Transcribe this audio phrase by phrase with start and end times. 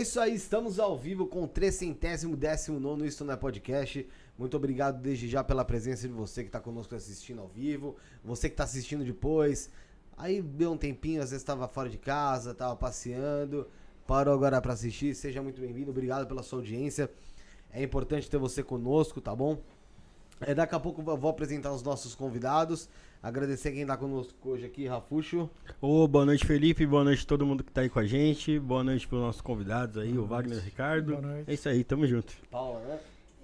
[0.00, 4.08] Isso aí, estamos ao vivo com o 319 Isto Não é Podcast.
[4.38, 7.94] Muito obrigado desde já pela presença de você que está conosco assistindo ao vivo,
[8.24, 9.68] você que está assistindo depois.
[10.16, 13.68] Aí deu um tempinho, às vezes estava fora de casa, estava passeando,
[14.06, 15.14] parou agora para assistir.
[15.14, 17.10] Seja muito bem-vindo, obrigado pela sua audiência.
[17.70, 19.58] É importante ter você conosco, tá bom?
[20.40, 22.88] É, daqui a pouco eu vou apresentar os nossos convidados.
[23.22, 25.50] Agradecer quem está conosco hoje aqui, Rafuxo.
[25.82, 26.86] Ô, boa noite, Felipe.
[26.86, 28.58] Boa noite a todo mundo que está aí com a gente.
[28.58, 31.12] Boa noite para os nossos convidados aí, boa o Wagner e o Ricardo.
[31.12, 31.50] Boa noite.
[31.50, 32.32] É isso aí, tamo junto.
[32.50, 32.98] Paula, né?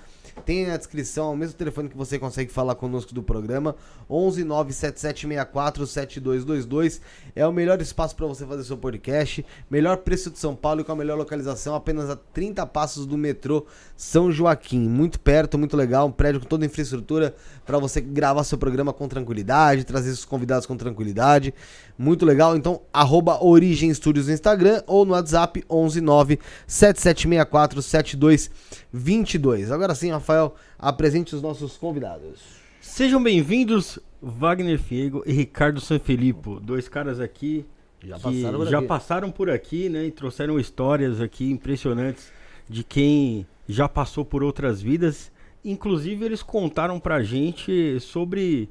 [0.43, 3.73] Tem na descrição o mesmo telefone que você consegue falar conosco do programa,
[4.09, 7.01] 11 97764 7222.
[7.35, 10.83] É o melhor espaço para você fazer seu podcast, melhor preço de São Paulo e
[10.83, 13.65] com a melhor localização, apenas a 30 passos do metrô
[13.95, 14.87] São Joaquim.
[14.87, 17.35] Muito perto, muito legal, um prédio com toda a infraestrutura
[17.65, 21.53] para você gravar seu programa com tranquilidade, trazer seus convidados com tranquilidade.
[21.97, 22.55] Muito legal.
[22.55, 29.71] Então, arroba Origem Studios no Instagram ou no WhatsApp 119 7764 7222.
[29.71, 32.54] Agora sim, Rafael, apresente os nossos convidados.
[32.87, 37.65] Sejam bem-vindos, Wagner Fiego e Ricardo Sanfilippo, dois caras aqui
[38.01, 38.87] já passaram, por já aqui.
[38.87, 40.05] passaram por aqui, né?
[40.05, 42.31] E trouxeram histórias aqui impressionantes
[42.69, 45.29] de quem já passou por outras vidas.
[45.65, 48.69] Inclusive, eles contaram pra gente sobre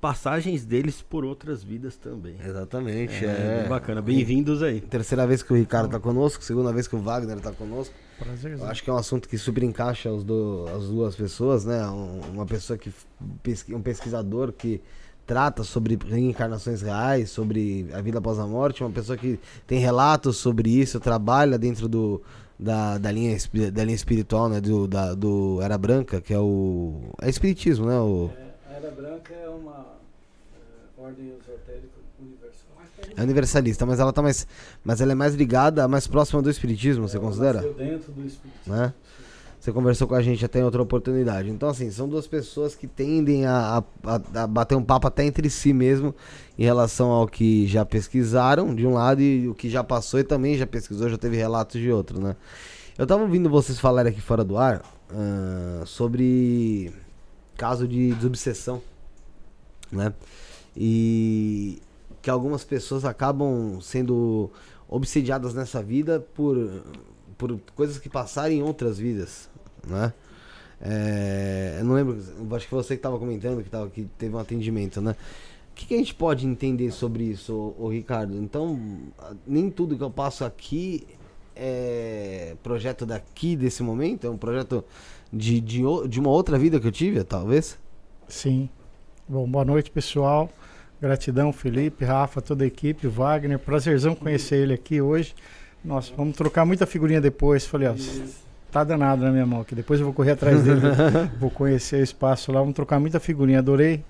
[0.00, 2.36] passagens deles por outras vidas também.
[2.44, 3.64] Exatamente, é.
[3.64, 3.68] é.
[3.68, 4.80] Bacana, bem-vindos aí.
[4.80, 7.94] Terceira vez que o Ricardo tá conosco, segunda vez que o Wagner tá conosco.
[8.18, 11.86] Prazer, acho que é um assunto que super encaixa os do, as duas pessoas, né?
[11.88, 12.90] Um, uma pessoa que
[13.70, 14.80] um pesquisador que
[15.26, 20.36] trata sobre reencarnações reais, sobre a vida após a morte, uma pessoa que tem relatos
[20.36, 22.22] sobre isso, trabalha dentro do,
[22.58, 23.36] da, da, linha,
[23.72, 24.60] da linha espiritual, né?
[24.60, 27.10] Do, da, do Era Branca, que é o.
[27.20, 27.98] É espiritismo, né?
[27.98, 28.45] O, é,
[28.90, 29.86] Branca é uma
[30.54, 32.66] é, ordem esotérica universal.
[33.16, 34.46] É universalista, mas ela tá mais.
[34.84, 37.60] Mas ela é mais ligada, mais próxima do espiritismo, é, você considera?
[37.60, 38.52] dentro do espiritismo.
[38.66, 38.92] Né?
[39.66, 41.50] Você conversou com a gente até em outra oportunidade.
[41.50, 45.50] Então, assim, são duas pessoas que tendem a, a, a, bater um papo até entre
[45.50, 46.14] si mesmo
[46.56, 50.24] em relação ao que já pesquisaram de um lado e o que já passou e
[50.24, 52.36] também já pesquisou, já teve relatos de outro, né?
[52.96, 56.92] Eu tava ouvindo vocês falarem aqui fora do ar uh, sobre
[57.56, 58.82] caso de desobsessão,
[59.90, 60.12] né?
[60.76, 61.80] E
[62.20, 64.50] que algumas pessoas acabam sendo
[64.88, 66.82] obsediadas nessa vida por,
[67.38, 69.48] por coisas que passaram em outras vidas,
[69.86, 70.12] né?
[70.80, 72.18] É, eu não lembro,
[72.54, 75.16] acho que você que estava comentando que, tava, que teve um atendimento, né?
[75.72, 78.34] O que, que a gente pode entender sobre isso, o Ricardo?
[78.36, 78.78] Então,
[79.46, 81.06] nem tudo que eu passo aqui
[81.54, 84.26] é projeto daqui, desse momento?
[84.26, 84.84] É um projeto
[85.32, 87.78] de, de, de uma outra vida que eu tive, talvez?
[88.28, 88.68] Sim.
[89.28, 90.50] Bom, boa noite, pessoal.
[91.00, 93.58] Gratidão, Felipe, Rafa, toda a equipe, Wagner.
[93.58, 95.34] Prazerzão conhecer ele aqui hoje.
[95.84, 97.66] Nossa, vamos trocar muita figurinha depois.
[97.66, 97.94] Falei, ó,
[98.72, 99.74] tá danado na minha mão aqui.
[99.74, 100.80] Depois eu vou correr atrás dele,
[101.38, 103.58] vou conhecer o espaço lá, vamos trocar muita figurinha.
[103.58, 104.02] Adorei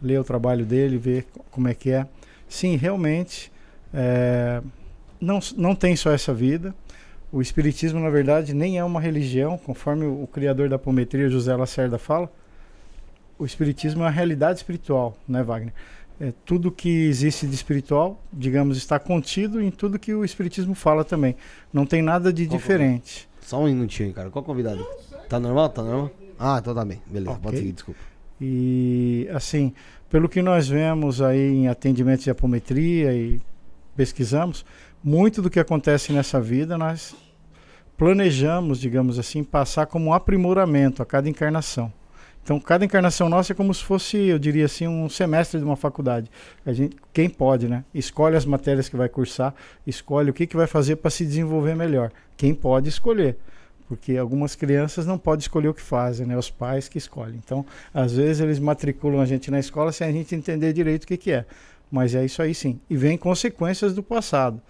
[0.00, 2.06] ler o trabalho dele, ver como é que é.
[2.48, 3.52] Sim, realmente,
[3.92, 4.62] é,
[5.20, 6.74] não, não tem só essa vida.
[7.30, 11.54] O Espiritismo, na verdade, nem é uma religião, conforme o, o criador da apometria, José
[11.54, 12.30] Lacerda, fala.
[13.38, 15.72] O Espiritismo é uma realidade espiritual, né, Wagner?
[16.20, 21.04] É, tudo que existe de espiritual, digamos, está contido em tudo que o Espiritismo fala
[21.04, 21.36] também.
[21.72, 23.28] Não tem nada de Qual diferente.
[23.40, 24.30] Só um minutinho, cara.
[24.30, 24.84] Qual convidado?
[25.28, 25.68] Tá normal?
[25.68, 26.10] Tá normal?
[26.38, 27.00] Ah, então tá bem.
[27.06, 27.42] Beleza, okay.
[27.42, 28.00] pode seguir, desculpa.
[28.40, 29.72] E, assim,
[30.10, 33.40] pelo que nós vemos aí em atendimentos de apometria e
[33.96, 34.64] pesquisamos,
[35.02, 37.14] muito do que acontece nessa vida nós
[37.96, 41.92] planejamos, digamos assim, passar como um aprimoramento a cada encarnação.
[42.44, 45.76] Então, cada encarnação nossa é como se fosse, eu diria assim, um semestre de uma
[45.76, 46.30] faculdade.
[46.64, 47.84] A gente, quem pode, né?
[47.92, 49.52] Escolhe as matérias que vai cursar,
[49.86, 52.10] escolhe o que, que vai fazer para se desenvolver melhor.
[52.38, 53.36] Quem pode escolher.
[53.86, 56.38] Porque algumas crianças não podem escolher o que fazem, né?
[56.38, 57.38] Os pais que escolhem.
[57.44, 61.06] Então, às vezes eles matriculam a gente na escola sem a gente entender direito o
[61.06, 61.44] que, que é.
[61.90, 62.80] Mas é isso aí sim.
[62.88, 64.62] E vem consequências do passado.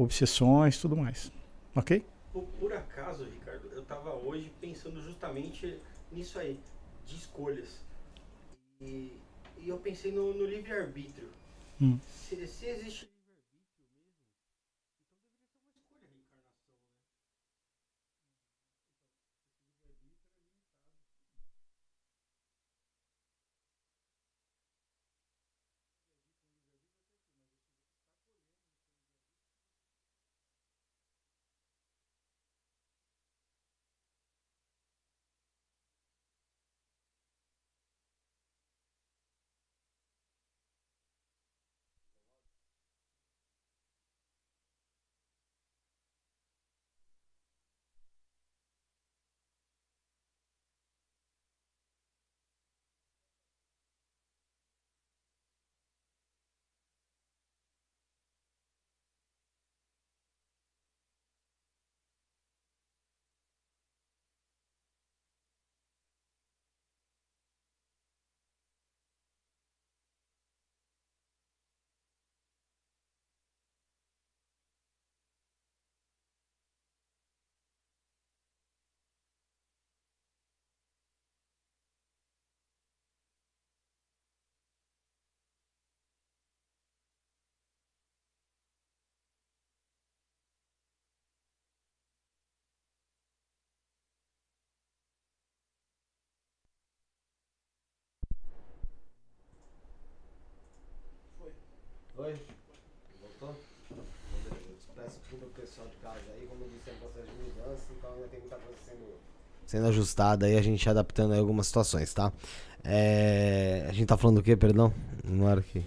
[0.00, 1.30] Obsessões, tudo mais.
[1.76, 2.02] Ok?
[2.32, 5.78] por, por, acaso, Ricardo, eu estava hoje pensando justamente
[6.10, 6.58] nisso aí,
[7.06, 7.68] de escolhas.
[8.80, 9.12] E,
[9.58, 11.28] e eu pensei no, no livre-arbítrio.
[11.78, 11.98] Hum.
[12.08, 13.10] Se, se existe
[102.20, 102.38] Oi?
[103.22, 103.56] Voltou?
[104.94, 105.18] Peço
[105.80, 108.28] o pessoal de casa aí, como eu disse, é um processo de mudança, então ainda
[108.28, 109.14] tem muita coisa sendo,
[109.66, 112.32] sendo ajustada aí, a gente adaptando aí algumas situações, tá?
[112.84, 114.92] É, a gente tá falando do que, perdão?
[115.24, 115.84] Não era aqui.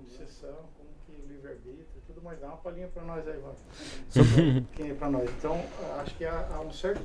[0.00, 2.40] Obsessão, como que livre-arbítrio, tudo mais.
[2.40, 3.40] Dá uma palhinha pra nós aí,
[4.08, 5.28] Sobre quem é pra nós.
[5.30, 5.60] Então,
[5.98, 7.04] acho que há, há um certo.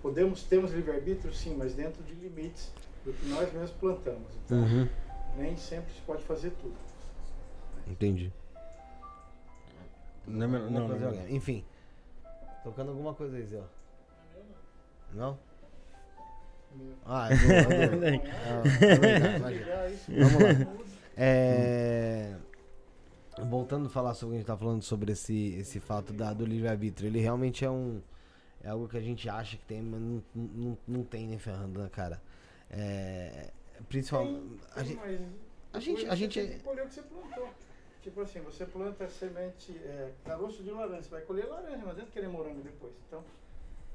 [0.00, 2.72] Podemos, temos livre-arbítrio, sim, mas dentro de limites
[3.04, 4.28] do que nós mesmos plantamos.
[4.44, 4.88] Então, uhum.
[5.36, 6.74] nem sempre se pode fazer tudo.
[7.86, 8.32] Entendi.
[10.26, 11.64] Não, não, não, não, Enfim.
[12.62, 13.62] Tocando alguma coisa aí, Zé.
[15.12, 15.38] Não?
[17.04, 18.16] Ah, é boa, é
[18.48, 18.62] ah,
[20.08, 20.82] Vamos lá.
[21.16, 22.34] É,
[23.46, 26.32] voltando a falar sobre o que a gente tá falando sobre esse, esse fato da,
[26.32, 28.00] do livre-arbítrio, ele realmente é um.
[28.64, 31.80] É algo que a gente acha que tem, mas não, não, não tem nem ferrando,
[31.80, 32.22] né, cara?
[32.70, 33.50] É,
[33.88, 34.60] principalmente.
[34.74, 35.00] A gente.
[35.72, 36.06] A gente.
[36.08, 36.62] A gente.
[38.02, 42.10] Tipo assim, você planta semente, é, caroço de laranja, você vai colher laranja, mas dentro
[42.10, 42.92] querer morango depois.
[43.06, 43.22] Então,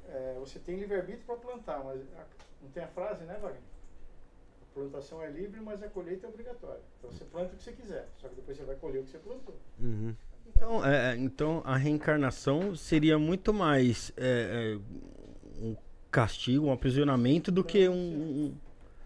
[0.08, 2.24] é, você tem livre-arbítrio para plantar, mas a,
[2.62, 3.60] não tem a frase, né, Wagner?
[4.62, 6.80] A plantação é livre, mas a colheita é obrigatória.
[6.98, 9.10] Então você planta o que você quiser, só que depois você vai colher o que
[9.10, 9.54] você plantou.
[9.78, 10.14] Uhum.
[10.46, 15.76] Então, é, então a reencarnação seria muito mais é, é um
[16.10, 18.54] castigo, um aprisionamento do que um.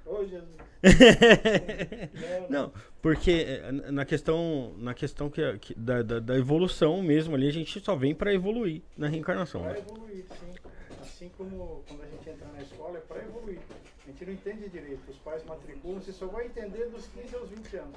[0.07, 0.57] Ô, Jesus.
[2.51, 7.49] não, porque eh, na questão, na questão que, que da, da, da, evolução mesmo ali,
[7.49, 9.63] a gente só vem para evoluir na reencarnação.
[9.63, 10.55] Para evoluir, sim.
[11.01, 13.61] Assim como quando a gente entra na escola, é para evoluir.
[14.05, 15.09] A gente não entende direito.
[15.09, 17.97] Os pais matriculam, você só vai entender dos 15 aos 20 anos.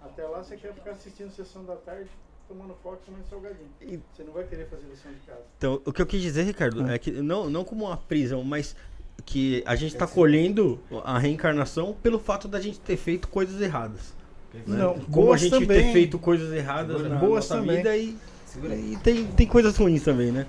[0.00, 2.08] Até lá você quer ficar assistindo sessão da tarde,
[2.48, 3.68] tomando foco, tomando salgadinho.
[3.80, 4.00] E...
[4.14, 5.42] Você não vai querer fazer lição de casa.
[5.58, 6.88] Então, o que eu quis dizer, Ricardo, hum.
[6.88, 8.76] é que não, não como uma prisão, mas
[9.24, 14.14] que a gente está colhendo a reencarnação pelo fato da gente ter feito coisas erradas.
[14.54, 14.62] Né?
[14.78, 15.66] Não, Como a gente também.
[15.84, 17.76] ter feito coisas erradas na boas nossa também.
[17.76, 18.16] vida e,
[18.92, 20.46] e tem, tem coisas ruins também, né?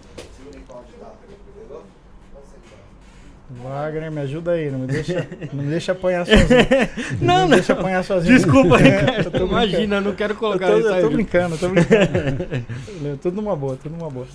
[3.64, 6.48] Wagner, me ajuda aí, não me deixa, não me deixa apanhar sozinho.
[7.20, 7.50] Não, não, não.
[7.50, 8.34] deixa apanhar sozinho.
[8.34, 9.38] Desculpa, Ricardo.
[9.46, 11.02] Imagina, não quero colocar eu tô, isso aí.
[11.02, 13.18] Eu tô brincando, tô brincando.
[13.22, 14.26] tudo numa boa, tudo numa boa.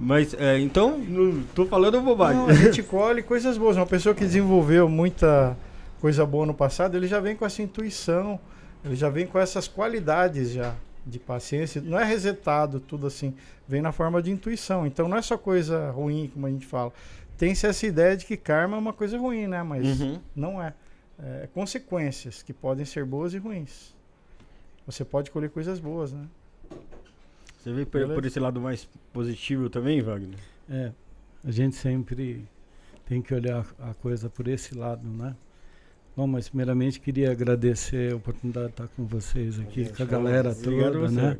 [0.00, 2.38] Mas, é, então, não tô falando bobagem.
[2.38, 3.76] Não, a gente colhe coisas boas.
[3.76, 5.54] Uma pessoa que desenvolveu muita
[6.00, 8.40] coisa boa no passado, ele já vem com essa intuição,
[8.82, 11.82] ele já vem com essas qualidades já de paciência.
[11.82, 13.34] Não é resetado tudo assim,
[13.68, 14.86] vem na forma de intuição.
[14.86, 16.92] Então não é só coisa ruim, como a gente fala.
[17.36, 19.62] Tem-se essa ideia de que karma é uma coisa ruim, né?
[19.62, 20.18] Mas uhum.
[20.34, 20.72] não é.
[21.22, 21.48] é.
[21.52, 23.94] Consequências que podem ser boas e ruins.
[24.86, 26.24] Você pode colher coisas boas, né?
[27.60, 30.38] Você vê por, por, esse lado mais positivo também, Wagner?
[30.68, 30.92] É,
[31.44, 32.48] a gente sempre
[33.04, 35.36] tem que olhar a coisa por esse lado, né?
[36.16, 40.54] Bom, mas primeiramente queria agradecer a oportunidade de estar com vocês aqui, com a galera
[40.54, 41.36] toda, né?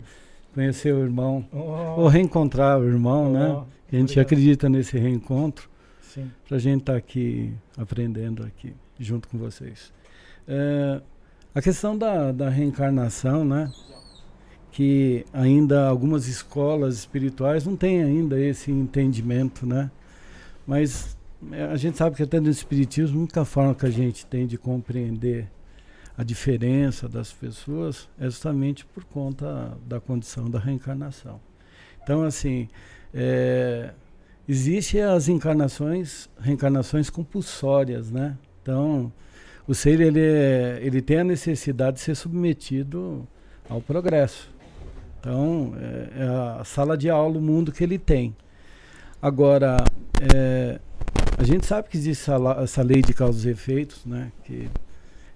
[0.53, 2.03] Conhecer o irmão, oh.
[2.03, 3.49] ou reencontrar o irmão, né?
[3.49, 3.67] oh, né?
[3.93, 4.27] A gente obrigado.
[4.27, 5.71] acredita nesse reencontro.
[6.03, 6.31] Sim.
[6.47, 9.91] Pra gente estar aqui aprendendo aqui junto com vocês.
[10.47, 11.01] É,
[11.55, 13.73] a questão da, da reencarnação, né?
[14.73, 19.91] Que ainda algumas escolas espirituais não têm ainda esse entendimento, né?
[20.67, 21.17] Mas
[21.53, 24.47] é, a gente sabe que até no espiritismo a única forma que a gente tem
[24.47, 25.49] de compreender
[26.17, 31.41] a diferença das pessoas é justamente por conta da condição da reencarnação.
[32.03, 32.69] Então, assim,
[33.15, 33.91] é,
[34.47, 38.37] existem as encarnações, reencarnações compulsórias, né?
[38.63, 39.13] Então,
[39.67, 43.27] o ser ele, é, ele tem a necessidade de ser submetido
[43.69, 44.50] ao progresso.
[45.21, 48.35] Então, é, é a sala de aula, o mundo que ele tem.
[49.21, 49.85] Agora,
[50.35, 50.81] é,
[51.37, 52.31] a gente sabe que existe
[52.63, 54.33] essa, lei de causas e efeitos, né?
[54.45, 54.69] Que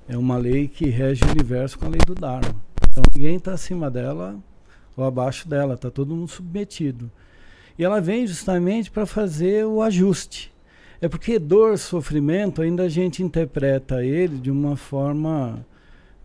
[0.09, 2.55] é uma lei que rege o universo com a lei do Dharma.
[2.89, 4.37] Então ninguém está acima dela
[4.97, 7.11] ou abaixo dela, está todo mundo submetido.
[7.79, 10.53] E ela vem justamente para fazer o ajuste.
[11.01, 15.65] É porque dor, sofrimento, ainda a gente interpreta ele de uma forma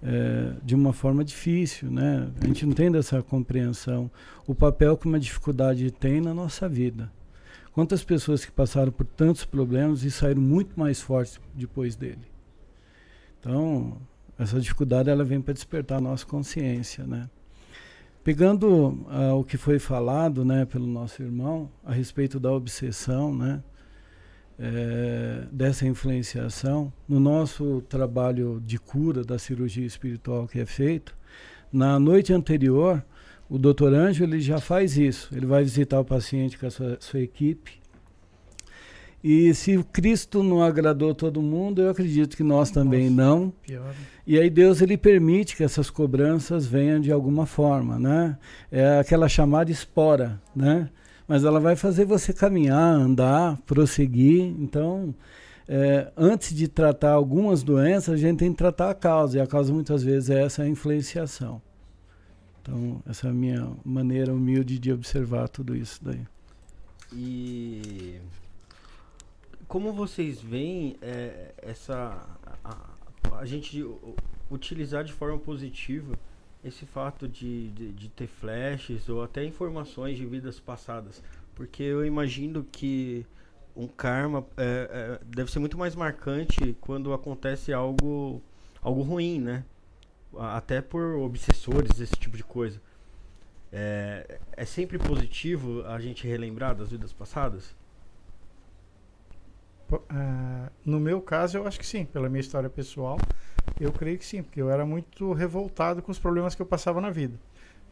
[0.02, 2.30] é, de uma forma difícil, né?
[2.42, 4.10] A gente não tem dessa compreensão
[4.48, 7.12] o papel que uma dificuldade tem na nossa vida.
[7.74, 12.28] Quantas pessoas que passaram por tantos problemas e saíram muito mais fortes depois dele?
[13.40, 13.98] Então,
[14.38, 17.30] essa dificuldade ela vem para despertar a nossa consciência, né?
[18.24, 23.64] Pegando uh, o que foi falado, né, pelo nosso irmão a respeito da obsessão, né,
[24.60, 31.16] é, dessa influenciação, no nosso trabalho de cura da cirurgia espiritual que é feito,
[31.72, 33.04] na noite anterior,
[33.50, 35.30] o doutor Anjo ele já faz isso.
[35.36, 37.80] Ele vai visitar o paciente com a sua, sua equipe
[39.24, 43.54] e se o Cristo não agradou todo mundo, eu acredito que nós também Nossa, não.
[43.66, 43.94] Pior.
[44.26, 48.38] E aí Deus ele permite que essas cobranças venham de alguma forma, né?
[48.72, 50.90] É aquela chamada espora, né?
[51.30, 54.46] Mas ela vai fazer você caminhar, andar, prosseguir.
[54.60, 55.14] Então,
[55.68, 59.38] é, antes de tratar algumas doenças, a gente tem que tratar a causa.
[59.38, 61.62] E a causa muitas vezes é essa influenciação.
[62.60, 66.26] Então, essa é a minha maneira humilde de observar tudo isso daí.
[67.14, 68.20] E
[69.68, 72.28] como vocês veem é, essa
[72.64, 72.76] a,
[73.38, 73.86] a, gente
[74.50, 76.18] utilizar de forma positiva
[76.64, 81.24] esse fato de, de, de, ter flashes ou até informações de vidas passadas?
[81.56, 83.26] Porque eu imagino que
[83.76, 88.42] um karma é, é, deve ser muito mais marcante quando acontece algo,
[88.82, 89.64] algo ruim, né?
[90.38, 92.82] Até por obsessores, esse tipo de coisa.
[93.72, 97.76] É, é sempre positivo a gente relembrar das vidas passadas?
[99.92, 103.18] Uh, no meu caso, eu acho que sim, pela minha história pessoal,
[103.80, 107.02] eu creio que sim, porque eu era muito revoltado com os problemas que eu passava
[107.02, 107.40] na vida.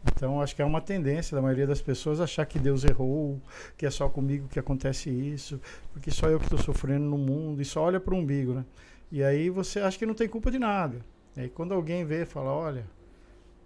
[0.06, 3.42] Então, acho que é uma tendência da maioria das pessoas achar que Deus errou,
[3.76, 5.60] que é só comigo que acontece isso,
[5.92, 8.66] porque só eu que estou sofrendo no mundo, e só olha para o umbigo, né?
[9.12, 10.98] E aí você acha que não tem culpa de nada.
[11.36, 12.86] E aí quando alguém vê e fala, olha,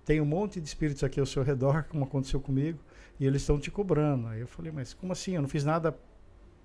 [0.05, 2.79] tem um monte de espíritos aqui ao seu redor, como aconteceu comigo,
[3.19, 4.27] e eles estão te cobrando.
[4.27, 5.35] Aí eu falei, mas como assim?
[5.35, 5.95] Eu não fiz nada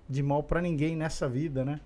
[0.09, 1.79] de mal para ninguém nessa vida, né?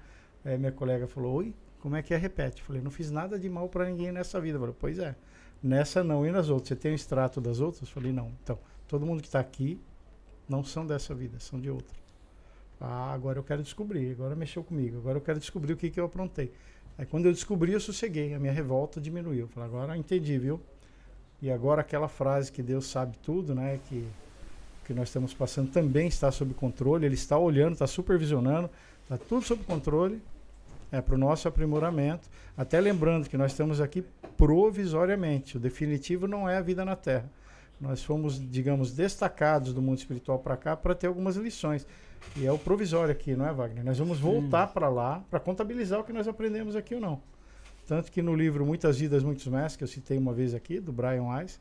[0.46, 2.18] Aí minha colega falou: Oi, como é que é?
[2.18, 2.62] Repete.
[2.62, 4.60] Falei: Não fiz nada de mal para ninguém nessa vida.
[4.60, 5.16] Falei: Pois é,
[5.62, 6.70] nessa não e nas outras.
[6.70, 7.90] Você tem um extrato das outras?
[7.90, 8.32] Falei: Não.
[8.44, 9.80] Então, todo mundo que está aqui
[10.48, 11.96] não são dessa vida, são de outra.
[12.80, 14.12] Ah, agora eu quero descobrir.
[14.12, 14.98] Agora mexeu comigo.
[14.98, 16.52] Agora eu quero descobrir o que, que eu aprontei.
[16.98, 18.34] Aí quando eu descobri, eu sosseguei.
[18.34, 19.48] A minha revolta diminuiu.
[19.48, 20.62] Falei: Agora entendi, viu?
[21.42, 23.80] E agora aquela frase que Deus sabe tudo, né?
[23.90, 24.08] Que
[24.86, 28.70] que nós estamos passando também está sob controle, ele está olhando, está supervisionando,
[29.04, 30.22] está tudo sob controle,
[30.92, 32.30] é para o nosso aprimoramento.
[32.58, 34.04] Até lembrando que nós estamos aqui
[34.36, 37.30] provisoriamente, o definitivo não é a vida na Terra.
[37.80, 41.88] Nós fomos, digamos, destacados do mundo espiritual para cá para ter algumas lições.
[42.38, 43.84] E é o provisório aqui, não é, Wagner?
[43.84, 47.22] Nós vamos voltar para lá para contabilizar o que nós aprendemos aqui ou não.
[47.88, 50.92] Tanto que no livro Muitas Vidas, Muitos Mestres, que eu citei uma vez aqui, do
[50.92, 51.60] Brian Weiss,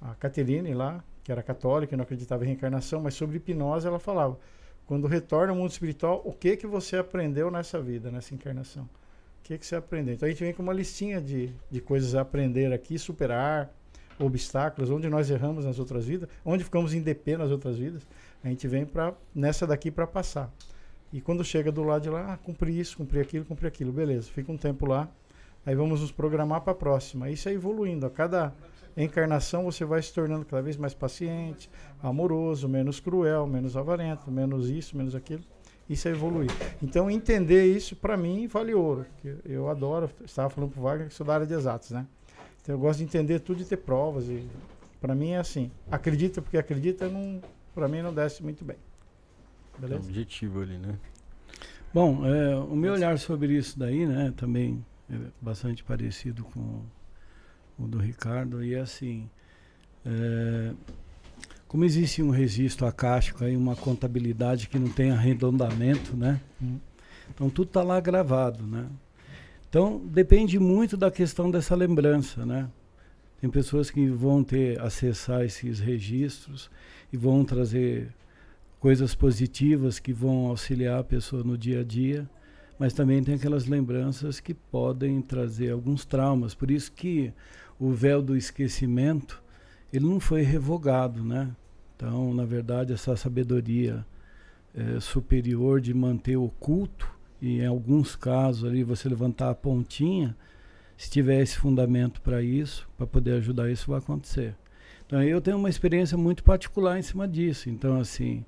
[0.00, 3.98] a Caterine lá, que era católica e não acreditava em reencarnação, mas sobre hipnose ela
[3.98, 4.38] falava:
[4.86, 8.84] quando retorna ao mundo espiritual, o que que você aprendeu nessa vida, nessa encarnação?
[8.84, 10.14] O que que você aprendeu?
[10.14, 13.72] Então a gente vem com uma listinha de, de coisas a aprender aqui, superar
[14.18, 18.06] obstáculos, onde nós erramos nas outras vidas, onde ficamos em DP nas outras vidas,
[18.42, 20.50] a gente vem para nessa daqui para passar.
[21.12, 24.30] E quando chega do lado de lá, ah, cumpri isso, cumpri aquilo, cumpri aquilo, beleza.
[24.30, 25.08] Fica um tempo lá,
[25.64, 27.30] aí vamos nos programar para a próxima.
[27.30, 28.06] Isso é evoluindo.
[28.06, 28.52] A cada
[29.02, 31.70] encarnação você vai se tornando cada vez mais paciente,
[32.02, 35.42] amoroso, menos cruel, menos avarento, menos isso, menos aquilo.
[35.88, 36.50] Isso é evoluir.
[36.82, 39.06] Então, entender isso, para mim, vale ouro.
[39.44, 42.06] Eu adoro, estava falando para o Wagner que sou da área de exatos, né?
[42.60, 44.28] Então, eu gosto de entender tudo e ter provas.
[44.28, 44.44] E
[45.00, 45.70] para mim é assim.
[45.90, 47.40] Acredita porque acredita, não,
[47.74, 48.76] para mim não desce muito bem.
[49.78, 50.02] Beleza?
[50.02, 50.98] É objetivo ali, né?
[51.94, 56.82] Bom, é, o meu olhar sobre isso daí, né, também é bastante parecido com
[57.78, 59.28] o do Ricardo, e assim,
[60.08, 60.72] É,
[61.66, 66.40] como existe um registro acástico aí, uma contabilidade que não tem arredondamento, né?
[67.28, 68.86] Então tudo está lá gravado, né?
[69.68, 72.68] Então depende muito da questão dessa lembrança, né?
[73.40, 76.70] Tem pessoas que vão ter acessar esses registros
[77.12, 78.14] e vão trazer
[78.78, 82.30] coisas positivas que vão auxiliar a pessoa no dia a dia,
[82.78, 86.54] mas também tem aquelas lembranças que podem trazer alguns traumas.
[86.54, 87.32] Por isso que
[87.78, 89.42] o véu do esquecimento
[89.92, 91.50] ele não foi revogado, né?
[91.94, 94.04] Então, na verdade, essa sabedoria
[94.74, 97.08] é, superior de manter oculto
[97.40, 100.36] e em alguns casos ali você levantar a pontinha,
[100.96, 104.54] se tiver esse fundamento para isso, para poder ajudar isso vai acontecer.
[105.06, 107.70] Então, eu tenho uma experiência muito particular em cima disso.
[107.70, 108.44] Então, assim,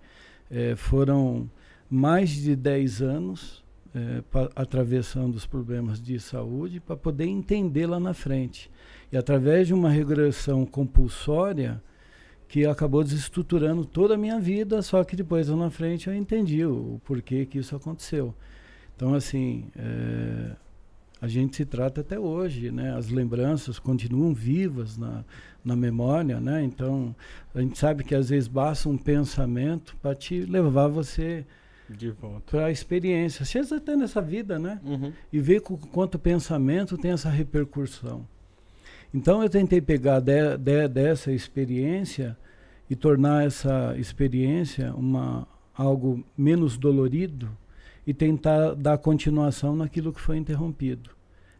[0.51, 1.49] é, foram
[1.89, 3.65] mais de 10 anos
[3.95, 8.71] é, pa, atravessando os problemas de saúde para poder entender lá na frente.
[9.11, 11.83] E através de uma regressão compulsória
[12.47, 16.65] que acabou desestruturando toda a minha vida, só que depois lá na frente eu entendi
[16.65, 18.35] o, o porquê que isso aconteceu.
[18.97, 20.57] Então, assim, é,
[21.21, 22.97] a gente se trata até hoje, né?
[22.97, 25.25] As lembranças continuam vivas na,
[25.65, 26.65] na memória, né?
[26.65, 27.15] Então,
[27.55, 31.45] a gente sabe que às vezes basta um pensamento para te levar você
[31.89, 33.43] de volta para a experiência.
[33.43, 34.81] Às vezes até nessa vida, né?
[34.85, 35.13] Uhum.
[35.33, 38.27] E ver com, quanto pensamento tem essa repercussão.
[39.13, 42.37] Então eu tentei pegar de, de, dessa experiência
[42.91, 47.49] e tornar essa experiência uma algo menos dolorido
[48.07, 51.11] e tentar dar continuação naquilo que foi interrompido.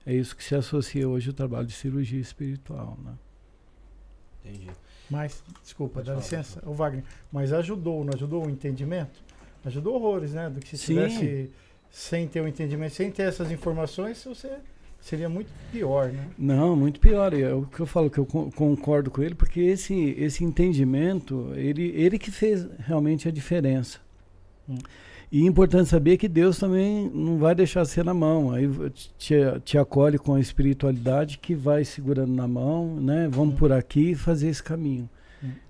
[0.05, 3.13] É isso que se associa hoje ao trabalho de cirurgia espiritual, né?
[4.45, 4.71] Entendi.
[5.11, 9.23] Mas, desculpa, dá licença, o Wagner, mas ajudou, não ajudou o entendimento?
[9.65, 10.49] Ajudou horrores, né?
[10.49, 10.95] Do que se Sim.
[10.95, 11.51] tivesse
[11.91, 14.59] sem ter o entendimento, sem ter essas informações, você
[15.01, 16.29] seria muito pior, né?
[16.39, 17.33] Não, muito pior.
[17.33, 21.93] É o que eu falo que eu concordo com ele, porque esse esse entendimento, ele
[21.97, 23.99] ele que fez realmente a diferença.
[24.69, 24.79] Hum.
[25.31, 28.51] E é importante saber que Deus também não vai deixar ser na mão.
[28.51, 28.67] Aí
[29.19, 33.29] te, te acolhe com a espiritualidade que vai segurando na mão, né?
[33.31, 33.59] Vamos hum.
[33.59, 35.09] por aqui fazer esse caminho.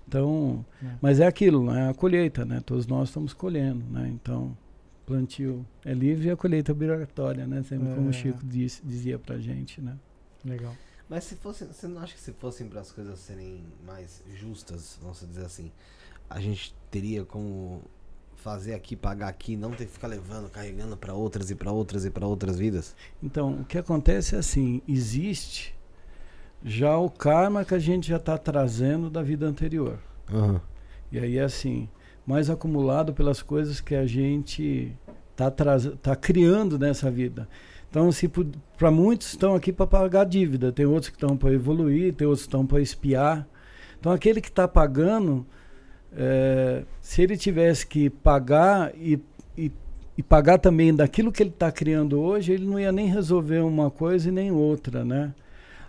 [0.07, 0.89] Então, hum.
[1.01, 1.89] mas é aquilo, né?
[1.89, 2.61] A colheita, né?
[2.65, 4.09] Todos nós estamos colhendo, né?
[4.09, 4.57] Então,
[5.05, 7.63] plantio é livre e a colheita é obrigatória, né?
[7.63, 7.95] Sempre é.
[7.95, 9.97] como o Chico disse, dizia pra gente, né?
[10.43, 10.75] Legal.
[11.09, 14.99] Mas se fosse, você não acha que se fossem para as coisas serem mais justas,
[15.01, 15.71] vamos dizer assim,
[16.29, 17.81] a gente teria como
[18.35, 22.05] fazer aqui, pagar aqui, não ter que ficar levando, carregando para outras e para outras
[22.05, 22.95] e para outras vidas?
[23.21, 25.75] Então, o que acontece é assim, existe
[26.63, 29.99] já o karma que a gente já está trazendo da vida anterior.
[30.31, 30.59] Uhum.
[31.11, 31.89] E aí é assim,
[32.25, 34.95] mais acumulado pelas coisas que a gente
[35.31, 35.51] está
[36.01, 37.47] tá criando nessa vida.
[37.89, 38.29] Então, se
[38.77, 42.43] para muitos estão aqui para pagar dívida, tem outros que estão para evoluir, tem outros
[42.43, 43.47] que estão para espiar.
[43.99, 45.45] Então, aquele que está pagando,
[46.15, 49.19] é, se ele tivesse que pagar e,
[49.57, 49.71] e,
[50.15, 53.89] e pagar também daquilo que ele está criando hoje, ele não ia nem resolver uma
[53.89, 55.33] coisa e nem outra, né?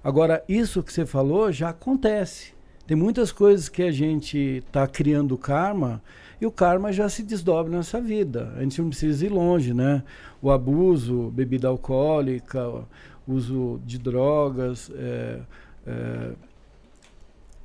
[0.03, 2.53] Agora, isso que você falou já acontece.
[2.87, 6.03] Tem muitas coisas que a gente está criando karma
[6.41, 8.53] e o karma já se desdobra nessa vida.
[8.57, 10.03] A gente não precisa ir longe, né?
[10.41, 12.85] O abuso, bebida alcoólica,
[13.29, 15.41] uso de drogas, é,
[15.87, 16.31] é,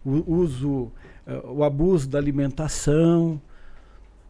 [0.06, 0.92] o uso,
[1.26, 3.42] é, o abuso da alimentação,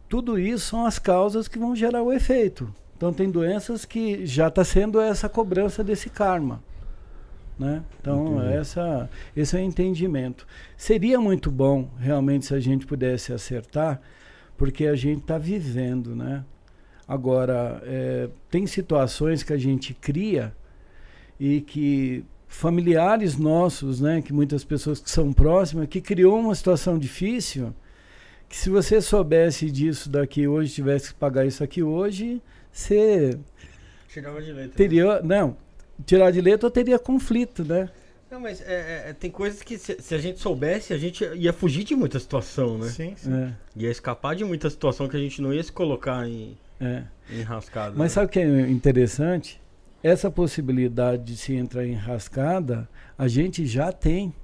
[0.08, 2.72] tudo isso são as causas que vão gerar o efeito.
[2.96, 6.62] Então tem doenças que já está sendo essa cobrança desse karma.
[7.58, 7.82] Né?
[8.00, 10.46] Então, essa, esse é o entendimento.
[10.76, 14.00] Seria muito bom, realmente, se a gente pudesse acertar
[14.56, 16.44] porque a gente está vivendo, né?
[17.06, 20.52] Agora, é, tem situações que a gente cria
[21.38, 26.98] e que familiares nossos, né, que muitas pessoas que são próximas, que criou uma situação
[26.98, 27.74] difícil,
[28.48, 32.40] que se você soubesse disso daqui hoje, tivesse que pagar isso aqui hoje,
[32.72, 33.38] você
[34.08, 34.76] tirava de letra.
[34.76, 35.56] Teria, não,
[36.04, 37.88] tirar de letra ou teria conflito, né?
[38.30, 41.52] Não, mas é, é, tem coisas que se, se, a gente soubesse, a gente ia
[41.52, 42.88] fugir de muita situação, né?
[42.88, 43.32] Sim, sim.
[43.32, 43.52] É.
[43.76, 47.04] Ia escapar de muita situação que a gente não ia se colocar em, é.
[47.30, 47.90] em rascada.
[47.96, 48.14] Mas né?
[48.14, 49.60] sabe o que é interessante?
[50.02, 54.34] Essa possibilidade de se entrar em rascada, a gente já tem.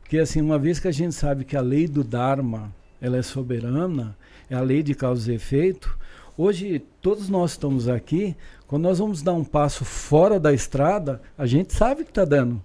[0.00, 3.22] Porque assim, uma vez que a gente sabe que a lei do Dharma, ela é
[3.22, 4.16] soberana,
[4.50, 5.98] é a lei de causa e efeito,
[6.38, 8.34] hoje todos nós estamos aqui,
[8.66, 12.62] quando nós vamos dar um passo fora da estrada, a gente sabe que está dando.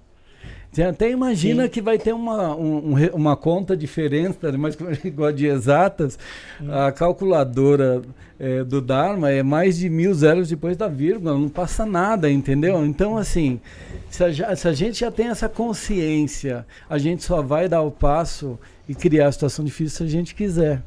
[0.74, 1.70] Você até imagina Sim.
[1.70, 6.18] que vai ter uma, um, uma conta diferente, mas igual de exatas,
[6.60, 6.68] hum.
[6.72, 8.02] a calculadora
[8.40, 12.84] é, do Dharma é mais de mil zeros depois da vírgula, não passa nada, entendeu?
[12.84, 13.62] Então, assim,
[14.10, 17.92] se a, se a gente já tem essa consciência, a gente só vai dar o
[17.92, 18.58] passo
[18.90, 20.82] e criar a situação difícil se a gente quiser.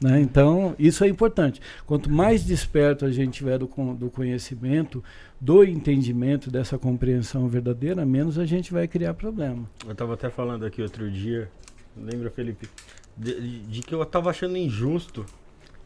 [0.00, 0.20] Né?
[0.20, 1.60] Então, isso é importante.
[1.84, 5.02] Quanto mais desperto a gente tiver do, do conhecimento,
[5.40, 9.68] do entendimento, dessa compreensão verdadeira, menos a gente vai criar problema.
[9.84, 11.50] Eu estava até falando aqui outro dia,
[11.96, 12.68] lembra, Felipe,
[13.16, 15.26] de, de que eu estava achando injusto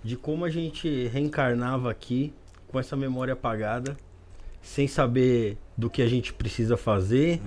[0.04, 2.34] de como a gente reencarnava aqui
[2.68, 3.96] com essa memória apagada,
[4.60, 7.40] sem saber do que a gente precisa fazer,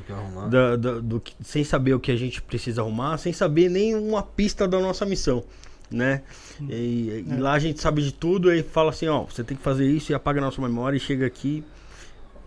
[0.50, 4.22] da, da, do, sem saber o que a gente precisa arrumar, sem saber nem uma
[4.22, 5.44] pista da nossa missão
[5.90, 6.22] né?
[6.70, 7.34] E, é.
[7.34, 9.86] e, lá a gente sabe de tudo e fala assim, ó, você tem que fazer
[9.86, 11.64] isso e apaga a nossa memória e chega aqui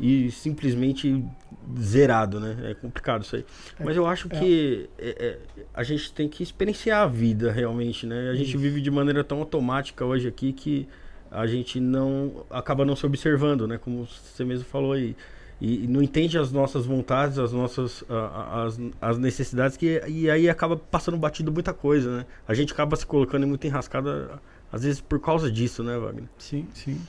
[0.00, 1.24] e simplesmente
[1.78, 2.70] zerado, né?
[2.70, 3.44] É complicado isso aí.
[3.78, 4.38] É, Mas eu acho é.
[4.38, 5.38] que é, é,
[5.74, 8.30] a gente tem que experienciar a vida realmente, né?
[8.30, 8.58] A gente isso.
[8.58, 10.88] vive de maneira tão automática hoje aqui que
[11.30, 13.76] a gente não acaba não se observando, né?
[13.76, 15.16] Como você mesmo falou aí
[15.60, 20.76] e, não entende as nossas vontades, as nossas as, as necessidades que e aí acaba
[20.76, 22.26] passando batido muita coisa, né?
[22.46, 24.40] A gente acaba se colocando em muita enrascada
[24.70, 26.28] às vezes por causa disso, né, Wagner?
[26.38, 27.00] Sim, sim.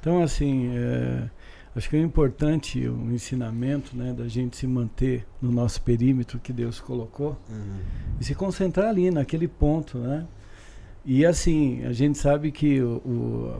[0.00, 1.28] Então assim, é,
[1.76, 6.52] acho que é importante o ensinamento, né, da gente se manter no nosso perímetro que
[6.52, 7.78] Deus colocou uhum.
[8.20, 10.26] e se concentrar ali naquele ponto, né?
[11.04, 12.80] E assim, a gente sabe que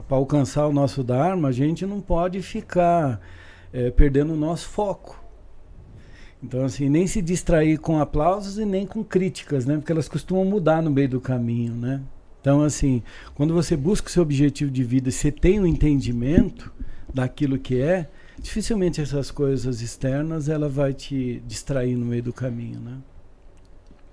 [0.07, 3.19] para alcançar o nosso Dharma, a gente não pode ficar
[3.73, 5.23] é, perdendo o nosso foco.
[6.41, 9.75] Então, assim, nem se distrair com aplausos e nem com críticas, né?
[9.75, 12.01] Porque elas costumam mudar no meio do caminho, né?
[12.39, 13.03] Então, assim,
[13.35, 16.71] quando você busca o seu objetivo de vida, você tem o um entendimento
[17.13, 22.79] daquilo que é, dificilmente essas coisas externas ela vai te distrair no meio do caminho,
[22.79, 22.97] né?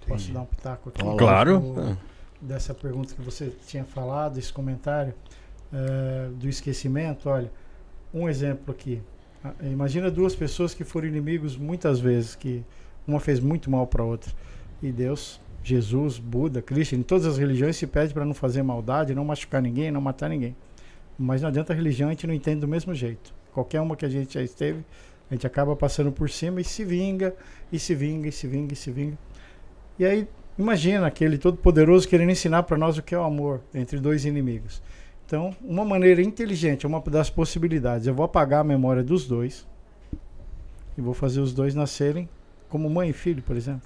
[0.09, 1.03] Posso dar um pitaco aqui?
[1.17, 1.61] Claro.
[1.61, 1.99] Do,
[2.41, 5.15] dessa pergunta que você tinha falado, esse comentário
[5.73, 7.51] uh, do esquecimento, olha,
[8.13, 9.03] um exemplo aqui.
[9.47, 12.65] Ah, imagina duas pessoas que foram inimigos muitas vezes, que
[13.07, 14.33] uma fez muito mal para a outra.
[14.83, 19.15] E Deus, Jesus, Buda, Cristo, em todas as religiões se pede para não fazer maldade,
[19.15, 20.57] não machucar ninguém, não matar ninguém.
[21.17, 23.33] Mas não adianta a religião, a gente não entende do mesmo jeito.
[23.53, 24.85] Qualquer uma que a gente já esteve,
[25.31, 27.33] a gente acaba passando por cima e se vinga,
[27.71, 29.19] e se vinga, e se vinga, e se vinga.
[29.97, 30.29] E aí,
[30.59, 34.25] imagina aquele todo poderoso querendo ensinar para nós o que é o amor entre dois
[34.25, 34.83] inimigos.
[35.27, 39.67] Então, uma maneira inteligente, uma das possibilidades, eu vou apagar a memória dos dois
[40.97, 42.29] e vou fazer os dois nascerem
[42.69, 43.83] como mãe e filho, por exemplo.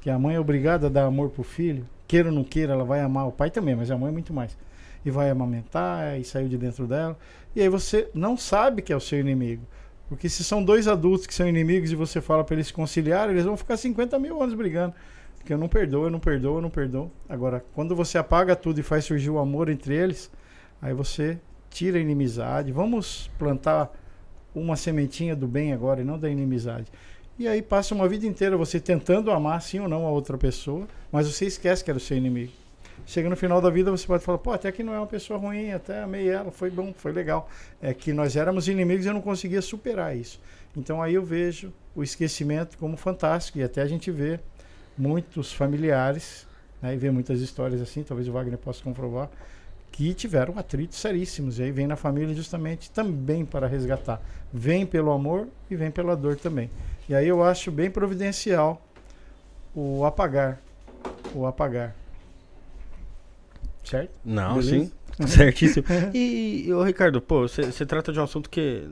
[0.00, 2.84] Que a mãe é obrigada a dar amor pro filho, queira ou não queira, ela
[2.84, 4.56] vai amar o pai também, mas a mãe muito mais.
[5.04, 7.16] E vai amamentar e saiu de dentro dela.
[7.54, 9.62] E aí você não sabe que é o seu inimigo.
[10.08, 13.28] Porque se são dois adultos que são inimigos e você fala para eles se conciliar,
[13.28, 14.94] eles vão ficar 50 mil anos brigando.
[15.36, 17.10] Porque eu não perdoo, eu não perdoo, eu não perdoo.
[17.28, 20.30] Agora, quando você apaga tudo e faz surgir o amor entre eles,
[20.80, 21.38] Aí você
[21.68, 22.72] tira a inimizade.
[22.72, 23.90] Vamos plantar
[24.54, 26.86] uma sementinha do bem agora e não da inimizade.
[27.38, 30.86] E aí passa uma vida inteira você tentando amar sim ou não a outra pessoa,
[31.10, 32.52] mas você esquece que era o seu inimigo.
[33.06, 35.38] Chega no final da vida, você pode falar, pô, até que não é uma pessoa
[35.38, 37.48] ruim, até amei ela, foi bom, foi legal.
[37.80, 40.40] É que nós éramos inimigos e eu não conseguia superar isso.
[40.76, 44.38] Então aí eu vejo o esquecimento como fantástico e até a gente vê
[44.96, 46.46] muitos familiares,
[46.82, 49.30] né, e vê muitas histórias assim, talvez o Wagner possa comprovar,
[49.92, 51.58] que tiveram atritos seríssimos.
[51.58, 54.20] E aí vem na família justamente também para resgatar.
[54.52, 56.70] Vem pelo amor e vem pela dor também.
[57.08, 58.80] E aí eu acho bem providencial
[59.74, 60.60] o apagar.
[61.34, 61.94] O apagar.
[63.84, 64.12] Certo?
[64.24, 64.70] Não, Beleza?
[64.70, 64.92] sim.
[65.26, 65.84] Certíssimo.
[66.14, 68.88] E, ô Ricardo, pô, você trata de um assunto que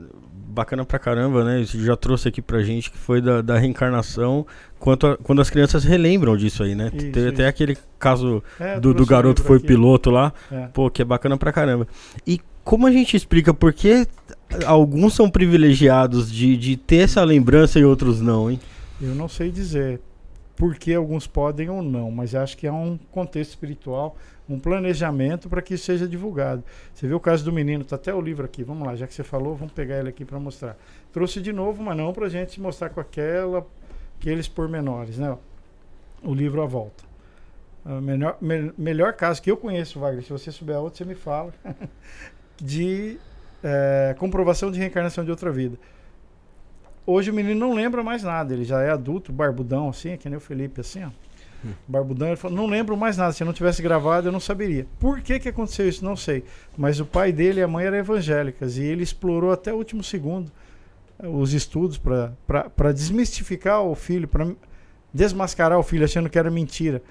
[0.49, 1.63] bacana pra caramba, né?
[1.63, 4.45] Você já trouxe aqui pra gente que foi da, da reencarnação,
[4.79, 6.91] quanto a, quando as crianças relembram disso aí, né?
[6.93, 7.29] Isso, Teve isso.
[7.29, 9.67] até aquele caso é, do, do garoto foi aqui.
[9.67, 10.67] piloto lá, é.
[10.67, 11.87] pô, que é bacana pra caramba.
[12.25, 14.07] E como a gente explica por que
[14.65, 18.59] alguns são privilegiados de, de ter essa lembrança e outros não, hein?
[19.01, 20.01] Eu não sei dizer
[20.55, 24.17] por que alguns podem ou não, mas acho que há um contexto espiritual
[24.49, 26.63] um planejamento para que seja divulgado.
[26.93, 29.13] Você viu o caso do menino, está até o livro aqui, vamos lá, já que
[29.13, 30.75] você falou, vamos pegar ele aqui para mostrar.
[31.13, 33.65] Trouxe de novo, mas não para a gente mostrar com aquela,
[34.19, 35.37] aqueles pormenores, né?
[36.23, 37.03] O livro à volta.
[37.85, 41.15] O melhor, me, melhor caso que eu conheço, Wagner, se você souber outro, você me
[41.15, 41.53] fala,
[42.61, 43.17] de
[43.63, 45.77] é, comprovação de reencarnação de outra vida.
[47.05, 50.29] Hoje o menino não lembra mais nada, ele já é adulto, barbudão, assim, é que
[50.29, 51.09] nem o Felipe, assim, ó.
[51.87, 54.87] Barbudão, ele falou, não lembro mais nada, se eu não tivesse gravado eu não saberia.
[54.99, 56.03] Por que que aconteceu isso?
[56.03, 56.43] Não sei.
[56.77, 60.03] Mas o pai dele e a mãe eram evangélicas e ele explorou até o último
[60.03, 60.51] segundo
[61.21, 64.47] os estudos para desmistificar o filho, para
[65.13, 67.01] desmascarar o filho, achando que era mentira.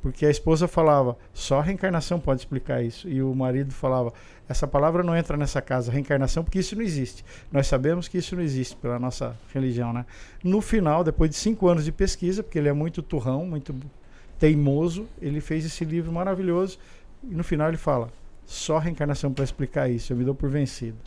[0.00, 3.08] Porque a esposa falava, só a reencarnação pode explicar isso.
[3.08, 4.12] E o marido falava,
[4.48, 7.24] essa palavra não entra nessa casa, reencarnação, porque isso não existe.
[7.50, 10.06] Nós sabemos que isso não existe pela nossa religião, né?
[10.42, 13.74] No final, depois de cinco anos de pesquisa, porque ele é muito turrão, muito
[14.38, 16.78] teimoso, ele fez esse livro maravilhoso.
[17.24, 18.10] E no final ele fala,
[18.46, 20.98] só reencarnação para explicar isso, eu me dou por vencido.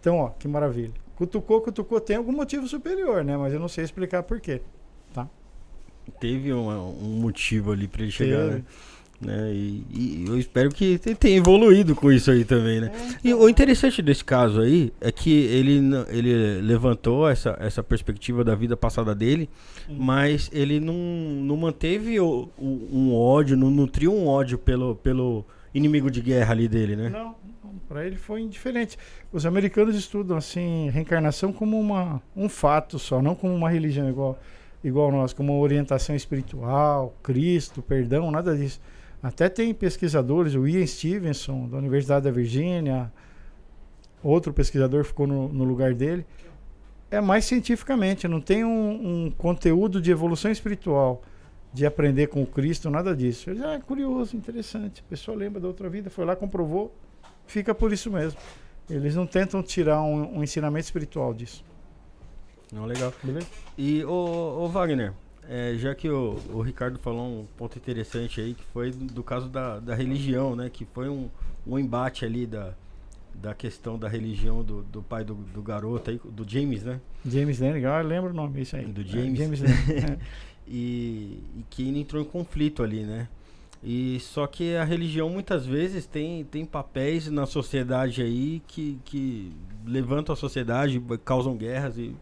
[0.00, 0.92] Então, ó, que maravilha.
[1.16, 3.36] Cutucou, cutucou, tem algum motivo superior, né?
[3.36, 4.60] Mas eu não sei explicar por quê
[6.12, 8.64] teve um, um motivo ali para ele chegar, né?
[9.24, 9.52] Né?
[9.52, 12.90] E, e, eu espero que tenha evoluído com isso aí também, né?
[13.22, 18.54] E o interessante desse caso aí é que ele, ele levantou essa, essa perspectiva da
[18.54, 19.48] vida passada dele,
[19.88, 25.44] mas ele não, não manteve o, o, um ódio, não nutriu um ódio pelo, pelo
[25.74, 27.08] inimigo de guerra ali dele, né?
[27.08, 27.34] Não,
[27.88, 28.98] para ele foi indiferente.
[29.32, 34.38] Os americanos estudam assim reencarnação como uma, um fato só, não como uma religião igual
[34.84, 38.78] igual nós, como orientação espiritual, Cristo, perdão, nada disso.
[39.24, 43.10] Até tem pesquisadores, o Ian Stevenson, da Universidade da Virgínia,
[44.22, 46.26] outro pesquisador ficou no, no, lugar dele.
[47.10, 51.22] É mais cientificamente, não tem um, um, conteúdo de evolução espiritual,
[51.72, 53.48] de aprender com o Cristo, nada disso.
[53.48, 55.02] Ele, ah, é curioso, interessante.
[55.06, 56.94] A pessoa lembra da outra vida, foi lá, comprovou,
[57.46, 58.38] fica por isso mesmo.
[58.90, 61.64] Eles não tentam tirar um, um ensinamento espiritual disso.
[62.70, 63.10] Não, legal.
[63.22, 63.46] Beleza?
[63.78, 65.14] E o, Wagner,
[65.48, 69.22] é, já que o, o, Ricardo falou um ponto interessante aí, que foi do, do
[69.22, 70.70] caso da, da religião, né?
[70.70, 71.28] Que foi um,
[71.66, 72.74] um embate ali da,
[73.34, 77.00] da questão da religião do, do pai do, do garoto aí, do James, né?
[77.26, 78.86] James Lane, eu lembro o nome, isso aí.
[78.86, 79.38] Do James.
[79.38, 80.18] É, James Lane.
[80.66, 83.28] e, e que ele entrou em conflito ali, né?
[83.82, 89.52] E só que a religião muitas vezes tem, tem papéis na sociedade aí que, que
[89.84, 92.14] levantam a sociedade, causam guerras e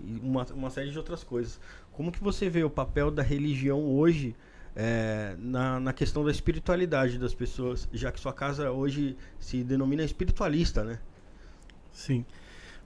[0.00, 1.60] e uma, uma série de outras coisas.
[1.98, 4.36] Como que você vê o papel da religião hoje
[4.76, 10.04] é, na, na questão da espiritualidade das pessoas, já que sua casa hoje se denomina
[10.04, 11.00] espiritualista, né?
[11.90, 12.24] Sim.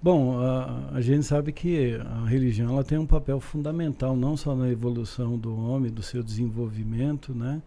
[0.03, 4.57] Bom, a, a, gente sabe que a religião ela tem um papel fundamental não só
[4.57, 7.61] na evolução do homem, do seu desenvolvimento, né?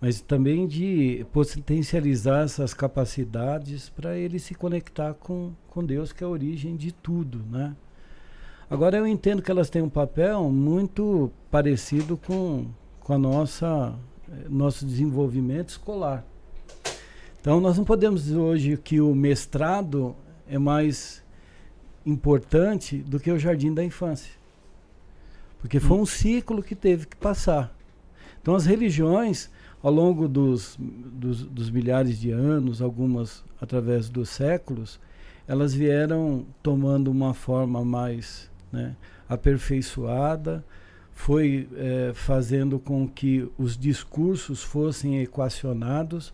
[0.00, 6.26] Mas também de potencializar essas capacidades para ele se conectar com, com Deus, que é
[6.28, 7.74] a origem de tudo, né?
[8.68, 12.66] Agora eu entendo que elas têm um papel muito parecido com,
[12.98, 13.94] com a nossa
[14.28, 16.24] eh, nosso desenvolvimento escolar.
[17.40, 20.16] Então nós não podemos dizer hoje que o mestrado
[20.48, 21.22] é mais
[22.04, 24.32] importante do que o jardim da infância.
[25.60, 27.72] Porque foi um ciclo que teve que passar.
[28.42, 29.48] Então as religiões,
[29.80, 34.98] ao longo dos, dos, dos milhares de anos, algumas através dos séculos,
[35.46, 38.96] elas vieram tomando uma forma mais né,
[39.28, 40.64] aperfeiçoada,
[41.12, 46.32] foi é, fazendo com que os discursos fossem equacionados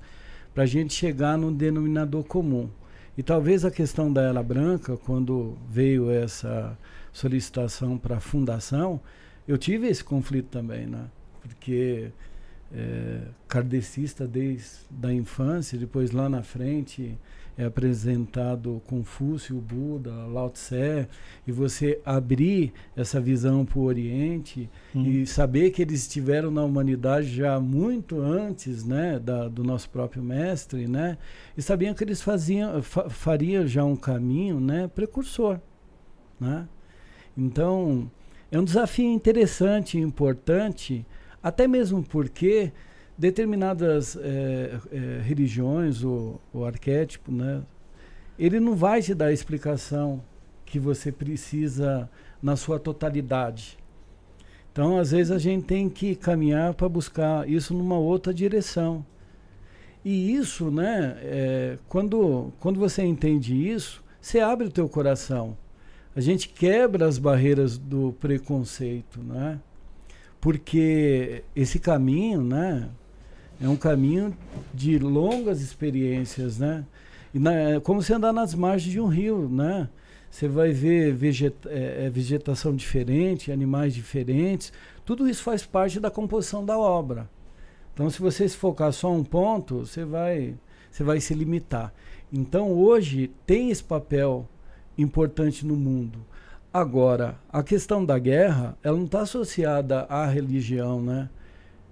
[0.52, 2.68] para a gente chegar num denominador comum.
[3.16, 6.76] E talvez a questão da Ela Branca, quando veio essa
[7.12, 9.00] solicitação para a fundação,
[9.46, 11.04] eu tive esse conflito também, né?
[11.42, 12.10] Porque
[12.74, 17.16] é, kardecista desde a infância, depois lá na frente
[17.56, 21.06] é apresentado Confúcio, Buda, Lao Tse,
[21.46, 25.04] e você abrir essa visão para o Oriente hum.
[25.04, 30.22] e saber que eles estiveram na humanidade já muito antes né, da, do nosso próprio
[30.22, 31.18] mestre, né,
[31.56, 35.60] e sabiam que eles faziam, fa, fariam já um caminho né, precursor.
[36.40, 36.66] Né?
[37.36, 38.10] Então,
[38.50, 41.06] é um desafio interessante e importante,
[41.42, 42.72] até mesmo porque
[43.16, 47.62] determinadas é, é, religiões ou, ou arquétipo, né,
[48.38, 50.22] ele não vai te dar a explicação
[50.64, 52.08] que você precisa
[52.42, 53.78] na sua totalidade.
[54.72, 59.04] Então, às vezes, a gente tem que caminhar para buscar isso numa outra direção.
[60.04, 65.56] E isso, né, é, quando, quando você entende isso, você abre o teu coração.
[66.16, 69.60] A gente quebra as barreiras do preconceito, né?
[70.40, 72.88] Porque esse caminho, né,
[73.62, 74.36] é um caminho
[74.74, 76.84] de longas experiências, né?
[77.32, 79.88] E na, é como você andar nas margens de um rio, né?
[80.28, 81.16] Você vai ver
[81.66, 84.72] é, é, vegetação diferente, animais diferentes.
[85.04, 87.30] Tudo isso faz parte da composição da obra.
[87.94, 90.54] Então, se você se focar só um ponto, você vai,
[90.90, 91.92] você vai se limitar.
[92.32, 94.48] Então, hoje tem esse papel
[94.98, 96.18] importante no mundo.
[96.72, 101.28] Agora, a questão da guerra, ela não está associada à religião, né?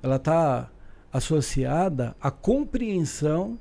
[0.03, 0.71] Ela está
[1.13, 3.59] associada à compreensão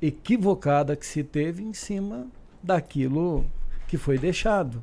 [0.00, 2.26] equivocada que se teve em cima
[2.62, 3.44] daquilo
[3.88, 4.82] que foi deixado.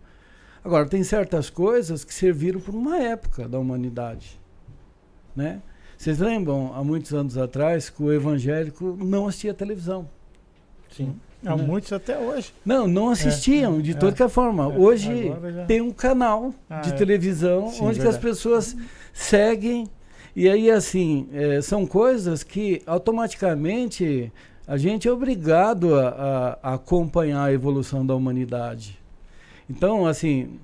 [0.64, 4.40] Agora, tem certas coisas que serviram por uma época da humanidade.
[5.36, 5.62] Né?
[5.98, 10.08] Vocês lembram, há muitos anos atrás, que o evangélico não assistia televisão?
[10.90, 11.16] Sim.
[11.46, 11.64] Há né?
[11.64, 12.54] muitos até hoje.
[12.66, 14.64] Não, não assistiam, é, de é, toda forma.
[14.64, 15.32] É, hoje
[15.68, 16.94] tem um canal ah, de é.
[16.94, 18.76] televisão Sim, onde as pessoas
[19.12, 19.88] seguem.
[20.36, 24.32] E aí, assim, é, são coisas que automaticamente
[24.68, 29.00] a gente é obrigado a, a, acompanhar a evolução da humanidade.
[29.70, 30.60] Então, assim,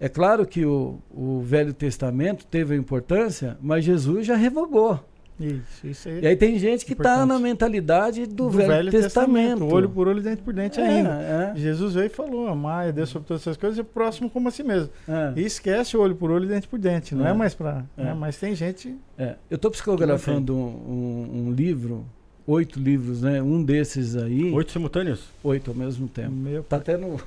[0.00, 4.98] é claro que o, o Velho Testamento teve a importância, mas Jesus já revogou.
[5.38, 6.20] Isso, isso aí.
[6.20, 9.58] E aí tem gente que está na mentalidade do, do Velho, Velho Testamento.
[9.58, 9.74] Testamento.
[9.74, 11.10] Olho por olho, dente por dente é, ainda.
[11.10, 11.52] É.
[11.56, 14.50] Jesus veio e falou: amar Deus sobre todas essas coisas e o próximo como a
[14.52, 14.90] si mesmo.
[15.08, 15.32] É.
[15.36, 17.14] E esquece olho por olho, dente por dente.
[17.14, 17.84] Não é, é mais para.
[17.96, 18.14] Né?
[18.14, 18.96] Mas tem gente.
[19.18, 19.34] É.
[19.50, 22.06] Eu estou psicografando um, um, um, livro,
[22.46, 23.42] oito livros, né?
[23.42, 24.52] Um desses aí.
[24.52, 25.24] Oito simultâneos?
[25.42, 26.30] Oito ao mesmo tempo.
[26.30, 27.20] Meu tá até no.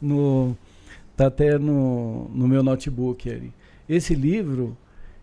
[0.00, 0.56] no
[1.16, 3.52] tá até no, no meu notebook ali.
[3.88, 4.76] Esse livro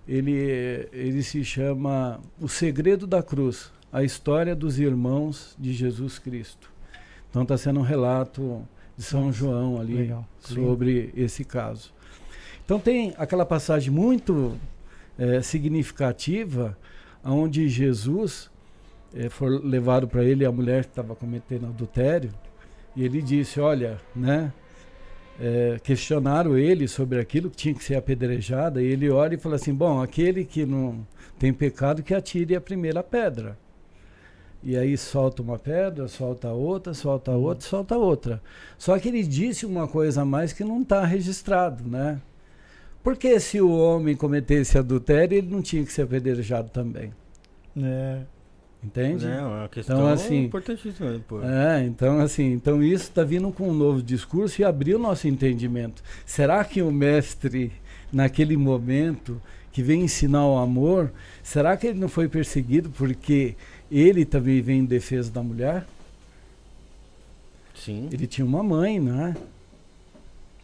[0.07, 6.71] ele, ele se chama O Segredo da Cruz, a história dos irmãos de Jesus Cristo.
[7.29, 8.65] Então está sendo um relato
[8.97, 11.93] de São Nossa, João ali legal, sobre esse caso.
[12.63, 14.57] Então tem aquela passagem muito
[15.17, 16.77] é, significativa
[17.23, 18.49] onde Jesus
[19.13, 22.31] é, foi levado para ele a mulher que estava cometendo adultério
[22.95, 24.53] e ele disse, olha, né,
[25.39, 29.55] é, questionaram ele sobre aquilo que tinha que ser apedrejada, e ele olha e fala
[29.55, 31.05] assim: Bom, aquele que não
[31.37, 33.57] tem pecado que atire a primeira pedra.
[34.63, 37.43] E aí solta uma pedra, solta outra, solta uhum.
[37.43, 38.41] outra, solta outra.
[38.77, 42.19] Só que ele disse uma coisa a mais que não está registrado, né?
[43.03, 47.13] Porque se o homem cometesse adultério, ele não tinha que ser apedrejado também.
[47.77, 48.21] É.
[48.85, 49.25] Entende?
[49.25, 51.19] É uma questão então, assim, importantíssima.
[51.27, 51.41] Pô.
[51.41, 56.03] É, então assim, então isso está vindo com um novo discurso e abriu nosso entendimento.
[56.23, 57.71] Será que o mestre,
[58.13, 61.11] naquele momento, que vem ensinar o amor,
[61.41, 63.55] será que ele não foi perseguido porque
[63.91, 65.85] ele também vem em defesa da mulher?
[67.73, 68.07] Sim.
[68.11, 69.35] Ele tinha uma mãe, né?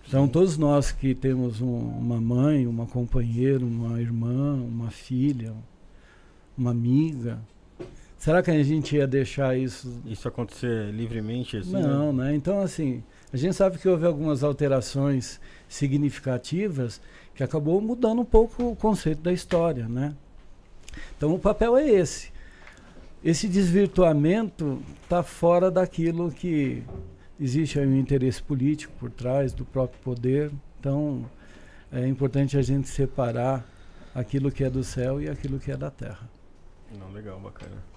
[0.08, 5.54] Então todos nós que temos um, uma mãe, uma companheira, uma irmã, uma filha,
[6.58, 7.40] uma amiga,
[8.22, 10.00] Será que a gente ia deixar isso.
[10.06, 11.72] Isso acontecer livremente assim?
[11.72, 12.26] Não, né?
[12.26, 12.36] né?
[12.36, 13.04] Então, assim,
[13.34, 17.02] a gente sabe que houve algumas alterações significativas
[17.34, 20.14] que acabou mudando um pouco o conceito da história, né?
[21.18, 22.32] Então, o papel é esse.
[23.24, 26.84] Esse desvirtuamento está fora daquilo que
[27.40, 30.52] existe aí um interesse político por trás do próprio poder.
[30.80, 31.26] Então,
[31.92, 33.66] é importante a gente separar
[34.14, 36.30] aquilo que é do céu e aquilo que é da terra.
[37.00, 37.91] Não, legal, bacana.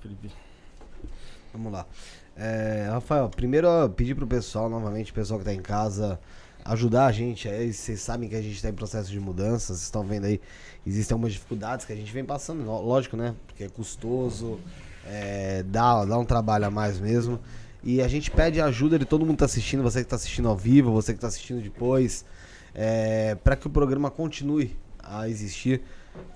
[0.00, 0.30] Felipe.
[1.52, 1.86] Vamos lá.
[2.36, 6.20] É, Rafael, primeiro pedir pro pessoal, novamente, o pessoal que tá em casa,
[6.64, 7.48] ajudar a gente.
[7.48, 10.40] Aí, vocês sabem que a gente tá em processo de mudança, vocês estão vendo aí,
[10.86, 13.34] existem algumas dificuldades que a gente vem passando, lógico, né?
[13.46, 14.60] Porque é custoso,
[15.06, 17.40] é, dá, dá um trabalho a mais mesmo.
[17.82, 20.16] E a gente pede a ajuda de todo mundo que tá assistindo, você que tá
[20.16, 22.24] assistindo ao vivo, você que tá assistindo depois,
[22.74, 25.82] é, para que o programa continue a existir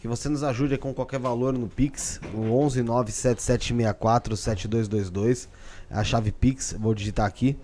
[0.01, 5.49] que você nos ajude com qualquer valor no Pix, no 11 97764 7222,
[5.91, 7.57] é a chave Pix, vou digitar aqui.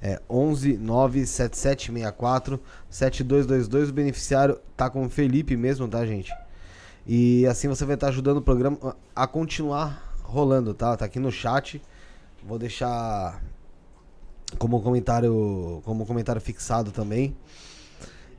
[0.00, 3.90] É 11 97764 7222.
[3.90, 6.32] O beneficiário tá com o Felipe mesmo, tá, gente?
[7.06, 10.96] E assim você vai estar tá ajudando o programa a continuar rolando, tá?
[10.96, 11.82] Tá aqui no chat.
[12.46, 13.42] Vou deixar
[14.58, 17.34] como comentário, como comentário fixado também.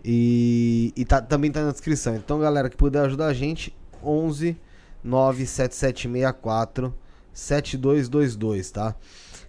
[0.04, 2.16] E, e tá, também tá na descrição.
[2.16, 4.58] Então, galera que puder ajudar a gente, 11
[5.04, 6.94] 97764
[7.34, 8.96] 7222, tá?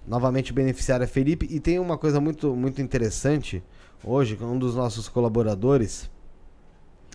[0.06, 3.62] Novamente o beneficiário é Felipe e tem uma coisa muito muito interessante
[4.04, 6.10] hoje, um dos nossos colaboradores,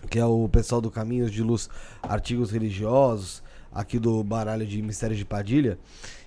[0.08, 1.68] que é o pessoal do Caminhos de Luz
[2.02, 5.78] Artigos Religiosos, aqui do Baralho de Mistério de Padilha,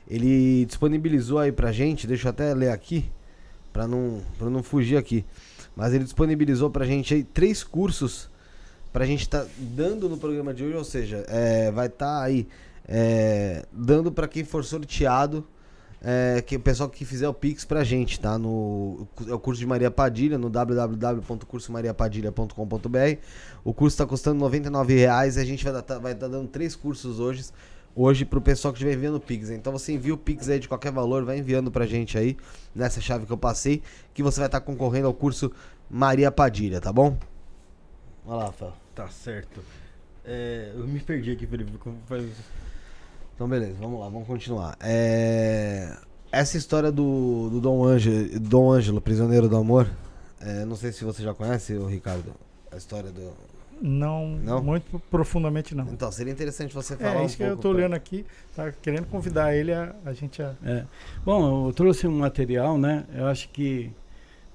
[0.07, 3.10] ele disponibilizou aí pra gente, deixa eu até ler aqui,
[3.72, 5.26] pra não, pra não fugir aqui.
[5.80, 8.30] Mas ele disponibilizou pra gente aí três cursos
[8.91, 12.21] pra gente estar tá dando no programa de hoje, ou seja, é, vai estar tá
[12.21, 12.45] aí
[12.86, 15.47] é, dando para quem for sorteado,
[16.01, 18.38] é, que o pessoal que fizer o Pix pra gente, tá?
[18.38, 23.17] No, é o curso de Maria Padilha, no www.cursomariapadilha.com.br.
[23.63, 24.61] O curso está custando R$
[24.93, 27.45] reais e a gente vai estar tá, vai tá dando três cursos hoje
[27.96, 29.50] hoje pro pessoal que estiver enviando Pix.
[29.50, 32.38] Então você envia o Pix aí de qualquer valor, vai enviando pra gente aí,
[32.74, 33.82] nessa chave que eu passei,
[34.14, 35.52] que você vai estar tá concorrendo ao curso
[35.90, 37.18] Maria Padilha, tá bom?
[38.26, 38.74] Olha lá, Rafael.
[38.94, 39.64] Tá certo.
[40.26, 41.72] É, eu me perdi aqui, Felipe.
[43.34, 44.78] Então, beleza, vamos lá, vamos continuar.
[44.82, 45.98] É...
[46.32, 49.90] Essa história do, do Dom, Ângelo, Dom Ângelo, prisioneiro do amor,
[50.42, 52.34] É, não sei se você já conhece, o Ricardo,
[52.72, 53.34] a história do.
[53.82, 55.86] Não, não, muito profundamente não.
[55.86, 57.80] Então, seria interessante você falar É, isso um que eu estou pra...
[57.80, 58.25] olhando aqui,
[58.55, 60.53] tá querendo convidar ele a, a gente a...
[60.63, 60.86] É.
[61.23, 63.05] Bom, eu trouxe um material, né?
[63.13, 63.91] Eu acho que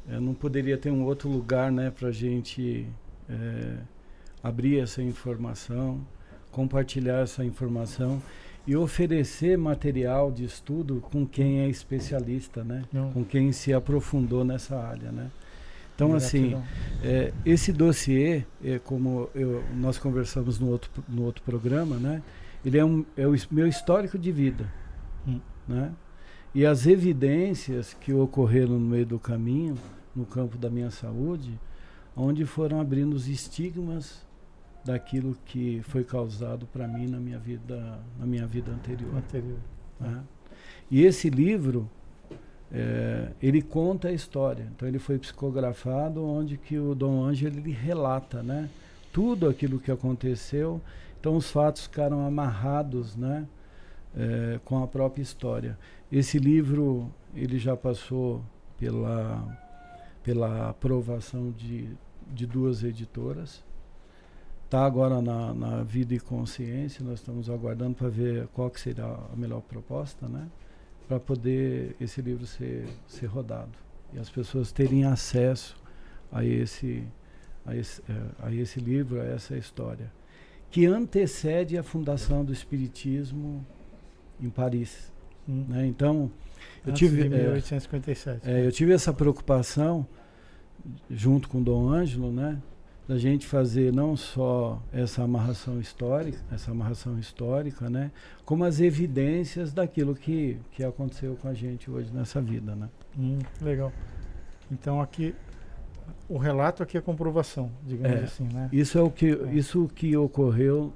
[0.08, 2.86] eu não poderia ter um outro lugar, né, para a gente
[3.28, 3.76] é,
[4.42, 6.00] abrir essa informação,
[6.52, 8.22] compartilhar essa informação
[8.66, 12.84] e oferecer material de estudo com quem é especialista, né?
[12.92, 13.12] Não.
[13.12, 15.30] Com quem se aprofundou nessa área, né?
[15.94, 16.60] Então, assim,
[17.02, 22.22] é, esse dossiê, é, como eu, nós conversamos no outro, no outro programa, né?
[22.64, 24.68] Ele é, um, é o meu histórico de vida,
[25.26, 25.40] hum.
[25.68, 25.92] né?
[26.52, 29.76] E as evidências que ocorreram no meio do caminho,
[30.14, 31.58] no campo da minha saúde,
[32.16, 34.24] onde foram abrindo os estigmas
[34.84, 39.16] daquilo que foi causado para mim na minha vida, na minha vida anterior.
[39.16, 39.58] anterior.
[39.98, 40.22] Né?
[40.90, 41.90] E esse livro,
[42.74, 44.68] é, ele conta a história.
[44.74, 48.68] Então ele foi psicografado, onde que o Dom Ângelo ele relata, né?
[49.12, 50.80] Tudo aquilo que aconteceu.
[51.20, 53.46] Então os fatos ficaram amarrados, né?
[54.16, 55.78] É, com a própria história.
[56.10, 58.42] Esse livro ele já passou
[58.76, 59.62] pela
[60.24, 61.86] pela aprovação de,
[62.32, 63.62] de duas editoras.
[64.64, 69.06] Está agora na, na Vida e Consciência, nós estamos aguardando para ver qual que será
[69.30, 70.48] a melhor proposta, né?
[71.06, 73.78] Para poder esse livro ser, ser rodado
[74.12, 75.76] e as pessoas terem acesso
[76.32, 77.04] a esse,
[77.66, 80.10] a esse, é, a esse livro, a essa história,
[80.70, 83.64] que antecede a fundação do Espiritismo
[84.40, 85.12] em Paris.
[85.48, 85.64] Hum.
[85.68, 85.86] Né?
[85.86, 86.30] Então,
[86.86, 88.48] eu tive, 1857.
[88.48, 90.06] É, é, eu tive essa preocupação
[91.10, 92.60] junto com Dom Ângelo, né,
[93.06, 98.10] da gente fazer não só essa amarração histórica, essa amarração histórica, né,
[98.44, 102.88] como as evidências daquilo que, que aconteceu com a gente hoje nessa vida, né?
[103.18, 103.92] Hum, legal.
[104.70, 105.34] Então aqui
[106.28, 108.68] o relato aqui é comprovação, digamos é, assim, né?
[108.72, 109.54] Isso é o que é.
[109.54, 110.92] isso que ocorreu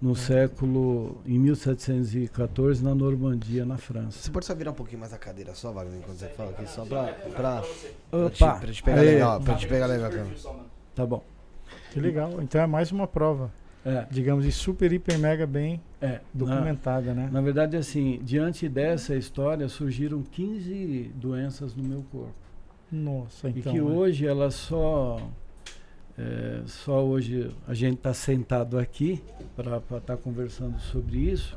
[0.00, 0.14] no é.
[0.14, 4.18] século em 1714 na Normandia, na França.
[4.18, 6.66] Você pode só virar um pouquinho mais a cadeira só, Wagner, enquanto você fala aqui,
[6.68, 7.62] só pra, pra,
[8.30, 10.10] te, te pegar legal, pra te pegar legal.
[10.10, 10.26] Cara.
[10.94, 11.22] Tá bom.
[11.92, 12.40] Que legal.
[12.42, 13.50] Então é mais uma prova.
[13.84, 14.06] É.
[14.10, 17.30] Digamos, e super, hiper, mega bem é, documentada, na, né?
[17.32, 22.34] Na verdade, assim, diante dessa história, surgiram 15 doenças no meu corpo.
[22.90, 23.72] Nossa, então.
[23.72, 23.82] E que é.
[23.82, 25.20] hoje elas só
[26.18, 29.22] é, só hoje a gente está sentado aqui
[29.54, 31.56] para estar tá conversando sobre isso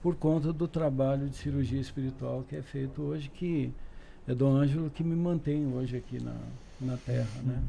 [0.00, 3.72] por conta do trabalho de cirurgia espiritual que é feito hoje, que
[4.28, 6.36] é Dom Ângelo que me mantém hoje aqui na,
[6.80, 7.42] na Terra.
[7.42, 7.62] Né?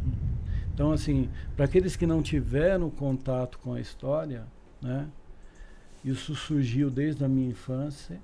[0.74, 4.46] Então, assim, para aqueles que não tiveram contato com a história,
[4.82, 5.08] né,
[6.04, 8.20] isso surgiu desde a minha infância.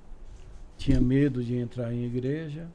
[0.77, 2.67] Tinha medo de entrar em igreja.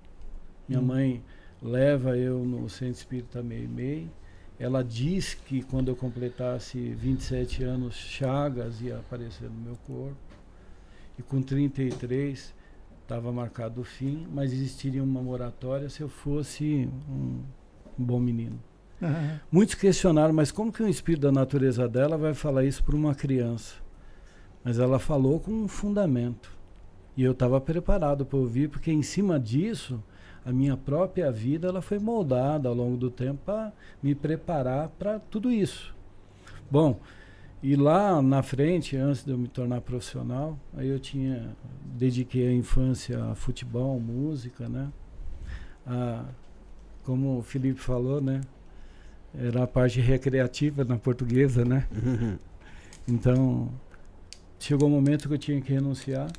[0.69, 0.85] Minha hum.
[0.85, 1.23] mãe
[1.61, 4.11] leva eu no Centro Espírita Meio Meio
[4.59, 10.17] ela diz que quando eu completasse 27 anos, Chagas ia aparecer no meu corpo.
[11.17, 12.53] E com 33
[13.03, 17.43] estava marcado o fim, mas existiria uma moratória se eu fosse um,
[17.99, 18.59] um bom menino.
[19.01, 19.39] Uhum.
[19.51, 23.15] Muitos questionaram, mas como que um espírito da natureza dela vai falar isso para uma
[23.15, 23.77] criança?
[24.65, 26.57] Mas ela falou com um fundamento.
[27.17, 30.03] E eu estava preparado para ouvir, porque em cima disso
[30.45, 33.73] a minha própria vida ela foi moldada ao longo do tempo para
[34.03, 35.95] me preparar para tudo isso.
[36.71, 37.01] Bom,
[37.63, 42.53] e lá na frente, antes de eu me tornar profissional, aí eu tinha dediquei a
[42.53, 44.93] infância a futebol, música, né?
[45.85, 46.25] A,
[47.09, 48.43] como o Felipe falou, né?
[49.35, 51.89] Era a parte recreativa na portuguesa, né?
[53.11, 53.71] Então,
[54.59, 56.31] chegou o um momento que eu tinha que renunciar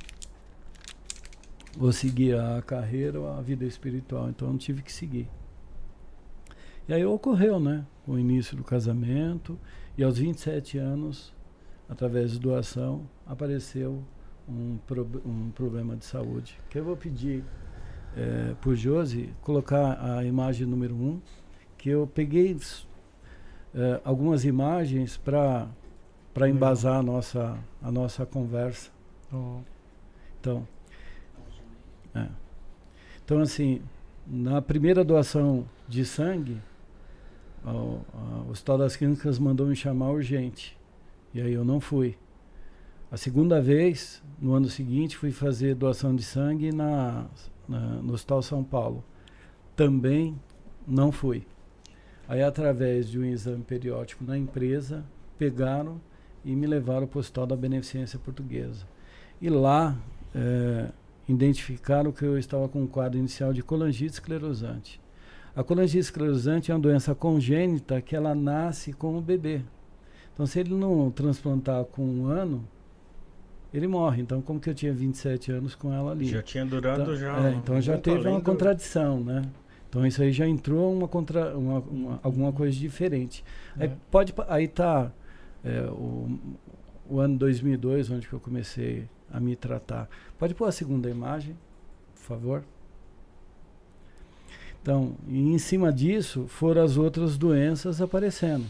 [1.76, 4.30] ou seguir a carreira ou a vida espiritual.
[4.30, 5.28] Então eu não tive que seguir.
[6.86, 7.84] E aí ocorreu, né?
[8.06, 9.58] O início do casamento.
[9.98, 11.34] E aos 27 anos,
[11.88, 14.04] através de doação, apareceu
[14.48, 16.56] um, pro, um problema de saúde.
[16.70, 17.42] Que eu vou pedir
[18.16, 21.20] é, por Josi colocar a imagem número 1, um,
[21.78, 22.56] que eu peguei
[23.74, 25.68] é, algumas imagens para
[26.32, 28.90] para embasar a nossa, a nossa conversa.
[29.32, 29.58] Oh.
[30.40, 30.66] Então,
[32.14, 32.26] é.
[33.24, 33.82] Então, assim,
[34.26, 36.56] na primeira doação de sangue,
[37.64, 38.00] o,
[38.46, 40.78] o Hospital das Clínicas mandou me chamar urgente.
[41.34, 42.16] E aí eu não fui.
[43.10, 47.26] A segunda vez, no ano seguinte, fui fazer doação de sangue na,
[47.70, 49.04] na, no Hospital São Paulo.
[49.76, 50.38] Também
[50.86, 51.46] não fui.
[52.28, 55.04] Aí, através de um exame periódico na empresa,
[55.38, 56.00] pegaram
[56.44, 58.86] e me levaram para o Hospital da Beneficência Portuguesa.
[59.40, 59.96] E lá,
[60.34, 60.90] é,
[61.28, 65.00] identificaram que eu estava com um quadro inicial de colangite esclerosante.
[65.54, 69.62] A colangite esclerosante é uma doença congênita que ela nasce com o bebê.
[70.32, 72.66] Então, se ele não transplantar com um ano,
[73.72, 74.22] ele morre.
[74.22, 76.26] Então, como que eu tinha 27 anos com ela ali?
[76.26, 77.48] Já tinha durado então, já.
[77.48, 79.42] É, então já teve uma contradição, né?
[79.88, 83.44] Então isso aí já entrou uma contra, uma, uma alguma coisa diferente.
[83.78, 83.84] É.
[83.84, 85.12] Aí pode, aí tá
[85.64, 86.38] é, o,
[87.08, 90.08] o ano 2002, onde que eu comecei a me tratar.
[90.38, 91.56] Pode pôr a segunda imagem,
[92.14, 92.64] por favor.
[94.82, 98.64] Então, em cima disso foram as outras doenças aparecendo.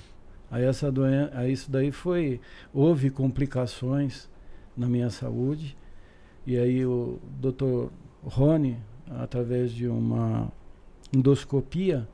[0.50, 2.40] Aí essa doença, aí isso daí foi
[2.74, 4.28] houve complicações
[4.76, 5.76] na minha saúde.
[6.46, 7.88] E aí o Dr.
[8.24, 10.50] Rony, através de uma
[11.12, 12.08] endoscopia,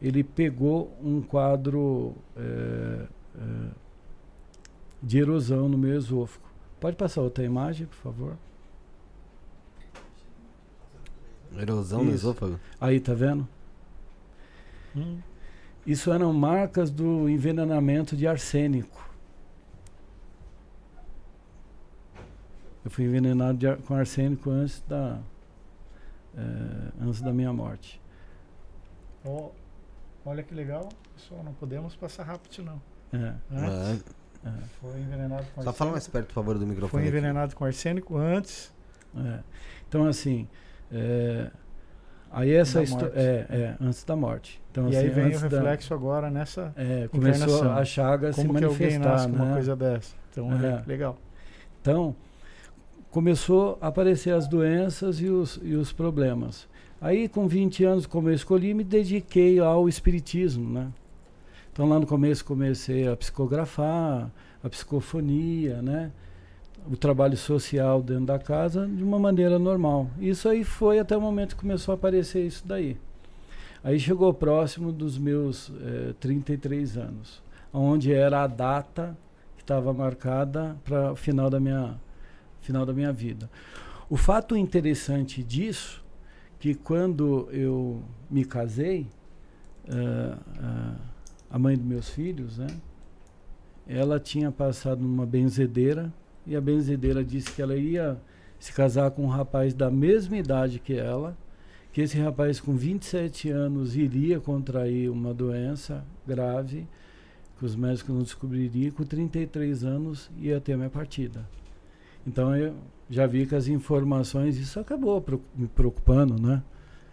[0.00, 3.06] ele pegou um quadro é,
[3.36, 3.70] é,
[5.02, 6.46] de erosão no meu esôfago.
[6.78, 8.36] Pode passar outra imagem, por favor?
[11.58, 12.08] Erosão Isso.
[12.08, 12.60] no esôfago?
[12.80, 13.46] Aí, tá vendo?
[14.96, 15.18] Hum.
[15.86, 19.09] Isso eram marcas do envenenamento de arsênico.
[22.84, 25.18] Eu fui envenenado de, com arsênico antes da,
[26.36, 28.00] é, antes da minha morte.
[29.24, 29.50] Oh,
[30.24, 32.80] olha que legal, pessoal, não podemos passar rápido não.
[33.12, 33.34] É.
[33.52, 34.48] é.
[34.48, 34.52] é.
[34.80, 35.72] Foi envenenado com Só arsênico.
[35.74, 37.02] fala mais perto, por favor, do microfone.
[37.02, 37.56] Foi envenenado aqui.
[37.56, 38.72] com arsênico antes.
[39.14, 39.40] É.
[39.88, 40.48] Então, assim,
[40.90, 41.50] é,
[42.30, 43.12] aí essa história.
[43.14, 44.62] É, é, antes da morte.
[44.70, 46.72] Então, e assim, aí vem o reflexo da, agora nessa.
[46.76, 48.78] É, começou a chaga Como se manifestar.
[48.78, 49.42] Que alguém nasce né?
[49.42, 50.14] uma coisa dessa.
[50.30, 50.82] Então, é.
[50.86, 51.18] legal.
[51.82, 52.14] Então,
[53.10, 56.68] começou a aparecer as doenças e os, e os problemas.
[57.00, 60.88] Aí, com 20 anos, como eu escolhi, me dediquei ao espiritismo, né?
[61.72, 64.30] Então, lá no começo, comecei a psicografar,
[64.62, 66.12] a psicofonia, né?
[66.90, 70.08] O trabalho social dentro da casa de uma maneira normal.
[70.18, 72.96] Isso aí foi até o momento que começou a aparecer isso daí.
[73.82, 77.42] Aí chegou próximo dos meus eh, 33 anos,
[77.72, 79.16] onde era a data
[79.56, 81.98] que estava marcada para o final da minha
[82.60, 83.50] final da minha vida.
[84.08, 86.04] O fato interessante disso,
[86.58, 89.06] que quando eu me casei,
[89.88, 90.96] uh, uh,
[91.48, 92.68] a mãe dos meus filhos, né,
[93.86, 96.12] ela tinha passado numa benzedeira
[96.46, 98.20] e a benzedeira disse que ela ia
[98.58, 101.36] se casar com um rapaz da mesma idade que ela,
[101.92, 106.86] que esse rapaz com 27 anos iria contrair uma doença grave,
[107.58, 111.44] que os médicos não descobririam, com 33 anos ia ter a minha partida.
[112.26, 112.74] Então eu
[113.08, 116.62] já vi que as informações, isso acabou me preocupando, né?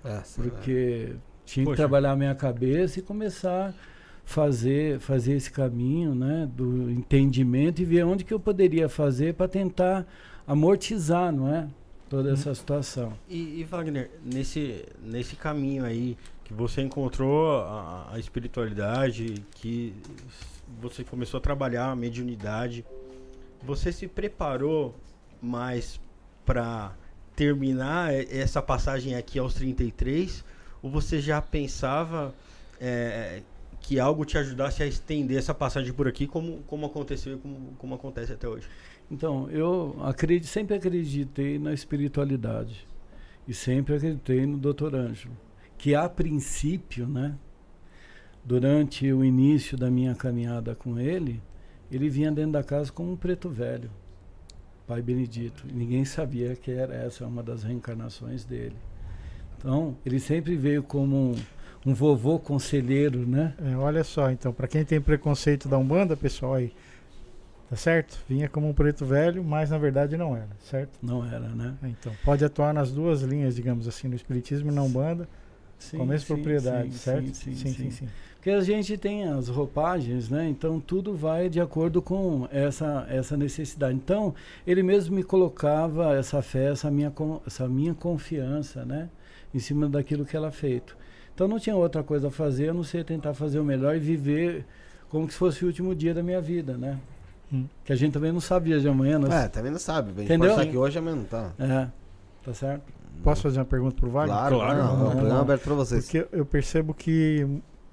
[0.03, 1.15] É, Porque é.
[1.45, 1.75] tinha Poxa.
[1.75, 3.73] que trabalhar a minha cabeça e começar a
[4.23, 6.49] fazer, fazer esse caminho, né?
[6.53, 10.05] Do entendimento e ver onde que eu poderia fazer para tentar
[10.45, 11.67] amortizar, não é?
[12.09, 13.13] Toda essa situação.
[13.27, 19.93] E, e, Wagner, nesse, nesse caminho aí que você encontrou a, a espiritualidade, que
[20.81, 22.85] você começou a trabalhar a mediunidade,
[23.68, 24.95] você se preparou
[25.41, 25.99] mais
[26.45, 26.95] para
[27.36, 30.43] terminar essa passagem aqui aos 33?
[30.82, 32.34] Ou você já pensava
[32.80, 33.41] é,
[33.82, 37.74] que algo te ajudasse a estender essa passagem por aqui, como, como aconteceu e como,
[37.78, 38.68] como acontece até hoje?
[39.11, 42.88] Então, eu acredito, sempre acreditei na espiritualidade.
[43.45, 44.95] E sempre acreditei no Dr.
[44.95, 45.36] Ângelo.
[45.78, 47.36] Que a princípio, né,
[48.43, 51.41] durante o início da minha caminhada com ele,
[51.91, 53.89] ele vinha dentro da casa como um preto velho,
[54.85, 55.65] Pai Benedito.
[55.67, 58.75] E ninguém sabia que era essa uma das reencarnações dele.
[59.57, 61.35] Então, ele sempre veio como um,
[61.85, 63.53] um vovô conselheiro, né?
[63.63, 66.71] É, olha só, então, para quem tem preconceito da Umbanda, pessoal aí,
[67.69, 68.19] tá certo?
[68.29, 70.99] Vinha como um preto velho, mas na verdade não era, certo?
[71.01, 71.75] Não era, né?
[71.81, 75.27] É, então, pode atuar nas duas linhas, digamos assim, no Espiritismo e na Umbanda,
[75.79, 77.33] sim, com a mesma sim, propriedade, sim, certo?
[77.33, 77.73] sim, sim.
[77.73, 78.07] sim, sim.
[78.47, 80.47] Porque a gente tem as roupagens, né?
[80.47, 83.93] Então tudo vai de acordo com essa, essa necessidade.
[83.93, 84.33] Então,
[84.65, 87.11] ele mesmo me colocava essa fé, essa minha,
[87.45, 89.09] essa minha confiança, né?
[89.53, 90.95] Em cima daquilo que ela feito.
[91.35, 93.99] Então não tinha outra coisa a fazer, a não ser tentar fazer o melhor e
[93.99, 94.65] viver
[95.09, 96.97] como se fosse o último dia da minha vida, né?
[97.51, 97.65] Hum.
[97.83, 99.19] Que a gente também não sabia de amanhã.
[99.19, 99.33] Nós...
[99.33, 100.11] É, também não sabe.
[100.11, 100.51] A gente Entendeu?
[100.51, 101.51] pode estar aqui hoje, amanhã não tá.
[101.59, 101.87] É,
[102.45, 102.83] tá certo?
[103.21, 104.37] Posso fazer uma pergunta pro Wagner?
[104.37, 104.77] Claro, claro.
[104.77, 106.05] Não, não, o programa é aberto para vocês.
[106.05, 107.45] Porque eu percebo que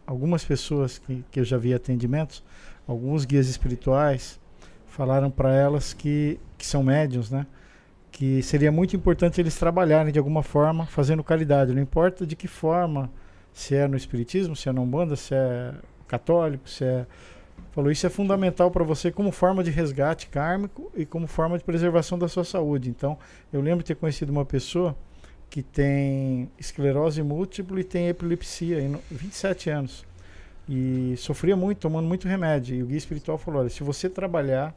[0.07, 2.43] algumas pessoas que, que eu já vi atendimentos,
[2.87, 4.41] alguns guias espirituais,
[4.87, 7.47] falaram para elas que, que são médiums, né?
[8.13, 12.47] Que seria muito importante eles trabalharem de alguma forma fazendo caridade, não importa de que
[12.47, 13.11] forma,
[13.53, 15.75] se é no espiritismo, se é na Umbanda, se é
[16.07, 17.07] católico, se é
[17.73, 21.65] falou isso é fundamental para você como forma de resgate kármico e como forma de
[21.65, 22.89] preservação da sua saúde.
[22.89, 23.19] Então,
[23.53, 24.97] eu lembro de ter conhecido uma pessoa
[25.51, 30.05] que tem esclerose múltipla e tem epilepsia, em 27 anos.
[30.69, 32.77] E sofria muito, tomando muito remédio.
[32.77, 34.75] E o guia espiritual falou: olha, se você trabalhar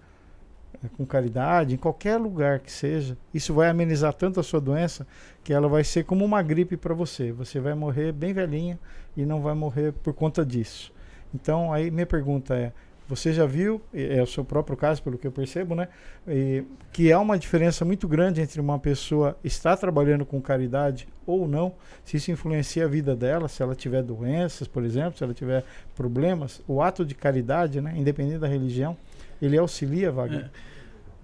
[0.84, 5.08] é, com caridade, em qualquer lugar que seja, isso vai amenizar tanto a sua doença
[5.44, 7.32] que ela vai ser como uma gripe para você.
[7.32, 8.78] Você vai morrer bem velhinha
[9.16, 10.92] e não vai morrer por conta disso.
[11.34, 12.74] Então, aí minha pergunta é:
[13.08, 15.88] você já viu, é o seu próprio caso, pelo que eu percebo, né?
[16.28, 21.48] E, que há uma diferença muito grande entre uma pessoa estar trabalhando com caridade ou
[21.48, 25.34] não, se isso influencia a vida dela, se ela tiver doenças, por exemplo, se ela
[25.34, 25.64] tiver
[25.96, 26.62] problemas.
[26.68, 28.98] O ato de caridade, né, independente da religião,
[29.42, 30.50] ele auxilia, Wagner.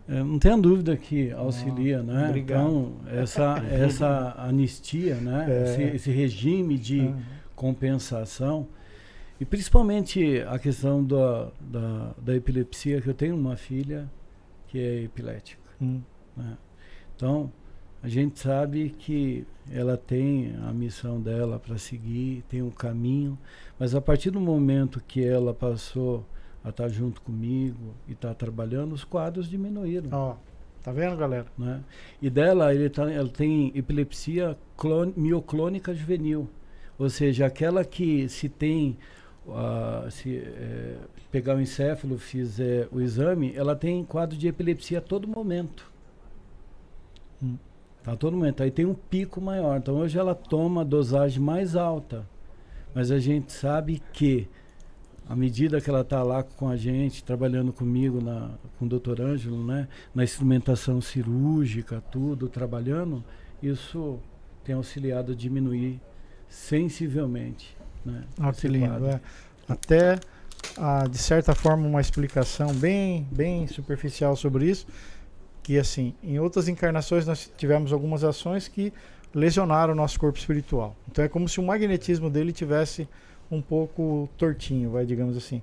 [0.07, 2.27] É, é, não tenha dúvida que auxilia, ah, né?
[2.29, 2.61] Obrigado.
[2.61, 5.45] Então, essa, essa anistia, né?
[5.49, 5.63] É.
[5.63, 7.15] Esse, esse, regime de ah.
[7.55, 8.67] compensação
[9.43, 14.09] e principalmente a questão da, da, da, epilepsia, que eu tenho uma filha
[14.69, 15.61] que é epilética.
[15.81, 15.99] Hum.
[16.37, 16.57] Né?
[17.13, 17.51] Então,
[18.01, 23.37] a gente sabe que ela tem a missão dela para seguir, tem um caminho,
[23.77, 26.25] mas a partir do momento que ela passou
[26.63, 30.07] a estar tá junto comigo e estar tá trabalhando, os quadros diminuíram.
[30.13, 30.35] Ó, oh,
[30.81, 31.47] tá vendo, galera?
[31.57, 31.83] Né?
[32.21, 36.49] E dela, ele tá, ela tem epilepsia clone, mioclônica juvenil,
[36.97, 38.97] ou seja, aquela que se tem
[39.45, 40.95] Uh, se é,
[41.29, 45.91] pegar o encéfalo, fizer o exame, ela tem quadro de epilepsia a todo momento.
[47.41, 47.57] Hum.
[48.05, 48.63] A todo momento.
[48.63, 49.77] Aí tem um pico maior.
[49.77, 52.25] Então hoje ela toma a dosagem mais alta.
[52.95, 54.47] Mas a gente sabe que,
[55.27, 59.19] à medida que ela está lá com a gente, trabalhando comigo, na, com o doutor
[59.19, 63.23] Ângelo, né, na instrumentação cirúrgica, tudo, trabalhando,
[63.61, 64.19] isso
[64.63, 65.99] tem auxiliado a diminuir
[66.47, 67.75] sensivelmente
[68.05, 68.23] né?
[68.39, 69.07] Ah, que lindo.
[69.07, 69.19] É.
[69.67, 70.19] Até,
[70.77, 74.87] ah, de certa forma, uma explicação bem, bem superficial sobre isso,
[75.61, 78.91] que assim, em outras encarnações nós tivemos algumas ações que
[79.33, 80.95] lesionaram o nosso corpo espiritual.
[81.09, 83.07] Então é como se o magnetismo dele tivesse
[83.49, 85.61] um pouco tortinho, vai, digamos assim,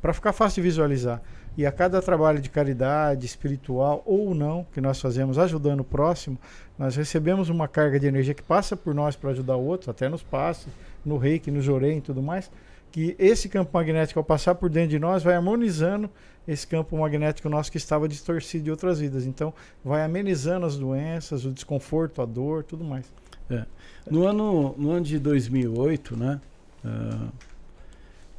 [0.00, 1.22] para ficar fácil de visualizar.
[1.56, 6.38] E a cada trabalho de caridade espiritual ou não que nós fazemos ajudando o próximo,
[6.78, 10.08] nós recebemos uma carga de energia que passa por nós para ajudar o outro, até
[10.08, 10.68] nos passe,
[11.06, 12.50] no reiki, no jorei e tudo mais,
[12.90, 16.10] que esse campo magnético, ao passar por dentro de nós, vai harmonizando
[16.46, 19.26] esse campo magnético nosso que estava distorcido de outras vidas.
[19.26, 19.52] Então,
[19.84, 23.12] vai amenizando as doenças, o desconforto, a dor, tudo mais.
[23.50, 23.64] É.
[24.10, 26.40] No, ano, no ano de 2008, né,
[26.84, 27.32] uh,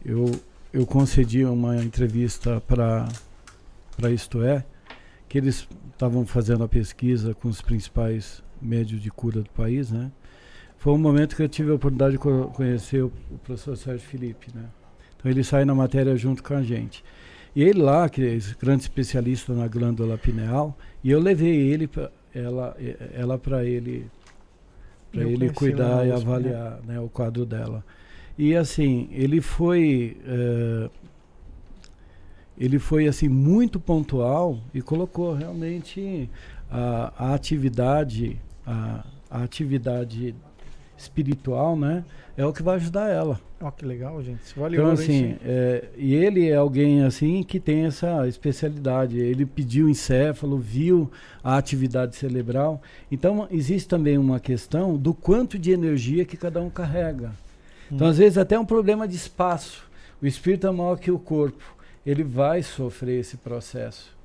[0.03, 0.31] eu,
[0.73, 3.07] eu concedi uma entrevista para
[4.11, 4.63] Isto É,
[5.27, 10.11] que eles estavam fazendo a pesquisa com os principais médios de cura do país, né?
[10.77, 14.07] Foi um momento que eu tive a oportunidade de co conhecer o, o, professor Sérgio
[14.07, 14.65] Felipe, né?
[15.15, 17.03] Então ele sai na matéria junto com a gente.
[17.55, 22.11] E ele lá, que é grande especialista na glândula pineal, e eu levei ele pra,
[22.33, 22.77] ela
[23.13, 24.05] ela para ele
[25.11, 26.15] para ele cuidar e né?
[26.15, 26.93] avaliar né?
[26.93, 27.83] né, o quadro dela.
[28.37, 30.91] E assim, ele foi uh,
[32.55, 36.29] ele foi assim muito pontual e colocou realmente
[36.69, 40.35] a, a atividade a, a atividade
[40.97, 42.03] espiritual, né?
[42.35, 43.39] É o que vai ajudar ela.
[43.59, 44.43] Ó, oh, que legal, gente.
[44.43, 49.17] Isso então, assim, é, e ele é alguém assim que tem essa especialidade.
[49.17, 51.09] Ele pediu encéfalo, viu
[51.43, 52.81] a atividade cerebral.
[53.11, 57.31] Então, existe também uma questão do quanto de energia que cada um carrega.
[57.91, 58.09] Então, hum.
[58.09, 59.87] às vezes, até um problema de espaço.
[60.21, 61.75] O espírito é maior que o corpo.
[62.05, 64.15] Ele vai sofrer esse processo.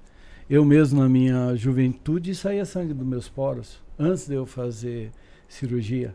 [0.48, 5.10] Eu mesmo, na minha juventude, saía sangue dos meus poros antes de eu fazer
[5.48, 6.14] cirurgia.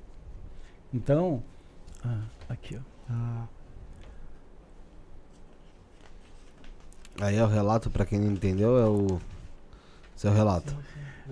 [0.93, 1.43] Então,
[2.03, 3.13] ah, aqui, ó.
[3.13, 3.47] Ah.
[7.19, 9.19] Aí é o relato, para quem não entendeu, é o
[10.15, 10.75] seu relato.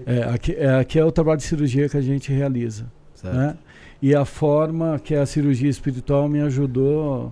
[0.05, 2.85] É aqui, é, aqui é o trabalho de cirurgia que a gente realiza.
[3.13, 3.35] Certo.
[3.35, 3.57] Né?
[4.01, 7.31] E a forma que a cirurgia espiritual me ajudou.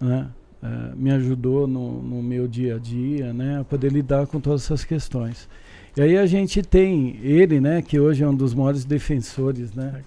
[0.00, 0.28] Né?
[0.62, 3.60] É, me ajudou no, no, meu dia a dia, né?
[3.60, 5.48] A poder lidar com todas essas questões.
[5.96, 7.80] E aí a gente tem ele, né?
[7.82, 10.02] Que hoje é um dos maiores defensores, né?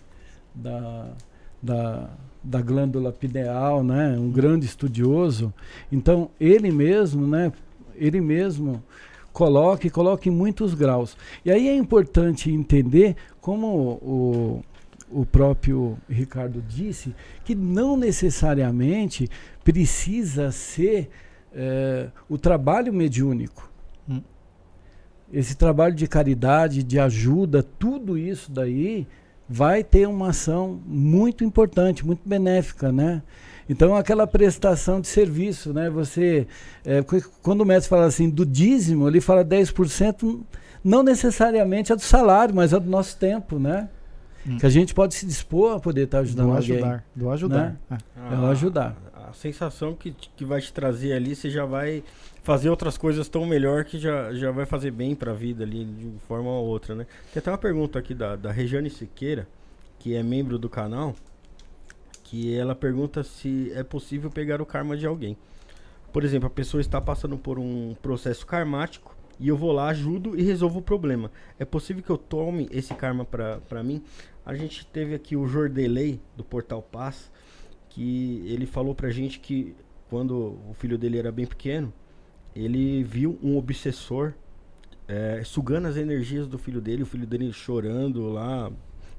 [0.54, 1.10] Da,
[1.62, 2.10] da,
[2.44, 4.18] da glândula pineal, né?
[4.18, 5.54] Um grande estudioso.
[5.92, 7.52] Então, ele mesmo, né?
[7.96, 8.84] Ele mesmo
[9.32, 11.16] coloca e coloca em muitos graus.
[11.46, 13.68] E aí é importante entender como
[14.02, 14.64] o,
[15.12, 19.30] o próprio Ricardo disse, que não necessariamente
[19.64, 21.10] precisa ser
[21.54, 23.70] é, o trabalho mediúnico.
[24.10, 24.22] Hum.
[25.32, 29.08] Esse trabalho de caridade, de ajuda, tudo isso daí
[29.52, 33.22] vai ter uma ação muito importante, muito benéfica, né?
[33.70, 35.90] Então, aquela prestação de serviço, né?
[35.90, 36.48] Você,
[36.86, 37.04] é,
[37.42, 40.40] quando o mestre fala assim do dízimo, ele fala 10%
[40.82, 43.90] Não necessariamente é do salário, mas é do nosso tempo, né?
[44.48, 44.58] Hum.
[44.58, 46.78] Que a gente pode se dispor a poder estar ajudando do alguém.
[46.78, 47.58] Ajudar, do ajudar.
[47.60, 47.78] Né?
[47.92, 47.98] É.
[48.18, 48.96] Ah, é ajudar.
[49.30, 52.04] A sensação que, que vai te trazer ali, você já vai
[52.42, 55.86] fazer outras coisas tão melhor que já, já vai fazer bem para a vida ali
[55.86, 57.06] de forma ou outra, né?
[57.34, 59.48] Tem até uma pergunta aqui da, da Regiane Siqueira,
[60.00, 61.16] que é membro do canal,
[62.24, 65.38] que ela pergunta se é possível pegar o karma de alguém.
[66.12, 70.38] Por exemplo, a pessoa está passando por um processo karmático e eu vou lá, ajudo
[70.38, 71.32] e resolvo o problema.
[71.58, 74.04] É possível que eu tome esse karma para mim?
[74.46, 77.32] A gente teve aqui o Jordelei, do Portal Paz,
[77.90, 79.76] que ele falou pra gente que
[80.10, 81.94] quando o filho dele era bem pequeno,
[82.56, 84.34] ele viu um obsessor
[85.08, 88.72] é, sugando as energias do filho dele, o filho dele chorando lá,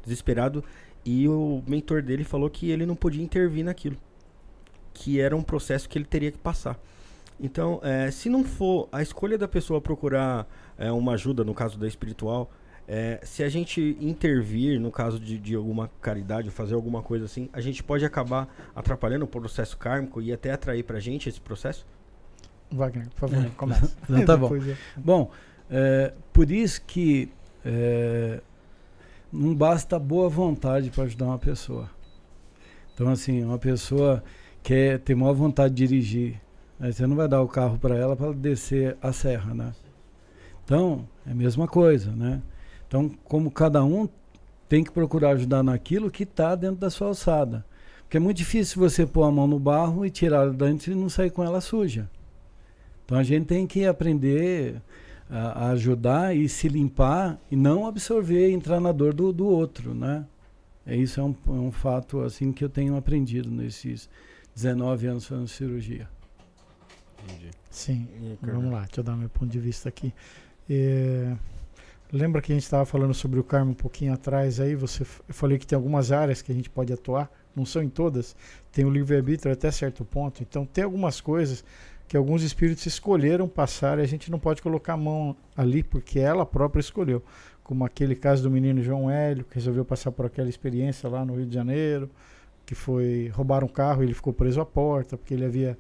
[0.03, 0.65] desesperado,
[1.05, 3.97] e o mentor dele falou que ele não podia intervir naquilo,
[4.95, 6.79] que era um processo que ele teria que passar.
[7.39, 10.47] Então, é, se não for a escolha da pessoa procurar
[10.79, 12.51] é, uma ajuda, no caso da espiritual,
[12.87, 17.49] é, se a gente intervir, no caso de, de alguma caridade, fazer alguma coisa assim,
[17.53, 21.87] a gente pode acabar atrapalhando o processo kármico e até atrair pra gente esse processo?
[22.77, 23.97] Wagner, por favor, começa.
[24.09, 24.51] Não, tá bom.
[24.97, 25.31] Bom,
[25.71, 27.31] é, por isso que
[27.65, 28.41] é,
[29.33, 31.89] não basta boa vontade para ajudar uma pessoa.
[32.95, 34.23] Então, assim, uma pessoa
[34.63, 36.41] quer ter maior vontade de dirigir,
[36.79, 39.73] aí você não vai dar o carro para ela para descer a serra, né?
[40.65, 42.43] Então, é a mesma coisa, né?
[42.87, 44.09] Então, como cada um
[44.69, 47.65] tem que procurar ajudar naquilo que está dentro da sua alçada.
[48.03, 50.95] Porque é muito difícil você pôr a mão no barro e tirar ela dentro e
[50.95, 52.11] não sair com ela suja.
[53.05, 54.81] Então a gente tem que aprender
[55.29, 59.47] a, a ajudar e se limpar e não absorver e entrar na dor do, do
[59.47, 60.27] outro, né?
[60.87, 64.09] É isso é um, é um fato assim que eu tenho aprendido nesses
[64.55, 66.09] 19 anos fazendo cirurgia.
[67.25, 67.51] Entendi.
[67.71, 68.09] Sim,
[68.43, 70.13] vamos lá, deixa eu dar meu ponto de vista aqui.
[70.69, 71.35] É,
[72.13, 74.75] lembra que a gente estava falando sobre o karma um pouquinho atrás aí?
[74.75, 77.89] Você, eu falei que tem algumas áreas que a gente pode atuar, não são em
[77.89, 78.35] todas.
[78.73, 80.43] Tem o livre-arbítrio até certo ponto.
[80.43, 81.65] Então, tem algumas coisas
[82.13, 86.19] que alguns espíritos escolheram passar e a gente não pode colocar a mão ali porque
[86.19, 87.23] ela própria escolheu.
[87.65, 91.35] Como aquele caso do menino João Hélio, que resolveu passar por aquela experiência lá no
[91.37, 92.11] Rio de Janeiro,
[92.67, 95.79] que foi roubar um carro e ele ficou preso à porta, porque ele havia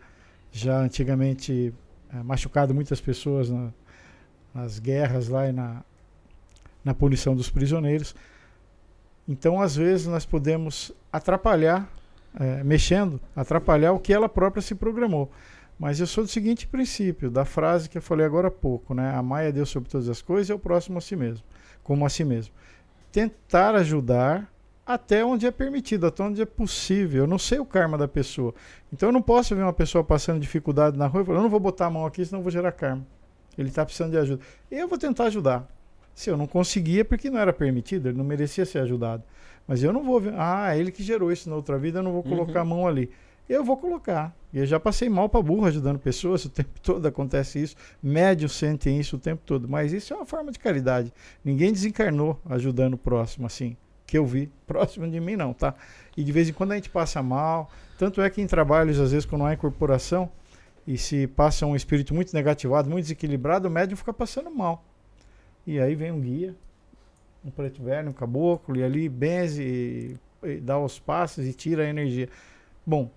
[0.50, 1.74] já antigamente
[2.10, 3.70] é, machucado muitas pessoas na,
[4.54, 5.84] nas guerras lá e na,
[6.82, 8.14] na punição dos prisioneiros.
[9.28, 11.86] Então, às vezes, nós podemos atrapalhar,
[12.40, 15.30] é, mexendo, atrapalhar o que ela própria se programou.
[15.78, 19.14] Mas eu sou do seguinte princípio, da frase que eu falei agora há pouco, né?
[19.14, 21.44] Amai a Deus sobre todas as coisas e o próximo a si mesmo,
[21.82, 22.52] como a si mesmo.
[23.10, 24.52] Tentar ajudar
[24.86, 27.24] até onde é permitido, até onde é possível.
[27.24, 28.54] Eu não sei o karma da pessoa.
[28.92, 31.50] Então eu não posso ver uma pessoa passando dificuldade na rua e falar, eu não
[31.50, 33.06] vou botar a mão aqui, senão eu vou gerar karma.
[33.56, 34.42] Ele está precisando de ajuda.
[34.70, 35.68] Eu vou tentar ajudar.
[36.14, 39.22] Se eu não conseguia, é porque não era permitido, ele não merecia ser ajudado.
[39.66, 42.02] Mas eu não vou ver, ah, é ele que gerou isso na outra vida, eu
[42.02, 42.60] não vou colocar uhum.
[42.60, 43.10] a mão ali
[43.52, 44.34] eu vou colocar.
[44.52, 47.76] E eu já passei mal para burro ajudando pessoas, o tempo todo acontece isso.
[48.02, 49.68] Médios sentem isso o tempo todo.
[49.68, 51.12] Mas isso é uma forma de caridade.
[51.44, 53.76] Ninguém desencarnou ajudando o próximo assim.
[54.06, 54.50] Que eu vi.
[54.66, 55.74] Próximo de mim, não, tá?
[56.16, 57.70] E de vez em quando a gente passa mal.
[57.98, 60.30] Tanto é que em trabalhos, às vezes, quando há incorporação,
[60.86, 64.84] e se passa um espírito muito negativado, muito desequilibrado, o médium fica passando mal.
[65.66, 66.56] E aí vem um guia,
[67.44, 71.84] um preto velho, um caboclo, e ali benze, e, e dá os passos e tira
[71.84, 72.28] a energia.
[72.84, 73.10] Bom,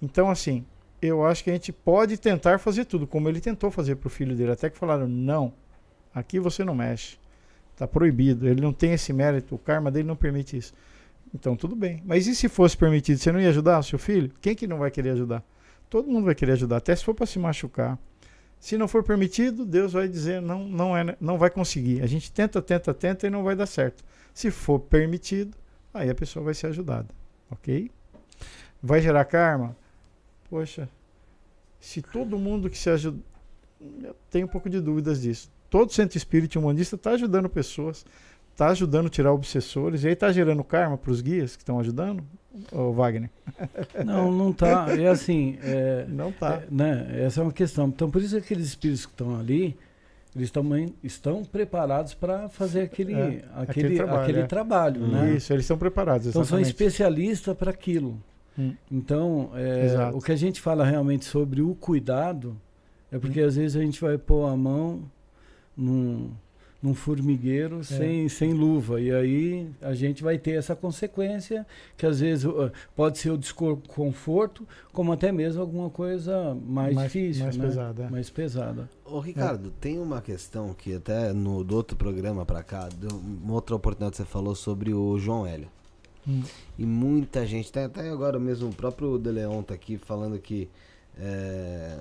[0.00, 0.64] então, assim,
[1.00, 4.10] eu acho que a gente pode tentar fazer tudo, como ele tentou fazer para o
[4.10, 4.52] filho dele.
[4.52, 5.52] Até que falaram: não,
[6.14, 7.18] aqui você não mexe.
[7.72, 8.48] Está proibido.
[8.48, 10.72] Ele não tem esse mérito, o karma dele não permite isso.
[11.34, 12.02] Então, tudo bem.
[12.04, 13.18] Mas e se fosse permitido?
[13.18, 14.32] Você não ia ajudar o seu filho?
[14.40, 15.44] Quem que não vai querer ajudar?
[15.88, 17.98] Todo mundo vai querer ajudar, até se for para se machucar.
[18.60, 22.02] Se não for permitido, Deus vai dizer não, não é, não vai conseguir.
[22.02, 24.04] A gente tenta, tenta, tenta e não vai dar certo.
[24.34, 25.56] Se for permitido,
[25.94, 27.08] aí a pessoa vai ser ajudada,
[27.50, 27.90] ok?
[28.82, 29.76] Vai gerar karma?
[30.50, 30.88] Poxa,
[31.80, 33.18] se todo mundo que se ajuda.
[34.02, 35.50] Eu tenho um pouco de dúvidas disso.
[35.70, 38.04] Todo centro espírita humanista está ajudando pessoas,
[38.52, 41.78] está ajudando a tirar obsessores, e aí está gerando karma para os guias que estão
[41.78, 42.24] ajudando,
[42.72, 43.30] ô Wagner?
[44.04, 44.86] Não, não está.
[44.98, 45.58] É assim.
[45.62, 46.54] É, não está.
[46.54, 47.88] É, né, essa é uma questão.
[47.88, 49.76] Então, por isso aqueles espíritos que estão ali,
[50.34, 54.46] eles também estão preparados para fazer aquele, é, aquele, aquele trabalho, aquele é.
[54.46, 55.34] trabalho né?
[55.34, 56.26] Isso, eles estão preparados.
[56.28, 56.48] Exatamente.
[56.48, 58.18] Então, são especialistas para aquilo.
[58.58, 58.74] Hum.
[58.90, 62.60] Então, é, o que a gente fala realmente sobre o cuidado
[63.10, 63.46] é porque hum.
[63.46, 65.02] às vezes a gente vai pôr a mão
[65.76, 66.32] num,
[66.82, 67.82] num formigueiro é.
[67.84, 69.00] sem, sem luva.
[69.00, 71.64] E aí a gente vai ter essa consequência,
[71.96, 77.12] que às vezes uh, pode ser o desconforto, como até mesmo alguma coisa mais, mais
[77.12, 77.44] difícil.
[77.44, 77.64] Mais né?
[77.64, 78.02] pesada.
[78.04, 78.10] É.
[78.10, 78.90] Mais pesada.
[79.04, 79.72] Ô Ricardo, é.
[79.80, 84.16] tem uma questão que até no do outro programa para cá, uma outra oportunidade que
[84.18, 85.68] você falou sobre o João Hélio.
[86.28, 86.42] Hum.
[86.78, 90.68] E muita gente, até, até agora mesmo o próprio De Leon tá aqui falando que
[91.18, 91.96] é,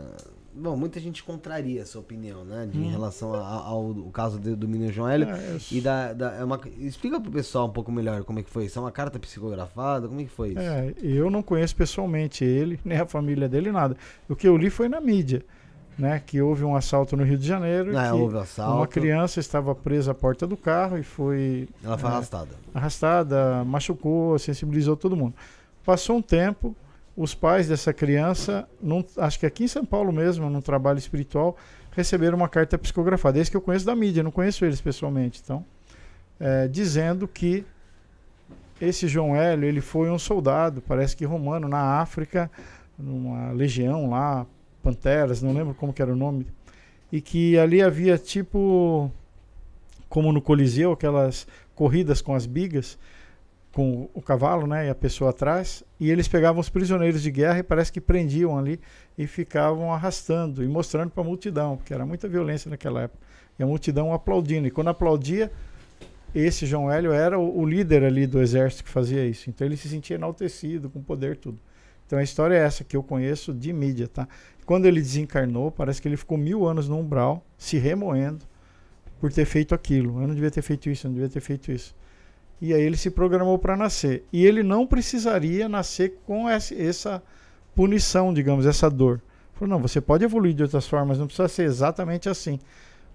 [0.59, 2.67] Bom, muita gente contraria essa opinião, né?
[2.69, 2.85] De, hum.
[2.85, 5.29] Em relação ao, ao, ao caso de, do menino João Hélio.
[5.29, 8.49] É, e da, da, é uma, explica pro pessoal um pouco melhor como é que
[8.49, 8.79] foi isso.
[8.79, 10.07] É uma carta psicografada?
[10.07, 10.59] Como é que foi isso?
[10.59, 13.95] É, eu não conheço pessoalmente ele, nem a família dele, nada.
[14.27, 15.45] O que eu li foi na mídia.
[15.97, 17.97] Né, que houve um assalto no Rio de Janeiro.
[17.97, 18.77] Ah, houve assalto.
[18.77, 21.67] Uma criança estava presa à porta do carro e foi.
[21.83, 22.49] Ela foi é, arrastada.
[22.71, 25.33] Arrastada, machucou, sensibilizou todo mundo.
[25.83, 26.75] Passou um tempo,
[27.15, 31.57] os pais dessa criança, num, acho que aqui em São Paulo mesmo, num trabalho espiritual,
[31.91, 33.39] receberam uma carta psicografada.
[33.39, 35.41] Esse que eu conheço da mídia, não conheço eles pessoalmente.
[35.43, 35.65] Então,
[36.39, 37.65] é, dizendo que
[38.79, 42.51] esse João Hélio, ele foi um soldado, parece que romano, na África,
[42.97, 44.45] numa legião lá,
[44.87, 46.47] Panteras, não lembro como era o nome,
[47.11, 49.11] e que ali havia tipo,
[50.07, 52.97] como no Coliseu, aquelas corridas com as bigas,
[53.73, 57.59] com o cavalo, né, e a pessoa atrás, e eles pegavam os prisioneiros de guerra
[57.59, 58.79] e parece que prendiam ali
[59.17, 63.19] e ficavam arrastando e mostrando para a multidão, porque era muita violência naquela época.
[63.59, 64.67] E a multidão aplaudindo.
[64.67, 65.51] E quando aplaudia,
[66.33, 69.49] esse João Hélio era o, o líder ali do exército que fazia isso.
[69.49, 71.59] Então ele se sentia enaltecido, com poder tudo.
[72.07, 74.27] Então a história é essa que eu conheço de mídia, tá?
[74.67, 78.45] Quando ele desencarnou, parece que ele ficou mil anos no umbral, se remoendo
[79.17, 80.21] por ter feito aquilo.
[80.21, 81.95] Eu não devia ter feito isso, eu não devia ter feito isso.
[82.61, 84.25] E aí ele se programou para nascer.
[84.31, 87.23] E ele não precisaria nascer com essa
[87.73, 89.21] punição, digamos, essa dor.
[89.53, 92.59] Falou, não, você pode evoluir de outras formas, não precisa ser exatamente assim.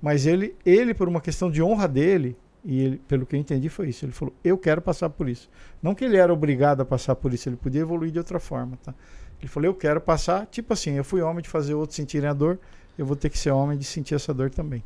[0.00, 2.34] Mas ele, ele por uma questão de honra dele,
[2.64, 5.50] e ele, pelo que eu entendi foi isso, ele falou, eu quero passar por isso.
[5.82, 8.78] Não que ele era obrigado a passar por isso, ele podia evoluir de outra forma,
[8.82, 8.94] tá?
[9.42, 12.32] Ele falou, eu quero passar, tipo assim, eu fui homem de fazer outros sentirem a
[12.32, 12.60] dor,
[12.96, 14.84] eu vou ter que ser homem de sentir essa dor também.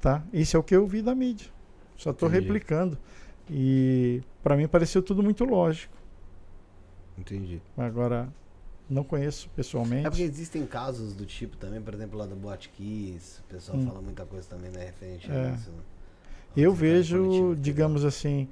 [0.00, 0.24] Tá?
[0.32, 1.48] Isso é o que eu vi da mídia.
[1.94, 2.96] Só estou replicando.
[3.50, 5.94] E para mim pareceu tudo muito lógico.
[7.18, 7.60] Entendi.
[7.76, 8.32] Agora,
[8.88, 10.06] não conheço pessoalmente.
[10.06, 13.76] É porque existem casos do tipo também, por exemplo, lá da Boate Kiss, o pessoal
[13.76, 13.86] hum.
[13.86, 15.34] fala muita coisa também né, referente é.
[15.34, 15.70] a isso.
[15.70, 15.82] Né?
[16.56, 18.48] Eu vejo, digamos assim,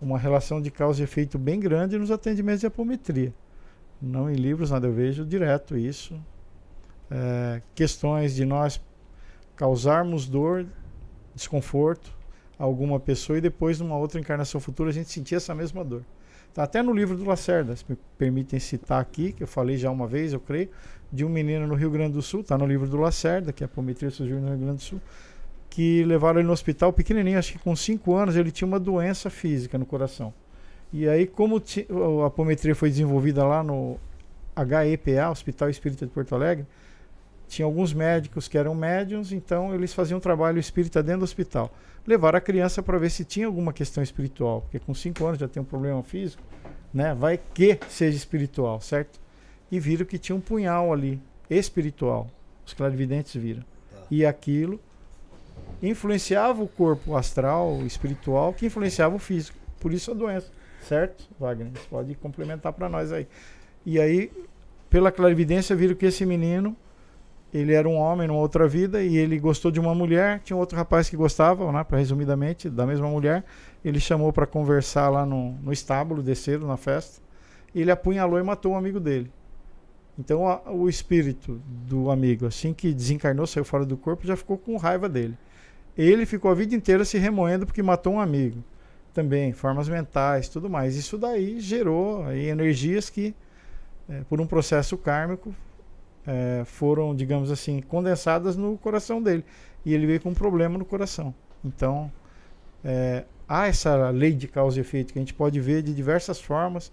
[0.00, 3.34] uma relação de causa e efeito bem grande nos atendimentos de apometria.
[4.00, 6.18] Não em livros, nada, eu vejo direto isso.
[7.10, 8.80] É, questões de nós
[9.56, 10.66] causarmos dor,
[11.34, 12.12] desconforto,
[12.58, 16.04] alguma pessoa e depois numa outra encarnação futura a gente sentir essa mesma dor.
[16.54, 19.90] Tá até no livro do Lacerda, se me permitem citar aqui, que eu falei já
[19.90, 20.68] uma vez, eu creio,
[21.12, 23.66] de um menino no Rio Grande do Sul, tá no livro do Lacerda, que a
[23.66, 25.00] apometria surgiu no Rio Grande do Sul,
[25.70, 29.30] que levaram ele no hospital pequenininho, acho que com 5 anos ele tinha uma doença
[29.30, 30.32] física no coração.
[30.92, 31.62] E aí como
[32.22, 33.98] a apometria foi desenvolvida lá no
[34.56, 36.66] HEPA, Hospital Espírita de Porto Alegre,
[37.46, 41.72] tinha alguns médicos que eram médiums, então eles faziam trabalho espírita dentro do hospital
[42.08, 45.46] levar a criança para ver se tinha alguma questão espiritual, porque com 5 anos já
[45.46, 46.42] tem um problema físico,
[46.92, 47.14] né?
[47.14, 49.20] Vai que seja espiritual, certo?
[49.70, 51.20] E viram que tinha um punhal ali,
[51.50, 52.30] espiritual.
[52.64, 53.62] Os clarividentes viram.
[53.62, 54.06] Tá.
[54.10, 54.80] E aquilo
[55.82, 59.58] influenciava o corpo astral, espiritual, que influenciava o físico.
[59.78, 60.50] Por isso a doença,
[60.82, 61.72] certo, Wagner?
[61.74, 63.26] Você pode complementar para nós aí.
[63.84, 64.30] E aí,
[64.90, 66.76] pela clarividência, viram que esse menino
[67.52, 70.40] ele era um homem numa outra vida e ele gostou de uma mulher.
[70.40, 73.44] Tinha outro rapaz que gostava, né, para resumidamente, da mesma mulher.
[73.84, 77.22] Ele chamou para conversar lá no, no estábulo, desceram na festa.
[77.74, 79.30] Ele apunhalou e matou um amigo dele.
[80.18, 84.58] Então a, o espírito do amigo, assim que desencarnou, saiu fora do corpo, já ficou
[84.58, 85.36] com raiva dele.
[85.96, 88.62] Ele ficou a vida inteira se remoendo porque matou um amigo.
[89.18, 90.94] Também, formas mentais, tudo mais.
[90.94, 93.34] Isso daí gerou aí, energias que,
[94.08, 95.52] é, por um processo kármico,
[96.24, 99.44] é, foram, digamos assim, condensadas no coração dele.
[99.84, 101.34] E ele veio com um problema no coração.
[101.64, 102.12] Então,
[102.84, 106.40] é, há essa lei de causa e efeito que a gente pode ver de diversas
[106.40, 106.92] formas,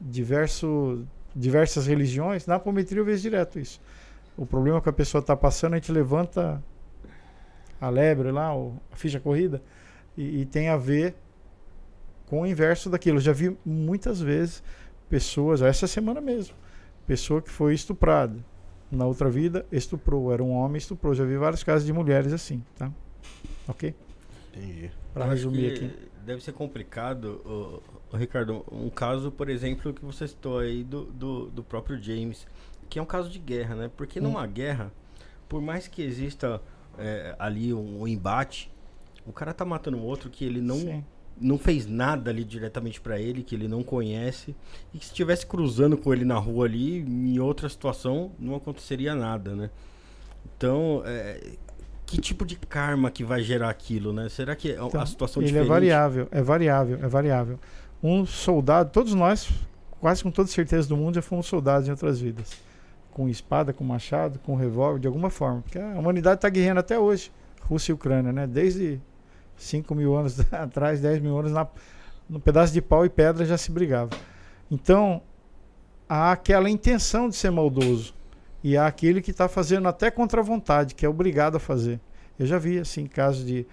[0.00, 1.04] diverso,
[1.34, 2.46] diversas religiões.
[2.46, 3.82] Na apometria eu vejo direto isso.
[4.34, 6.64] O problema que a pessoa está passando, a gente levanta
[7.78, 9.62] a lebre lá, a ficha corrida,
[10.16, 11.14] e, e tem a ver
[12.26, 13.18] com o inverso daquilo.
[13.18, 14.62] Eu já vi muitas vezes
[15.08, 16.54] pessoas, essa semana mesmo,
[17.06, 18.36] pessoa que foi estuprada
[18.90, 21.14] na outra vida estuprou, era um homem estuprou.
[21.14, 22.92] Já vi vários casos de mulheres assim, tá?
[23.66, 23.94] Ok?
[24.52, 24.90] Entendi.
[25.12, 25.90] Para resumir aqui.
[26.24, 31.04] Deve ser complicado, o, o, Ricardo, um caso, por exemplo, que você citou aí do,
[31.04, 32.48] do, do, próprio James,
[32.88, 33.90] que é um caso de guerra, né?
[33.96, 34.24] Porque hum.
[34.24, 34.92] numa guerra,
[35.48, 36.60] por mais que exista
[36.98, 38.72] é, ali um, um embate,
[39.24, 41.04] O cara tá matando o outro que ele não Sim
[41.40, 44.54] não fez nada ali diretamente para ele, que ele não conhece,
[44.92, 49.14] e que se estivesse cruzando com ele na rua ali, em outra situação, não aconteceria
[49.14, 49.70] nada, né?
[50.56, 51.56] Então, é,
[52.06, 54.28] que tipo de karma que vai gerar aquilo, né?
[54.28, 55.70] Será que é então, a situação ele é diferente?
[55.70, 57.58] é variável, é variável, é variável.
[58.02, 59.50] Um soldado, todos nós,
[60.00, 62.52] quase com toda certeza do mundo, já fomos soldados em outras vidas.
[63.10, 65.62] Com espada, com machado, com revólver, de alguma forma.
[65.62, 67.32] Porque a humanidade está guerreando até hoje,
[67.62, 68.46] Rússia e Ucrânia, né?
[68.46, 69.00] Desde
[69.56, 71.66] 5 mil anos atrás, 10 mil anos, na,
[72.28, 74.10] no pedaço de pau e pedra já se brigava.
[74.70, 75.22] Então,
[76.08, 78.14] há aquela intenção de ser maldoso.
[78.62, 82.00] E há aquele que está fazendo até contra a vontade, que é obrigado a fazer.
[82.38, 83.64] Eu já vi, assim, casos de,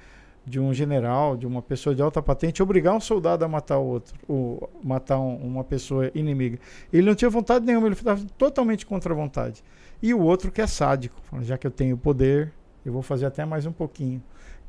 [0.46, 4.14] de um general, de uma pessoa de alta patente, obrigar um soldado a matar outro,
[4.28, 6.60] ou matar um, uma pessoa inimiga.
[6.92, 9.64] Ele não tinha vontade nenhuma, ele estava totalmente contra a vontade.
[10.02, 12.54] E o outro que é sádico, já que eu tenho poder,
[12.86, 14.22] eu vou fazer até mais um pouquinho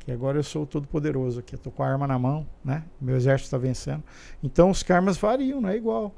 [0.05, 2.85] que agora eu sou todo poderoso aqui, eu tô com a arma na mão, né?
[3.01, 4.03] Meu exército está vencendo.
[4.43, 6.13] Então os karmas variam, não é igual.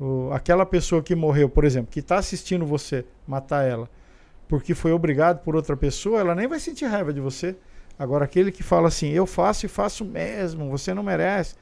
[0.00, 3.88] O, aquela pessoa que morreu, por exemplo, que está assistindo você matar ela,
[4.48, 7.54] porque foi obrigado por outra pessoa, ela nem vai sentir raiva de você.
[7.98, 11.54] Agora aquele que fala assim, eu faço e faço mesmo, você não merece.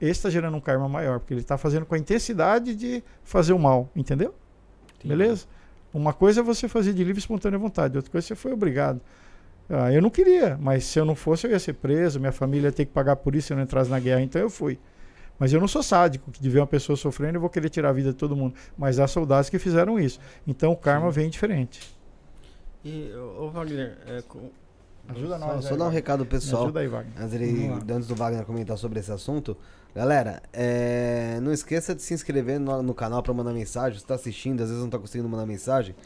[0.00, 3.52] Esse está gerando um karma maior, porque ele está fazendo com a intensidade de fazer
[3.52, 4.34] o mal, entendeu?
[5.02, 5.08] Sim.
[5.08, 5.46] Beleza?
[5.92, 8.52] Uma coisa é você fazer de livre e espontânea vontade, outra coisa é você foi
[8.52, 9.00] obrigado.
[9.68, 12.68] Ah, eu não queria, mas se eu não fosse, eu ia ser preso, minha família
[12.68, 14.78] ia ter que pagar por isso se eu não entrasse na guerra, então eu fui.
[15.38, 17.88] Mas eu não sou sádico, que de ver uma pessoa sofrendo, eu vou querer tirar
[17.88, 18.54] a vida de todo mundo.
[18.78, 20.20] Mas há soldados que fizeram isso.
[20.46, 21.20] Então o karma Sim.
[21.20, 21.96] vem diferente.
[22.84, 24.50] E, ô Wagner, é, com...
[25.08, 25.64] ajuda nós.
[25.64, 26.64] Só, só dar um recado pessoal.
[26.64, 27.14] ajuda aí, Wagner.
[27.18, 29.56] Antes, antes do Wagner comentar sobre esse assunto.
[29.94, 33.98] Galera, é, não esqueça de se inscrever no, no canal para mandar mensagem.
[33.98, 35.96] Você está assistindo, às vezes não está conseguindo mandar mensagem.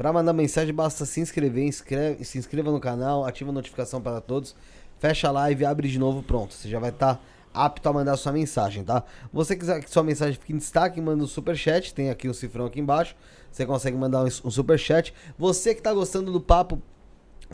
[0.00, 4.18] Para mandar mensagem, basta se inscrever, inscreve, se inscreva no canal, ativa a notificação para
[4.18, 4.56] todos,
[4.98, 6.54] fecha a live, abre de novo, pronto.
[6.54, 7.20] Você já vai estar tá
[7.52, 9.04] apto a mandar sua mensagem, tá?
[9.30, 12.30] Você quiser que sua mensagem fique em destaque, manda um super chat, tem aqui o
[12.30, 13.14] um cifrão aqui embaixo.
[13.52, 15.12] Você consegue mandar um, um super chat.
[15.38, 16.80] Você que tá gostando do papo,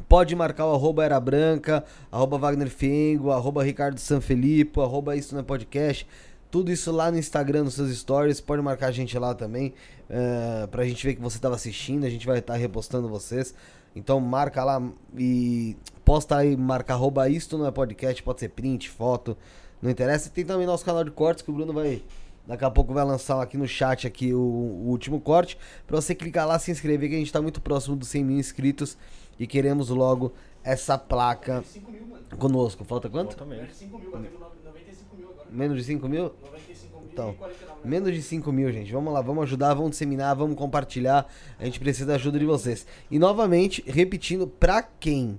[0.09, 1.83] Pode marcar o arroba Era Branca,
[2.13, 6.07] arroba Wagner Fiengo, arroba Ricardo Sanfelipe, arroba Isso Não é Podcast.
[6.57, 8.41] Tudo isso lá no Instagram, nos seus stories.
[8.41, 9.75] Pode marcar a gente lá também.
[10.09, 12.07] Uh, pra gente ver que você estava assistindo.
[12.07, 13.55] A gente vai estar tá repostando vocês.
[13.95, 14.83] Então marca lá
[15.19, 19.37] e posta aí, marca arroba isto não é podcast, pode ser print, foto,
[19.83, 20.29] não interessa.
[20.29, 22.03] E tem também nosso canal de cortes que o Bruno vai.
[22.47, 25.59] Daqui a pouco vai lançar aqui no chat aqui o, o último corte.
[25.87, 28.39] Pra você clicar lá, se inscrever, que a gente tá muito próximo dos 100 mil
[28.39, 28.97] inscritos.
[29.39, 30.33] E queremos logo
[30.65, 32.83] essa placa mil, conosco.
[32.83, 33.37] Falta quanto?
[33.37, 33.77] Falta menos.
[33.77, 34.56] 5 mil, batemos 95 mil agora.
[35.51, 36.35] Menos de 5 mil?
[36.43, 37.35] 95 mil então,
[37.83, 38.93] menos de 5 mil, gente.
[38.93, 41.27] Vamos lá, vamos ajudar, vamos disseminar, vamos compartilhar.
[41.59, 42.87] A gente precisa da ajuda de vocês.
[43.11, 45.39] E novamente, repetindo, pra quem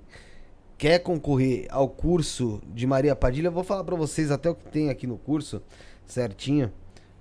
[0.76, 4.64] quer concorrer ao curso de Maria Padilha, eu vou falar para vocês até o que
[4.72, 5.62] tem aqui no curso,
[6.04, 6.72] certinho,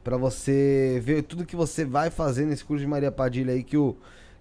[0.04, 3.78] para você ver tudo que você vai fazer nesse curso de Maria Padilha aí que
[3.78, 3.96] o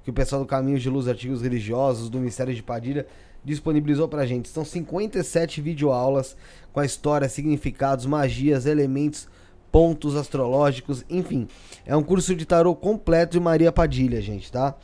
[0.07, 3.09] que o pessoal do Caminhos de Luz Artigos Religiosos do Ministério de Padilha
[3.47, 4.49] disponibilizou pra gente.
[4.49, 6.37] São 57 videoaulas
[6.73, 9.29] com a história, significados, magias, elementos,
[9.71, 11.47] pontos astrológicos, enfim.
[11.87, 14.75] É um curso de tarô completo de Maria Padilha, gente, tá?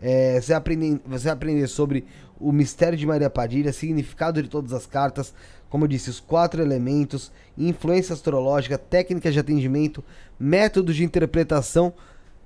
[0.00, 2.04] É, você, aprender, você aprender sobre
[2.38, 5.34] o mistério de Maria Padilha, significado de todas as cartas,
[5.68, 10.04] como eu disse, os quatro elementos, influência astrológica, técnicas de atendimento,
[10.38, 11.92] métodos de interpretação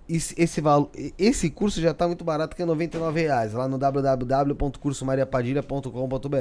[0.08, 0.88] esse, valor,
[1.18, 2.72] esse curso já está muito barato, que é R$
[3.12, 6.36] reais lá no www.cursomariapadilha.com.br.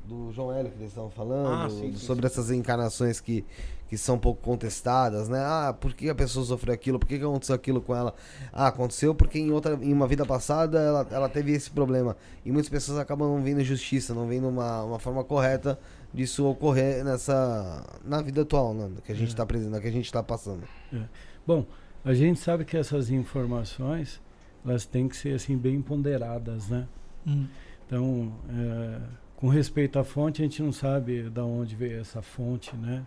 [0.05, 2.33] do João Hélio que eles estavam falando, ah, sim, sim, sobre sim.
[2.33, 3.45] essas encarnações que,
[3.87, 5.39] que são um pouco contestadas, né?
[5.39, 6.97] Ah, por que a pessoa sofreu aquilo?
[6.97, 8.13] Por que, aconteceu aquilo com ela?
[8.51, 12.17] Ah, aconteceu porque em outra em uma vida passada ela, ela teve esse problema.
[12.43, 15.79] E muitas pessoas acabam não vendo justiça, não vendo uma, uma forma correta
[16.13, 19.81] disso ocorrer nessa na vida atual, né, que a gente está é.
[19.81, 20.63] que a gente está passando.
[20.93, 21.03] É.
[21.45, 21.65] Bom,
[22.03, 24.21] a gente sabe que essas informações
[24.65, 26.87] elas têm que ser assim bem ponderadas, né?
[27.27, 27.45] Hum.
[27.85, 28.99] Então, é,
[29.35, 33.05] com respeito à fonte, a gente não sabe de onde veio essa fonte, né?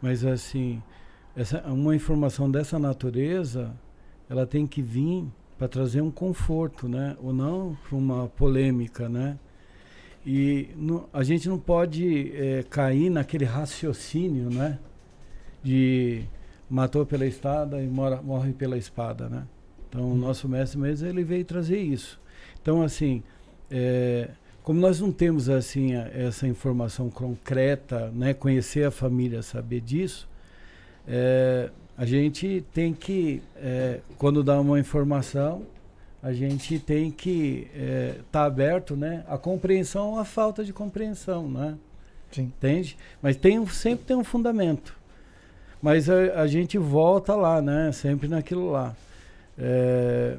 [0.00, 0.82] Mas assim,
[1.36, 3.74] essa, uma informação dessa natureza,
[4.28, 5.26] ela tem que vir
[5.56, 7.16] para trazer um conforto, né?
[7.20, 9.38] Ou não para uma polêmica, né?
[10.24, 14.78] E no, a gente não pode é, cair naquele raciocínio, né?
[15.62, 16.24] De
[16.70, 19.46] matou pela espada e mora, morre pela espada, né?
[19.88, 22.20] Então, o nosso mestre mesmo, ele veio trazer isso.
[22.60, 23.22] Então, assim,
[23.70, 24.30] é,
[24.68, 28.34] como nós não temos, assim, essa informação concreta, né?
[28.34, 30.28] Conhecer a família, saber disso,
[31.08, 35.62] é, a gente tem que, é, quando dá uma informação,
[36.22, 39.24] a gente tem que estar é, tá aberto, né?
[39.26, 41.74] A compreensão ou a falta de compreensão, né?
[42.30, 42.42] Sim.
[42.42, 42.98] Entende?
[43.22, 44.94] Mas tem, sempre tem um fundamento.
[45.80, 47.90] Mas a, a gente volta lá, né?
[47.90, 48.94] Sempre naquilo lá.
[49.56, 50.36] É,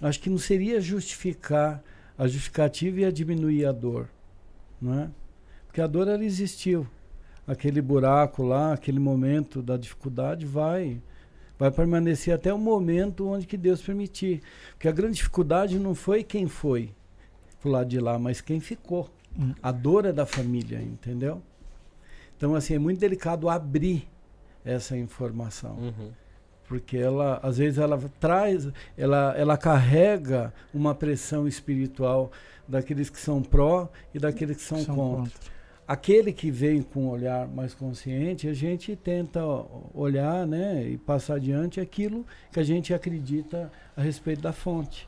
[0.00, 1.84] acho que não seria justificar
[2.22, 4.08] a justificativa ia diminuir a dor,
[4.80, 5.10] né?
[5.66, 6.86] Porque a dor ela existiu.
[7.44, 11.02] Aquele buraco lá, aquele momento da dificuldade vai
[11.58, 14.40] vai permanecer até o momento onde que Deus permitir.
[14.70, 16.94] Porque a grande dificuldade não foi quem foi
[17.60, 19.10] pro lado de lá, mas quem ficou.
[19.36, 19.52] Hum.
[19.60, 21.42] A dor é da família, entendeu?
[22.36, 24.08] Então, assim, é muito delicado abrir
[24.64, 25.74] essa informação.
[25.76, 26.12] Uhum.
[26.72, 28.66] Porque ela, às vezes, ela traz,
[28.96, 32.32] ela, ela carrega uma pressão espiritual
[32.66, 35.16] daqueles que são pró e daqueles que são, são contra.
[35.24, 35.52] contra.
[35.86, 39.40] Aquele que vem com um olhar mais consciente, a gente tenta
[39.92, 45.06] olhar né, e passar adiante aquilo que a gente acredita a respeito da fonte.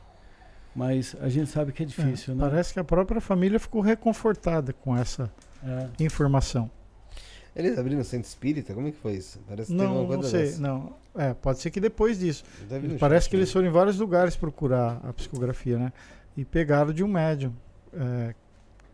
[0.75, 2.47] Mas a gente sabe que é difícil, é, né?
[2.47, 5.31] Parece que a própria família ficou reconfortada com essa
[5.63, 6.03] é.
[6.03, 6.69] informação.
[7.55, 8.73] Eles abriram o centro espírita?
[8.73, 9.39] Como é que foi isso?
[9.47, 10.45] Parece que não, não sei.
[10.45, 10.61] Dessa.
[10.61, 10.93] Não.
[11.15, 12.43] É, pode ser que depois disso.
[12.99, 15.93] Parece que eles foram em vários lugares procurar a psicografia, né?
[16.35, 17.53] E pegaram de um médium.
[17.93, 18.35] É,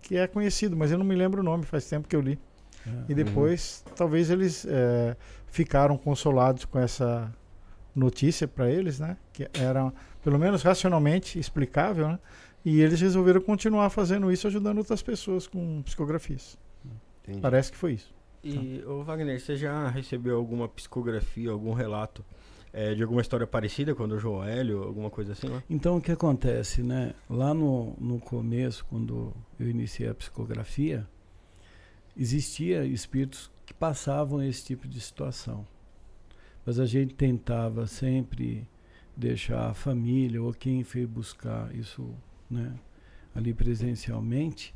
[0.02, 2.38] que é conhecido, mas eu não me lembro o nome, faz tempo que eu li.
[2.86, 2.90] É.
[3.10, 3.94] E depois, uhum.
[3.96, 5.16] talvez eles é,
[5.48, 7.32] ficaram consolados com essa
[7.96, 9.18] notícia para eles, né?
[9.34, 9.92] Que era,
[10.24, 12.20] pelo menos racionalmente explicável, né?
[12.64, 16.58] E eles resolveram continuar fazendo isso, ajudando outras pessoas com psicografias.
[17.24, 17.42] Entendi.
[17.42, 18.14] Parece que foi isso.
[18.44, 22.26] E, ô Wagner, você já recebeu alguma psicografia, algum relato
[22.74, 25.62] é, de alguma história parecida com o João Hélio, alguma coisa assim lá?
[25.70, 27.14] Então, o que acontece, né?
[27.30, 31.08] Lá no, no começo, quando eu iniciei a psicografia,
[32.16, 35.66] existia espíritos que passavam esse tipo de situação.
[36.66, 38.68] Mas a gente tentava sempre
[39.16, 42.14] deixar a família ou quem foi buscar isso,
[42.50, 42.74] né,
[43.36, 44.74] ali presencialmente,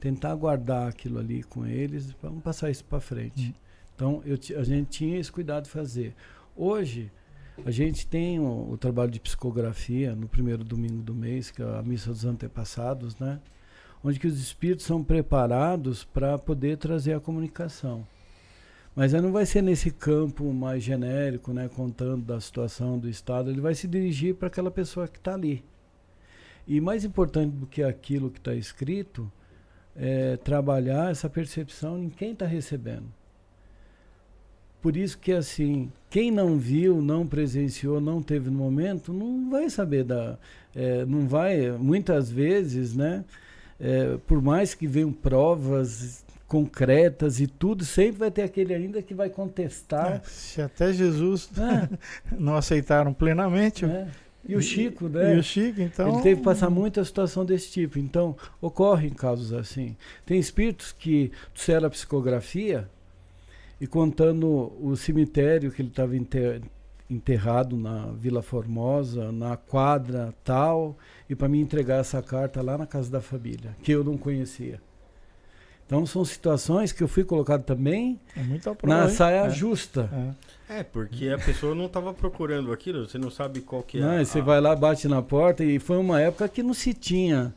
[0.00, 3.48] tentar guardar aquilo ali com eles para não passar isso para frente.
[3.48, 3.54] Uhum.
[3.94, 6.14] Então, eu, a gente tinha esse cuidado de fazer.
[6.56, 7.12] Hoje,
[7.66, 11.64] a gente tem o, o, trabalho de psicografia no primeiro domingo do mês, que é
[11.64, 13.38] a missa dos antepassados, né?
[14.02, 18.06] Onde que os espíritos são preparados para poder trazer a comunicação.
[18.96, 23.60] Mas não vai ser nesse campo mais genérico, né, contando da situação do estado, ele
[23.60, 25.62] vai se dirigir para aquela pessoa que está ali.
[26.66, 29.30] E mais importante do que aquilo que está escrito
[29.96, 33.06] é trabalhar essa percepção em quem está recebendo.
[34.80, 39.68] Por isso que assim, quem não viu, não presenciou, não teve no momento, não vai
[39.68, 40.38] saber da,
[40.74, 43.24] é, não vai, muitas vezes, né?
[43.78, 49.14] É, por mais que venham provas concretas e tudo, sempre vai ter aquele ainda que
[49.14, 50.14] vai contestar.
[50.14, 51.88] É, se até Jesus é.
[52.36, 53.84] não aceitaram plenamente.
[54.48, 55.36] E o Chico, né?
[55.36, 56.14] E o Chico, então.
[56.14, 57.98] Ele teve que passar muita situação desse tipo.
[57.98, 59.96] Então, ocorrem casos assim.
[60.24, 62.88] Tem espíritos que disseram a psicografia,
[63.80, 66.12] e contando o cemitério que ele estava
[67.08, 70.98] enterrado na Vila Formosa, na quadra tal,
[71.28, 74.80] e para me entregar essa carta lá na casa da família, que eu não conhecia.
[75.86, 79.50] Então são situações que eu fui colocado também é na saia é.
[79.50, 80.08] justa.
[80.12, 80.50] É.
[80.78, 80.82] é.
[80.82, 84.00] porque a pessoa não estava procurando aquilo, você não sabe qual que é.
[84.00, 84.24] Não, a...
[84.24, 87.52] Você vai lá, bate na porta, e foi uma época que não se tinha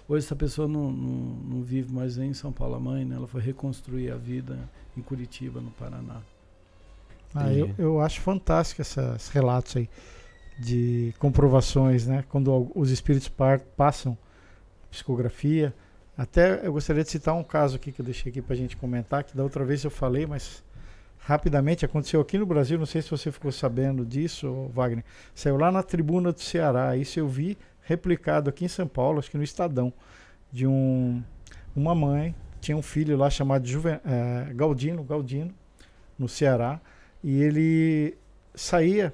[0.08, 3.16] Hoje essa pessoa não, não, não vive mais em São Paulo, a mãe, né?
[3.16, 4.58] ela foi reconstruir a vida
[4.98, 6.22] em Curitiba, no Paraná.
[7.34, 9.90] Ah, eu, eu acho fantástico esses relatos aí
[10.60, 12.24] de comprovações, né?
[12.30, 13.32] Quando os espíritos
[13.76, 14.18] passam
[14.92, 15.74] psicografia.
[16.16, 18.78] Até eu gostaria de citar um caso aqui que eu deixei aqui para a gente
[18.78, 20.64] comentar, que da outra vez eu falei, mas
[21.18, 22.78] rapidamente aconteceu aqui no Brasil.
[22.78, 25.04] Não sei se você ficou sabendo disso, Wagner.
[25.34, 26.96] Saiu lá na tribuna do Ceará.
[26.96, 29.94] Isso eu vi replicado aqui em São Paulo, acho que no Estadão,
[30.52, 31.24] de um,
[31.76, 35.54] uma mãe tinha um filho lá chamado Juven, é, Galdino, Galdino,
[36.18, 36.80] no Ceará,
[37.22, 38.18] e ele
[38.56, 39.14] saía,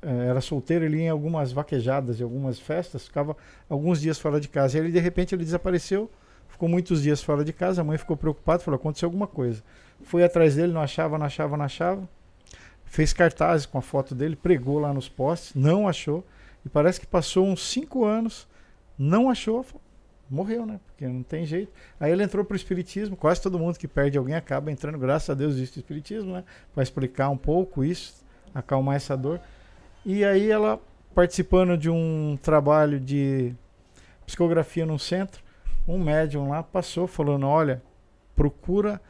[0.00, 3.36] é, era solteiro, ele ia em algumas vaquejadas, em algumas festas, ficava
[3.68, 4.76] alguns dias fora de casa.
[4.76, 6.08] E ele, de repente, ele desapareceu,
[6.48, 9.62] ficou muitos dias fora de casa, a mãe ficou preocupada, falou, aconteceu alguma coisa.
[10.02, 12.08] Foi atrás dele, não achava, não achava, não achava.
[12.84, 16.24] Fez cartazes com a foto dele, pregou lá nos postes, não achou.
[16.64, 18.48] E parece que passou uns cinco anos,
[18.98, 19.64] não achou,
[20.30, 20.80] morreu, né?
[20.86, 21.72] Porque não tem jeito.
[22.00, 23.16] Aí ele entrou para o Espiritismo.
[23.16, 26.44] Quase todo mundo que perde alguém acaba entrando, graças a Deus, existe o Espiritismo, né?
[26.74, 28.24] Para explicar um pouco isso,
[28.54, 29.40] acalmar essa dor.
[30.04, 30.80] E aí ela,
[31.14, 33.54] participando de um trabalho de
[34.24, 35.42] psicografia no centro,
[35.86, 37.82] um médium lá passou falando: olha,
[38.34, 39.00] procura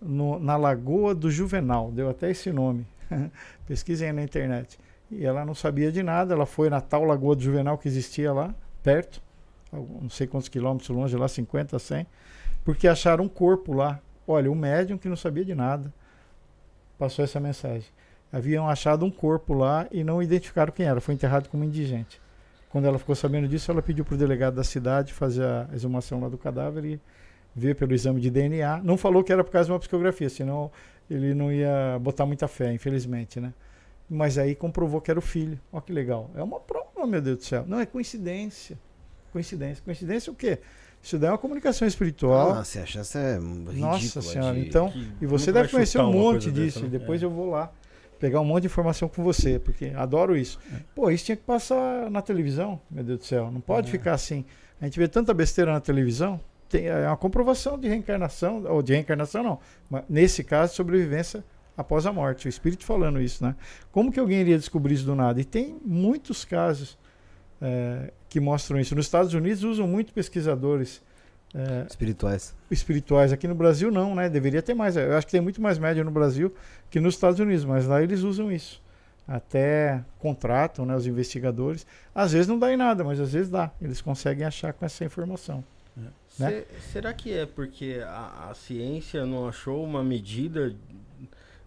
[0.00, 1.90] no, na Lagoa do Juvenal.
[1.92, 2.86] Deu até esse nome.
[3.66, 4.78] Pesquisem na internet.
[5.16, 6.34] E ela não sabia de nada.
[6.34, 9.22] Ela foi na tal Lagoa do Juvenal que existia lá, perto
[10.00, 12.06] não sei quantos quilômetros longe, lá 50, 100,
[12.64, 14.00] porque acharam um corpo lá.
[14.26, 15.92] Olha, o médium que não sabia de nada
[16.98, 17.88] passou essa mensagem.
[18.32, 22.20] Haviam achado um corpo lá e não identificaram quem era, foi enterrado como indigente.
[22.70, 26.20] Quando ela ficou sabendo disso, ela pediu para o delegado da cidade fazer a exumação
[26.20, 27.00] lá do cadáver e
[27.54, 28.80] ver pelo exame de DNA.
[28.82, 30.72] Não falou que era por causa de uma psicografia, senão
[31.08, 33.52] ele não ia botar muita fé, infelizmente, né?
[34.14, 35.60] Mas aí comprovou que era o filho.
[35.72, 36.30] Olha que legal.
[36.36, 37.64] É uma prova, meu Deus do céu.
[37.66, 38.78] Não é coincidência.
[39.32, 39.82] Coincidência.
[39.84, 40.60] Coincidência o quê?
[41.02, 42.52] Isso daí é uma comunicação espiritual.
[42.52, 43.74] Ah, você acha essa é ridícula.
[43.74, 44.68] Nossa senhora, de...
[44.68, 44.90] então.
[44.90, 46.78] Que, e você deve conhecer um monte disso.
[46.78, 46.98] Dessa, né?
[46.98, 47.26] Depois é.
[47.26, 47.72] eu vou lá
[48.20, 50.58] pegar um monte de informação com você, porque adoro isso.
[50.72, 50.76] É.
[50.94, 53.50] Pô, isso tinha que passar na televisão, meu Deus do céu.
[53.50, 53.90] Não pode é.
[53.90, 54.44] ficar assim.
[54.80, 56.40] A gente vê tanta besteira na televisão.
[56.68, 59.58] Tem, é uma comprovação de reencarnação, ou de reencarnação não,
[59.90, 61.44] mas nesse caso, sobrevivência
[61.76, 62.46] após a morte.
[62.46, 63.54] O espírito falando isso, né?
[63.90, 65.40] Como que alguém iria descobrir isso do nada?
[65.40, 66.98] E tem muitos casos
[67.60, 68.94] é, que mostram isso.
[68.94, 71.02] Nos Estados Unidos usam muito pesquisadores
[71.54, 72.54] é, espirituais.
[72.70, 73.32] Espirituais.
[73.32, 74.28] Aqui no Brasil não, né?
[74.28, 74.96] Deveria ter mais.
[74.96, 76.52] Eu acho que tem muito mais média no Brasil
[76.90, 78.82] que nos Estados Unidos, mas lá eles usam isso.
[79.26, 81.86] Até contratam né, os investigadores.
[82.14, 83.70] Às vezes não dá em nada, mas às vezes dá.
[83.80, 85.64] Eles conseguem achar com essa informação.
[85.96, 86.24] É.
[86.36, 86.64] Né?
[86.92, 90.74] será que é porque a, a ciência não achou uma medida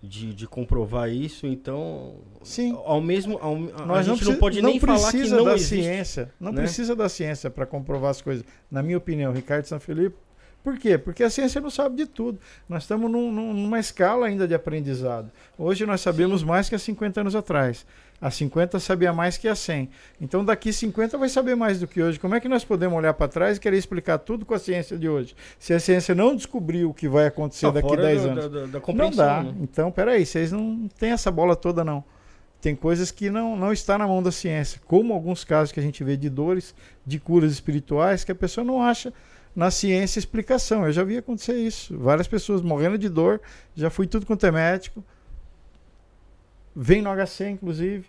[0.08, 4.62] de, de comprovar isso, então sim ao mesmo ao, Nós a gente não, não pode
[4.62, 6.62] não nem falar que não da existe, ciência não né?
[6.62, 10.18] precisa da ciência para comprovar as coisas na minha opinião Ricardo Sanfilippo
[10.68, 10.98] por quê?
[10.98, 12.40] Porque a ciência não sabe de tudo.
[12.68, 15.32] Nós estamos num, numa escala ainda de aprendizado.
[15.58, 16.48] Hoje nós sabemos Sim.
[16.48, 17.86] mais que há 50 anos atrás.
[18.19, 19.89] Há 50 sabia mais que há 100.
[20.19, 22.19] Então daqui 50 vai saber mais do que hoje.
[22.19, 24.98] Como é que nós podemos olhar para trás e querer explicar tudo com a ciência
[24.98, 25.35] de hoje?
[25.60, 28.49] Se a ciência não descobriu o que vai acontecer daqui 10 anos.
[28.49, 29.44] Da, da não dá.
[29.44, 29.56] Né?
[29.61, 32.03] Então, peraí, vocês não têm essa bola toda não.
[32.60, 35.84] Tem coisas que não, não está na mão da ciência, como alguns casos que a
[35.84, 36.73] gente vê de dores,
[37.06, 39.14] de curas espirituais, que a pessoa não acha
[39.56, 40.85] na ciência explicação.
[40.85, 41.95] Eu já vi acontecer isso.
[41.98, 43.39] Várias pessoas morrendo de dor,
[43.76, 45.03] já fui tudo quanto é médico.
[46.80, 48.06] Vem no HC, inclusive.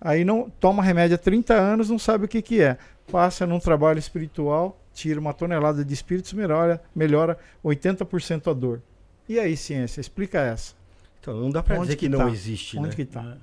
[0.00, 2.78] Aí não toma remédio há 30 anos, não sabe o que, que é.
[3.10, 8.80] Passa num trabalho espiritual, tira uma tonelada de espíritos, melhora, melhora 80% a dor.
[9.28, 10.74] E aí, ciência, explica essa.
[11.20, 12.22] Então, não dá para dizer que, que tá?
[12.22, 12.94] não existe, Onde né?
[12.94, 13.36] que tá?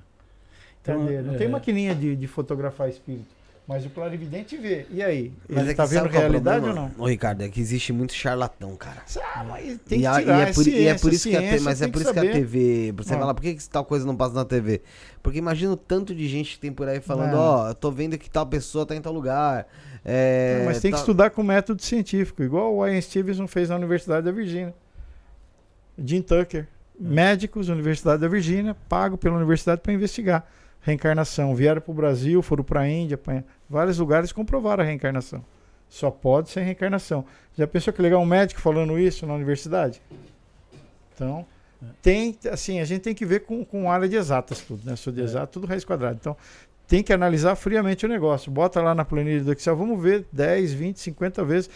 [0.80, 1.36] Então, não é...
[1.36, 3.28] tem maquininha de, de fotografar espírito.
[3.66, 4.86] Mas o clarividente vê.
[4.90, 5.32] E aí?
[5.48, 6.90] Mas ele é tá vendo é realidade ou não?
[6.98, 9.02] Ô, Ricardo, é que existe muito charlatão, cara.
[9.34, 11.40] Ah, mas tem que tirar, e, é por, ciência, e é por isso que a
[11.40, 13.18] TV, mas é por isso que, que a TV, você ah.
[13.18, 14.82] fala, por que, que tal coisa não passa na TV?
[15.22, 18.18] Porque imagina o tanto de gente que tem por aí falando, ó, oh, tô vendo
[18.18, 19.68] que tal pessoa tá em tal lugar.
[20.04, 23.76] É, não, mas tem que estudar com método científico, igual o Ian Stevenson fez na
[23.76, 24.74] Universidade da Virgínia.
[25.96, 26.66] Jim Tucker,
[26.98, 30.44] médicos, Universidade da Virgínia, pago pela universidade para investigar
[30.82, 31.54] reencarnação.
[31.54, 35.44] Vieram para o Brasil, foram para a Índia, pra vários lugares comprovaram a reencarnação.
[35.88, 37.24] Só pode ser reencarnação.
[37.56, 40.02] Já pensou que legal um médico falando isso na universidade?
[41.14, 41.46] Então,
[42.00, 44.96] tem, assim, a gente tem que ver com, com área de exatas tudo, né?
[44.96, 45.24] Sou de é.
[45.24, 46.16] exato, tudo raiz quadrada.
[46.20, 46.36] Então,
[46.86, 48.50] tem que analisar friamente o negócio.
[48.50, 51.70] Bota lá na planilha do Excel, vamos ver 10, 20, 50 vezes.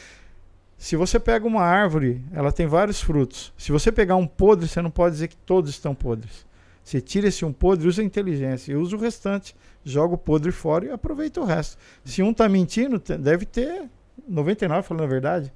[0.78, 3.52] Se você pega uma árvore, ela tem vários frutos.
[3.56, 6.45] Se você pegar um podre, você não pode dizer que todos estão podres.
[6.86, 10.52] Você tira esse um podre, usa a inteligência e usa o restante, joga o podre
[10.52, 11.76] fora e aproveita o resto.
[12.04, 13.90] Se um está mentindo, deve ter
[14.28, 15.52] 99 falando a verdade.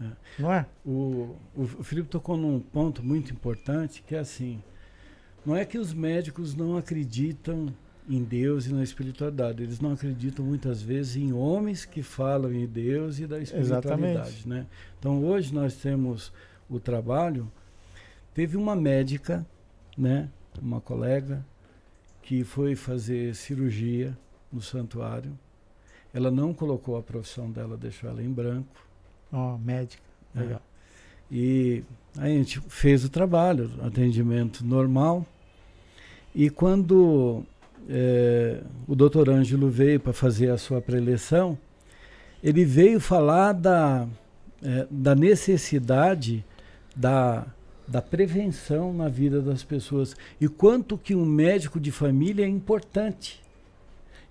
[0.00, 0.06] É.
[0.38, 0.64] Não é?
[0.86, 4.62] O, o Felipe tocou num ponto muito importante que é assim:
[5.44, 7.74] não é que os médicos não acreditam
[8.08, 12.64] em Deus e na espiritualidade, eles não acreditam muitas vezes em homens que falam em
[12.64, 14.46] Deus e da espiritualidade.
[14.46, 14.66] Né?
[15.00, 16.32] Então hoje nós temos
[16.70, 17.50] o trabalho.
[18.32, 19.44] Teve uma médica,
[19.98, 20.28] né,
[20.60, 21.44] uma colega,
[22.22, 24.16] que foi fazer cirurgia
[24.52, 25.32] no santuário.
[26.12, 28.84] Ela não colocou a profissão dela, deixou ela em branco
[29.34, 30.02] Ó, oh, médica.
[30.34, 30.40] É.
[30.40, 30.62] Legal.
[31.30, 31.82] E
[32.16, 35.26] a gente fez o trabalho, atendimento normal.
[36.32, 37.42] E quando
[37.88, 41.58] é, o doutor Ângelo veio para fazer a sua preleção,
[42.42, 44.06] ele veio falar da,
[44.62, 46.44] é, da necessidade
[46.94, 47.44] da,
[47.86, 53.42] da prevenção na vida das pessoas e quanto que um médico de família é importante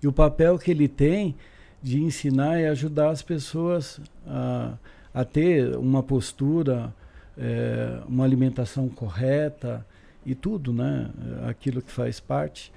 [0.02, 1.34] e o papel que ele tem
[1.82, 4.74] de ensinar e ajudar as pessoas a
[5.14, 6.92] a ter uma postura,
[7.38, 9.86] é, uma alimentação correta
[10.26, 11.08] e tudo, né?
[11.48, 12.72] Aquilo que faz parte.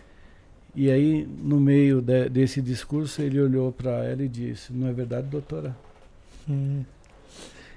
[0.75, 4.93] E aí, no meio de, desse discurso, ele olhou para ela e disse: Não é
[4.93, 5.75] verdade, doutora?
[6.47, 6.83] Hum.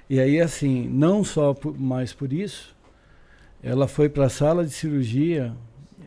[0.07, 2.75] E aí, assim, não só por, mais por isso,
[3.63, 5.55] ela foi para a sala de cirurgia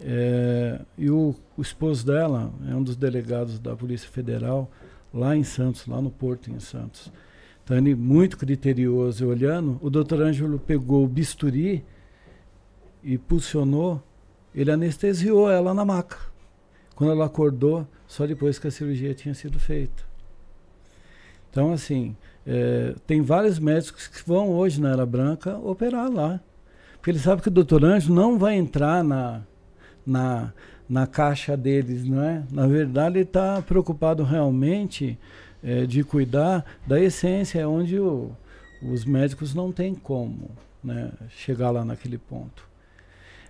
[0.01, 4.71] é, e o, o, esposo dela é um dos delegados da Polícia Federal
[5.13, 7.13] lá em Santos, lá no Porto, em Santos.
[7.63, 11.85] Então ele muito criterioso olhando, o doutor Ângelo pegou o bisturi
[13.03, 14.03] e pulsionou,
[14.55, 16.19] ele anestesiou ela na maca.
[16.95, 20.03] Quando ela acordou, só depois que a cirurgia tinha sido feita.
[21.51, 22.17] Então, assim,
[22.47, 26.41] é, tem vários médicos que vão hoje na Era Branca operar lá.
[27.05, 29.43] Porque ele sabe que o doutor Ângelo não vai entrar na,
[30.07, 30.55] na,
[30.89, 32.43] na caixa deles, não é?
[32.51, 35.19] Na verdade, ele está preocupado realmente
[35.63, 38.31] é, de cuidar da essência, é onde o,
[38.81, 40.51] os médicos não têm como
[40.83, 42.67] né, chegar lá naquele ponto.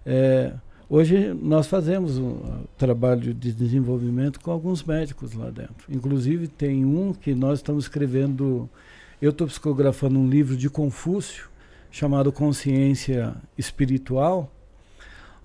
[0.05, 0.53] É,
[0.91, 5.87] hoje nós fazemos um trabalho de desenvolvimento com alguns médicos lá dentro.
[5.89, 8.69] Inclusive tem um que nós estamos escrevendo,
[9.23, 11.54] eu estou psicografando um livro de Confúcio
[11.95, 14.53] chamado Consciência Espiritual,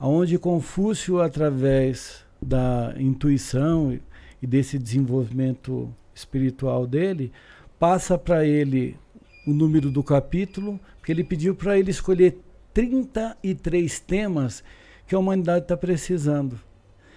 [0.01, 3.99] onde Confúcio, através da intuição
[4.41, 7.31] e desse desenvolvimento espiritual dele,
[7.77, 8.97] passa para ele
[9.45, 12.39] o número do capítulo, porque ele pediu para ele escolher
[12.73, 14.63] 33 temas
[15.05, 16.59] que a humanidade está precisando.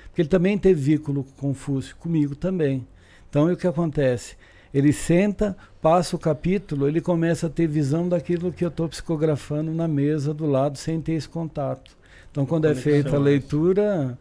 [0.08, 2.86] Porque ele também teve vínculo com Confúcio, comigo também.
[3.30, 4.36] Então, o que acontece?
[4.72, 9.72] Ele senta, passa o capítulo, ele começa a ter visão daquilo que eu estou psicografando
[9.72, 11.96] na mesa do lado, sem ter esse contato.
[12.30, 14.18] Então, quando é feita a leitura,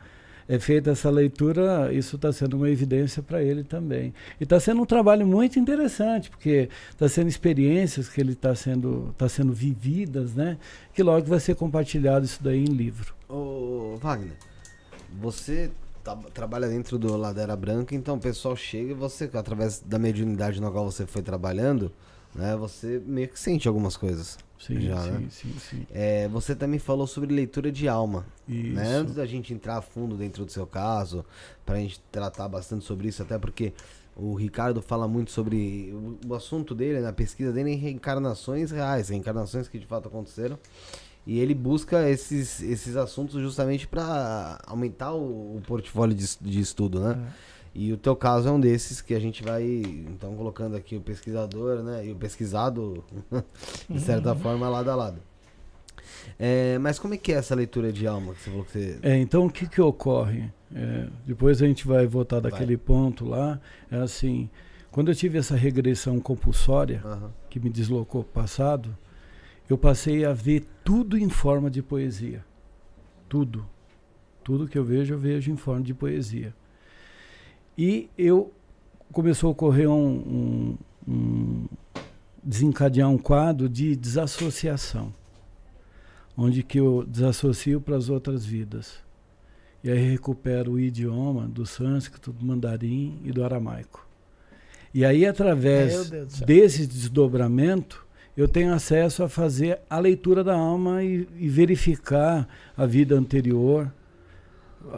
[0.47, 4.13] é feita essa leitura, isso está sendo uma evidência para ele também.
[4.37, 9.15] E está sendo um trabalho muito interessante, porque está sendo experiências que ele está sendo,
[9.17, 10.57] tá sendo vividas, né?
[10.93, 13.13] Que logo vai ser compartilhado isso daí em livro.
[13.29, 14.35] Ô, Wagner,
[15.21, 15.71] você
[16.33, 20.69] trabalha dentro do Ladeira Branca, então o pessoal chega e você, através da mediunidade na
[20.71, 21.91] qual você foi trabalhando,
[22.33, 24.37] né, você meio que sente algumas coisas.
[24.59, 25.27] Sim, já, sim, né?
[25.31, 25.87] sim, sim.
[25.91, 28.25] É, você também falou sobre leitura de alma.
[28.47, 28.55] Né?
[28.55, 28.73] Isso.
[28.75, 28.93] Né?
[28.93, 31.25] Antes da gente entrar a fundo dentro do seu caso,
[31.65, 33.73] para a gente tratar bastante sobre isso, até porque
[34.15, 39.09] o Ricardo fala muito sobre o, o assunto dele, na pesquisa dele, em reencarnações reais,
[39.09, 40.59] reencarnações que de fato aconteceram.
[41.25, 46.99] E ele busca esses, esses assuntos justamente para aumentar o, o portfólio de, de estudo,
[46.99, 47.17] né?
[47.47, 47.51] É.
[47.73, 51.01] E o teu caso é um desses que a gente vai, então, colocando aqui o
[51.01, 52.05] pesquisador, né?
[52.05, 53.03] E o pesquisado,
[53.89, 54.39] de certa uhum.
[54.39, 55.21] forma, lado a lado.
[56.37, 58.99] É, mas como é que é essa leitura de alma que você falou que você...
[59.01, 60.51] É, então, o que que ocorre?
[60.73, 62.85] É, depois a gente vai voltar daquele vai.
[62.85, 63.59] ponto lá.
[63.89, 64.49] É assim,
[64.91, 67.29] quando eu tive essa regressão compulsória, uhum.
[67.49, 68.97] que me deslocou para o passado,
[69.71, 72.43] eu passei a ver tudo em forma de poesia.
[73.29, 73.65] Tudo.
[74.43, 76.53] Tudo que eu vejo, eu vejo em forma de poesia.
[77.77, 78.51] E eu
[79.11, 80.77] começou a ocorrer um, um,
[81.07, 81.65] um
[82.43, 85.13] desencadear um quadro de desassociação,
[86.35, 88.99] onde que eu desassocio para as outras vidas.
[89.83, 94.05] E aí recupero o idioma do sânscrito, do mandarim e do aramaico.
[94.93, 96.09] E aí, através
[96.45, 102.85] desse desdobramento, eu tenho acesso a fazer a leitura da alma e, e verificar a
[102.85, 103.91] vida anterior,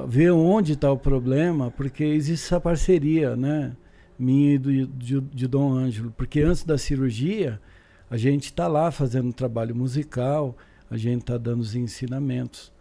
[0.07, 3.75] ver onde está o problema, porque existe essa parceria, né?
[4.17, 6.13] Minha e do, de, de Dom Ângelo.
[6.15, 7.59] Porque antes da cirurgia,
[8.09, 10.55] a gente está lá fazendo um trabalho musical,
[10.89, 12.71] a gente está dando os ensinamentos.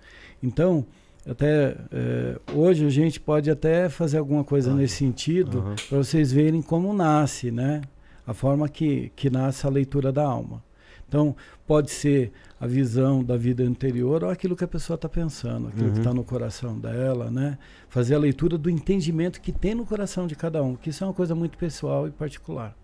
[0.43, 0.87] Então,
[1.27, 5.75] até é, hoje a gente pode até fazer alguma coisa nesse sentido uhum.
[5.89, 7.81] para vocês verem como nasce, né?
[8.27, 10.63] A forma que, que nasce a leitura da alma.
[11.09, 11.37] Então,
[11.67, 15.89] pode ser a visão da vida anterior ou aquilo que a pessoa está pensando, aquilo
[15.89, 15.93] uhum.
[15.93, 17.59] que está no coração dela, né?
[17.89, 21.07] Fazer a leitura do entendimento que tem no coração de cada um, que isso é
[21.07, 22.75] uma coisa muito pessoal e particular.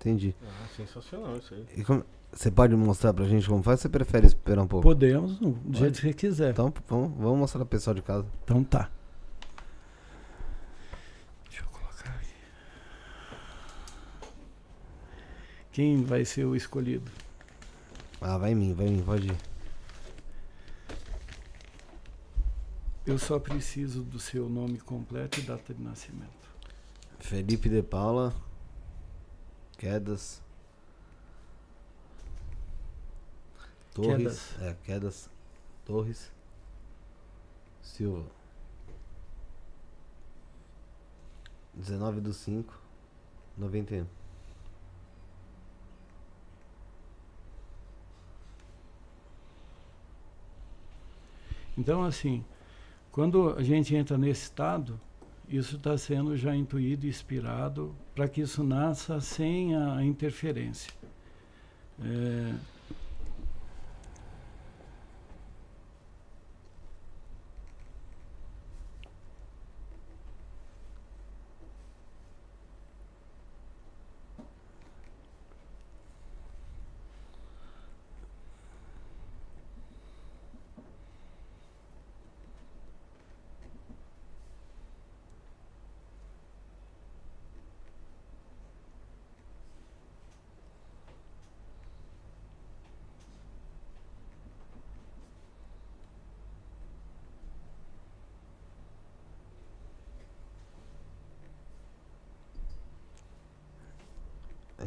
[0.00, 0.34] Entendi.
[0.42, 1.66] Ah, sensacional isso aí.
[1.76, 4.82] E como, você pode mostrar pra gente como faz ou você prefere esperar um pouco?
[4.82, 5.78] Podemos, do pode?
[5.78, 6.50] jeito que você quiser.
[6.52, 8.26] Então, vamos, vamos mostrar pro pessoal de casa.
[8.44, 8.88] Então tá.
[11.48, 12.28] Deixa eu colocar aqui.
[15.72, 17.10] Quem vai ser o escolhido?
[18.20, 19.38] Ah, vai em mim, vai em mim, pode ir.
[23.06, 26.50] Eu só preciso do seu nome completo e data de nascimento.
[27.18, 28.34] Felipe de Paula.
[29.78, 30.42] Quedas.
[33.94, 34.16] Torres.
[34.16, 34.60] Quedas.
[34.60, 35.30] É, Quedas.
[35.84, 36.32] Torres.
[37.80, 38.26] Silva.
[41.74, 42.78] 19 do 5.
[43.56, 44.19] 91.
[51.76, 52.44] Então, assim,
[53.10, 55.00] quando a gente entra nesse estado,
[55.48, 60.92] isso está sendo já intuído e inspirado para que isso nasça sem a interferência.
[62.02, 62.54] É,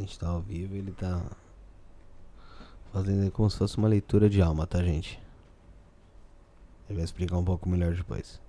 [0.04, 1.22] gente tá ao vivo ele tá
[2.92, 5.20] fazendo como se fosse uma leitura de alma, tá, gente?
[6.90, 8.40] Ele vai explicar um pouco melhor depois.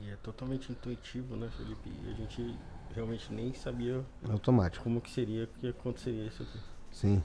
[0.00, 1.90] E é totalmente intuitivo, né, Felipe?
[2.08, 2.56] A gente
[2.94, 6.58] realmente nem sabia automático como que seria que aconteceria isso aqui.
[6.92, 7.22] Sim.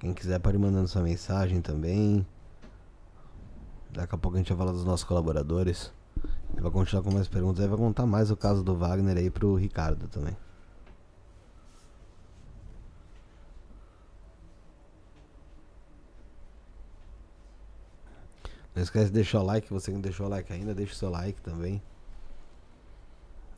[0.00, 2.26] Quem quiser pode ir mandando sua mensagem também.
[3.90, 5.90] Daqui a pouco a gente vai falar dos nossos colaboradores.
[6.64, 7.62] Vai continuar com mais perguntas.
[7.62, 10.34] Aí vai contar mais o caso do Wagner aí pro Ricardo também.
[18.74, 20.96] Não esquece de deixar o like, você que não deixou o like ainda, deixa o
[20.96, 21.82] seu like também.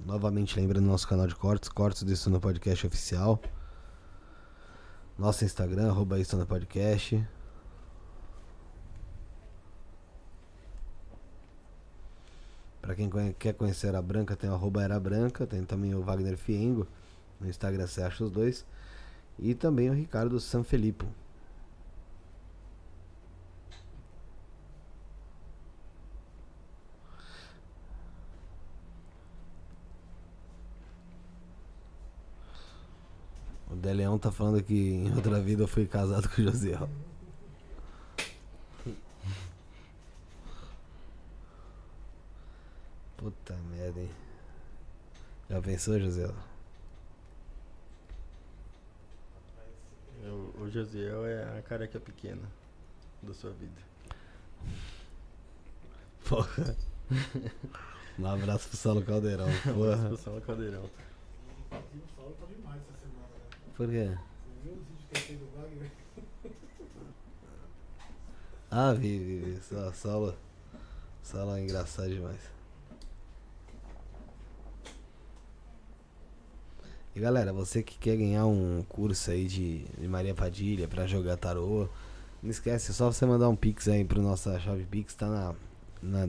[0.04, 3.40] Novamente lembrando nosso canal de cortes, cortes do Isso no Podcast Oficial.
[5.16, 7.24] Nosso Instagram, arroba Isso no Podcast.
[12.86, 16.36] Para quem quer conhecer a Branca, tem o arroba Era Branca, tem também o Wagner
[16.36, 16.86] Fiengo.
[17.40, 18.64] No Instagram você acha os dois.
[19.40, 21.04] E também o Ricardo Sanfilippo.
[33.68, 36.88] O De Leão tá falando que em outra vida eu fui casado com o Josiel.
[43.16, 44.10] Puta merda, hein?
[45.48, 46.28] Já pensou, José?
[50.24, 52.42] O, o Josiel é a careca pequena
[53.22, 53.80] da sua vida.
[56.28, 56.76] Porra.
[58.18, 59.46] Um abraço pro Saulo Caldeirão.
[59.62, 59.74] Porra.
[59.76, 60.84] Um abraço pro Saulo Caldeirão.
[60.84, 63.28] O Saulo demais essa semana?
[63.76, 64.08] Por quê?
[64.08, 65.90] Você viu os vídeos que ele fez do Wagner?
[68.70, 69.60] Ah, vi, vi, vi.
[69.92, 70.34] Saulo.
[71.22, 72.55] Saulo é engraçado demais.
[77.16, 81.38] E galera, você que quer ganhar um curso aí de, de Maria Padilha para jogar
[81.38, 81.88] tarô,
[82.42, 85.54] não esquece, é só você mandar um pix aí pro nossa chave pix, tá na,
[86.02, 86.28] na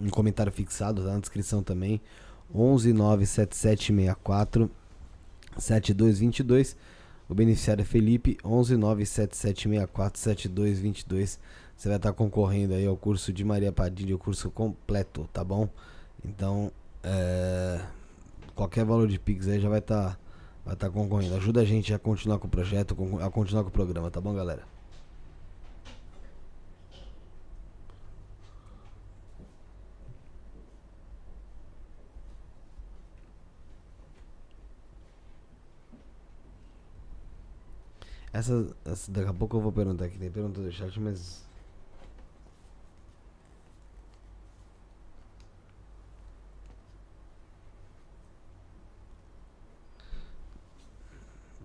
[0.00, 2.00] um comentário fixado, tá na descrição também.
[2.52, 4.68] 11 97764
[5.56, 6.76] 7222.
[7.28, 11.38] O beneficiário é Felipe, 11 97764 7222.
[11.76, 15.68] Você vai estar concorrendo aí ao curso de Maria Padilha, o curso completo, tá bom?
[16.24, 16.72] Então,
[17.04, 17.80] é,
[18.60, 20.20] qualquer valor de Pix aí já vai estar
[20.64, 21.34] vai estar concorrendo.
[21.36, 24.34] Ajuda a gente a continuar com o projeto, a continuar com o programa, tá bom,
[24.34, 24.64] galera?
[38.32, 40.18] Essa, essa, daqui a pouco eu vou perguntar aqui.
[40.18, 41.49] Tem pergunta do chat, mas.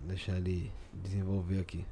[0.06, 1.84] Deixar ele desenvolver aqui.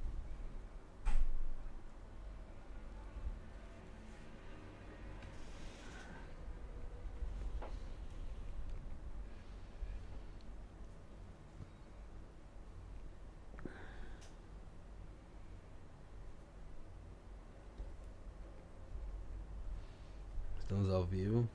[20.59, 21.49] Estamos ao vivo.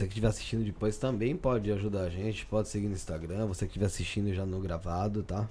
[0.00, 3.44] Você que estiver assistindo depois também pode ajudar a gente, pode seguir no Instagram.
[3.48, 5.46] Você que estiver assistindo já no gravado, tá?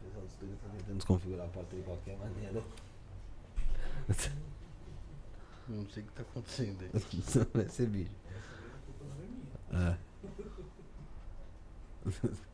[0.00, 2.62] O pessoal do estúdio tá tentando desconfigurar a porta de qualquer maneira.
[5.68, 6.90] Não sei o que tá acontecendo aí.
[7.52, 8.12] Vai ser vídeo.
[9.72, 9.96] É.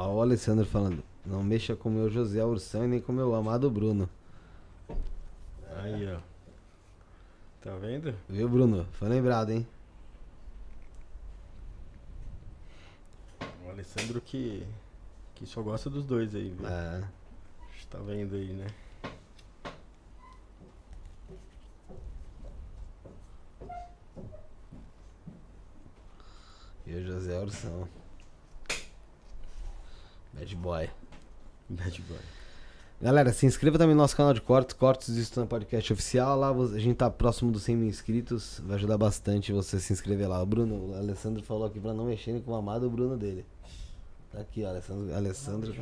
[0.00, 1.04] Ó, o Alessandro falando.
[1.26, 4.08] Não mexa com o meu José Ursão e nem com o meu amado Bruno.
[5.76, 6.18] Aí, ó.
[7.60, 8.14] Tá vendo?
[8.26, 8.86] Viu, Bruno?
[8.92, 9.66] Foi lembrado, hein?
[13.66, 14.66] O Alessandro que
[15.34, 16.66] que só gosta dos dois aí, viu?
[16.66, 17.04] É.
[17.90, 18.66] Tá vendo aí, né?
[26.86, 27.99] E o José Ursão.
[30.40, 30.88] Bad boy.
[31.68, 32.18] Bad boy.
[32.98, 36.38] Galera, se inscreva também no nosso canal de cortes, Cortes do Estúdio Podcast Oficial.
[36.38, 38.58] Lá a gente tá próximo dos 100 mil inscritos.
[38.64, 40.42] Vai ajudar bastante você se inscrever lá.
[40.42, 43.44] O Bruno, o Alessandro falou aqui pra não mexerem com o amado Bruno dele.
[44.32, 45.14] Tá aqui, ó, Alessandro.
[45.14, 45.74] Alessandro.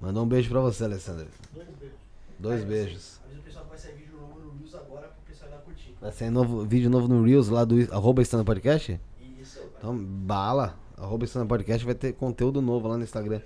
[0.00, 1.26] Mandou um beijo pra você, Alessandro.
[1.52, 1.98] Dois beijos.
[2.38, 3.20] Dois beijos.
[3.24, 5.60] Avisa o pessoal que vai sair vídeo novo no Reels agora pro pessoal ir lá
[5.60, 5.96] curtir.
[6.00, 9.00] Vai sair novo, vídeo novo no Reels lá do arroba Estando Podcast?
[9.40, 9.68] Isso, vai.
[9.78, 10.78] Então, bala.
[10.96, 13.40] Arroba Estando Podcast vai ter conteúdo novo lá no Instagram.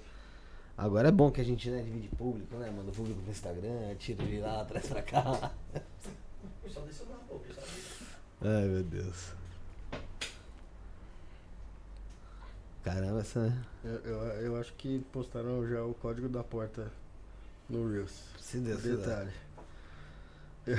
[0.77, 2.70] Agora é bom que a gente né, divide público, né?
[2.70, 5.51] Manda o público pro Instagram, tira de lá, traz pra cá.
[5.74, 7.36] O pessoal desceu lá, pô.
[7.36, 8.07] O pessoal desceu.
[8.43, 9.32] Ai, meu Deus.
[12.85, 13.53] Caramba, essa.
[13.82, 16.93] Eu, eu, eu acho que postaram já o código da porta
[17.69, 18.23] no Reels.
[18.39, 18.82] Se Deus.
[18.82, 19.32] Detalhe.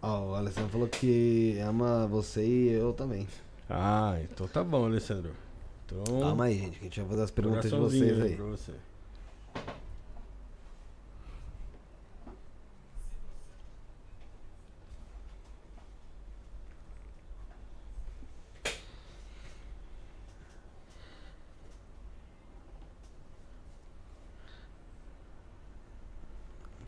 [0.00, 3.26] Ó, o Alessandro falou que ama você e eu também.
[3.68, 5.32] Ah, então tá bom, Alessandro.
[5.86, 8.36] Então, Calma aí, gente, que a gente vai fazer as perguntas de vocês aí.
[8.36, 8.72] pra você.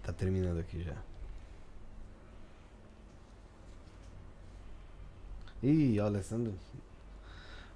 [0.05, 0.95] Tá terminando aqui já.
[5.63, 6.53] Ih, ó, Alessandro.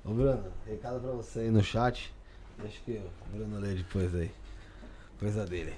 [0.04, 2.12] Ô Bruno, recado pra você aí no chat.
[2.58, 3.02] Deixa que
[3.32, 4.30] Bruno lê depois aí.
[5.18, 5.74] Coisa dele.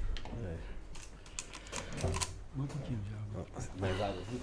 [2.56, 3.46] Um pouquinho de água.
[3.78, 4.40] Mais água aqui?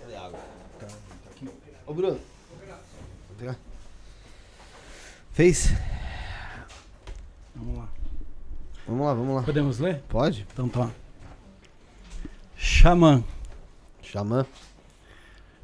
[0.00, 0.40] Cadê a água?
[0.80, 1.48] Tá, tá aqui.
[1.86, 2.18] Ô Bruno.
[3.28, 3.56] Vou pegar.
[5.32, 5.72] Fez?
[7.54, 7.88] Vamos lá.
[8.86, 9.42] Vamos lá, vamos lá.
[9.42, 10.02] Podemos ler?
[10.08, 10.46] Pode?
[10.52, 10.90] Então tá.
[12.56, 13.22] Xamã.
[14.02, 14.44] Xamã.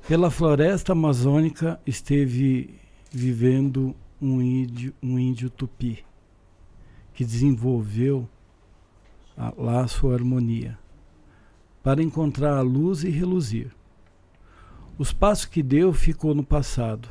[0.06, 2.78] Pela floresta amazônica esteve
[3.10, 6.04] vivendo um índio, um índio tupi
[7.14, 8.28] que desenvolveu
[9.56, 10.78] lá a sua harmonia
[11.82, 13.70] para encontrar a luz e reluzir.
[14.98, 17.08] Os passos que deu ficou no passado,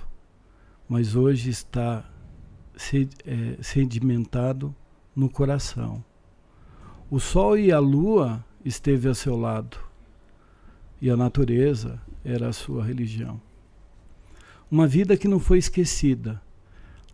[0.87, 2.05] mas hoje está
[3.25, 4.75] eh, sedimentado
[5.15, 6.03] no coração.
[7.09, 9.77] O sol e a lua esteve a seu lado,
[11.01, 13.41] e a natureza era a sua religião.
[14.69, 16.39] Uma vida que não foi esquecida,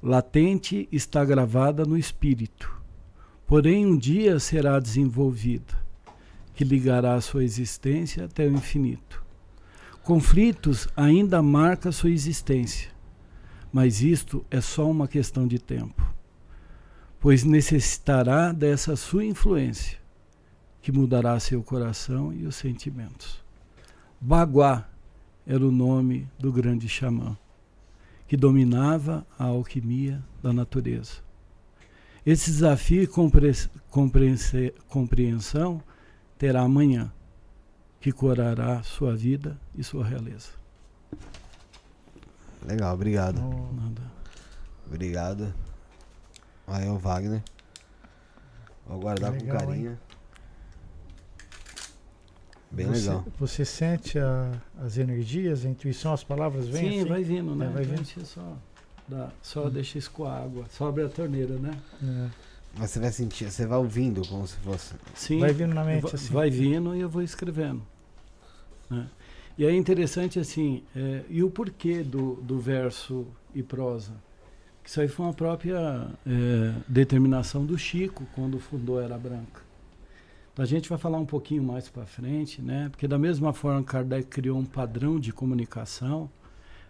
[0.03, 2.74] latente está gravada no espírito,
[3.47, 5.73] porém um dia será desenvolvida,
[6.53, 9.23] que ligará sua existência até o infinito.
[10.03, 12.89] Conflitos ainda marcam sua existência,
[13.71, 16.13] mas isto é só uma questão de tempo,
[17.19, 19.97] pois necessitará dessa sua influência,
[20.81, 23.43] que mudará seu coração e os sentimentos.
[24.21, 24.87] Baguá
[25.45, 27.37] era o nome do grande xamã,
[28.27, 31.24] que dominava a alquimia da natureza.
[32.25, 33.07] Esse desafio e
[34.89, 35.81] compreensão
[36.37, 37.11] terá amanhã,
[37.99, 40.49] que curará sua vida e sua realeza.
[42.65, 43.39] Legal, obrigado.
[43.73, 44.01] Nada.
[44.87, 45.53] Obrigado.
[46.67, 47.43] Aí é o Wagner.
[48.87, 49.97] Vou guardar com Legal, carinho.
[52.71, 53.25] Bem você, legal.
[53.39, 56.89] Você sente a- as energias, a intuição, as palavras vêm?
[56.91, 57.09] Sim, assim?
[57.09, 57.67] vai vindo, né?
[57.67, 58.25] É, vai Então, vindo.
[58.25, 58.57] só,
[59.07, 60.65] dá, só deixa escoar água.
[60.69, 61.77] Só abre a torneira, né?
[62.03, 62.29] É.
[62.77, 64.95] Mas você vai sentir, você vai ouvindo como se fosse.
[65.13, 65.39] Sim.
[65.39, 66.33] Vai vindo na mente vai, assim.
[66.33, 67.81] vai vindo e eu vou escrevendo.
[68.89, 69.07] né?
[69.57, 74.11] E é interessante assim, é, e o porquê do, do verso e prosa?
[74.83, 79.63] Que Isso aí foi uma própria é, determinação do Chico quando fundou a Era Branca.
[80.51, 82.87] Então, a gente vai falar um pouquinho mais para frente, né?
[82.89, 86.29] Porque da mesma forma que Kardec criou um padrão de comunicação,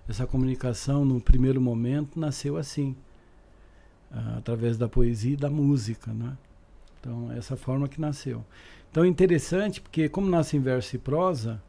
[0.08, 2.96] essa comunicação no primeiro momento nasceu assim,
[4.12, 6.38] ah, através da poesia e da música, né?
[7.00, 8.44] Então, essa forma que nasceu.
[8.90, 11.62] Então é interessante porque como nasce em verso e prosa,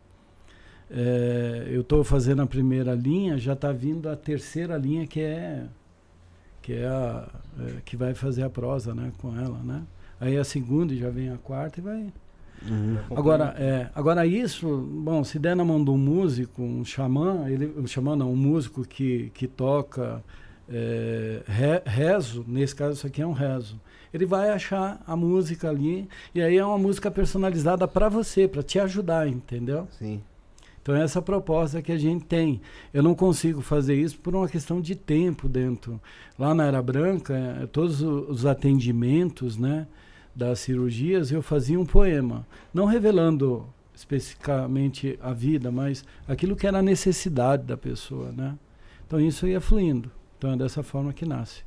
[0.91, 5.67] é, eu estou fazendo a primeira linha, já está vindo a terceira linha que é
[6.63, 9.83] que é a é, que vai fazer a prosa, né, com ela, né?
[10.21, 12.13] Aí a segunda já vem a quarta e vai.
[13.15, 14.67] Agora, é, agora isso,
[15.05, 18.37] bom, se der na mão de um músico, um xamã, ele, um xamã não, um
[18.37, 20.23] músico que, que toca
[20.69, 23.81] é, re- rezo, nesse caso isso aqui é um rezo,
[24.13, 28.63] ele vai achar a música ali e aí é uma música personalizada para você, para
[28.63, 29.87] te ajudar, entendeu?
[29.99, 30.21] Sim.
[30.83, 32.61] Então essa é a proposta que a gente tem.
[32.95, 36.01] Eu não consigo fazer isso por uma questão de tempo dentro.
[36.39, 39.89] Lá na Era Branca, eh, todos os atendimentos, né,
[40.37, 46.79] das cirurgias, eu fazia um poema, não revelando especificamente a vida, mas aquilo que era
[46.79, 48.55] a necessidade da pessoa, né?
[49.07, 50.11] Então isso ia fluindo.
[50.37, 51.65] Então é dessa forma que nasce.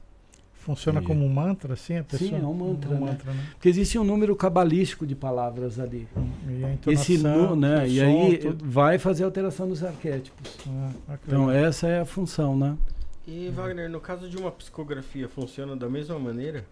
[0.54, 1.14] Funciona Entendi.
[1.20, 2.38] como um mantra, assim, a Sim, pessoa?
[2.41, 3.00] é um mantra, Um né?
[3.00, 3.44] mantra, né?
[3.54, 6.08] Porque existe um número cabalístico de palavras ali.
[6.48, 7.88] E a Esse nu, né?
[7.88, 8.66] E som, aí tudo.
[8.70, 10.58] vai fazer alteração dos arquétipos.
[10.68, 12.78] Ah, Então essa é a função, né?
[13.26, 16.66] E Wagner, no caso de uma psicografia, funciona da mesma maneira?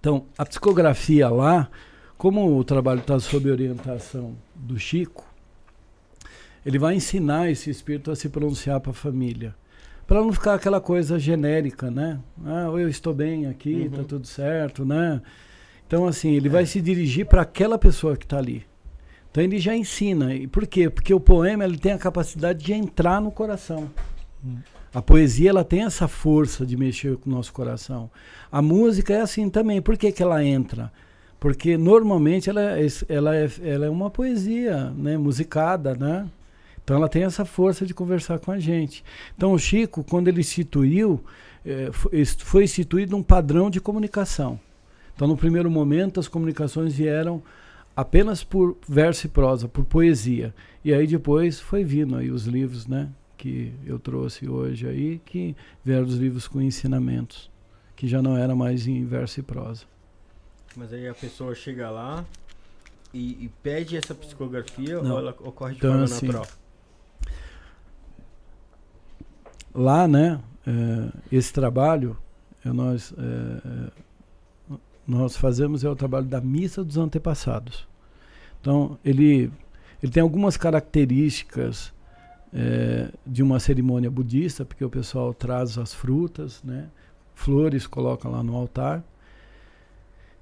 [0.00, 1.68] Então, a psicografia lá,
[2.16, 5.24] como o trabalho está sob orientação do Chico,
[6.64, 9.54] ele vai ensinar esse espírito a se pronunciar para a família.
[10.06, 12.18] Para não ficar aquela coisa genérica, né?
[12.44, 14.04] Ah, eu estou bem aqui, está Uhum.
[14.04, 15.20] tudo certo, né?
[15.86, 18.64] Então, assim, ele vai se dirigir para aquela pessoa que está ali.
[19.30, 20.34] Então, ele já ensina.
[20.34, 20.90] E por quê?
[20.90, 23.88] Porque o poema ele tem a capacidade de entrar no coração.
[24.44, 24.56] Hum.
[24.92, 28.10] A poesia ela tem essa força de mexer com o nosso coração.
[28.50, 29.80] A música é assim também.
[29.80, 30.92] Por que, que ela entra?
[31.38, 36.28] Porque normalmente ela é, ela é, ela é uma poesia né, musicada, né?
[36.82, 39.04] Então ela tem essa força de conversar com a gente.
[39.36, 41.22] Então o Chico, quando ele instituiu,
[41.64, 41.90] eh,
[42.38, 44.58] foi instituído um padrão de comunicação.
[45.14, 47.42] Então no primeiro momento as comunicações vieram
[47.94, 50.52] apenas por verso e prosa, por poesia.
[50.84, 53.08] E aí depois foi vindo aí os livros, né?
[53.40, 57.50] Que eu trouxe hoje aí, que vieram os livros com ensinamentos,
[57.96, 59.86] que já não era mais em verso e prosa.
[60.76, 62.22] Mas aí a pessoa chega lá
[63.14, 65.12] e, e pede essa psicografia Não.
[65.12, 66.46] ou ela ocorre de Então, forma assim, natural?
[69.74, 72.14] lá, né, eh, esse trabalho
[72.62, 74.76] eh, nós eh, eh,
[75.06, 77.88] nós fazemos é o trabalho da missa dos antepassados.
[78.60, 79.50] Então ele
[80.02, 81.90] ele tem algumas características
[82.52, 86.88] eh, de uma cerimônia budista, porque o pessoal traz as frutas, né,
[87.34, 89.04] flores, coloca lá no altar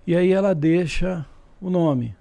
[0.09, 1.27] e aí ela deixa
[1.61, 2.17] o nome.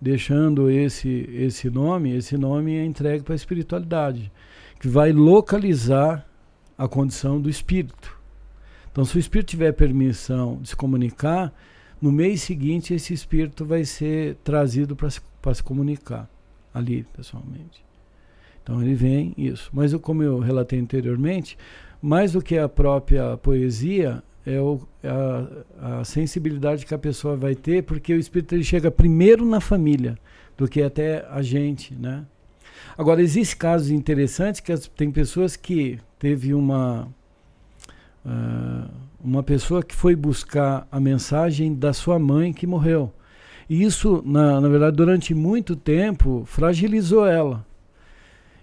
[0.00, 4.32] Deixando esse esse nome, esse nome é entregue para a espiritualidade
[4.80, 6.26] que vai localizar
[6.76, 8.18] a condição do espírito.
[8.90, 11.52] Então, se o espírito tiver permissão de se comunicar,
[12.02, 15.20] no mês seguinte esse espírito vai ser trazido para se,
[15.54, 16.28] se comunicar
[16.74, 17.87] ali, pessoalmente.
[18.68, 19.70] Então, ele vem, isso.
[19.72, 21.56] Mas, eu- como eu relatei anteriormente,
[22.02, 24.80] mais do que a própria poesia, é o-
[25.80, 29.58] a, a sensibilidade que a pessoa vai ter, porque o espírito ele chega primeiro na
[29.58, 30.18] família,
[30.54, 32.26] do que até a gente, né?
[32.96, 37.08] Agora, existem casos interessantes que as, tem pessoas que teve uma
[38.26, 38.90] uh,
[39.24, 43.12] uma pessoa que foi buscar a mensagem da sua mãe que morreu.
[43.68, 47.66] E isso, na, na verdade, durante muito tempo, fragilizou ela.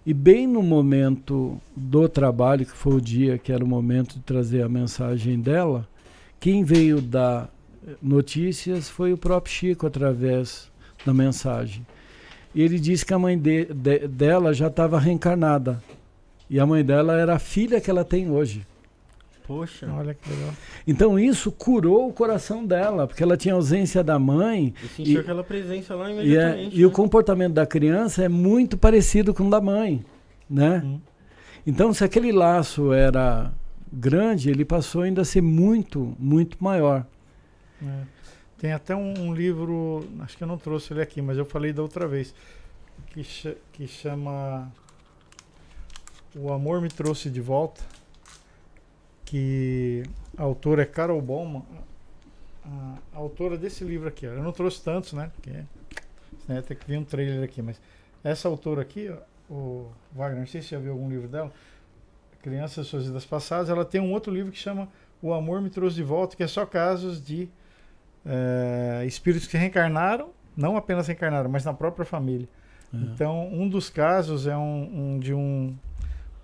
[0.05, 4.21] E bem no momento do trabalho, que foi o dia que era o momento de
[4.21, 5.87] trazer a mensagem dela,
[6.39, 7.49] quem veio dar
[8.01, 10.71] notícias foi o próprio Chico através
[11.03, 11.85] da mensagem.
[12.53, 15.83] E ele disse que a mãe de, de, dela já estava reencarnada.
[16.47, 18.65] E a mãe dela era a filha que ela tem hoje.
[19.47, 19.87] Poxa.
[19.91, 20.53] Olha que legal.
[20.87, 24.73] Então isso curou o coração dela, porque ela tinha ausência da mãe.
[24.83, 26.59] E sentiu e, aquela presença lá imediatamente.
[26.59, 26.71] E, é, né?
[26.73, 30.03] e, o comportamento da criança é muito parecido com o da mãe,
[30.49, 30.81] né?
[30.83, 30.99] Hum.
[31.65, 33.53] Então se aquele laço era
[33.91, 37.05] grande, ele passou ainda a ser muito, muito maior.
[37.83, 38.03] É.
[38.57, 41.71] Tem até um, um, livro, acho que eu não trouxe ele aqui, mas eu falei
[41.71, 42.33] da outra vez,
[43.09, 44.71] que, ch que chama
[46.35, 47.94] O Amor Me Trouxe de Volta
[49.25, 50.03] que
[50.37, 51.63] a autora é Carol Bowman,
[52.63, 54.27] a, a autora desse livro aqui.
[54.27, 54.31] Ó.
[54.31, 55.31] Eu não trouxe tantos, né?
[55.35, 55.51] Porque
[56.47, 57.81] né, tem que vir um trailer aqui, mas
[58.23, 61.51] essa autora aqui, ó, o Wagner, não sei se já viu algum livro dela,
[62.41, 64.87] Crianças Suas Vidas Passadas, ela tem um outro livro que chama
[65.21, 67.49] O Amor Me Trouxe de Volta, que é só casos de
[68.25, 72.47] é, espíritos que reencarnaram, não apenas reencarnaram, mas na própria família.
[72.93, 73.01] Uhum.
[73.13, 75.75] Então, um dos casos é um, um de um,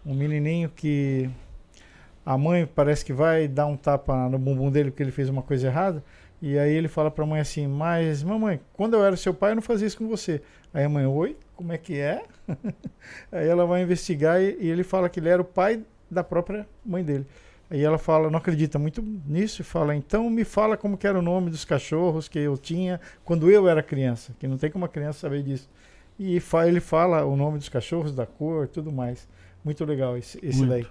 [0.06, 1.30] um menininho que
[2.26, 5.42] a mãe parece que vai dar um tapa no bumbum dele porque ele fez uma
[5.42, 6.04] coisa errada.
[6.42, 9.52] E aí ele fala para a mãe assim: Mas, mamãe, quando eu era seu pai,
[9.52, 10.42] eu não fazia isso com você.
[10.74, 12.24] Aí a mãe: Oi, como é que é?
[13.32, 16.68] aí ela vai investigar e, e, ele fala que ele era o pai da própria
[16.84, 17.28] mãe dele.
[17.70, 21.22] Aí ela fala: Não acredita muito nisso e fala: Então me fala como era o
[21.22, 24.34] nome dos cachorros que eu tinha quando eu era criança.
[24.40, 25.70] Que não tem como uma criança saber disso.
[26.20, 29.28] E ele fala o nome dos cachorros, da cor, tudo mais.
[29.64, 30.86] Muito legal esse, esse daí.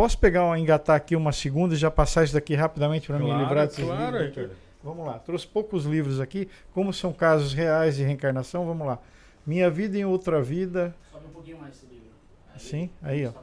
[0.00, 3.42] Posso pegar, engatar aqui uma segunda e já passar isso daqui rapidamente para claro, me
[3.42, 4.50] livrar desses claro, livros?
[4.82, 8.98] Vamos lá, trouxe poucos livros aqui, como são casos reais de reencarnação, vamos lá.
[9.46, 10.94] Minha Vida em Outra Vida.
[11.12, 12.08] Sobe um pouquinho mais esse livro.
[12.54, 13.32] Aí, Sim, aí ó.
[13.32, 13.42] Tá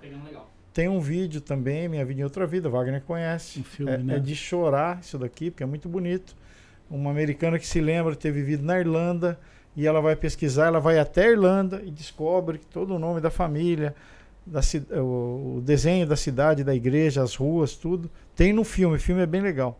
[0.74, 3.60] Tem um vídeo também, Minha Vida em Outra Vida, Wagner conhece.
[3.60, 4.16] Um filme, é, né?
[4.16, 6.36] é de chorar isso daqui, porque é muito bonito.
[6.90, 9.40] Uma americana que se lembra de ter vivido na Irlanda
[9.76, 13.30] e ela vai pesquisar, ela vai até a Irlanda e descobre todo o nome da
[13.30, 13.94] família,
[14.48, 14.62] da,
[15.02, 18.10] o, o, desenho da cidade, da igreja, as ruas, tudo.
[18.36, 19.80] Tem no filme, o filme é bem legal.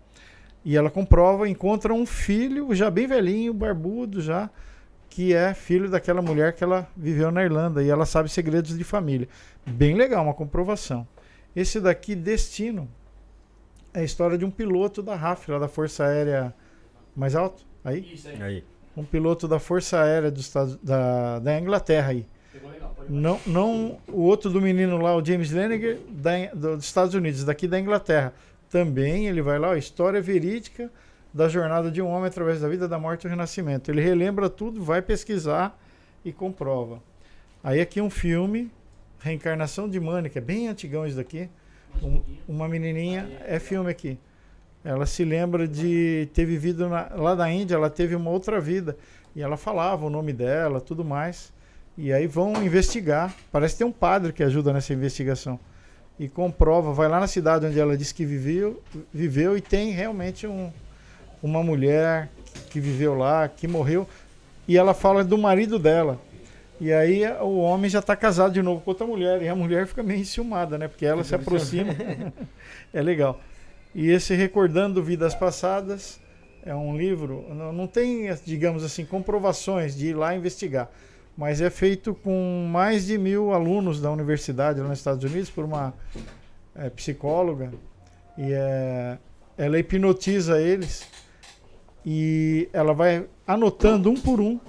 [0.64, 4.50] E ela comprova, encontra um filho já bem velhinho, barbudo já,
[5.10, 8.84] que é filho daquela mulher que ela viveu na Irlanda e ela sabe segredos de
[8.84, 9.30] família.
[9.66, 11.08] Bem legal, uma comprovação.
[11.56, 12.90] Esse daqui, Destino,
[13.94, 16.54] é a história de um piloto da RAF, lá da Força Aérea
[17.16, 17.66] mais alto.
[17.84, 18.14] Aí?
[18.14, 18.42] Isso aí.
[18.42, 18.64] aí.
[18.96, 22.28] Um piloto da Força Aérea dos Estados, da, da Inglaterra aí
[23.10, 27.68] não, não o outro do menino lá, o James Laniger, da, dos Estados Unidos, daqui
[27.68, 28.34] da Inglaterra.
[28.70, 30.92] Também ele vai lá, ó, história verídica
[31.34, 33.92] da jornada de um homem através da vida, da morte e do renascimento.
[33.92, 35.78] Ele relembra tudo, vai pesquisar
[36.26, 37.02] e comprova.
[37.64, 38.72] Aí aqui um filme,
[39.20, 41.50] Reencarnação de Mônica, bem antigão isso daqui.
[42.02, 44.18] Um, uma menininha, é filme aqui.
[44.84, 48.98] Ela se lembra de ter vivido na, lá da Índia, ela teve uma outra vida.
[49.36, 51.54] E ela falava o nome dela, tudo mais.
[51.98, 53.34] E aí vão investigar.
[53.52, 55.60] Parece que tem um padre que ajuda nessa investigação.
[56.20, 58.82] E comprova, vai lá na cidade onde ela disse que viveu,
[59.14, 60.72] viveu e tem realmente um,
[61.42, 62.30] uma mulher
[62.70, 64.08] que viveu lá, que morreu.
[64.68, 66.20] E ela fala do marido dela.
[66.80, 69.42] E aí o homem já está casado de novo com outra mulher.
[69.42, 70.88] E a mulher fica meio enciumada, né?
[70.88, 71.96] Porque ela se aproxima.
[72.94, 73.42] é legal.
[73.96, 76.20] E esse Recordando Vidas Passadas
[76.64, 80.92] é um livro, não, não tem, digamos assim, comprovações de ir lá investigar
[81.38, 85.64] mas é feito com mais de mil alunos da universidade lá nos Estados Unidos por
[85.64, 85.94] uma
[86.76, 87.72] é, psicóloga.
[88.36, 89.20] E é,
[89.56, 91.08] ela hipnotiza eles.
[92.04, 94.60] E ela vai anotando um por um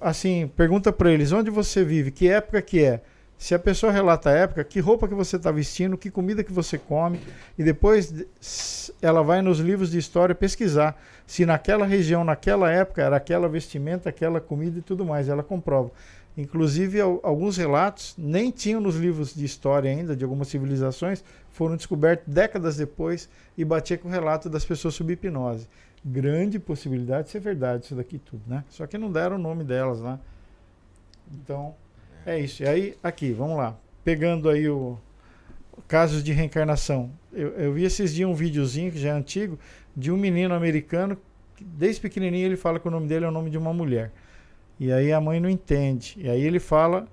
[0.00, 2.10] assim pergunta para eles onde você vive?
[2.10, 3.02] Que época que é
[3.42, 6.52] se a pessoa relata a época, que roupa que você está vestindo, que comida que
[6.52, 7.20] você come,
[7.58, 10.96] e depois ela vai nos livros de história pesquisar
[11.26, 15.28] se naquela região, naquela época, era aquela vestimenta, aquela comida e tudo mais.
[15.28, 15.90] Ela comprova.
[16.36, 22.32] Inclusive, alguns relatos nem tinham nos livros de história ainda, de algumas civilizações, foram descobertos
[22.32, 23.28] décadas depois
[23.58, 25.68] e batia com o relato das pessoas sob hipnose.
[26.04, 28.62] Grande possibilidade de ser verdade isso daqui tudo, né?
[28.68, 30.20] Só que não deram o nome delas lá.
[31.32, 31.74] Então,
[32.26, 32.62] é isso.
[32.62, 33.76] E aí, aqui, vamos lá.
[34.04, 34.98] Pegando aí o
[35.88, 37.10] casos de reencarnação.
[37.32, 39.58] Eu, eu vi esses dias um videozinho que já é antigo
[39.96, 41.16] de um menino americano.
[41.56, 44.12] Que desde pequenininho ele fala que o nome dele é o nome de uma mulher.
[44.78, 46.16] E aí a mãe não entende.
[46.18, 47.06] E aí ele fala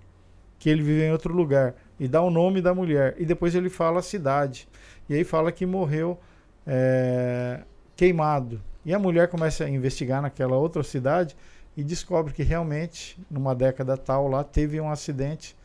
[0.57, 3.15] que ele vive em outro lugar e dá o nome da mulher.
[3.17, 4.67] E depois ele fala a cidade.
[5.07, 6.19] E aí fala que morreu
[6.65, 7.61] é,
[7.95, 8.61] queimado.
[8.85, 11.35] E a mulher começa a investigar naquela outra cidade
[11.79, 15.55] e descobre que realmente, numa década tal lá, teve um acidente.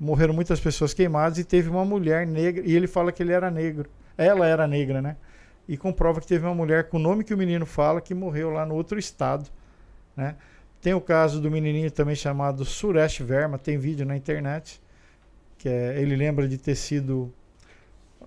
[0.00, 2.64] Morreram muitas pessoas queimadas e teve uma mulher negra.
[2.66, 3.90] E ele fala que ele era negro.
[4.16, 5.14] Ela era negra, né?
[5.68, 8.48] E comprova que teve uma mulher com o nome que o menino fala que morreu
[8.48, 9.50] lá no outro estado,
[10.16, 10.36] né?
[10.80, 14.80] Tem o caso do menininho também chamado Suresh Verma, tem vídeo na internet,
[15.58, 17.30] que é, ele lembra de ter sido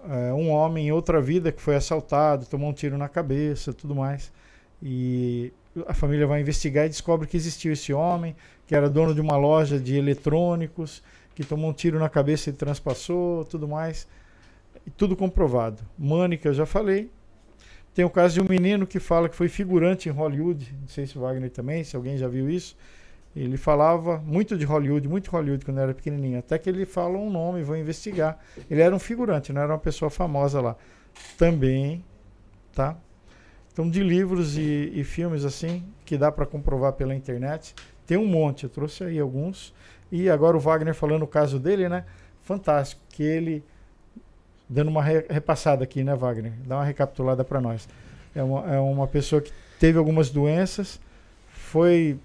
[0.07, 3.95] é, um homem em outra vida que foi assaltado, tomou um tiro na cabeça, tudo
[3.95, 4.31] mais.
[4.81, 5.51] E
[5.87, 8.35] a família vai investigar e descobre que existiu esse homem,
[8.65, 11.03] que era dono de uma loja de eletrônicos,
[11.33, 14.07] que tomou um tiro na cabeça e transpassou, tudo mais.
[14.95, 15.83] Tudo comprovado.
[15.97, 17.09] Mânica, eu já falei.
[17.93, 20.73] Tem o caso de um menino que fala que foi figurante em Hollywood.
[20.81, 22.75] Não sei se Wagner também, se alguém já viu isso.
[23.35, 26.39] Ele falava muito de Hollywood, muito Hollywood quando era pequenininho.
[26.39, 28.39] Até que ele fala um nome, vou investigar.
[28.69, 30.75] Ele era um figurante, não era uma pessoa famosa lá.
[31.37, 32.03] Também,
[32.73, 32.97] tá?
[33.75, 37.75] Então, de livros e, e filmes assim, que dá para comprovar pela internet,
[38.07, 38.63] tem um monte.
[38.63, 39.73] Eu trouxe aí alguns.
[40.09, 42.05] E agora o Wagner falando o caso dele, né?
[42.41, 43.01] Fantástico.
[43.09, 43.61] Que ele
[44.69, 46.53] dando uma repassada aqui, né, Wagner?
[46.65, 47.85] Dá uma recapitulada para nós.
[48.33, 50.97] É uma, é uma pessoa que teve algumas doenças,
[51.49, 52.17] foi,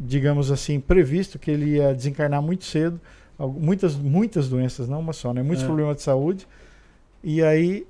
[0.00, 3.00] digamos assim, previsto que ele ia desencarnar muito cedo,
[3.38, 5.44] muitas, muitas doenças, não uma só, né?
[5.44, 5.66] Muitos é.
[5.68, 6.44] problemas de saúde.
[7.22, 7.86] E aí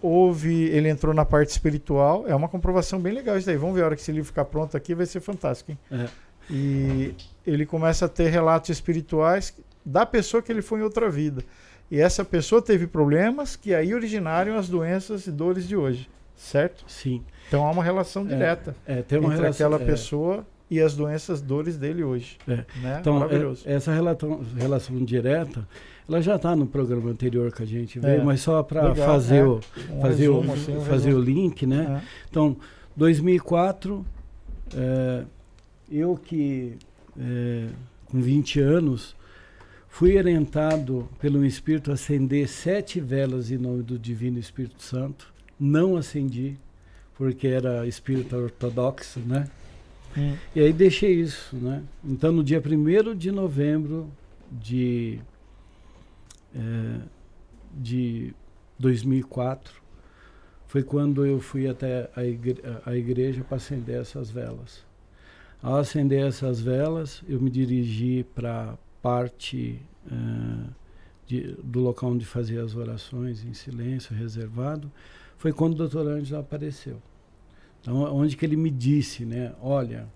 [0.00, 3.56] houve, ele entrou na parte espiritual, é uma comprovação bem legal isso daí.
[3.56, 5.78] Vamos ver a hora que esse livro ficar pronto aqui, vai ser fantástico, hein?
[5.90, 6.06] É.
[6.48, 7.14] E
[7.46, 9.54] ele começa a ter relatos espirituais
[9.84, 11.42] da pessoa que ele foi em outra vida.
[11.90, 16.84] E essa pessoa teve problemas que aí originaram as doenças e dores de hoje, certo?
[16.88, 17.22] Sim.
[17.48, 19.86] Então há uma relação é, direta é, tem uma entre relação, aquela é.
[19.86, 22.38] pessoa e as doenças, dores dele hoje.
[22.48, 22.64] É.
[22.80, 22.98] Né?
[23.00, 25.66] Então, é, essa relação, relação direta,
[26.08, 28.24] ela já está no programa anterior que a gente veio, é.
[28.24, 29.60] mas só para fazer, o,
[29.90, 32.02] um fazer, resumo, o, assim, um fazer o link, né?
[32.30, 32.56] Então,
[32.96, 34.04] 2004,
[35.90, 36.76] eu que
[38.08, 39.16] com 20 anos
[39.96, 45.32] Fui orientado pelo Espírito a acender sete velas em nome do Divino Espírito Santo.
[45.58, 46.54] Não acendi,
[47.16, 49.48] porque era espírito ortodoxo, né?
[50.14, 50.34] Hum.
[50.54, 51.82] E aí deixei isso, né?
[52.04, 54.06] Então, no dia 1 de novembro
[54.52, 55.18] de,
[56.56, 57.00] é,
[57.74, 58.34] de
[58.78, 59.82] 2004,
[60.66, 64.84] foi quando eu fui até a, igre a igreja para acender essas velas.
[65.62, 70.68] Ao acender essas velas, eu me dirigi para parte uh,
[71.26, 74.90] de, do local onde fazia as orações em silêncio, reservado,
[75.38, 77.00] foi quando o doutor Ângelo apareceu.
[77.80, 80.06] Então, onde que ele me disse, né, olha...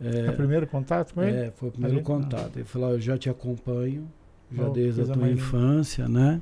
[0.00, 1.36] É, o primeiro contato com ele?
[1.36, 2.04] É, foi o primeiro Ali?
[2.04, 2.56] contato.
[2.56, 4.10] Ele falou, eu já te acompanho,
[4.54, 6.40] já oh, desde a tua infância, né?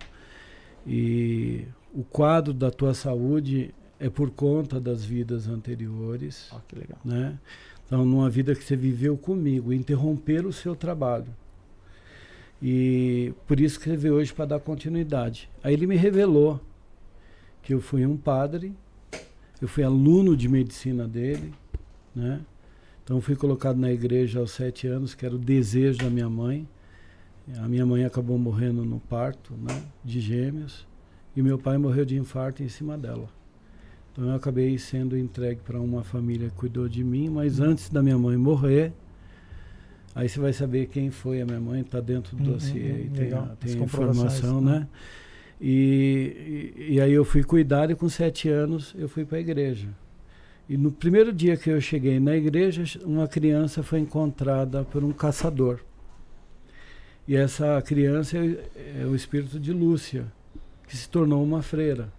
[0.87, 1.65] E
[1.95, 6.51] o quadro da tua saúde é por conta das vidas anteriores.
[6.53, 6.99] Oh, que legal.
[7.05, 7.39] Né?
[7.87, 11.27] Então, numa vida que você viveu comigo, interromper o seu trabalho
[12.63, 15.49] e por isso escrevi hoje para dar continuidade.
[15.63, 16.61] Aí ele me revelou
[17.63, 18.75] que eu fui um padre,
[19.61, 21.53] eu fui aluno de medicina dele,
[22.15, 22.41] né?
[23.03, 26.69] Então fui colocado na igreja aos sete anos, que era o desejo da minha mãe.
[27.59, 29.83] A minha mãe acabou morrendo no parto, né?
[30.05, 30.87] De gêmeos.
[31.35, 33.29] E meu pai morreu de infarto em cima dela.
[34.13, 38.03] Então eu acabei sendo entregue para uma família que cuidou de mim, mas antes da
[38.03, 38.93] minha mãe morrer,
[40.15, 43.11] Aí você vai saber quem foi a minha mãe, está dentro do uhum, dossiê e
[43.11, 44.89] tem, a, tem a informação, né?
[45.61, 49.41] E, e, e, aí eu fui cuidar e com sete anos eu fui para a
[49.41, 49.89] igreja.
[50.69, 55.13] E no primeiro dia que eu cheguei na igreja, uma criança foi encontrada por um
[55.13, 55.81] caçador.
[57.31, 60.27] E essa criança é, é o espírito de Lúcia,
[60.89, 62.13] que se tornou uma freira.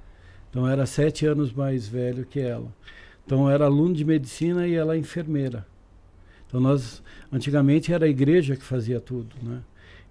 [0.50, 2.74] Então era sete anos mais velho que ela.
[3.26, 5.68] Então era aluno de medicina e ela enfermeira.
[6.48, 9.60] Então nós antigamente era a igreja que fazia tudo, né?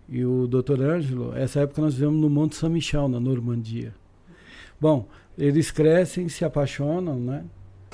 [0.07, 0.83] E o Dr.
[0.83, 3.95] Ângelo, essa época nós vivemos no Monte São Michel, na Normandia.
[4.79, 5.09] Bom,
[5.39, 7.43] eles crescem, se apaixonam, né?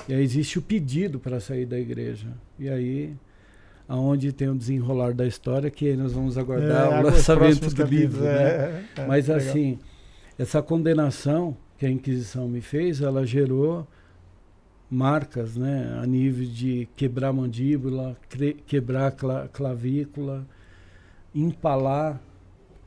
[0.09, 2.27] E aí existe o pedido para sair da igreja.
[2.59, 3.15] E aí
[3.87, 8.21] aonde tem o desenrolar da história que nós vamos aguardar é, o lançamento do livro,
[8.21, 8.43] né?
[8.43, 9.79] É, é, Mas assim,
[10.37, 13.87] essa condenação que a Inquisição me fez, ela gerou
[14.89, 18.17] marcas, né, a nível de quebrar mandíbula,
[18.65, 20.47] quebrar cla clavícula,
[21.35, 22.21] empalar,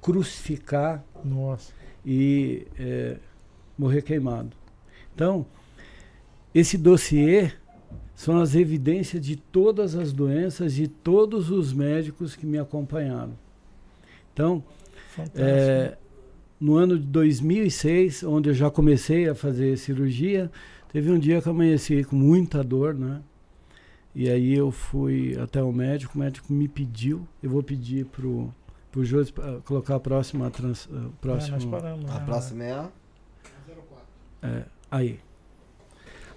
[0.01, 1.73] crucificar Nossa.
[2.05, 3.17] e é,
[3.79, 4.51] morrer queimado.
[5.15, 5.45] Então,
[6.55, 7.53] esse dossiê
[8.21, 13.33] são as evidências de todas as doenças de todos os médicos que me acompanharam.
[14.31, 14.63] Então,
[15.35, 15.97] é,
[16.61, 20.51] no ano de 2006, onde eu já comecei a fazer cirurgia,
[20.93, 23.23] teve um dia que eu amanheci com muita dor, né?
[24.15, 28.53] E aí eu fui até o médico, o médico me pediu, eu vou pedir pro
[28.93, 29.33] pro José
[29.65, 32.27] colocar a próxima trans, uh, próxima, é, paramos, a né?
[32.27, 32.91] próxima é a 04.
[34.43, 35.21] É, aí.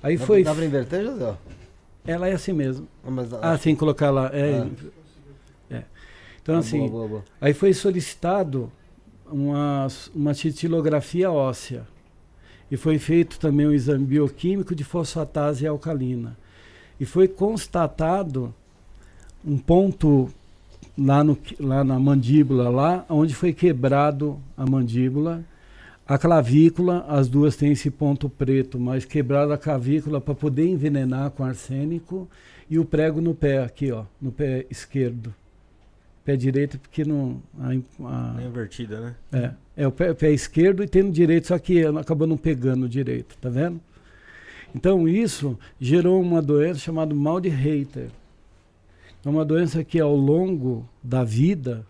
[0.02, 1.36] Aí dá, foi Dá para inverter, José?
[2.06, 2.88] Ela é assim mesmo.
[3.04, 4.30] Ah, mas, ah sim, colocar lá.
[4.34, 4.66] É,
[5.72, 5.76] é.
[5.76, 5.84] é.
[6.42, 7.24] Então, ah, assim, boa, boa, boa.
[7.40, 8.72] aí foi solicitado
[9.26, 11.88] uma, uma titilografia óssea.
[12.70, 16.36] E foi feito também um exame bioquímico de fosfatase alcalina.
[17.00, 18.54] E foi constatado
[19.46, 20.30] um ponto
[20.98, 25.44] lá, no, lá na mandíbula, lá onde foi quebrado a mandíbula.
[26.06, 31.32] A clavícula, as duas têm esse ponto preto, mas quebraram a clavícula para poder envenenar
[31.32, 32.28] com arsênico.
[32.70, 35.34] E o prego no pé, aqui, ó, no pé esquerdo
[36.24, 37.42] pé direito porque não.
[37.60, 39.16] A, a, é invertida, né?
[39.32, 39.52] É.
[39.76, 43.36] É o pé, pé esquerdo e tendo direito, só que acabou não pegando o direito,
[43.42, 43.82] tá vendo?
[44.74, 48.10] Então isso gerou uma doença chamada mal de Reiter.
[49.26, 51.86] É uma doença que ao longo da vida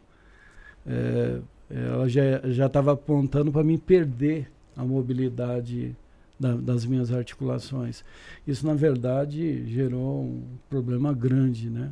[0.85, 1.39] é,
[1.73, 5.95] ela já estava apontando para mim perder a mobilidade
[6.39, 8.03] da, das minhas articulações.
[8.45, 11.91] Isso, na verdade, gerou um problema grande, né?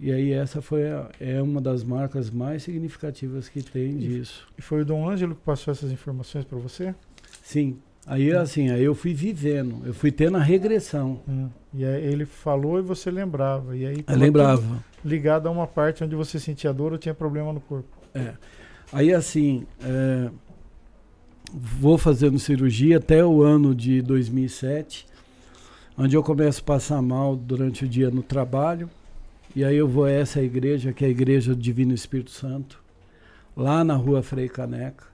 [0.00, 4.46] E aí essa foi a, é uma das marcas mais significativas que tem disso.
[4.56, 6.94] E foi o Dom Ângelo que passou essas informações para você?
[7.42, 7.78] Sim.
[8.06, 11.20] Aí assim, aí eu fui vivendo, eu fui tendo a regressão.
[11.28, 11.48] Hum.
[11.74, 13.76] E aí ele falou e você lembrava.
[13.76, 14.82] E aí eu lembrava.
[15.04, 17.88] Ligado a uma parte onde você sentia dor ou tinha problema no corpo.
[18.14, 18.34] É.
[18.92, 20.30] Aí assim, é,
[21.52, 25.06] vou fazendo cirurgia até o ano de 2007,
[25.96, 28.88] onde eu começo a passar mal durante o dia no trabalho
[29.54, 32.80] e aí eu vou a essa igreja, que é a Igreja do Divino Espírito Santo,
[33.56, 35.04] lá na rua Frei Caneca.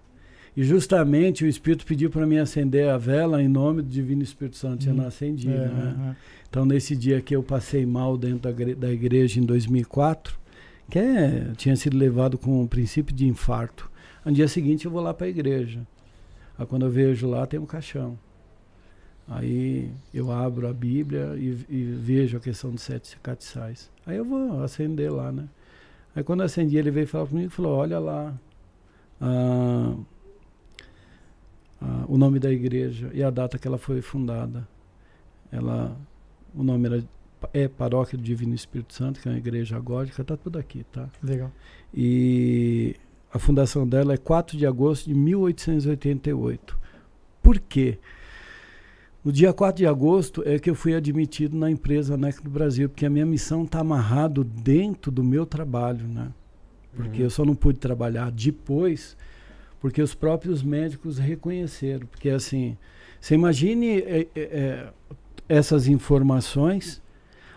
[0.57, 4.57] E justamente o Espírito pediu para mim acender a vela em nome do Divino Espírito
[4.57, 4.85] Santo.
[4.85, 4.91] Hum.
[4.91, 6.11] Eu não acendi, é, né?
[6.11, 6.17] É.
[6.49, 10.39] Então, nesse dia que eu passei mal dentro da, da igreja em 2004,
[10.91, 13.91] que é, tinha sido levado com o princípio de infarto.
[14.25, 15.87] No dia seguinte eu vou lá para a igreja.
[16.59, 18.19] Aí quando eu vejo lá tem um caixão.
[19.27, 23.91] Aí eu abro a Bíblia e, e vejo a questão dos sete castiçais.
[24.07, 25.49] Aí eu vou acender lá, né?
[26.15, 28.35] Aí quando eu acendi, ele veio falar comigo e falou, olha lá
[29.21, 29.95] ah,
[31.81, 34.69] ah, o nome da igreja e a data que ela foi fundada.
[35.51, 35.97] Ela,
[36.55, 37.05] o nome era
[37.53, 41.09] é Paróquia do Divino Espírito Santo, que é uma igreja gótica, tá tudo aqui, tá?
[41.23, 41.51] Legal.
[41.93, 42.97] E
[43.33, 46.79] a fundação dela é 4 de agosto de 1888.
[47.43, 47.99] Por quê?
[49.25, 52.89] No dia 4 de agosto é que eu fui admitido na empresa NEC do Brasil,
[52.89, 56.31] porque a minha missão está amarrado dentro do meu trabalho, né?
[56.95, 57.25] Porque uhum.
[57.25, 59.17] eu só não pude trabalhar depois,
[59.81, 62.07] porque os próprios médicos reconheceram.
[62.07, 62.77] Porque assim,
[63.21, 64.93] você imagine é, é, é
[65.49, 67.03] essas informações,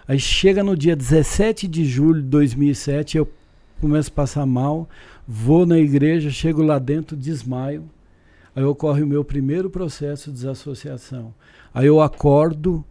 [0.08, 3.30] aí chega no dia 17 de julho de 2007, eu
[3.80, 4.88] começo a passar mal,
[5.28, 7.84] vou na igreja, chego lá dentro, desmaio,
[8.56, 11.34] aí ocorre o meu primeiro processo de desassociação.
[11.74, 12.84] Aí eu acordo,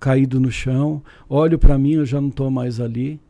[0.00, 3.20] caído no chão, olho para mim, eu já não estou mais ali,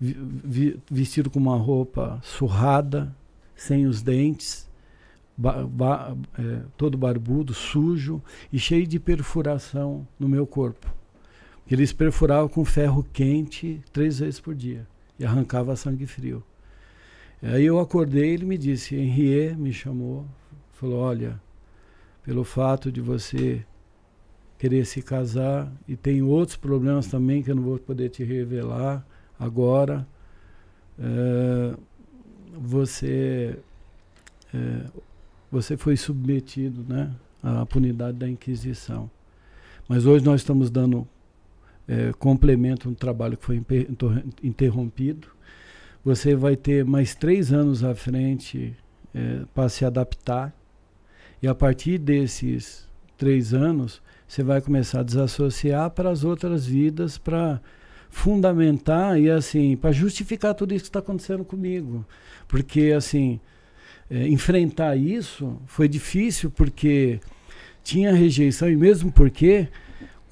[0.00, 3.14] vi, vestido com uma roupa surrada,
[3.56, 4.68] sem os dentes,
[5.36, 8.22] ba, ba, é, todo barbudo, sujo
[8.52, 10.92] e cheio de perfuração no meu corpo.
[11.70, 14.86] Eles perfuravam com ferro quente três vezes por dia
[15.18, 16.42] e arrancava sangue frio.
[17.42, 20.26] Aí eu acordei, ele me disse, Henriet me chamou,
[20.72, 21.40] falou, olha,
[22.22, 23.64] pelo fato de você
[24.58, 29.06] querer se casar e tem outros problemas também que eu não vou poder te revelar
[29.38, 30.06] agora.
[30.98, 31.76] É,
[32.56, 33.58] você
[34.54, 34.86] é,
[35.50, 39.10] você foi submetido né, à punidade da Inquisição.
[39.88, 41.06] Mas hoje nós estamos dando
[41.86, 43.62] é, complemento no trabalho que foi
[44.42, 45.28] interrompido.
[46.04, 48.74] Você vai ter mais três anos à frente
[49.14, 50.54] é, para se adaptar.
[51.42, 57.16] E a partir desses três anos, você vai começar a desassociar para as outras vidas,
[57.18, 57.60] para
[58.10, 62.04] fundamentar e assim, para justificar tudo isso que está acontecendo comigo.
[62.46, 63.40] Porque assim,
[64.10, 67.20] é, enfrentar isso foi difícil porque
[67.82, 69.68] tinha rejeição e mesmo porque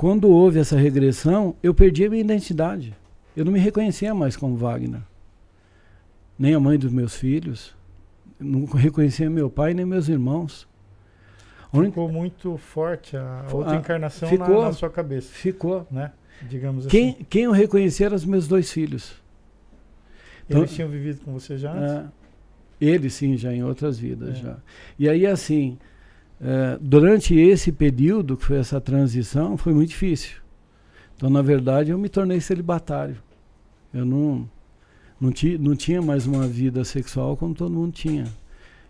[0.02, 2.92] quando houve essa regressão, eu perdi a minha identidade.
[3.36, 5.00] Eu não me reconhecia mais como Wagner.
[6.36, 7.72] Nem a mãe dos meus filhos.
[8.36, 10.66] Não reconhecia meu pai nem meus irmãos.
[11.72, 15.32] Ficou muito forte a outra a, encarnação ficou, na, na, sua cabeça.
[15.32, 15.86] Ficou.
[15.88, 16.10] Né?
[16.50, 17.26] Digamos quem, assim.
[17.30, 19.14] Quem eu reconheci eram os meus dois filhos.
[20.46, 22.10] Então, Eles tinham vivido com você já antes?
[22.80, 24.30] É, ele sim, já em outras vidas.
[24.30, 24.42] É.
[24.42, 24.56] já.
[24.98, 25.78] E aí, assim,
[26.42, 30.38] é, durante esse período, que foi essa transição, foi muito difícil.
[31.16, 33.16] Então, na verdade, eu me tornei celibatário.
[33.94, 34.48] Eu não,
[35.20, 38.26] não, ti, não tinha mais uma vida sexual como todo mundo tinha.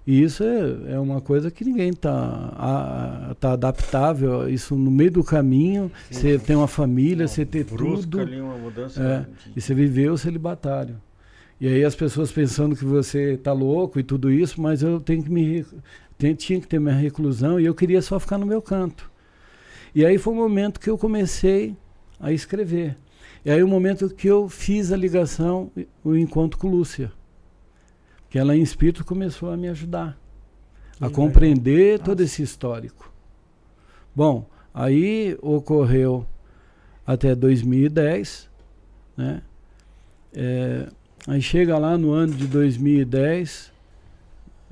[0.06, 4.48] E isso é, é uma coisa que ninguém está tá adaptável.
[4.48, 8.18] Isso no meio do caminho, você tem uma família, você tem tudo.
[8.18, 10.96] Ali uma mudança é, e você viveu celibatário.
[11.60, 15.22] E aí as pessoas pensando que você está louco e tudo isso, mas eu tenho
[15.22, 15.64] que me
[16.34, 19.10] tinha que ter minha reclusão e eu queria só ficar no meu canto.
[19.94, 21.76] E aí foi o momento que eu comecei
[22.20, 22.96] a escrever.
[23.44, 25.70] E aí o momento que eu fiz a ligação,
[26.04, 27.12] o encontro com Lúcia.
[28.30, 30.18] Que ela em espírito começou a me ajudar
[31.00, 33.12] a compreender todo esse histórico.
[34.14, 36.24] Bom, aí ocorreu
[37.04, 38.48] até 2010,
[39.16, 39.42] né?
[40.32, 40.88] É,
[41.26, 43.71] Aí chega lá no ano de 2010,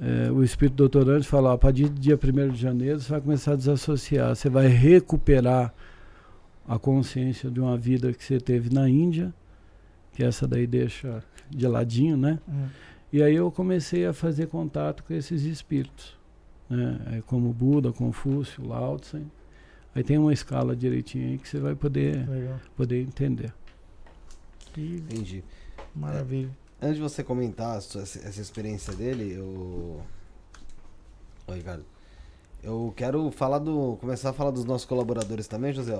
[0.01, 3.53] é, o espírito doutorante fala: a partir do dia 1 de janeiro você vai começar
[3.53, 5.75] a desassociar, você vai recuperar
[6.67, 9.35] a consciência de uma vida que você teve na Índia,
[10.15, 12.39] que essa daí deixa de ladinho, né?
[12.49, 12.69] Hum.
[13.13, 16.17] E aí eu comecei a fazer contato com esses espíritos,
[16.69, 17.19] né?
[17.19, 19.27] É como Buda, Confúcio, Lao Tse.
[19.95, 22.27] Aí tem uma escala direitinho aí que você vai poder,
[22.77, 23.53] poder entender.
[24.77, 25.43] Entendi.
[25.95, 26.60] Maravilha.
[26.82, 30.01] Antes de você comentar essa experiência dele, eu.
[31.47, 31.85] Oi, Ricardo.
[32.62, 33.98] Eu quero falar do.
[34.01, 35.93] começar a falar dos nossos colaboradores também, José.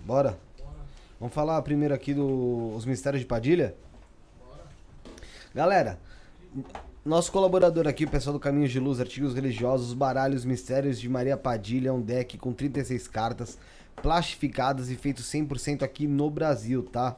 [0.00, 0.38] Bora?
[0.58, 0.74] Bora.
[1.20, 3.74] Vamos falar primeiro aqui dos do, Mistérios de Padilha?
[4.38, 4.64] Bora.
[5.54, 5.98] Galera,
[7.04, 11.36] nosso colaborador aqui, o pessoal do Caminhos de Luz, Artigos Religiosos, Baralhos Mistérios de Maria
[11.36, 13.58] Padilha, é um deck com 36 cartas
[14.02, 17.16] plastificadas e feito 100% aqui no Brasil, tá?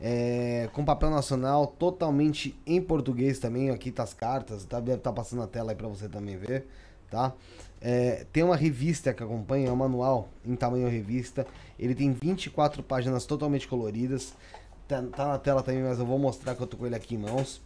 [0.00, 3.70] É, com papel nacional, totalmente em português também.
[3.70, 4.80] Aqui tá as cartas, tá?
[4.80, 6.66] Deve estar tá passando na tela aí pra você também ver,
[7.10, 7.32] tá?
[7.80, 11.46] É, tem uma revista que acompanha, é um manual em tamanho revista.
[11.78, 14.34] Ele tem 24 páginas totalmente coloridas.
[14.88, 17.14] Tá, tá na tela também, mas eu vou mostrar que eu tô com ele aqui
[17.14, 17.60] em mãos.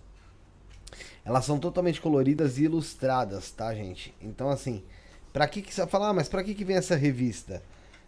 [1.24, 4.14] Elas são totalmente coloridas e ilustradas, tá, gente?
[4.20, 4.82] Então, assim,
[5.32, 7.62] pra que que você falar, ah, mas pra que que vem essa revista?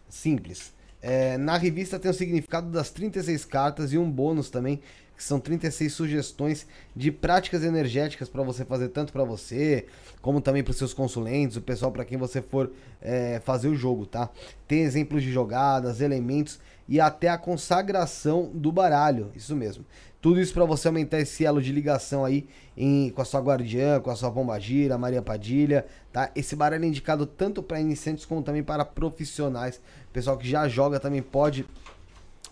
[0.09, 0.73] Simples.
[1.03, 4.81] É, na revista tem o significado das 36 cartas e um bônus também,
[5.17, 6.67] que são 36 sugestões
[6.97, 9.87] de práticas energéticas para você fazer tanto para você,
[10.23, 12.73] como também para os seus consulentes, o pessoal para quem você for
[13.03, 14.31] é, fazer o jogo, tá?
[14.67, 16.59] Tem exemplos de jogadas, elementos
[16.89, 19.85] e até a consagração do baralho, isso mesmo.
[20.21, 24.01] Tudo isso para você aumentar esse elo de ligação aí em, com a sua guardiã,
[24.01, 26.31] com a sua pombagira, Maria Padilha, tá?
[26.37, 29.81] Esse baralho é indicado tanto para iniciantes como também para profissionais.
[30.13, 31.65] Pessoal que já joga também pode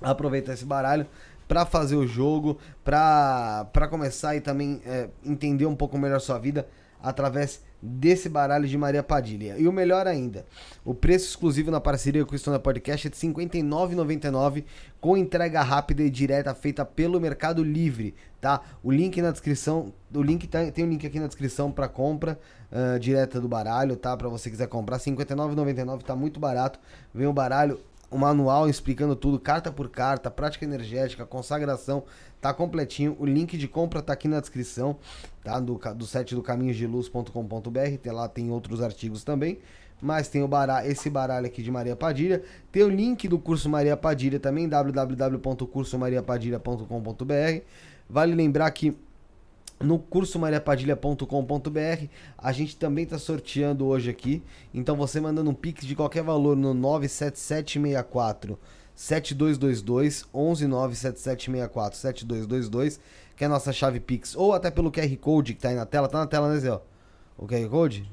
[0.01, 1.07] aproveitar esse baralho
[1.47, 6.67] para fazer o jogo, para começar e também é, entender um pouco melhor sua vida
[7.03, 9.57] através desse baralho de Maria Padilha.
[9.59, 10.45] E o melhor ainda,
[10.85, 14.65] o preço exclusivo na parceria com o Estônia Podcast é de R$ 59,99
[15.01, 18.61] com entrega rápida e direta feita pelo Mercado Livre, tá?
[18.83, 22.39] O link na descrição, o link tá, tem um link aqui na descrição para compra
[22.73, 24.17] uh, direta do baralho, tá?
[24.17, 26.81] Para você quiser comprar, R$ 59,99 tá muito barato.
[27.15, 27.79] Vem o baralho
[28.11, 32.05] o manual explicando tudo, carta por carta, prática energética, consagração,
[32.41, 33.15] tá completinho.
[33.19, 34.97] O link de compra tá aqui na descrição,
[35.45, 35.61] tá?
[35.61, 39.59] Do, do site do caminhosdeluz.com.br, tem lá tem outros artigos também.
[40.01, 42.45] Mas tem o baralho, esse baralho aqui de Maria Padilha.
[42.71, 47.63] Tem o link do curso Maria Padilha também, www.cursomariapadilha.com.br.
[48.09, 48.97] Vale lembrar que
[49.81, 52.07] no curso mariapadilha.com.br
[52.37, 54.43] a gente também está sorteando hoje aqui.
[54.75, 58.59] Então você mandando um pix de qualquer valor no 97764
[58.95, 63.01] 7222 1197764 7222,
[63.37, 65.87] que é a nossa chave pix, ou até pelo QR Code que está aí na
[65.87, 66.09] tela.
[66.09, 66.81] Tá na tela, né, Zé?
[67.37, 68.11] O QR Code?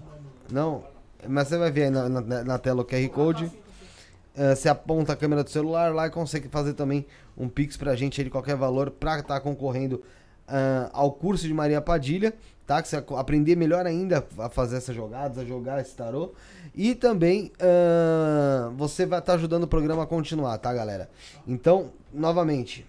[0.52, 0.84] Não,
[1.28, 3.46] mas você vai ver aí na, na, na tela o QR Code.
[3.46, 7.96] Uh, você aponta a câmera do celular lá e consegue fazer também um pix pra
[7.96, 10.04] gente aí de qualquer valor para estar tá concorrendo
[10.48, 12.34] uh, ao curso de Maria Padilha,
[12.66, 12.82] tá?
[12.82, 16.34] Que você aprender melhor ainda a fazer essas jogadas, a jogar esse tarô.
[16.74, 21.10] E também uh, você vai estar tá ajudando o programa a continuar, tá, galera?
[21.48, 22.86] Então, novamente,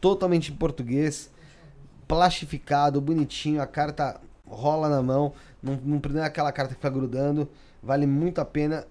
[0.00, 1.30] totalmente em português,
[2.06, 5.32] plastificado, bonitinho, a carta rola na mão,
[5.62, 7.48] não, não é aquela carta que fica grudando,
[7.82, 8.84] vale muito a pena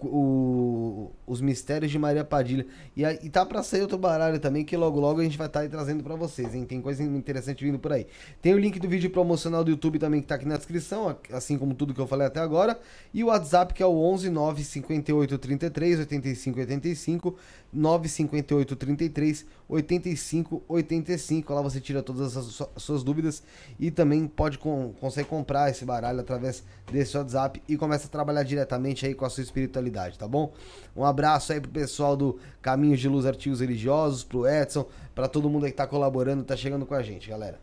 [0.00, 2.66] o- os mistérios de Maria Padilha.
[2.96, 5.60] E, e tá pra sair outro baralho também, que logo logo a gente vai estar
[5.60, 6.64] aí trazendo pra vocês, hein?
[6.64, 8.06] Tem coisa interessante vindo por aí.
[8.40, 11.56] Tem o link do vídeo promocional do YouTube também que tá aqui na descrição, assim
[11.56, 12.78] como tudo que eu falei até agora.
[13.14, 17.36] E o WhatsApp que é o 11 958 33 85 85
[17.72, 21.54] 958 33 85 85.
[21.54, 23.42] Lá você tira todas as su- suas dúvidas
[23.78, 28.42] e também pode com, consegue comprar esse baralho através desse WhatsApp e começa a trabalhar
[28.42, 30.52] diretamente aí com a sua espiritualidade, tá bom?
[30.94, 35.48] Um abraço aí pro pessoal do Caminhos de Luz Artigos Religiosos, pro Edson, pra todo
[35.48, 37.58] mundo aí que tá colaborando, tá chegando com a gente, galera.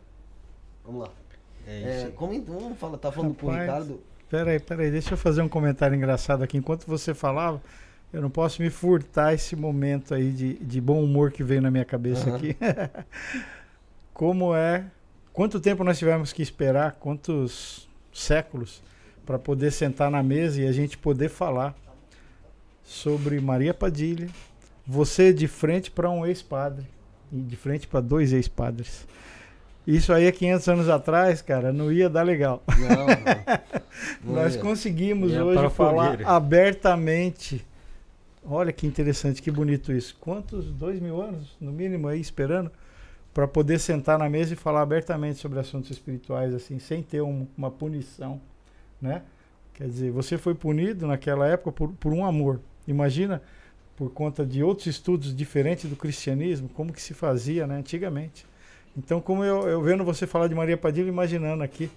[0.84, 1.08] Vamos lá.
[1.66, 2.06] É É, isso.
[2.06, 2.12] aí.
[2.12, 3.66] comenta, vamos falar, tá falando pro Rapaz.
[3.66, 4.00] Ricardo.
[4.28, 6.56] Peraí, peraí, deixa eu fazer um comentário engraçado aqui.
[6.56, 7.60] Enquanto você falava,
[8.12, 11.70] eu não posso me furtar esse momento aí de, de bom humor que veio na
[11.70, 12.36] minha cabeça Aham.
[12.36, 12.56] aqui.
[14.14, 14.84] Como é.
[15.32, 16.92] Quanto tempo nós tivemos que esperar?
[17.00, 18.82] Quantos séculos
[19.24, 21.74] para poder sentar na mesa e a gente poder falar
[22.84, 24.28] sobre Maria Padilha,
[24.86, 26.86] você de frente para um ex-padre
[27.32, 29.06] e de frente para dois ex-padres.
[29.86, 32.62] Isso aí é 500 anos atrás, cara, não ia dar legal.
[32.78, 33.06] Não,
[34.32, 34.60] não Nós ia.
[34.60, 36.28] conseguimos Ia hoje falar fogueira.
[36.28, 37.64] abertamente.
[38.44, 40.16] Olha que interessante, que bonito isso.
[40.20, 40.66] Quantos?
[40.66, 42.70] Dois mil anos, no mínimo, aí esperando
[43.32, 47.46] para poder sentar na mesa e falar abertamente sobre assuntos espirituais, assim, sem ter um-
[47.56, 48.40] uma punição,
[49.00, 49.22] né?
[49.74, 52.60] Quer dizer, você foi punido naquela época por, por um amor.
[52.90, 53.40] Imagina,
[53.96, 58.44] por conta de outros estudos diferentes do cristianismo, como que se fazia, né, antigamente.
[58.96, 61.90] Então, como eu, eu vendo você falar de Maria Padilha, imaginando aqui,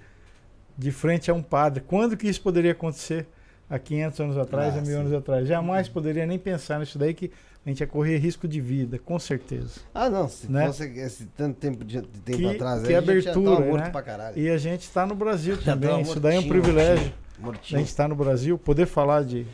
[0.78, 3.26] de frente a um padre, quando que isso poderia acontecer
[3.70, 4.99] há 500 anos atrás, Ah, há mil sim.
[4.99, 5.48] anos atrás?
[5.48, 7.32] Jamais poderia nem pensar nisso daí, que
[7.65, 9.80] a gente ia correr risco de vida, com certeza.
[9.94, 10.68] Ah, não, se Né?
[10.68, 13.90] fosse esse tanto tempo, de, de tempo Que- atrás, que aí, abertura, né?
[13.90, 14.38] pra caralho.
[14.38, 17.11] E a gente está no Brasil Já também, isso daí é um privilégio.
[17.40, 19.48] mortinho, A gente está no Brasil, poder falar de,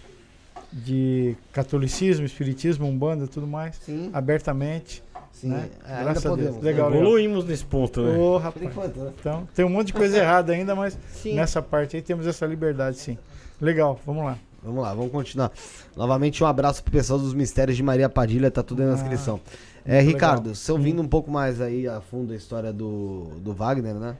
[0.72, 5.04] de catolicismo, espiritismo, umbanda e tudo mais, Sim, abertamente.
[5.32, 5.48] sim.
[5.50, 5.70] né?
[5.86, 6.40] É, ainda Graças a Deus.
[6.48, 6.64] podemos.
[6.64, 6.98] Legal, né?
[6.98, 8.16] Evoluímos nesse ponto, né?
[8.16, 8.66] Por rapaz.
[8.66, 9.12] enquanto, né?
[9.20, 11.36] Então, tem um monte de coisa errada ainda, mas Sim.
[11.36, 13.18] nessa parte aí temos essa liberdade, sim.
[13.60, 14.38] Legal, vamos lá.
[14.62, 15.52] Vamos lá, vamos continuar.
[15.96, 18.96] Novamente, um abraço pro pessoal dos Mistérios de Maria Padilha, tá tudo aí na Ah,
[18.96, 19.40] descrição.
[19.86, 20.56] É, muito Ricardo, legal.
[20.56, 24.18] você ouvindo um pouco mais aí a fundo a história do, do Wagner, né?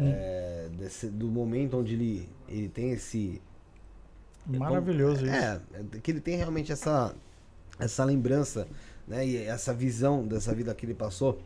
[0.00, 0.10] Hum.
[0.10, 3.40] É, desse- do momento onde ele, ele tem esse.
[4.46, 5.34] Maravilhoso isso.
[5.34, 7.14] É, é que ele tem realmente essa,
[7.78, 8.66] essa lembrança,
[9.06, 9.26] né?
[9.26, 11.40] E essa visão dessa vida que ele passou.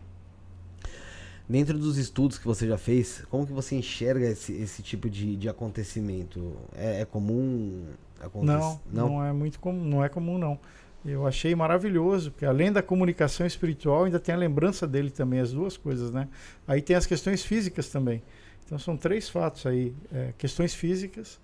[1.48, 5.36] Dentro dos estudos que você já fez, como que você enxerga esse, esse tipo de,
[5.36, 6.56] de acontecimento?
[6.74, 7.85] É, é comum?
[8.20, 8.59] acontecer?
[8.59, 10.59] Não, não, é muito comum, não é comum não.
[11.05, 15.52] Eu achei maravilhoso, porque além da comunicação espiritual, ainda tem a lembrança dele também, as
[15.52, 16.28] duas coisas, né?
[16.66, 18.23] Aí tem as questões físicas também.
[18.64, 21.39] Então são três fatos aí: é, questões físicas,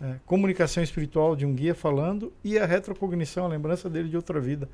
[0.00, 4.40] é, comunicação espiritual de um guia falando e a retrocognição, a lembrança dele de outra
[4.40, 4.68] vida.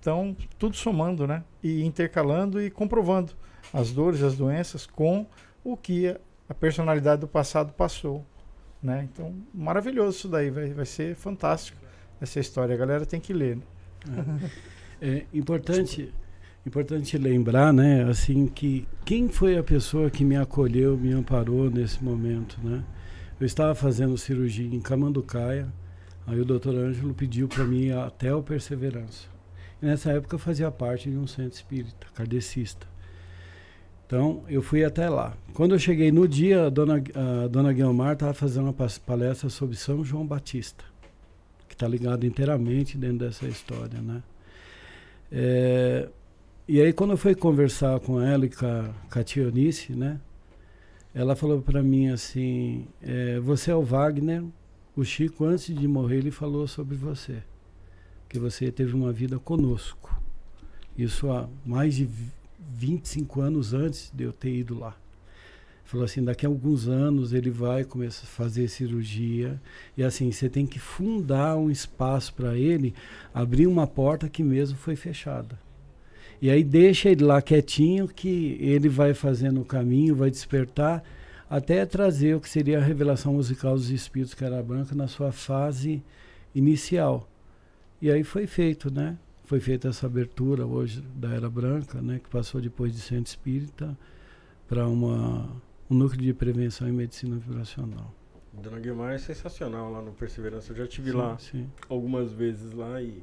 [0.00, 1.42] Então, tudo somando, né?
[1.62, 3.32] E intercalando e comprovando
[3.72, 5.26] as dores, as doenças com
[5.64, 6.08] o que
[6.48, 8.24] a- personalidade do passado passou,
[8.82, 9.08] né?
[9.12, 11.76] Então, maravilhoso isso daí, vai, vai ser fantástico
[12.20, 12.74] essa história.
[12.74, 13.56] A galera tem que ler.
[13.56, 13.62] né?
[15.00, 16.12] É importante,
[16.66, 22.02] importante lembrar, né, assim, que quem foi a pessoa que me acolheu, me amparou nesse
[22.02, 22.82] momento, né?
[23.40, 25.68] Eu estava fazendo cirurgia em Camanducaia,
[26.26, 29.28] aí o doutor Ângelo pediu para mim até o Perseverança.
[29.80, 32.86] E nessa época eu fazia parte de um centro espírita, kardecista.
[34.04, 35.36] Então, eu fui até lá.
[35.54, 36.94] Quando eu cheguei no dia, a dona,
[37.44, 40.82] a dona Guilmar estava fazendo uma palestra sobre São João Batista,
[41.68, 44.22] que está ligado inteiramente dentro dessa história, né?
[45.30, 46.08] É,
[46.66, 50.20] e aí, quando eu fui conversar com ela e com a, com a né?
[51.18, 54.44] Ela falou para mim assim: é, Você é o Wagner.
[54.94, 57.42] O Chico, antes de morrer, ele falou sobre você.
[58.28, 60.16] Que você teve uma vida conosco.
[60.96, 62.30] Isso há mais de vi-
[62.72, 64.96] 25 anos antes de eu ter ido lá.
[65.84, 69.60] Falou assim: daqui a alguns anos ele vai começar a fazer cirurgia.
[69.96, 72.94] E assim, você tem que fundar um espaço para ele
[73.34, 75.58] abrir uma porta que mesmo foi fechada.
[76.40, 81.02] E aí deixa ele lá quietinho que ele vai fazendo o caminho, vai despertar
[81.50, 86.02] até trazer o que seria a revelação musical dos espíritos cara branca na sua fase
[86.54, 87.28] inicial.
[88.00, 89.18] E aí foi feito, né?
[89.44, 93.96] Foi feita essa abertura hoje da Era Branca, né, que passou depois de Centro Espírita
[94.68, 95.48] para uma
[95.90, 98.14] um núcleo de prevenção e medicina vibracional.
[98.52, 100.72] Dona Guilmar é sensacional lá no Perseverança.
[100.72, 101.70] Eu já tive Sim, lá sim.
[101.88, 103.22] algumas vezes lá e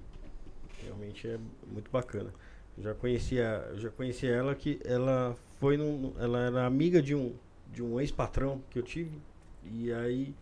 [0.83, 1.37] realmente é
[1.71, 2.33] muito bacana.
[2.77, 7.33] Já conhecia, já conhecia ela que ela foi num, ela era amiga de um
[7.73, 9.17] de um ex-patrão que eu tive
[9.65, 10.33] e aí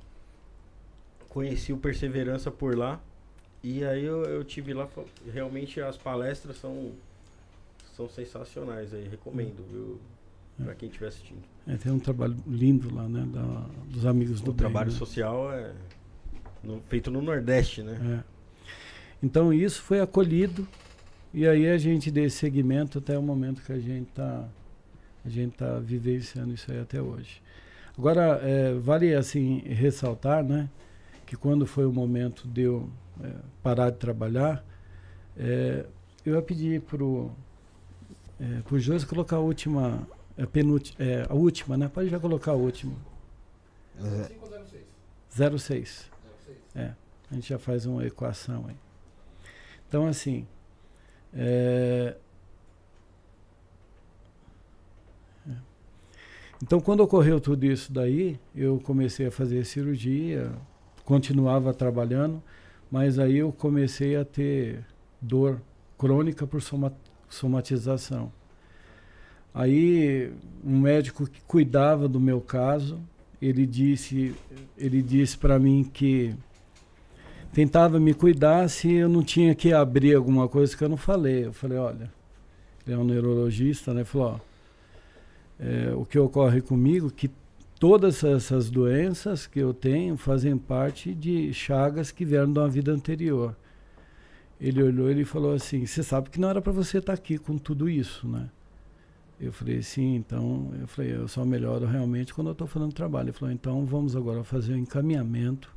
[1.29, 2.99] conheci o Perseverança por lá
[3.63, 4.87] E aí eu, eu tive lá,
[5.31, 6.91] realmente as palestras são,
[7.95, 9.99] são sensacionais aí, recomendo, viu?
[10.63, 11.41] Pra quem estiver assistindo.
[11.65, 13.25] É, tem um trabalho lindo lá, né?
[13.33, 13.41] Da,
[13.87, 14.97] dos amigos do O bem, trabalho né?
[14.97, 15.71] social é
[16.63, 18.19] no- feito no Nordeste, né?
[18.19, 18.23] É.
[19.23, 20.67] Então isso foi acolhido
[21.33, 24.47] e aí a gente deu segmento até o momento que a gente está
[25.25, 27.41] a gente tá vivenciando isso aí até hoje.
[27.97, 30.69] Agora é, vale assim ressaltar, né,
[31.25, 32.89] que quando foi o momento de eu
[33.23, 33.31] é,
[33.61, 34.63] parar de trabalhar,
[35.37, 35.85] é,
[36.25, 37.31] eu ia pedir pro
[38.39, 40.07] é, pro José colocar a última
[40.37, 41.87] a, penúltima, é, a última, né?
[41.87, 42.93] Pode já colocar a última.
[43.99, 44.27] É,
[45.29, 45.59] 506.
[45.59, 46.11] 06.
[46.75, 46.93] É,
[47.29, 48.75] a gente já faz uma equação aí.
[49.87, 50.47] Então, assim,
[51.35, 52.15] é,
[56.61, 60.51] então quando ocorreu tudo isso daí, eu comecei a fazer cirurgia,
[61.03, 62.41] continuava trabalhando,
[62.89, 64.85] mas aí eu comecei a ter
[65.21, 65.61] dor
[65.97, 66.93] crônica por soma-
[67.29, 68.31] somatização.
[69.53, 70.31] Aí
[70.63, 72.99] um médico que cuidava do meu caso,
[73.41, 74.33] ele disse,
[74.77, 76.33] ele disse para mim que
[77.53, 81.45] tentava me cuidar se eu não tinha que abrir alguma coisa que eu não falei.
[81.45, 82.11] Eu falei, olha,
[82.85, 84.03] ele é um neurologista, né?
[84.03, 84.39] Falou, ó,
[85.59, 87.29] é, o que ocorre comigo que
[87.79, 92.91] todas essas doenças que eu tenho fazem parte de chagas que vieram de uma vida
[92.91, 93.55] anterior.
[94.59, 97.57] Ele olhou e falou assim, você sabe que não era para você estar aqui com
[97.57, 98.49] tudo isso, né?
[99.39, 103.25] Eu falei, sim, então, eu falei, eu só melhoro realmente quando eu estou fazendo trabalho.
[103.25, 105.72] Ele falou, então vamos agora fazer o encaminhamento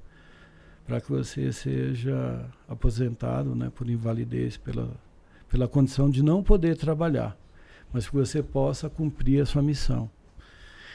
[0.87, 4.91] para que você seja aposentado né, por invalidez, pela,
[5.51, 7.37] pela condição de não poder trabalhar,
[7.93, 10.09] mas que você possa cumprir a sua missão.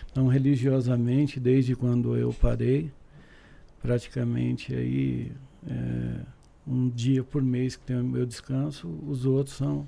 [0.09, 2.91] Então, religiosamente, desde quando eu parei,
[3.81, 5.31] praticamente aí
[5.67, 6.21] é,
[6.65, 9.87] um dia por mês que tem o meu descanso, os outros são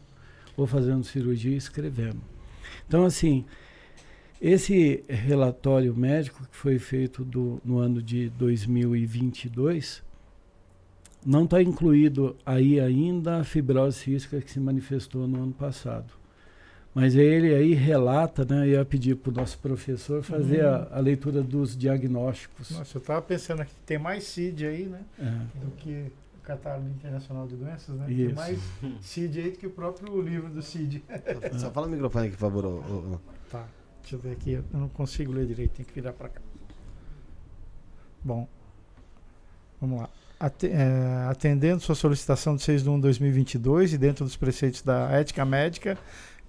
[0.56, 2.22] ou fazendo cirurgia e escrevendo.
[2.88, 3.46] Então, assim,
[4.46, 10.04] esse relatório médico que foi feito do, no ano de 2022
[11.26, 16.12] não está incluído aí ainda a fibrose cística que se manifestou no ano passado.
[16.94, 18.68] Mas ele aí relata, né?
[18.68, 20.70] Eu ia pedir para o nosso professor fazer Uhum.
[20.92, 22.70] a, a leitura dos diagnósticos.
[22.72, 25.00] Nossa, eu tava pensando aqui que tem mais CID aí, né?
[25.18, 25.64] É.
[25.66, 28.06] Do que o Catálogo Internacional de Doenças, né?
[28.06, 28.36] Tem Isso.
[28.36, 28.60] mais
[29.02, 31.02] CID aí do que o próprio livro do CID.
[31.58, 33.20] Só fala no microfone aqui, por favor.
[33.50, 33.66] Tá,
[34.04, 34.52] deixa eu ver aqui.
[34.52, 36.42] Eu não consigo ler direito, tem que virar para cá.
[38.24, 38.48] Bom,
[39.82, 40.10] vamos lá.
[40.62, 45.10] Eh, atendendo sua solicitação de 6 de 1 de 2022 e dentro dos preceitos da
[45.10, 45.98] ética médica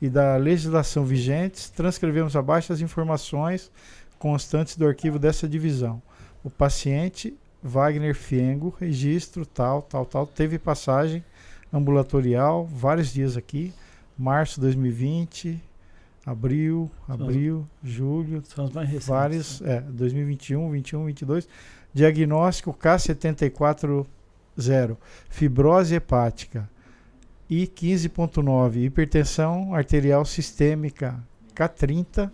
[0.02, 3.70] e da legislação vigentes, transcrevemos abaixo as informações
[4.18, 6.02] constantes do arquivo dessa divisão.
[6.42, 11.24] O paciente Wagner Fiengo, registro tal, tal, tal, teve passagem
[11.72, 13.72] ambulatorial, vários dias aqui,
[14.18, 15.62] março de 2020,
[16.24, 19.08] abril, abril, julho, São os mais recentes.
[19.08, 21.48] vários, é, 2021, 21, 22.
[21.92, 24.06] Diagnóstico K740,
[25.28, 26.68] fibrose hepática.
[27.48, 31.22] I 15.9, hipertensão arterial sistêmica
[31.54, 32.30] K30,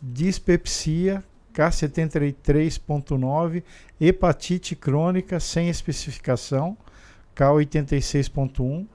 [0.00, 3.62] dispepsia K73.9,
[4.00, 6.76] hepatite crônica sem especificação
[7.36, 8.86] K86.1,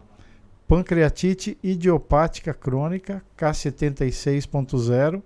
[0.70, 5.24] pancreatite idiopática crônica K76.0,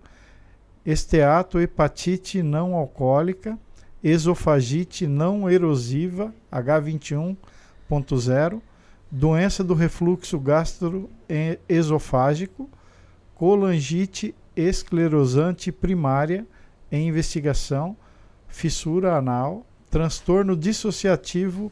[0.86, 3.60] esteatohepatite não alcoólica,
[4.02, 8.62] esofagite não erosiva H21.0,
[9.12, 12.70] doença do refluxo gastroesofágico,
[13.36, 16.48] colangite esclerosante primária
[16.90, 17.98] em investigação,
[18.48, 21.70] fissura anal, transtorno dissociativo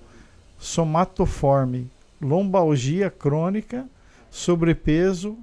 [0.58, 1.90] somatoforme,
[2.22, 3.88] lombalgia crônica,
[4.30, 5.38] sobrepeso,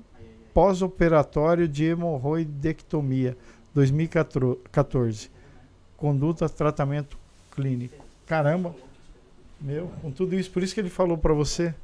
[0.55, 3.37] pós-operatório de hemorroidectomia,
[3.75, 5.31] 2014.
[5.97, 7.19] Conduta, tratamento
[7.51, 8.05] clínico.
[8.27, 8.75] Caramba,
[9.61, 11.75] meu, com tudo isso, por isso que ele falou para você,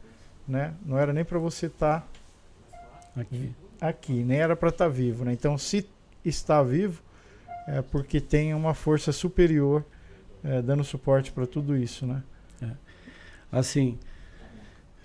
[0.47, 0.75] né?
[0.85, 2.07] Não era nem para você estar
[3.17, 3.53] Aqui.
[3.81, 5.33] aqui, nem era para estar vivo, né?
[5.33, 5.89] Então, se
[6.25, 7.03] está vivo,
[7.67, 9.85] é porque tem uma força superior
[10.43, 12.23] é, dando suporte para tudo isso, né?
[13.51, 13.99] Assim,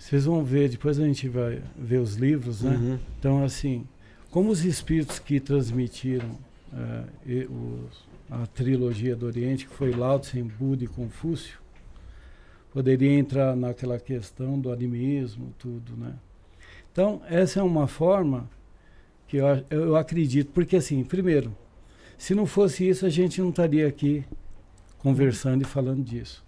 [0.00, 2.74] vocês vão ver, depois a gente vai ver os livros, né?
[2.74, 2.98] Uhum.
[3.18, 3.86] Então, assim,
[4.30, 6.30] como os espíritos que transmitiram
[6.72, 11.58] eh, e os- a trilogia do Oriente, que foi Lao Tse, Buda e Confúcio,
[12.72, 16.14] poderia entrar naquela questão do animismo, tudo, né?
[16.92, 18.48] Então, essa é uma forma
[19.28, 21.54] que eu, eu acredito, porque assim, primeiro,
[22.16, 24.24] se não fosse isso, a gente não estaria aqui
[24.98, 26.44] conversando e falando disso.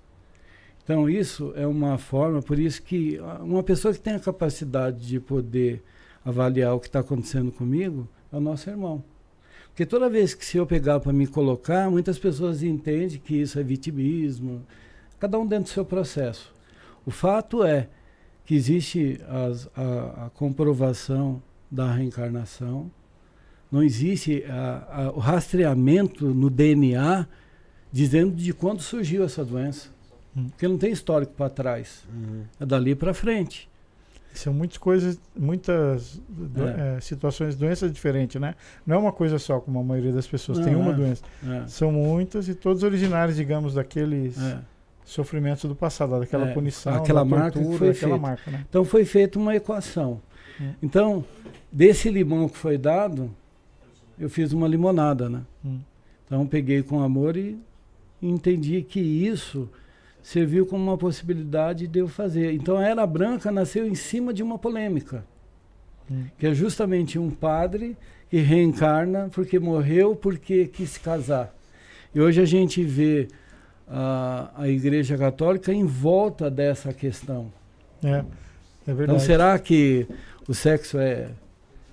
[0.85, 5.21] Então isso é uma forma, por isso que uma pessoa que tem a capacidade de
[5.21, 5.83] poder
[6.25, 9.03] avaliar o que está acontecendo comigo é o nosso irmão.
[9.69, 13.59] Porque toda vez que se eu pegar para me colocar, muitas pessoas entendem que isso
[13.59, 14.67] é vitimismo,
[15.19, 16.53] cada um dentro do seu processo.
[17.07, 17.89] O fato é
[18.45, 21.41] que existe as, a, a, comprovação
[21.71, 22.91] da reencarnação,
[23.71, 27.27] não existe a, o rastreamento no DNA
[27.91, 29.92] dizendo de quando surgiu essa doença.
[30.37, 30.49] Hum.
[30.49, 32.05] Porque não tem histórico para trás.
[32.13, 32.45] Uhum.
[32.59, 33.69] É dali para frente.
[34.35, 36.21] São muitas coisas, muitas
[36.57, 36.97] é.
[36.97, 38.55] É, situações, doenças diferentes, né?
[38.87, 40.95] Não é uma coisa só, como a maioria das pessoas não, tem uma é.
[40.95, 41.23] doença.
[41.47, 41.67] É.
[41.67, 44.59] São muitas e todos originários, digamos, daqueles é.
[45.05, 48.65] sofrimentos do passado, daquela é, punição, aquela marca tortura, foi aquela marca, né?
[48.69, 50.21] Então foi feita uma equação.
[50.59, 50.73] Hum.
[50.83, 51.25] Então,
[51.71, 53.31] desse limão que foi dado,
[54.19, 55.43] eu fiz uma limonada, né?
[55.63, 55.81] Hum.
[56.25, 57.59] Então peguei com amor e
[58.23, 59.69] entendi que isso
[60.23, 62.53] serviu como uma possibilidade de eu fazer.
[62.53, 65.25] Então a Era Branca nasceu em cima de uma polêmica,
[66.11, 66.25] hum.
[66.39, 67.97] que é justamente um padre
[68.31, 71.55] que reencarna porque morreu, porque quis se casar.
[72.15, 73.29] E hoje a gente vê
[73.89, 77.53] a, a Igreja Católica em volta dessa questão.
[78.03, 78.25] É,
[78.87, 79.03] é verdade.
[79.03, 80.07] Então será que
[80.49, 81.31] o sexo é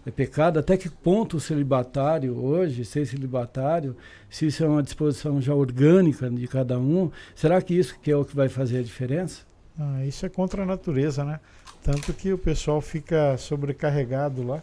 [0.06, 0.60] é pecado?
[0.60, 3.96] Até que ponto o celibatário hoje, ser celibatário,
[4.30, 8.16] se isso é uma disposição já orgânica de cada um, será que isso que é
[8.16, 9.42] o que vai fazer a diferença?
[9.80, 11.40] Ah, isso é contra a natureza, né?
[11.84, 14.62] Tanto que o pessoal fica sobrecarregado lá,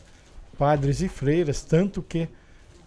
[0.59, 2.29] padres e freiras, tanto que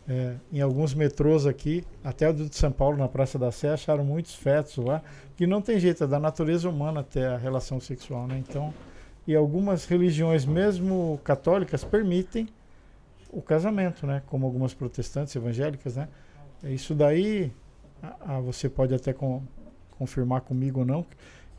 [0.07, 4.03] é, em alguns metrôs aqui, até o de São Paulo, na Praça da Sé, acharam
[4.03, 5.03] muitos fetos lá,
[5.37, 8.43] que não tem jeito, é da natureza humana ter a relação sexual, né?
[8.47, 8.73] Então,
[9.29, 12.49] e algumas religiões, mesmo católicas, permitem
[13.29, 14.23] o casamento, né?
[14.25, 16.07] Como algumas protestantes evangélicas, né?
[16.63, 17.51] Isso daí,
[18.01, 19.43] ah, você pode até com,
[19.99, 21.05] confirmar comigo ou não.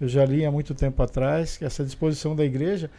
[0.00, 2.90] Eu já li há muito tempo atrás que essa disposição da igreja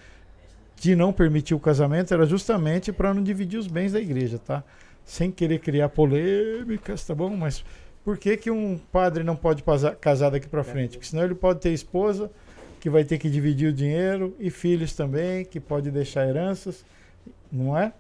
[0.77, 4.64] de não permitir o casamento era justamente para não dividir os bens da igreja, tá?
[5.03, 7.35] Sem querer criar polêmicas, tá bom?
[7.35, 7.61] Mas
[8.06, 9.65] por que, que um padre não pode
[9.99, 10.91] casar daqui para frente?
[10.91, 12.31] Porque senão ele pode ter esposa,
[12.82, 16.84] que vai ter que dividir o dinheiro, e filhos também, que pode deixar heranças,
[17.52, 17.94] não é?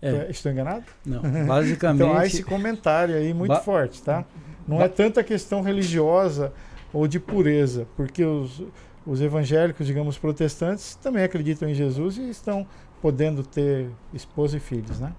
[0.00, 0.26] é.
[0.30, 0.84] Estou enganado?
[1.04, 2.02] Não, basicamente.
[2.02, 4.24] então há esse comentário aí muito ba forte, tá?
[4.66, 6.50] Não é tanta questão religiosa
[6.94, 8.62] ou de pureza, porque os,
[9.06, 12.66] os evangélicos, digamos, protestantes, também acreditam em Jesus e estão
[13.02, 15.12] podendo ter esposa e filhos, né?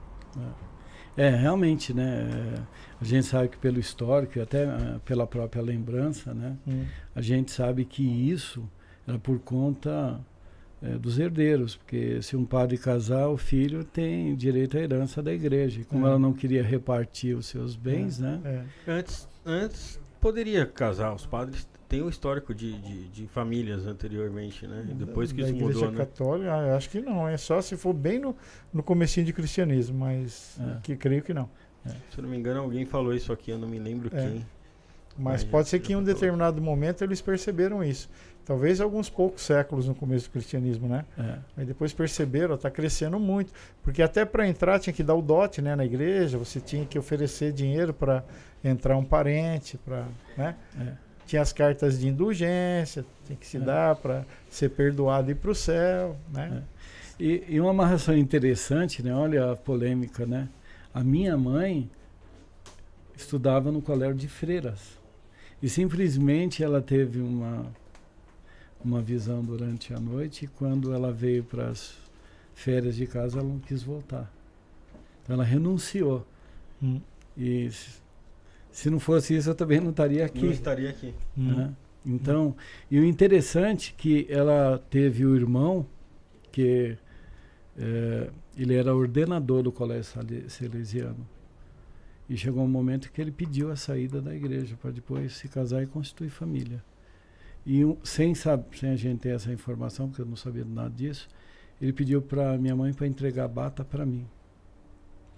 [1.16, 2.56] É, é realmente, né?
[3.02, 6.56] A gente sabe que pelo histórico e até uh, pela própria lembrança, né?
[6.68, 6.86] Hum.
[7.16, 8.70] A gente sabe que isso
[9.08, 10.20] era por conta
[10.82, 15.34] é, dos herdeiros, porque se um padre casar, o filho tem direito à herança da
[15.34, 15.82] igreja.
[15.82, 16.10] E como é.
[16.10, 18.24] ela não queria repartir os seus bens, é.
[18.24, 18.42] né?
[18.86, 18.92] É.
[18.92, 24.86] Antes, antes poderia casar, os padres têm um histórico de, de, de famílias anteriormente, né?
[24.94, 25.98] Depois que da isso igreja mudou, né?
[25.98, 26.76] católica, né?
[26.76, 28.36] acho que não, é só se for bem no,
[28.72, 30.78] no comecinho de cristianismo, mas é.
[30.84, 31.50] que creio que não.
[31.86, 31.90] É.
[31.90, 34.22] Se eu não me engano, alguém falou isso aqui, eu não me lembro é.
[34.22, 34.46] quem.
[35.18, 38.10] Mas, pode ser que em um determinado momento eles perceberam isso.
[38.46, 41.06] Talvez alguns poucos séculos no começo do cristianismo, né?
[41.18, 41.38] É.
[41.58, 43.54] Aí depois perceberam, está crescendo muito.
[43.84, 46.98] Porque até para entrar tinha que dar o dote né, na igreja, você tinha que
[46.98, 48.24] oferecer dinheiro para
[48.64, 50.06] entrar um parente, para.
[50.36, 50.56] Né?
[50.80, 50.94] É.
[51.28, 53.60] Tinha as cartas de indulgência, tinha que se é.
[53.60, 56.16] dar para ser perdoado e ir para o céu.
[56.34, 56.64] Né?
[57.20, 57.24] É.
[57.24, 59.14] E, e uma amarração interessante, né?
[59.14, 60.48] olha a polêmica, né?
[60.94, 61.90] A minha mãe
[63.16, 64.98] estudava no colégio de freiras.
[65.62, 67.66] E simplesmente ela teve uma,
[68.84, 71.98] uma visão durante a noite e quando ela veio para as
[72.54, 74.32] férias de casa, ela não quis voltar.
[75.22, 76.26] Então ela renunciou.
[76.82, 77.02] Hum.
[77.38, 78.02] E se,
[78.72, 80.44] se, não fosse isso, eu também não estaria aqui.
[80.44, 81.14] Não estaria aqui.
[81.36, 81.68] Né?
[81.68, 81.74] Hum.
[82.06, 82.54] Então, hum.
[82.90, 85.86] e o interessante é que ela teve o irmão
[86.52, 86.98] que
[87.78, 88.30] é,
[88.64, 90.12] ele era ordenador do colégio
[90.48, 91.28] salesiano.
[92.30, 95.82] E chegou um momento que ele pediu a saída da igreja para depois se casar
[95.82, 96.84] e constituir família.
[97.66, 100.90] E um, sem, sabe, sem a gente ter essa informação, porque eu não sabia nada
[100.90, 101.28] disso,
[101.82, 104.28] ele pediu para minha mãe para entregar a bata para mim.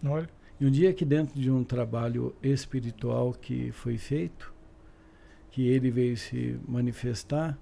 [0.03, 0.29] Olha.
[0.59, 4.53] E um dia que dentro de um trabalho espiritual que foi feito,
[5.49, 7.57] que ele veio se manifestar,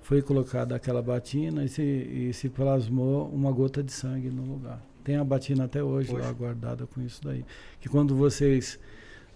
[0.00, 4.89] foi colocada aquela batina e se, e se plasmou uma gota de sangue no lugar.
[5.10, 6.24] Tem a batina até hoje, hoje.
[6.24, 7.44] lá guardada com isso daí.
[7.80, 8.78] Que quando vocês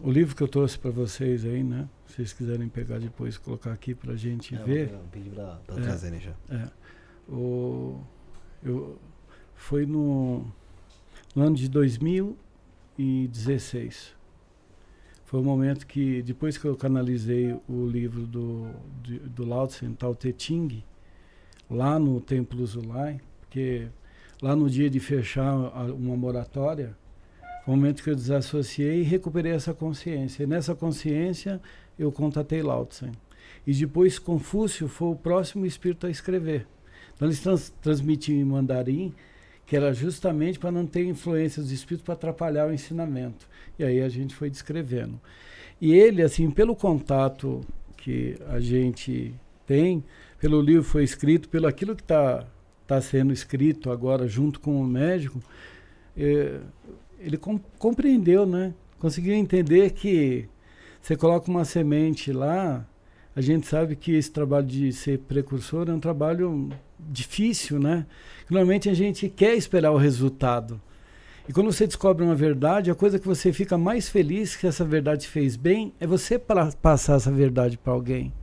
[0.01, 1.87] o livro que eu trouxe para vocês aí, né?
[2.07, 4.87] Se vocês quiserem pegar depois e colocar aqui para a gente É, ver.
[4.89, 5.81] vou pedir pra, pra É.
[5.81, 6.31] trazerem já.
[6.49, 6.69] É.
[7.31, 7.99] O,
[8.63, 8.97] eu,
[9.55, 10.45] foi no,
[11.35, 11.67] no ano de
[12.97, 14.15] 2016.
[15.25, 18.69] Foi o momento que, depois que eu canalizei o livro do,
[19.03, 20.83] de- do Lao Tse, Tao Te Ching,
[21.69, 23.87] lá no Templo Zulai, porque
[24.41, 25.55] lá no dia de fechar
[25.91, 26.95] uma moratória,
[27.65, 30.43] foi o momento que eu desassociei e recuperei essa consciência.
[30.43, 31.61] E nessa consciência
[31.97, 33.11] eu contatei Lao Tse.
[33.65, 36.67] E depois Confúcio foi o próximo espírito a escrever.
[37.15, 39.13] Então eles trans, transmitiam em mandarim,
[39.65, 43.47] que era justamente para não ter influência dos espíritos para atrapalhar o ensinamento.
[43.77, 45.19] E aí a gente foi descrevendo.
[45.81, 47.61] E ele, assim, pelo contato
[47.97, 49.33] que a gente
[49.65, 50.03] tem,
[50.39, 52.45] pelo livro foi escrito, pelo aquilo que está
[52.87, 55.39] tá sendo escrito agora junto com o médico,
[56.15, 56.59] eh,
[57.19, 58.73] ele com- compreendeu, né?
[58.99, 60.47] Conseguiu entender que
[61.01, 62.85] você coloca uma semente lá,
[63.35, 66.69] a gente sabe que esse trabalho de ser precursor é um trabalho
[66.99, 68.05] difícil, né?
[68.49, 70.81] Normalmente a gente quer esperar o resultado.
[71.47, 74.83] E quando você descobre uma verdade, a coisa que você fica mais feliz que essa
[74.83, 78.33] verdade fez bem é você pra- passar essa verdade para alguém.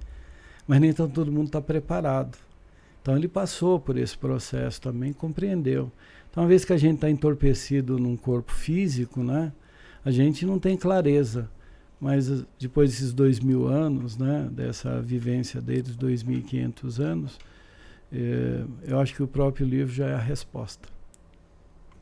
[0.66, 2.38] Mas nem então todo mundo está preparado.
[3.04, 5.92] Então ele passou por esse processo também, compreendeu.
[6.30, 9.52] Então, uma vez que a gente está entorpecido num corpo físico, né,
[10.02, 11.50] a gente não tem clareza.
[12.00, 17.38] Mas eh, depois desses dois mil anos, né, dessa vivência deles, 2.500 anos,
[18.10, 20.88] eh, eu acho que o próprio livro já é a resposta.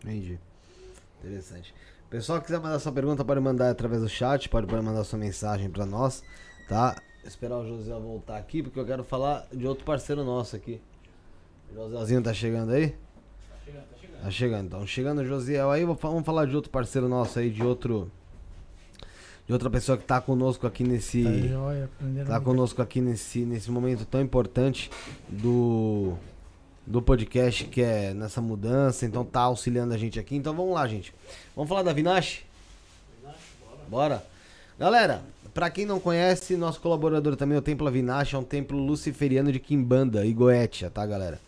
[0.05, 0.39] Entendi.
[1.19, 1.75] Interessante.
[2.09, 5.69] Pessoal que quiser mandar sua pergunta, pode mandar através do chat, pode, mandar sua mensagem
[5.69, 6.23] pra nós,
[6.69, 6.95] tá?
[7.25, 10.81] Esperar o José voltar aqui, porque eu quero falar de outro parceiro nosso aqui.
[11.73, 12.95] O Josézinho tá chegando aí?
[14.23, 14.87] Tá chegando, então.
[14.87, 18.11] Chegando o Josiel aí, vamos falar de outro parceiro nosso aí, de outro.
[19.47, 21.25] De outra pessoa que tá conosco aqui nesse.
[21.25, 21.91] Tá joia,
[22.27, 24.91] tá conosco aqui nesse, nesse momento tão importante
[25.29, 26.15] do,
[26.87, 30.37] do podcast, que é nessa mudança, então tá auxiliando a gente aqui.
[30.37, 31.13] Então vamos lá, gente.
[31.57, 32.45] Vamos falar da Vinache?
[33.89, 34.25] Bora.
[34.79, 35.23] Galera,
[35.53, 39.59] pra quem não conhece, nosso colaborador também, o Templo Vinache, é um templo luciferiano de
[39.59, 41.41] Quimbanda e Goetia, tá, galera?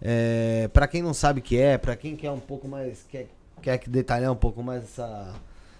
[0.00, 3.26] É, pra quem não sabe o que é, pra quem quer um pouco mais, quer,
[3.60, 5.34] quer que detalhar um pouco mais essa,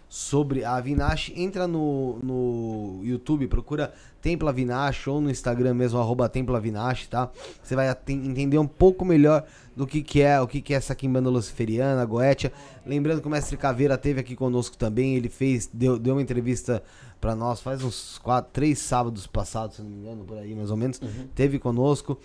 [0.08, 6.28] sobre a Vinache, entra no, no YouTube, procura Templa Vinache ou no Instagram mesmo, arroba
[6.28, 7.30] Templa Vinache, tá?
[7.62, 9.46] Você vai entender um pouco melhor
[9.80, 12.52] do que, que é, o que, que é essa quimbanda luciferiana, Goetia.
[12.84, 16.82] Lembrando que o Mestre Caveira teve aqui conosco também, ele fez, deu, deu uma entrevista
[17.18, 20.70] pra nós faz uns quatro, três sábados passados, se não me engano, por aí mais
[20.70, 21.00] ou menos.
[21.34, 22.18] Teve conosco.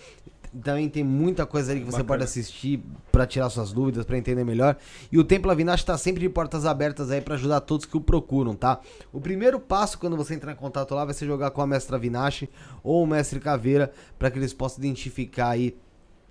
[0.62, 2.08] Também tem muita coisa ali que você Bacana.
[2.08, 4.76] pode assistir pra tirar suas dúvidas, pra entender melhor.
[5.10, 8.00] E o Templo Avinash tá sempre de portas abertas aí pra ajudar todos que o
[8.00, 8.80] procuram, tá?
[9.12, 11.96] O primeiro passo quando você entrar em contato lá vai ser jogar com a Mestra
[11.96, 12.44] Avinash
[12.82, 15.76] ou o Mestre Caveira, pra que eles possam identificar aí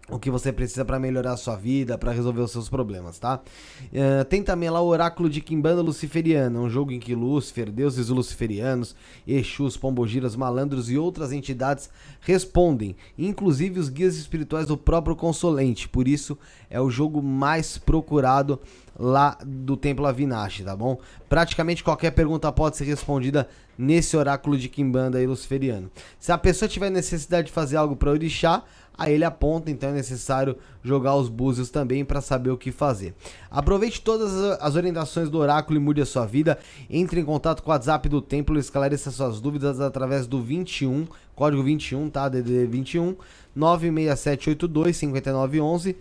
[0.10, 3.42] o que você precisa para melhorar a sua vida, para resolver os seus problemas, tá?
[3.86, 8.10] Uh, tem também lá o Oráculo de Kimbanda Luciferiana, um jogo em que Lúcifer, deuses
[8.10, 8.96] luciferianos,
[9.28, 11.90] Exus, Pombogiras, malandros e outras entidades
[12.22, 15.90] respondem, inclusive os guias espirituais do próprio Consolente.
[15.90, 16.38] Por isso
[16.70, 18.60] é o jogo mais procurado
[18.98, 20.98] lá do Templo Avinashi, tá bom?
[21.28, 25.92] Praticamente qualquer pergunta pode ser respondida nesse Oráculo de Kimbanda aí luciferiano.
[26.20, 28.64] Se a pessoa tiver necessidade de fazer algo para orixá,
[28.98, 33.16] Aí ele aponta, então é necessário jogar os búzios também para saber o que fazer.
[33.50, 34.32] Aproveite todas
[34.62, 36.60] as orientações do oráculo e mude a sua vida.
[36.88, 41.08] Entre em contato com o WhatsApp do templo e esclareça suas dúvidas através do 21,
[41.36, 42.30] código 21, tá?
[42.30, 43.16] DDD 21
[43.56, 45.96] 96782 5911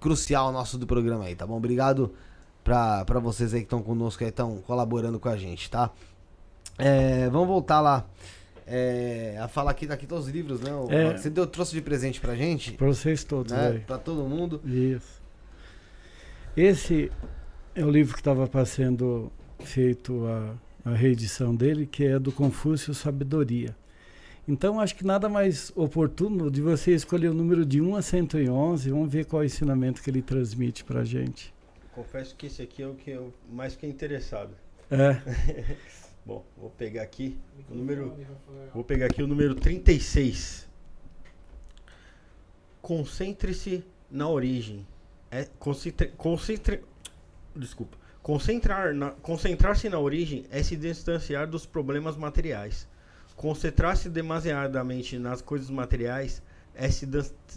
[0.00, 1.56] crucial nosso do programa aí, tá bom?
[1.56, 2.12] Obrigado
[2.62, 5.90] para vocês aí que estão conosco aí, estão colaborando com a gente, tá?
[6.78, 8.04] É, vamos voltar lá.
[8.66, 10.70] É, a falar aqui daqui todos os livros, né?
[10.88, 12.72] É, você deu, trouxe de presente pra gente?
[12.72, 13.82] Pra vocês todos, né?
[13.86, 14.60] Pra todo mundo.
[14.64, 15.22] Isso.
[16.56, 17.12] Esse
[17.74, 20.54] é o livro que estava sendo feito a,
[20.90, 23.76] a reedição dele, que é do Confúcio Sabedoria.
[24.46, 28.90] Então, acho que nada mais oportuno de você escolher o número de 1 a 111.
[28.90, 31.52] Vamos ver qual é o ensinamento que ele transmite pra gente.
[31.94, 34.54] Confesso que esse aqui é o que eu mais fiquei interessado.
[34.90, 35.76] É.
[36.26, 37.38] Bom, vou pegar aqui
[37.70, 38.14] o número.
[38.72, 40.68] Vou pegar aqui o número 36.
[42.82, 44.86] Concentre-se na origem.
[45.30, 46.82] É, concentre, concentre,
[47.56, 47.96] desculpa.
[48.22, 52.88] Concentrar na, concentrar-se na origem é se distanciar dos problemas materiais.
[53.36, 56.42] Concentrar-se demasiadamente nas coisas materiais
[56.74, 57.06] é se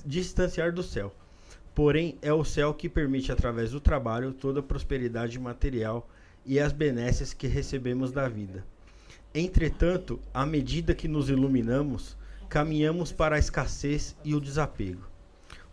[0.05, 1.13] distanciar do céu.
[1.73, 6.09] Porém, é o céu que permite, através do trabalho, toda a prosperidade material
[6.45, 8.65] e as benesses que recebemos da vida.
[9.33, 12.17] Entretanto, à medida que nos iluminamos,
[12.49, 15.07] caminhamos para a escassez e o desapego.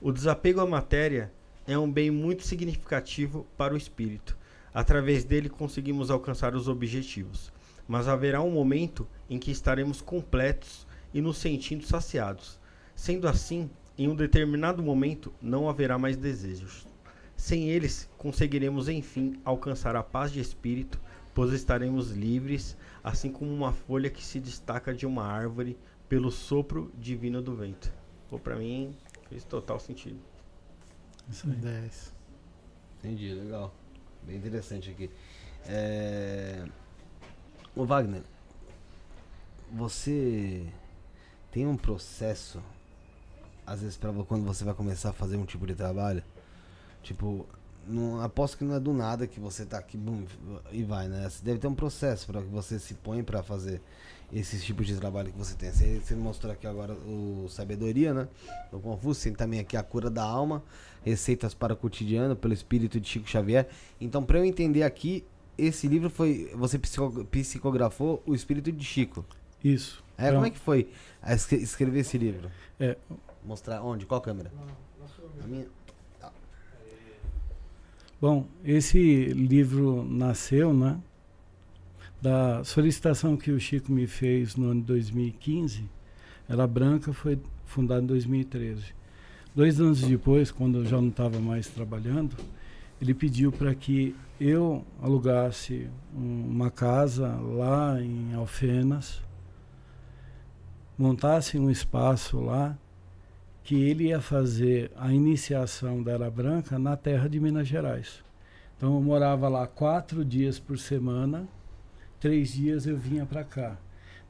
[0.01, 1.33] O desapego à matéria
[1.67, 4.36] é um bem muito significativo para o espírito.
[4.73, 7.52] Através dele conseguimos alcançar os objetivos.
[7.89, 12.59] Mas haverá um momento em que estaremos completos e nos sentindo saciados.
[12.94, 16.86] Sendo assim, em um determinado momento não haverá mais desejos.
[17.36, 21.01] Sem eles, conseguiremos enfim alcançar a paz de espírito,
[21.34, 25.76] pois estaremos livres, assim como uma folha que se destaca de uma árvore
[26.09, 27.93] pelo sopro divino do vento.
[28.28, 28.94] Pô, pra mim
[29.28, 30.33] fez total sentido.
[31.31, 31.57] Isso aí.
[31.57, 32.12] 10.
[32.99, 33.75] Entendi, legal.
[34.23, 35.11] Bem interessante aqui.
[35.67, 36.65] É...
[37.75, 38.23] O Wagner,
[39.73, 40.67] você
[41.51, 42.62] tem um processo
[43.67, 46.23] às vezes para quando você vai começar a fazer um tipo de trabalho,
[47.03, 47.47] tipo,
[47.86, 50.25] não, aposto que não é do nada que você tá aqui bum,
[50.70, 51.28] e vai, né?
[51.28, 53.81] Você deve ter um processo para que você se põe para fazer
[54.34, 55.70] esses tipos de trabalho que você tem.
[55.70, 58.28] Você, você mostrou aqui agora o Sabedoria, né?
[58.72, 60.62] O Confúcio, tem também aqui a Cura da Alma,
[61.02, 63.68] Receitas para o Cotidiano, pelo Espírito de Chico Xavier.
[64.00, 65.24] Então, para eu entender aqui,
[65.56, 66.50] esse livro foi.
[66.54, 66.80] Você
[67.30, 69.24] psicografou o Espírito de Chico.
[69.62, 70.02] Isso.
[70.18, 70.88] É, então, como é que foi
[71.52, 72.50] escrever esse livro?
[72.78, 72.96] É,
[73.44, 74.06] Mostrar onde?
[74.06, 74.50] Qual câmera?
[75.42, 75.66] A minha.
[76.18, 76.32] Tá.
[78.20, 80.98] Bom, esse livro nasceu, né?
[82.25, 85.85] Da solicitação que o Chico me fez no ano de 2015.
[86.49, 88.94] Ela branca foi fundada em 2013.
[89.55, 92.35] Dois anos depois, quando eu já não estava mais trabalhando,
[92.99, 95.86] ele pediu para que eu alugasse
[96.17, 99.20] um, uma casa lá em Alfenas,
[100.97, 102.75] montasse um espaço lá
[103.62, 108.25] que ele ia fazer a iniciação da Era Branca na terra de Minas Gerais.
[108.78, 111.47] Então eu morava lá quatro dias por semana,
[112.25, 113.77] três dias eu vinha para cá.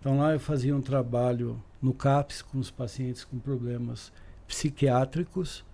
[0.01, 4.13] Então lá eu fazia um trabalho no CAPS com os pacientes com problemas
[4.49, 5.65] psiquiátricos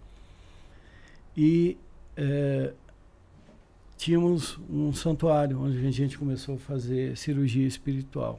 [1.35, 1.79] e
[2.15, 2.75] é,
[3.97, 8.39] tínhamos um santuário onde a gente começou a fazer cirurgia espiritual.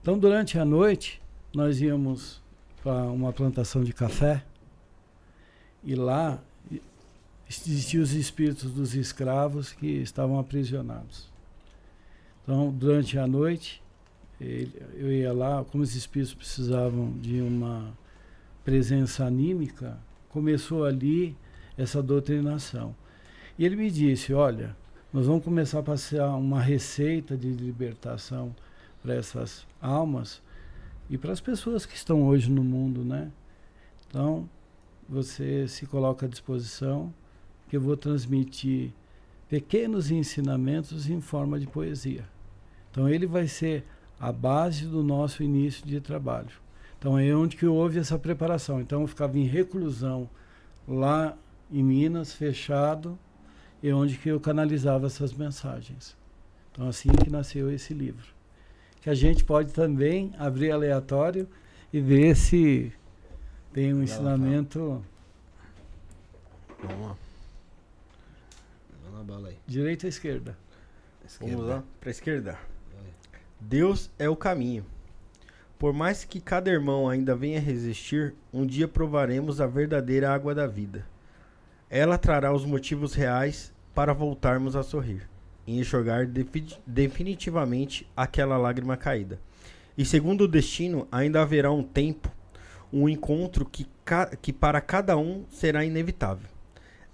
[0.00, 1.20] Então durante a noite
[1.54, 2.40] nós íamos
[2.82, 4.42] para uma plantação de café
[5.84, 6.40] e lá
[7.46, 11.35] existiam os espíritos dos escravos que estavam aprisionados.
[12.46, 13.82] Então, durante a noite,
[14.40, 17.92] ele, eu ia lá, como os espíritos precisavam de uma
[18.64, 21.36] presença anímica, começou ali
[21.76, 22.94] essa doutrinação.
[23.58, 24.76] E ele me disse: Olha,
[25.12, 28.54] Nós vamos começar a passar uma receita de libertação
[29.02, 30.42] para essas almas
[31.08, 33.30] e para as pessoas que estão hoje no mundo, né?
[34.06, 34.46] Então,
[35.08, 37.14] você se coloca à disposição
[37.68, 38.92] que eu vou transmitir
[39.48, 42.28] pequenos ensinamentos em forma de poesia.
[42.96, 43.84] Então, ele vai ser
[44.18, 46.48] a base do nosso início de trabalho.
[46.98, 48.80] Então, é onde que houve essa preparação.
[48.80, 50.30] Então, eu ficava em reclusão
[50.88, 51.36] lá
[51.70, 53.18] em Minas, fechado,
[53.82, 56.16] e onde que eu canalizava essas mensagens.
[56.72, 58.34] Então, assim que nasceu esse livro
[59.06, 61.48] que a gente pode também abrir aleatório
[61.92, 62.92] e ver se
[63.72, 65.00] tem um ensinamento.
[66.82, 67.16] Vamos lá.
[69.04, 69.58] Vamos na bala aí.
[69.64, 70.58] Direita ou esquerda?
[71.24, 71.54] esquerda.
[71.54, 72.58] Vamos lá, para a esquerda.
[73.60, 74.84] Deus é o caminho.
[75.78, 80.66] Por mais que cada irmão ainda venha resistir, um dia provaremos a verdadeira água da
[80.66, 81.06] vida.
[81.90, 85.28] Ela trará os motivos reais para voltarmos a sorrir
[85.66, 86.28] em enxugar
[86.86, 89.40] definitivamente aquela lágrima caída.
[89.98, 92.30] E segundo o destino, ainda haverá um tempo,
[92.92, 93.86] um encontro que,
[94.40, 96.48] que para cada um será inevitável.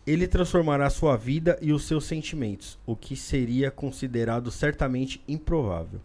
[0.07, 6.01] Ele transformará sua vida e os seus sentimentos, o que seria considerado certamente improvável.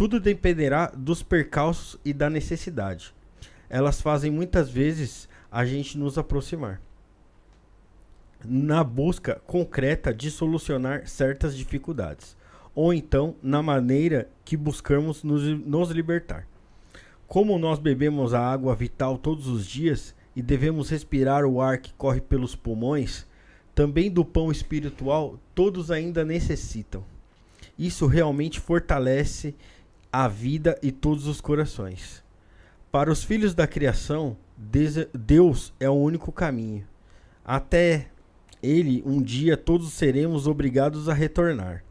[0.00, 3.14] Tudo dependerá dos percalços e da necessidade.
[3.68, 6.80] Elas fazem muitas vezes a gente nos aproximar
[8.42, 12.34] na busca concreta de solucionar certas dificuldades,
[12.74, 16.46] ou então na maneira que buscamos nos, nos libertar.
[17.28, 21.92] Como nós bebemos a água vital todos os dias e devemos respirar o ar que
[21.92, 23.26] corre pelos pulmões,
[23.74, 27.04] também do pão espiritual todos ainda necessitam.
[27.78, 29.54] Isso realmente fortalece
[30.12, 32.22] a vida e todos os corações.
[32.90, 36.86] Para os filhos da criação, Deus é o único caminho.
[37.44, 38.08] Até
[38.62, 41.82] ele um dia todos seremos obrigados a retornar,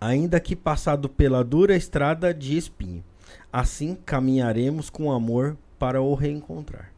[0.00, 3.04] ainda que passado pela dura estrada de espinho.
[3.52, 6.92] Assim caminharemos com amor para o reencontrar.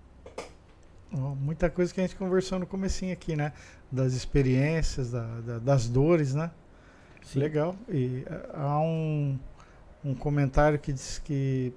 [1.13, 3.53] Oh, muita coisa que a gente conversou no comecinho aqui, né?
[3.91, 6.53] Das experiências, da, da, das dores, né?
[7.23, 7.41] Sim.
[7.41, 7.75] Legal.
[7.89, 9.39] E uh, há um,
[10.05, 11.73] um comentário que diz que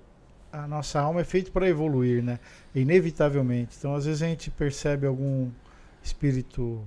[0.52, 2.40] a nossa alma é feita para evoluir, né?
[2.76, 3.76] Inevitavelmente.
[3.77, 5.50] Então, às vezes a gente percebe algum
[6.02, 6.85] espírito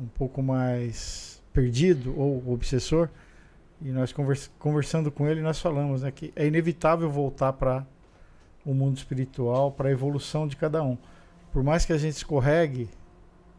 [0.00, 3.08] um pouco mais perdido ou obsessor.
[3.82, 7.86] E nós convers conversando com ele, nós falamos né, que é inevitável voltar para
[8.64, 10.96] o mundo espiritual, para a evolução de cada um.
[11.52, 12.88] Por mais que a gente escorregue,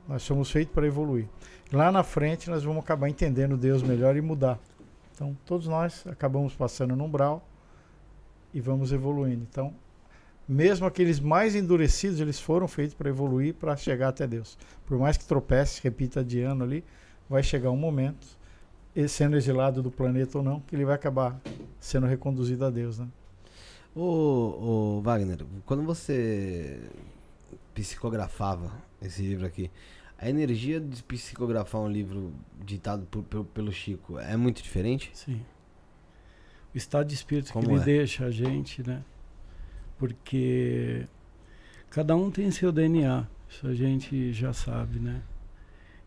[0.08, 1.28] nós somos feitos para evoluir.
[1.72, 4.60] Lá na frente nós vamos acabar entendendo Deus melhor e mudar.
[5.16, 7.48] Então todos nós acabamos passando no umbral
[8.54, 9.48] e vamos evoluindo.
[9.50, 9.74] Então
[10.48, 14.58] mesmo aqueles mais endurecidos, eles foram feitos para evoluir, para chegar até Deus.
[14.86, 16.84] Por mais que tropece, repita de ano ali,
[17.28, 18.28] vai chegar um momento,
[19.10, 21.42] sendo exilado do planeta ou não, que ele vai acabar
[21.80, 23.08] sendo reconduzido a Deus, né?
[23.96, 26.80] Ô, ô Wagner, quando você
[27.74, 28.72] psicografava
[29.02, 29.72] esse livro aqui,
[30.18, 35.12] a energia de psicografar um livro ditado por, por, pelo Chico é muito diferente?
[35.14, 35.42] Sim.
[36.74, 37.84] O estado de espírito Como que ele é?
[37.84, 39.04] deixa a gente, né?
[39.98, 41.06] porque
[41.90, 45.22] cada um tem seu DNA, isso a gente já sabe, né?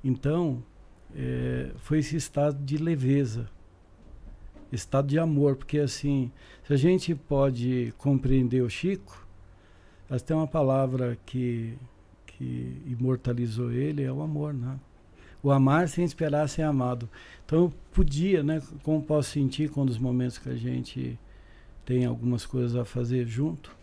[0.02, 0.62] Então,
[1.14, 3.48] é, foi esse estado de leveza,
[4.70, 6.30] estado de amor, porque assim,
[6.64, 9.26] se a gente pode compreender o Chico,
[10.24, 11.76] tem uma palavra que,
[12.39, 14.78] que imortalizou ele, é o amor, né?
[15.42, 17.08] O amar sem esperar ser amado.
[17.44, 18.62] Então eu podia, né?
[18.84, 21.18] Como posso sentir quando os momentos que a gente
[21.84, 23.76] tem algumas coisas a fazer junto,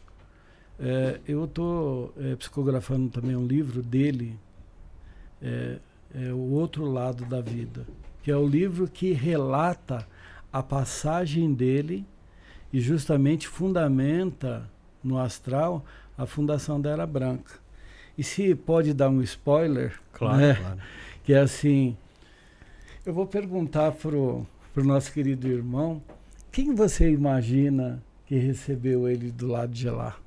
[0.80, 4.38] é, eu estou é, psicografando também um livro dele,
[5.42, 5.80] é,
[6.14, 7.86] é, O Outro Lado da Vida,
[8.24, 10.08] que é o livro que relata
[10.52, 12.06] a passagem dele
[12.72, 14.70] e justamente fundamenta
[15.04, 15.86] no astral
[16.18, 17.65] a fundação da Era Branca.
[18.18, 20.56] E se pode dar um spoiler, claro, né?
[20.56, 20.80] claro.
[21.24, 21.98] que é assim,
[23.06, 24.46] eu vou perguntar pro
[24.76, 26.04] pro nosso querido irmão,
[26.52, 30.18] quem você imagina que recebeu ele do lado de lá?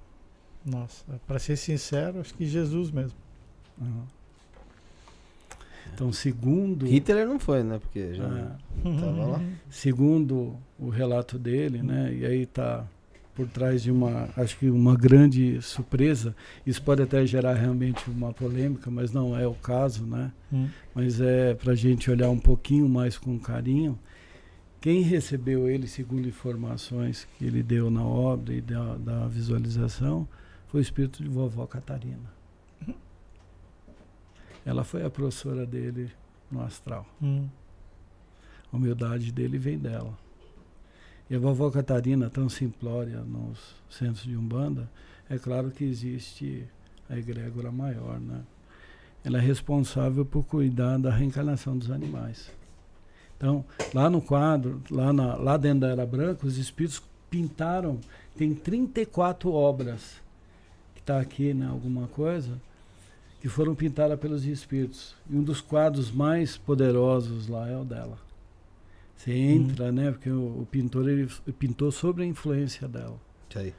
[0.65, 3.18] Nossa, para ser sincero, acho que Jesus mesmo.
[3.78, 4.05] Uhum.
[5.92, 6.86] Então, segundo.
[6.86, 7.78] Hitler não foi, né?
[7.78, 9.42] Porque já estava lá.
[9.68, 12.15] Segundo o relato dele, né?
[12.15, 12.86] E aí está
[13.39, 16.34] por trás de uma, acho que uma grande surpresa.
[16.67, 20.33] Isso pode até gerar realmente uma polêmica, mas não é o caso, né?
[20.52, 20.68] Hum.
[20.92, 23.97] Mas é para a gente olhar um pouquinho mais com carinho.
[24.81, 30.26] Quem recebeu ele, segundo informações que ele deu na obra e da, da visualização,
[30.67, 32.36] foi o espírito de vovó Catarina.
[34.67, 36.10] Ela foi a professora dele
[36.50, 37.07] no astral.
[37.23, 37.47] Hum.
[38.73, 40.18] A humildade dele vem dela.
[41.31, 43.58] E a vovó Catarina, tão simplória nos
[43.90, 44.89] centros de Umbanda,
[45.28, 46.66] é claro que existe
[47.08, 48.40] a egrégora maior, né?
[49.23, 52.50] Ela é responsável por cuidar da reencarnação dos animais.
[53.36, 58.00] Então, lá no quadro, lá, na, lá dentro da Era Branca, os espíritos pintaram,
[58.36, 60.20] tem 34 obras,
[60.94, 62.58] que está aqui, né, alguma coisa,
[63.40, 65.15] que foram pintadas pelos espíritos.
[65.28, 68.18] E um dos quadros mais poderosos lá é o dela.
[69.18, 69.92] Você entra, hum.
[69.92, 73.20] né, porque o, o, pintor ele pintou sobre a influência dela.
[73.50, 73.74] Isso aí.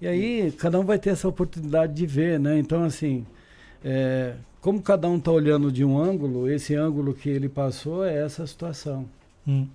[0.00, 2.58] E aí, cada um vai ter essa oportunidade de ver, né?
[2.58, 3.24] Então, assim,
[3.84, 8.16] é, como cada um está olhando de um ângulo, esse ângulo que ele passou é
[8.24, 9.08] essa situação.
[9.46, 9.68] Hum.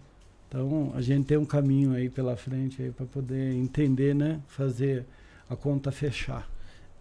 [0.50, 4.42] Então a gente tem um caminho aí pela frente aí para poder entender, né?
[4.48, 5.06] Fazer
[5.48, 6.50] a conta fechar.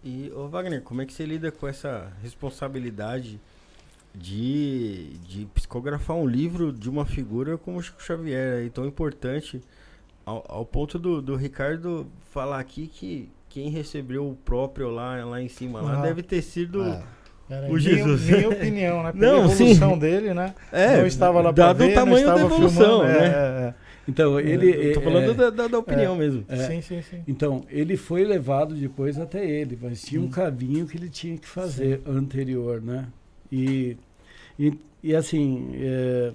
[0.03, 3.39] E ô Wagner, como é que você lida com essa responsabilidade
[4.13, 9.61] de, de psicografar um livro de uma figura como Chico Xavier, aí, tão importante,
[10.25, 15.41] ao, ao ponto do, do Ricardo falar aqui que quem recebeu o próprio lá, lá
[15.41, 16.01] em cima, lá, ah.
[16.01, 17.03] deve ter sido ah.
[17.69, 18.23] o Jesus.
[18.23, 19.11] Minha, minha opinião, né?
[19.11, 19.99] Pela não, evolução sim.
[19.99, 20.53] dele, né?
[20.71, 23.17] É, não estava lá para ver, o tamanho da evolução, filmando, né?
[23.17, 23.73] É, é, é.
[24.07, 24.89] Então, ele...
[24.89, 26.43] Eu tô falando é, da, da, da, opinião mesmo.
[26.67, 27.23] Sim, sim, sim.
[27.27, 30.25] Então, ele foi levado depois até ele, mas tinha hum.
[30.25, 32.11] um caminho que ele tinha que fazer sim.
[32.11, 33.05] anterior, né?
[33.51, 33.97] E,
[34.57, 36.33] e, e assim, é,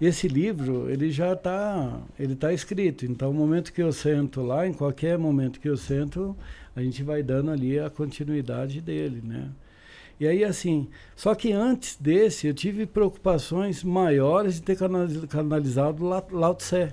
[0.00, 3.06] esse livro, ele já está ele tá escrito.
[3.06, 6.36] Então, o momento que eu sento lá, em qualquer momento que eu sento,
[6.74, 9.50] a gente vai dando ali a continuidade dele, né?
[10.18, 14.76] E aí, assim, só que antes desse, eu tive preocupações maiores de ter
[15.28, 16.92] canalizado Lao Tse,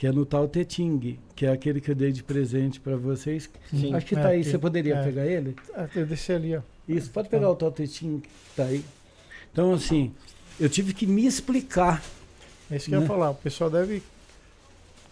[0.00, 2.96] que é no Tao Te Ching, que é aquele que eu dei de presente para
[2.96, 3.50] vocês.
[3.68, 3.92] Sim.
[3.92, 5.04] Acho que está é, aí, você poderia é.
[5.04, 5.54] pegar ele?
[5.74, 6.62] Ah, eu deixei ali, ó.
[6.88, 7.50] Isso, pode pegar tá.
[7.50, 8.82] o Tao Te Ching que está aí.
[9.52, 10.10] Então, assim,
[10.58, 12.02] eu tive que me explicar.
[12.70, 12.96] É isso que né?
[12.96, 13.08] eu ia né?
[13.08, 14.02] falar, o pessoal deve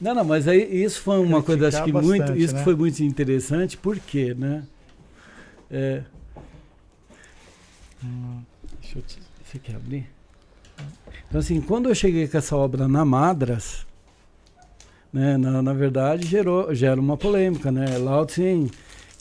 [0.01, 2.65] não, não, mas aí isso foi uma coisa acho que bastante, muito, isso né?
[2.65, 4.63] foi muito interessante, porque, né?
[5.71, 6.03] É,
[8.03, 8.41] hum,
[8.81, 10.09] deixa eu te, você quer abrir?
[11.29, 13.88] Então assim, quando eu cheguei com essa obra na Madras,
[15.13, 17.99] né, na, na verdade gerou gera uma polêmica, né?
[17.99, 18.71] Lao Tse,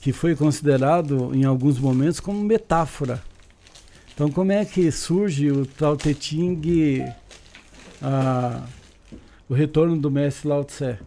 [0.01, 3.21] que foi considerado em alguns momentos como metáfora.
[4.13, 7.03] Então como é que surge o Tao Te Ching,
[8.01, 8.63] a
[9.49, 10.97] o retorno do mestre Lao Tse.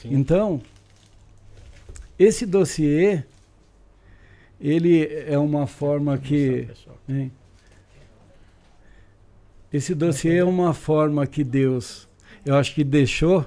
[0.00, 0.14] Sim.
[0.14, 0.60] Então,
[2.18, 3.22] esse dossiê,
[4.60, 6.68] ele é uma forma que...
[7.08, 7.32] Hein?
[9.72, 12.08] Esse dossiê é uma forma que Deus,
[12.44, 13.46] eu acho que deixou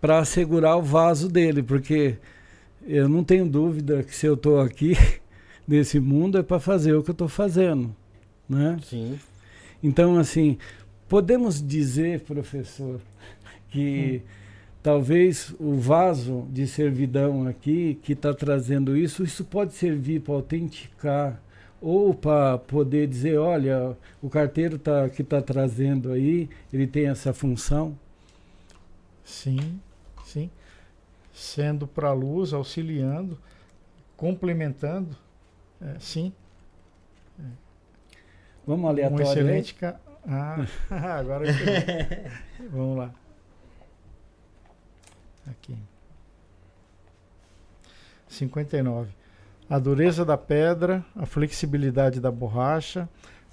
[0.00, 2.16] para assegurar o vaso dele, porque
[2.86, 4.96] eu não tenho dúvida que se eu estou aqui
[5.66, 7.94] nesse mundo é para fazer o que eu estou fazendo,
[8.48, 8.78] né?
[8.82, 9.18] Sim.
[9.82, 10.58] Então, assim,
[11.08, 13.00] Podemos dizer, professor,
[13.70, 14.28] que hum.
[14.82, 21.40] talvez o vaso de servidão aqui que está trazendo isso, isso pode servir para autenticar
[21.80, 27.32] ou para poder dizer, olha, o carteiro tá, que está trazendo aí, ele tem essa
[27.32, 27.96] função?
[29.24, 29.80] Sim,
[30.28, 30.50] sim.
[31.32, 33.38] Sendo para a luz, auxiliando,
[34.16, 35.16] complementando,
[35.80, 36.32] é, sim.
[37.38, 37.44] É.
[38.66, 39.24] Vamos aleatório.
[39.24, 39.76] Um excelente,
[40.26, 40.66] ah,
[41.18, 41.46] agora
[42.70, 43.14] Vamos lá.
[45.46, 45.76] Aqui.
[48.28, 49.10] 59.
[49.70, 53.08] A dureza da pedra, a flexibilidade da borracha,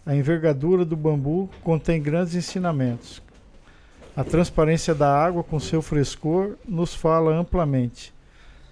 [0.06, 3.22] a envergadura do bambu contém grandes ensinamentos.
[4.16, 8.14] A transparência da água com seu frescor nos fala amplamente.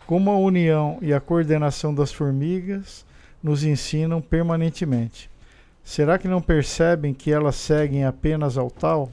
[0.08, 3.06] Como a união e a coordenação das formigas
[3.44, 5.30] nos ensinam permanentemente.
[5.84, 9.12] Será que não percebem que elas seguem apenas ao tal?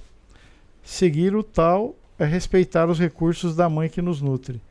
[0.84, 4.62] Seguir o tal é respeitar os recursos da mãe que nos nutre.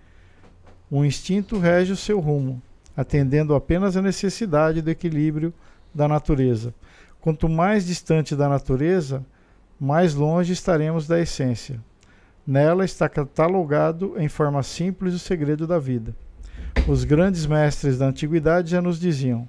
[0.89, 2.61] O instinto rege o seu rumo,
[2.95, 5.53] atendendo apenas à necessidade do equilíbrio
[5.93, 6.73] da natureza.
[7.19, 9.25] Quanto mais distante da natureza,
[9.79, 11.79] mais longe estaremos da essência.
[12.45, 16.15] Nela está catalogado em forma simples o segredo da vida.
[16.87, 19.47] Os grandes mestres da antiguidade já nos diziam: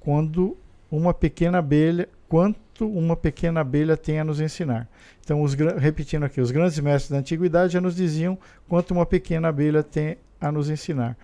[0.00, 0.56] quando
[0.90, 4.88] uma pequena abelha, quanto uma pequena abelha tem a nos ensinar.
[5.24, 9.48] Então, os, repetindo aqui, os grandes mestres da antiguidade já nos diziam quanto uma pequena
[9.48, 11.16] abelha tem a nos ensinar.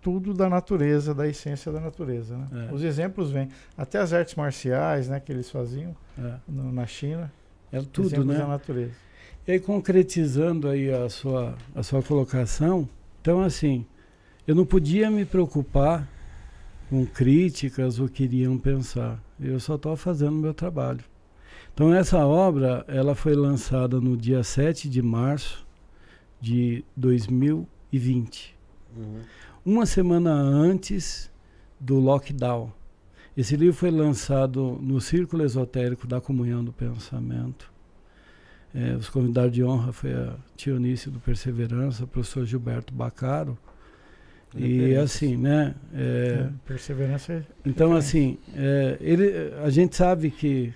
[0.00, 2.36] Tudo da natureza, da essência da natureza.
[2.36, 2.68] Né?
[2.70, 2.74] É.
[2.74, 3.48] Os exemplos vêm.
[3.76, 6.34] Até as artes marciais né, que eles faziam é.
[6.48, 7.30] no, na China.
[7.72, 8.38] É tudo, né?
[8.38, 8.92] da natureza.
[9.46, 12.88] E aí, concretizando aí a sua, a sua colocação,
[13.20, 13.84] então assim,
[14.46, 16.08] eu não podia me preocupar
[16.90, 19.18] com críticas ou queriam pensar.
[19.40, 21.02] Eu só estou fazendo o meu trabalho.
[21.72, 25.66] Então essa obra, ela foi lançada no dia 7 de março
[26.40, 28.54] de 2020.
[28.94, 29.20] Uhum.
[29.64, 31.30] Uma semana antes
[31.80, 32.70] do lockdown.
[33.36, 37.72] Esse livro foi lançado no Círculo Esotérico da Comunhão do Pensamento.
[38.74, 43.56] É, os convidados de honra foi a Tionice do Perseverança, o professor Gilberto Bacaro.
[44.54, 45.74] E assim, né?
[45.94, 47.32] É, Perseverança.
[47.32, 50.74] É então, assim, é, ele, a gente sabe que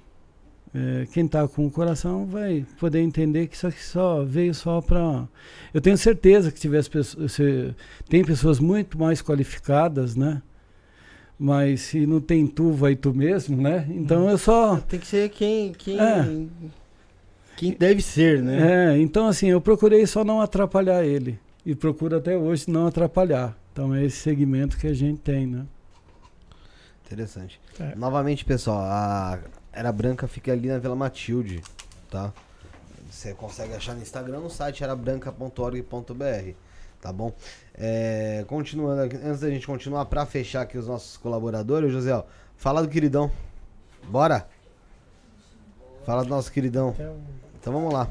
[0.75, 4.81] é, quem está com o coração vai poder entender que isso aqui só veio só
[4.81, 5.29] para.
[5.75, 7.37] Eu tenho certeza que tivesse pessoas,
[8.09, 10.41] tem pessoas muito mais qualificadas, né?
[11.39, 13.87] Mas se não tem tu, vai tu mesmo, né?
[13.91, 14.79] Então eu só.
[14.79, 15.73] Tem que ser quem.
[15.73, 16.01] quem...
[16.01, 16.47] É.
[17.57, 18.95] Quem deve ser, né?
[18.95, 21.39] É, então assim, eu procurei só não atrapalhar ele.
[21.65, 23.57] E procuro até hoje não atrapalhar.
[23.73, 25.67] Então é esse segmento que a gente tem, né?
[27.05, 27.61] Interessante.
[27.79, 27.95] É.
[27.95, 29.39] Novamente, pessoal, a
[29.73, 31.63] Era Branca fica ali na Vila Matilde,
[32.11, 32.33] tá?
[33.11, 36.55] Você consegue achar no Instagram, no site erabranca.org.br,
[37.07, 37.33] tá bom?
[37.73, 42.21] É, continuando, antes da gente continuar, para fechar aqui os nossos colaboradores, José,
[42.57, 43.31] fala do queridão.
[44.09, 44.49] Bora?
[46.05, 46.97] Fala do nosso queridão.
[47.61, 48.09] Então vamos lá.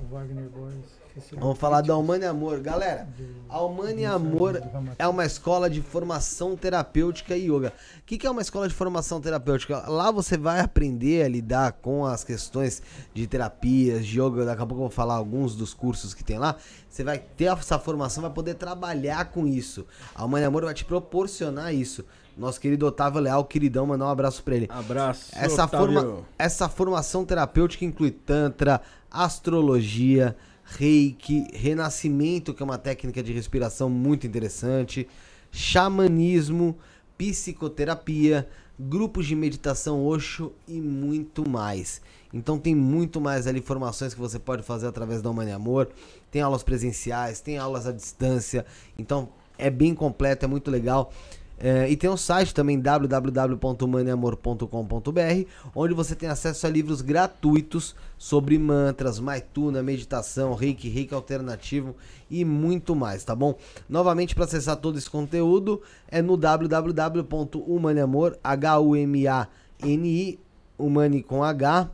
[1.37, 2.59] Vamos falar da Humane Amor.
[2.59, 3.07] Galera,
[3.47, 4.61] a Humane Amor
[4.99, 7.71] é uma escola de formação terapêutica e yoga.
[7.99, 9.89] O que, que é uma escola de formação terapêutica?
[9.89, 12.81] Lá você vai aprender a lidar com as questões
[13.13, 14.43] de terapias, de yoga.
[14.43, 16.57] Daqui a pouco eu vou falar alguns dos cursos que tem lá.
[16.89, 19.85] Você vai ter essa formação, vai poder trabalhar com isso.
[20.13, 22.03] A Humane Amor vai te proporcionar isso.
[22.37, 24.67] Nosso querido Otávio Leal, queridão, mandar um abraço pra ele.
[24.69, 25.31] Abraço.
[25.33, 30.35] Essa, forma, essa formação terapêutica inclui Tantra, astrologia,
[30.65, 35.07] reiki, renascimento, que é uma técnica de respiração muito interessante,
[35.51, 36.75] xamanismo,
[37.17, 42.01] psicoterapia, grupos de meditação Osho e muito mais.
[42.33, 45.89] Então tem muito mais ali informações que você pode fazer através da Humane Amor.
[46.29, 48.65] Tem aulas presenciais, tem aulas à distância.
[48.97, 51.13] Então é bem completo, é muito legal.
[51.57, 58.59] É, e tem um site também www.maneamor.com.br, onde você tem acesso a livros gratuitos sobre
[58.59, 61.95] mantras, maituna, meditação, reiki, reiki alternativo
[62.29, 63.57] e muito mais, tá bom?
[63.87, 70.39] Novamente, para acessar todo esse conteúdo é no www.humaneamor, H-U-M-A-N-I,
[70.77, 71.89] humane com H,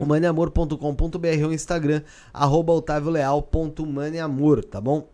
[0.00, 2.02] humaneamor.com.br ou Instagram,
[2.32, 2.72] arroba
[4.68, 5.06] tá bom?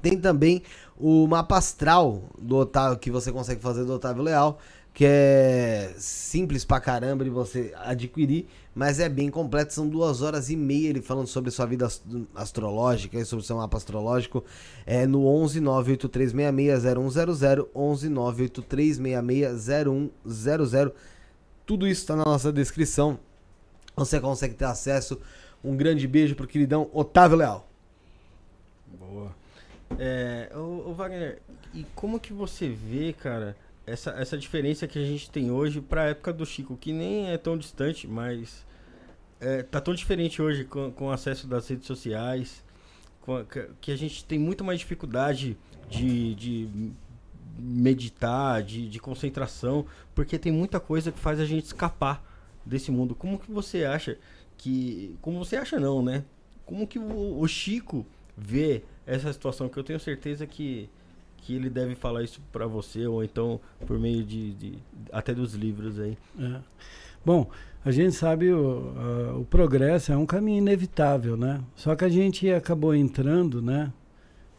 [0.00, 0.62] Tem também
[0.96, 4.58] o mapa astral do Otávio, que você consegue fazer do Otávio Leal,
[4.92, 9.72] que é simples pra caramba de você adquirir, mas é bem completo.
[9.72, 11.86] São duas horas e meia ele falando sobre sua vida
[12.34, 14.42] astrológica e sobre seu mapa astrológico.
[14.84, 20.92] É no 11 983660100, 11 983660100.
[21.64, 23.20] Tudo isso está na nossa descrição.
[23.96, 25.20] Você consegue ter acesso.
[25.62, 27.68] Um grande beijo pro queridão Otávio Leal.
[28.98, 29.32] Boa.
[29.98, 31.40] É, o, o, Wagner,
[31.72, 36.02] e como que você vê, cara, essa, essa diferença que a gente tem hoje para
[36.02, 38.66] a época do Chico, que nem é tão distante, mas
[39.40, 42.62] é, tá tão diferente hoje com, com o acesso das redes sociais,
[43.20, 43.44] com,
[43.80, 45.56] que a gente tem muito mais dificuldade
[45.88, 46.92] de, de
[47.58, 52.22] meditar, de, de concentração, porque tem muita coisa que faz a gente escapar
[52.64, 53.14] desse mundo.
[53.14, 54.18] Como que você acha
[54.56, 55.16] que.
[55.20, 56.24] Como você acha não, né?
[56.64, 58.06] Como que o, o Chico
[58.38, 60.88] vê essa situação que eu tenho certeza que
[61.38, 64.78] que ele deve falar isso para você ou então por meio de, de,
[65.12, 66.18] até dos livros aí.
[66.38, 66.60] É.
[67.24, 67.48] Bom,
[67.84, 71.62] a gente sabe o, o progresso é um caminho inevitável, né?
[71.76, 73.92] Só que a gente acabou entrando, né,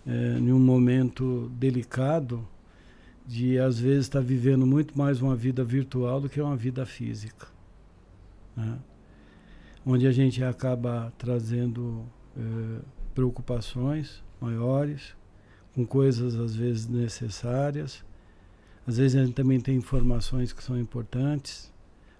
[0.07, 2.47] é, em um momento delicado
[3.27, 6.85] de às vezes estar tá vivendo muito mais uma vida virtual do que uma vida
[6.85, 7.47] física,
[8.55, 8.79] né?
[9.85, 12.81] onde a gente acaba trazendo é,
[13.19, 15.13] preocupações maiores,
[15.75, 18.01] com coisas às vezes necessárias.
[18.87, 21.69] Às vezes a gente também tem informações que são importantes.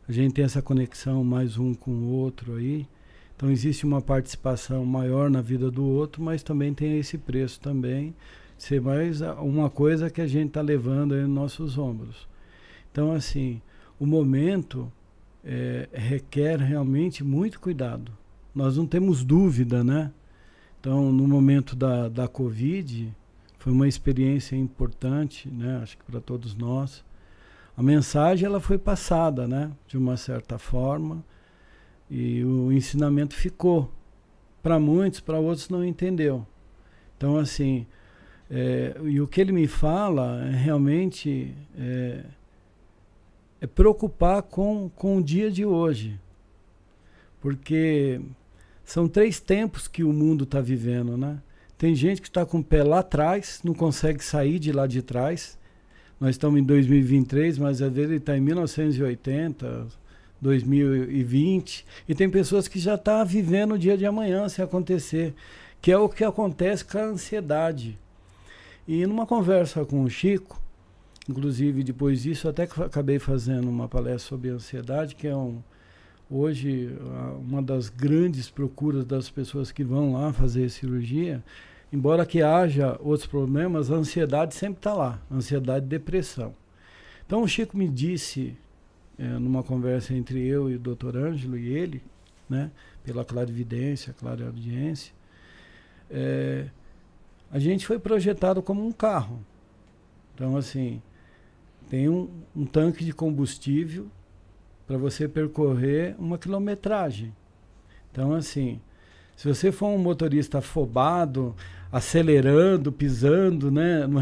[0.09, 2.85] A gente tem essa conexão mais um com o outro aí.
[3.33, 8.13] Então existe uma participação maior na vida do outro, mas também tem esse preço também,
[8.57, 12.27] ser mais uma coisa que a gente está levando aí nos nossos ombros.
[12.91, 13.61] Então assim,
[13.97, 14.91] o momento
[15.45, 18.11] é, requer realmente muito cuidado.
[18.53, 20.11] Nós não temos dúvida, né?
[20.79, 23.13] Então, no momento da, da Covid,
[23.57, 25.79] foi uma experiência importante, né?
[25.83, 27.03] Acho que para todos nós.
[27.75, 29.71] A mensagem ela foi passada, né?
[29.87, 31.23] De uma certa forma,
[32.09, 33.91] e o ensinamento ficou.
[34.63, 36.45] Para muitos, para outros não entendeu.
[37.17, 37.85] Então, assim,
[38.49, 42.23] é, e o que ele me fala é realmente é,
[43.61, 46.19] é preocupar com, com o dia de hoje.
[47.39, 48.19] Porque
[48.91, 51.37] são três tempos que o mundo está vivendo, né?
[51.77, 55.03] Tem gente que está com o pé lá atrás, não consegue sair de lá de
[55.03, 55.59] trás.
[56.19, 59.87] Nós estamos em 2023, mas às vezes ele está em 1980,
[60.41, 61.85] 2020.
[62.07, 65.35] E tem pessoas que já estão tá vivendo o dia de amanhã se acontecer,
[65.79, 67.95] que é o que acontece com a ansiedade.
[68.87, 70.59] E numa conversa com o Chico,
[71.29, 75.61] inclusive depois disso, até acabei fazendo uma palestra sobre ansiedade, que é um,
[76.29, 76.95] hoje
[77.41, 81.43] uma das grandes procuras das pessoas que vão lá fazer cirurgia
[81.91, 86.53] embora que haja outros problemas, a ansiedade sempre está lá, ansiedade e depressão.
[87.25, 88.55] Então o Chico me disse,
[89.17, 92.01] é, numa conversa entre eu e o doutor Ângelo e ele,
[92.47, 92.71] né,
[93.03, 95.13] pela clarividência, clareaudiência,
[96.09, 96.67] é,
[97.51, 99.39] a gente foi projetado como um carro.
[100.35, 101.01] Então, assim,
[101.89, 104.07] tem um, um tanque de combustível
[104.89, 107.31] para você percorrer uma quilometragem.
[108.11, 108.81] Então, assim,
[109.35, 111.55] se você for um motorista afobado,
[111.91, 114.07] acelerando, pisando, né?
[114.07, 114.19] No,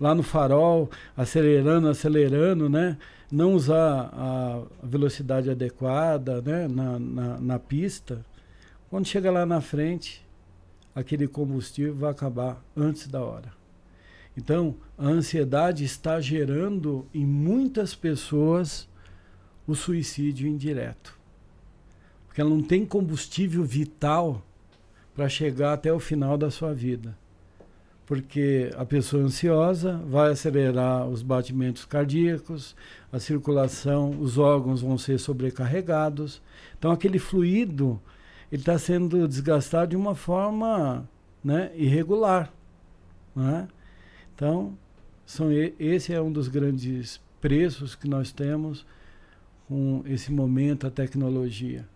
[0.00, 2.98] lá no farol, acelerando, acelerando, né?
[3.30, 6.66] Não usar a velocidade adequada né?
[6.66, 8.26] na, na, na pista.
[8.88, 10.26] Quando chega lá na frente,
[10.92, 13.52] aquele combustível vai acabar antes da hora.
[14.36, 18.89] Então, a ansiedade está gerando em muitas pessoas
[19.70, 21.18] o suicídio indireto.
[22.26, 24.42] Porque ela não tem combustível vital
[25.14, 27.16] para chegar até o final da sua vida.
[28.06, 32.74] Porque a pessoa ansiosa vai acelerar os batimentos cardíacos,
[33.12, 36.42] a circulação, os órgãos vão ser sobrecarregados.
[36.76, 38.00] Então, aquele fluido
[38.50, 41.08] ele está sendo desgastado de uma forma
[41.42, 42.52] né, irregular.
[43.34, 43.68] Né?
[44.34, 44.76] Então,
[45.24, 48.84] são, esse é um dos grandes preços que nós temos
[49.70, 51.86] com esse momento, a tecnologia.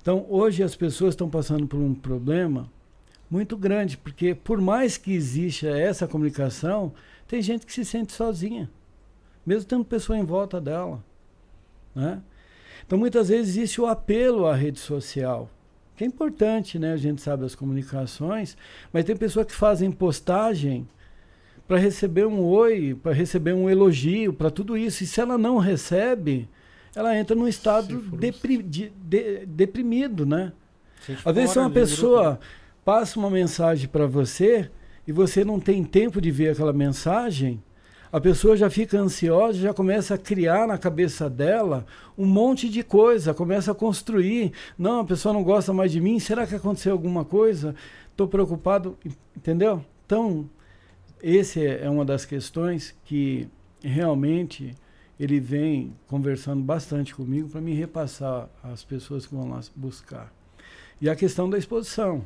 [0.00, 2.72] Então, hoje as pessoas estão passando por um problema
[3.30, 6.94] muito grande, porque por mais que exista essa comunicação,
[7.28, 8.70] tem gente que se sente sozinha,
[9.44, 11.04] mesmo tendo pessoa em volta dela.
[11.94, 12.22] Né?
[12.86, 15.50] Então, muitas vezes existe o apelo à rede social,
[15.96, 16.94] que é importante, né?
[16.94, 18.56] A gente sabe as comunicações,
[18.90, 20.88] mas tem pessoas que fazem postagem
[21.68, 25.04] para receber um oi, para receber um elogio, para tudo isso.
[25.04, 26.48] E se ela não recebe,
[26.96, 30.52] ela entra num estado depri, de, de, deprimido, né?
[31.22, 32.40] Às vezes uma pessoa
[32.82, 34.70] passa uma mensagem para você
[35.06, 37.62] e você não tem tempo de ver aquela mensagem,
[38.10, 41.84] a pessoa já fica ansiosa, já começa a criar na cabeça dela
[42.16, 44.52] um monte de coisa, começa a construir.
[44.78, 47.74] Não, a pessoa não gosta mais de mim, será que aconteceu alguma coisa?
[48.10, 48.96] Estou preocupado,
[49.36, 49.84] entendeu?
[50.06, 50.48] Então,
[51.22, 53.48] esse é uma das questões que
[53.82, 54.74] realmente
[55.18, 60.32] ele vem conversando bastante comigo para me repassar as pessoas que vão lá buscar.
[61.00, 62.24] E a questão da exposição.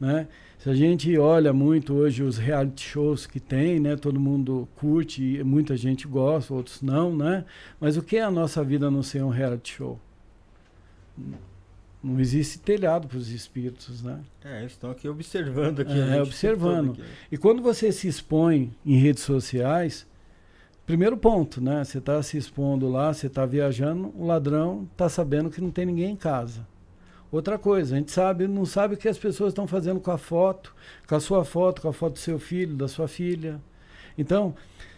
[0.00, 0.26] Né?
[0.58, 3.94] Se a gente olha muito hoje os reality shows que tem, né?
[3.94, 7.44] todo mundo curte, muita gente gosta, outros não, né?
[7.78, 10.00] mas o que é a nossa vida não ser um reality show?
[12.02, 14.18] Não existe telhado para os espíritos, né?
[14.44, 15.92] É, estão aqui observando aqui.
[15.92, 16.92] É, observando.
[16.92, 17.02] Aqui.
[17.30, 20.04] E quando você se expõe em redes sociais,
[20.86, 21.84] Primeiro ponto, né?
[21.84, 25.86] Você está se expondo lá, você está viajando, o ladrão está sabendo que não tem
[25.86, 26.66] ninguém em casa.
[27.30, 30.18] Outra coisa, a gente sabe, não sabe o que as pessoas estão fazendo com a
[30.18, 30.74] foto,
[31.06, 33.60] com a sua foto, com a foto do seu filho, da sua filha.
[34.18, 34.54] Então,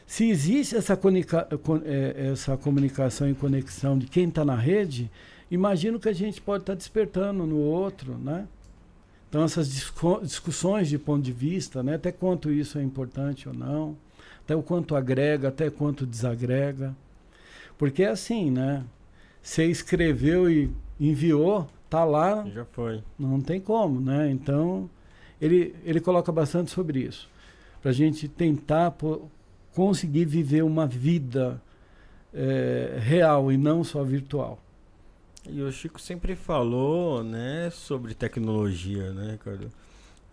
[0.07, 1.47] se existe essa, comunica
[1.85, 5.11] é, essa comunicação e conexão de quem está na rede,
[5.51, 8.49] imagino que a gente pode estar tá despertando no outro, né?
[9.29, 9.69] Então, essas
[10.23, 11.97] discussões de ponto de vista, né?
[11.97, 13.97] até quanto isso é importante ou não
[14.45, 16.95] até o quanto agrega, até quanto desagrega.
[17.79, 18.85] Porque é assim, né?
[19.43, 22.47] Você escreveu e enviou, tá lá.
[22.49, 23.03] Já foi.
[23.19, 24.31] Não tem como, né?
[24.31, 24.89] Então,
[25.41, 27.29] ele, ele coloca bastante sobre isso.
[27.81, 29.23] Para a gente tentar pô,
[29.75, 31.61] conseguir viver uma vida
[32.33, 34.59] é, real e não só virtual.
[35.49, 39.71] E o Chico sempre falou, né, sobre tecnologia, né, Ricardo?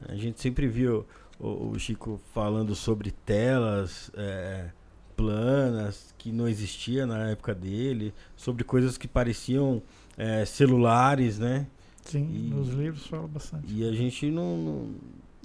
[0.08, 1.06] A gente sempre viu
[1.42, 4.70] o, o Chico falando sobre telas é,
[5.16, 9.82] planas que não existia na época dele, sobre coisas que pareciam
[10.18, 11.68] é, celulares, né?
[12.04, 13.74] Sim, e, nos livros fala bastante.
[13.74, 14.96] E a gente não, não,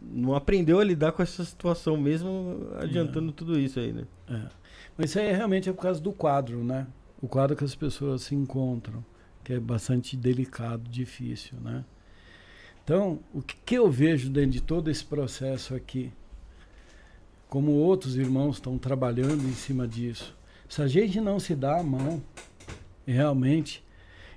[0.03, 3.33] não, aprendeu a lidar com essa situação mesmo adiantando é.
[3.33, 4.05] tudo isso aí, né?
[4.29, 4.49] É.
[4.97, 6.87] Mas isso aí realmente é por causa do quadro, né?
[7.21, 9.05] O quadro que as pessoas se encontram,
[9.45, 11.85] que é bastante delicado, difícil, né?
[12.87, 16.13] Então, o que, eu vejo dentro de todo esse processo aqui,
[17.49, 20.37] como outros irmãos estão trabalhando em cima disso,
[20.69, 22.23] Se a gente não se dá a mão,
[23.05, 23.83] realmente,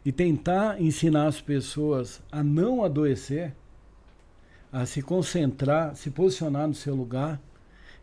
[0.03, 3.53] e tentar ensinar as pessoas a não adoecer,
[4.73, 7.39] a se concentrar, se posicionar no seu lugar,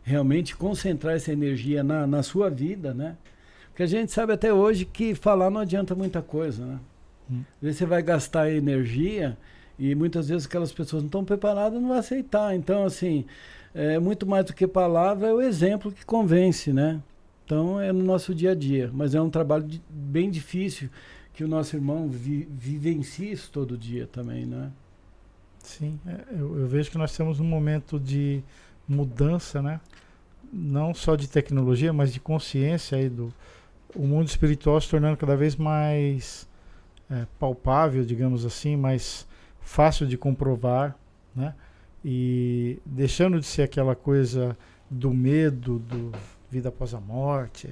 [0.01, 3.17] realmente concentrar essa energia na, na sua vida, né?
[3.67, 6.79] Porque a gente sabe até hoje que falar não adianta muita coisa, né?
[7.29, 7.43] Hum.
[7.57, 9.37] Às vezes você vai gastar energia
[9.79, 12.55] e muitas vezes aquelas pessoas não estão preparadas, não vão aceitar.
[12.55, 13.25] Então, assim,
[13.73, 17.01] é muito mais do que palavra, é o exemplo que convence, né?
[17.45, 18.89] Então, é no nosso dia a dia.
[18.93, 20.89] Mas é um trabalho de, bem difícil
[21.33, 24.71] que o nosso irmão vi, vivencie isso todo dia também, né?
[25.59, 28.41] Sim, é, eu, eu, vejo que nós temos um momento de
[28.87, 29.79] mudança, né?
[30.51, 33.33] Não só de tecnologia, mas de consciência aí do
[33.95, 36.47] o mundo espiritual se tornando cada vez mais
[37.09, 39.27] é, palpável, digamos assim, mais
[39.67, 40.95] fácil de comprovar,
[41.35, 41.53] né?
[42.03, 44.57] E deixando de ser aquela coisa
[44.89, 46.11] do medo, do
[46.49, 47.69] vida após a morte,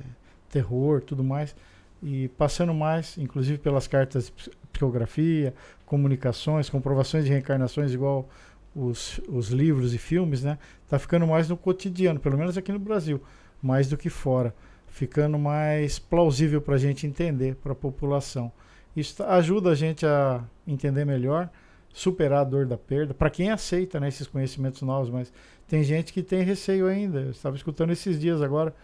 [0.49, 1.55] terror, tudo mais,
[2.03, 4.29] e passando mais, inclusive pelas cartas
[4.73, 5.53] psicografia,
[5.85, 8.27] comunicações, comprovações de reencarnações, igual
[8.75, 10.57] os, os livros e filmes, né?
[10.89, 13.23] Tá ficando mais no cotidiano, pelo menos aqui no Brasil,
[13.63, 14.53] mais do que fora,
[14.89, 18.51] ficando mais plausível para a gente entender, para a população.
[18.93, 21.49] Isso ajuda a gente a entender melhor
[21.95, 25.31] superar a dor da perda, para quem aceita né, esses conhecimentos novos, mas
[25.65, 27.21] tem gente que tem receio ainda.
[27.21, 28.75] Eu estava escutando esses dias agora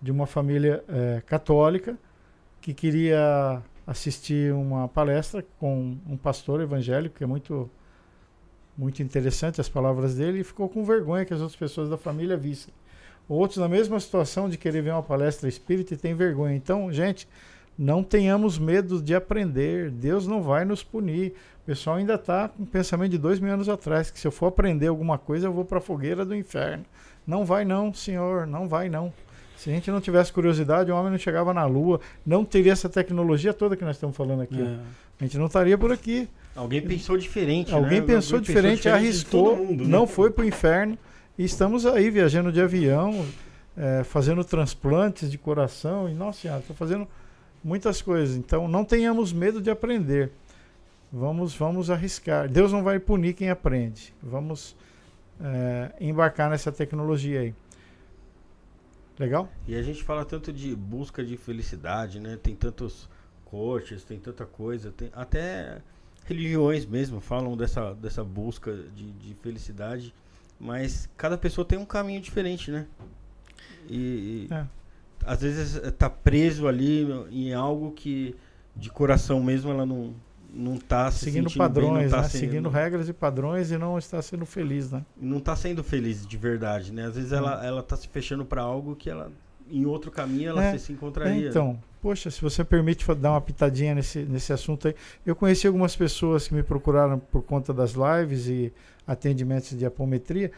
[0.00, 1.98] de uma família é, católica
[2.60, 7.68] que queria assistir uma palestra com um pastor evangélico, que é muito,
[8.78, 12.36] muito interessante as palavras dele, e ficou com vergonha que as outras pessoas da família
[12.36, 12.72] vissem.
[13.28, 16.54] Outros na mesma situação de querer ver uma palestra espírita e tem vergonha.
[16.54, 17.26] Então, gente,
[17.76, 19.90] não tenhamos medo de aprender.
[19.90, 21.34] Deus não vai nos punir.
[21.70, 24.32] O pessoal ainda está com o pensamento de dois mil anos atrás, que se eu
[24.32, 26.84] for aprender alguma coisa, eu vou para a fogueira do inferno.
[27.24, 29.12] Não vai não, senhor, não vai não.
[29.56, 32.88] Se a gente não tivesse curiosidade, o homem não chegava na Lua, não teria essa
[32.88, 34.60] tecnologia toda que nós estamos falando aqui.
[34.60, 34.78] É.
[35.20, 36.28] A gente não estaria por aqui.
[36.56, 38.06] Alguém pensou diferente, Alguém né?
[38.06, 39.90] pensou Alguém diferente, pensou diferente arriscou, mundo, né?
[39.90, 40.98] não foi para o inferno.
[41.38, 43.24] E estamos aí viajando de avião,
[43.76, 46.08] é, fazendo transplantes de coração.
[46.08, 47.06] E, nossa senhora, estou fazendo
[47.62, 48.34] muitas coisas.
[48.34, 50.32] Então, não tenhamos medo de aprender.
[51.12, 52.48] Vamos, vamos arriscar.
[52.48, 54.14] Deus não vai punir quem aprende.
[54.22, 54.76] Vamos
[55.40, 57.54] é, embarcar nessa tecnologia aí.
[59.18, 59.48] Legal?
[59.66, 62.38] E a gente fala tanto de busca de felicidade, né?
[62.42, 63.08] Tem tantos
[63.44, 65.82] coaches, tem tanta coisa, tem até
[66.24, 70.14] religiões mesmo falam dessa, dessa busca de, de felicidade,
[70.60, 72.86] mas cada pessoa tem um caminho diferente, né?
[73.88, 74.66] E, e é
[75.24, 78.34] às vezes está preso ali em algo que
[78.74, 80.14] de coração mesmo ela não
[80.52, 82.28] não está seguindo padrões, tá né?
[82.28, 82.40] sendo...
[82.40, 85.04] seguindo regras e padrões e não está sendo feliz, né?
[85.20, 87.06] Não está sendo feliz de verdade, né?
[87.06, 89.30] Às vezes ela ela está se fechando para algo que ela
[89.70, 91.46] em outro caminho ela é, se encontraria.
[91.46, 95.66] É, então, poxa, se você permite dar uma pitadinha nesse, nesse assunto aí, eu conheci
[95.66, 98.72] algumas pessoas que me procuraram por conta das lives e
[99.06, 100.50] atendimentos de apometria.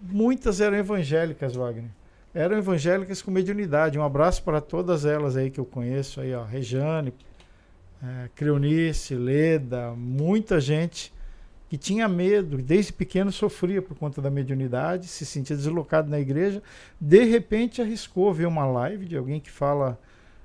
[0.00, 1.90] Muitas eram evangélicas, Wagner
[2.34, 3.98] eram evangélicas com mediunidade.
[3.98, 7.12] Um abraço para todas elas aí que eu conheço, aí, ó, Rejane,
[8.02, 11.12] é, Creonice, Leda, muita gente
[11.68, 16.60] que tinha medo, desde pequeno sofria por conta da mediunidade, se sentia deslocado na igreja,
[17.00, 19.96] de repente arriscou ver uma live de alguém que fala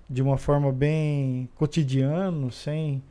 [0.07, 3.01] de uma forma bem cotidiana, sem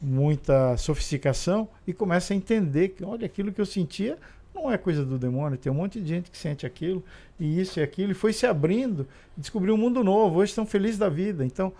[0.00, 4.18] muita sofisticação, e começa a entender que, olha, aquilo que eu sentia
[4.52, 7.04] não é coisa do demônio, tem um monte de gente que sente aquilo,
[7.38, 9.06] e isso e aquilo, e foi se abrindo,
[9.36, 11.44] descobriu um mundo novo, hoje estão felizes da vida.
[11.44, 11.72] Então,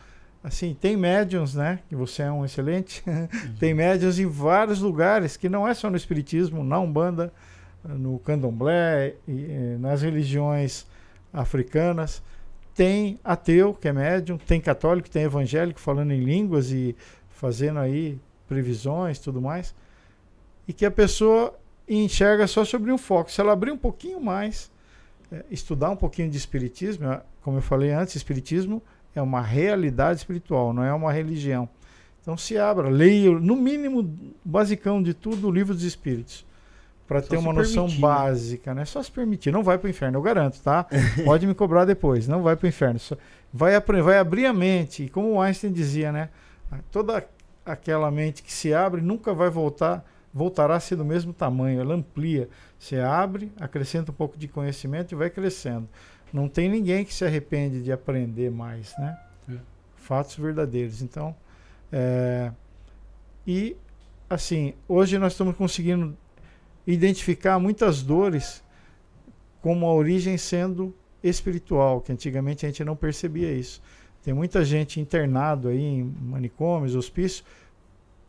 [0.42, 1.80] assim, tem médiums, né?
[1.88, 3.02] Que você é um excelente.
[3.58, 7.32] tem médiums em vários lugares, que não é só no Espiritismo, na Umbanda,
[7.84, 10.86] no Candomblé, e, e, nas religiões
[11.32, 12.22] africanas.
[12.74, 16.96] Tem ateu, que é médium, tem católico, tem evangélico falando em línguas e
[17.28, 19.74] fazendo aí previsões tudo mais.
[20.66, 21.54] E que a pessoa
[21.88, 23.30] enxerga só sobre um foco.
[23.30, 24.70] Se ela abrir um pouquinho mais,
[25.30, 28.82] é, estudar um pouquinho de espiritismo, é, como eu falei antes, espiritismo
[29.14, 31.68] é uma realidade espiritual, não é uma religião.
[32.22, 34.14] Então se abra, leia, no mínimo,
[34.44, 36.46] basicão de tudo, o livro dos espíritos.
[37.08, 38.08] Para ter uma noção permitir, né?
[38.08, 38.84] básica, né?
[38.84, 39.50] Só se permitir.
[39.50, 40.86] Não vai para o inferno, eu garanto, tá?
[41.24, 42.28] Pode me cobrar depois.
[42.28, 43.00] Não vai para o inferno.
[43.00, 43.16] Só
[43.52, 45.04] vai, vai abrir a mente.
[45.04, 46.28] E como o Einstein dizia, né?
[46.92, 47.26] Toda
[47.66, 51.94] aquela mente que se abre nunca vai voltar voltará a ser do mesmo tamanho, ela
[51.94, 52.48] amplia.
[52.78, 55.88] Você abre, acrescenta um pouco de conhecimento e vai crescendo.
[56.32, 59.18] Não tem ninguém que se arrepende de aprender mais, né?
[59.48, 59.54] É.
[59.96, 61.02] Fatos verdadeiros.
[61.02, 61.34] Então,
[61.92, 62.52] é,
[63.46, 63.76] e
[64.28, 66.16] assim, hoje nós estamos conseguindo
[66.86, 68.62] identificar muitas dores
[69.60, 73.82] como a origem sendo espiritual, que antigamente a gente não percebia isso.
[74.22, 77.44] Tem muita gente internado aí em manicômios, hospícios,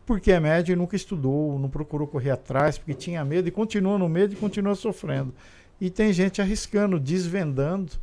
[0.06, 3.98] porque é médio e nunca estudou, não procurou correr atrás, porque tinha medo e continua
[3.98, 5.34] no medo e continua sofrendo.
[5.82, 7.94] E tem gente arriscando, desvendando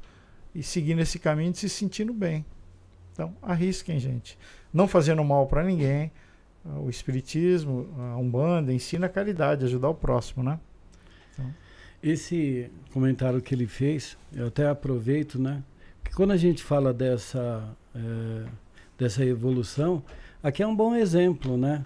[0.52, 2.44] e seguindo esse caminho e se sentindo bem.
[3.12, 4.36] Então, arrisquem, gente.
[4.74, 6.10] Não fazendo mal para ninguém.
[6.64, 10.58] O Espiritismo, a Umbanda, ensina a caridade, ajudar o próximo, né?
[11.32, 11.54] Então.
[12.02, 15.62] Esse comentário que ele fez, eu até aproveito, né?
[16.02, 18.44] Que quando a gente fala dessa, é,
[18.98, 20.02] dessa evolução,
[20.42, 21.84] aqui é um bom exemplo, né?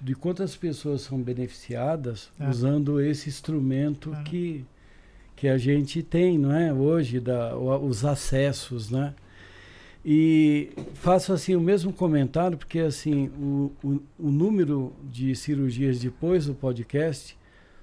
[0.00, 2.48] De quantas pessoas são beneficiadas é.
[2.48, 4.22] usando esse instrumento é.
[4.22, 4.64] que,
[5.36, 6.72] que a gente tem, não é?
[6.72, 9.14] Hoje, da, os acessos, né?
[10.04, 16.44] E faço assim o mesmo comentário, porque assim o, o, o número de cirurgias depois
[16.46, 17.36] do podcast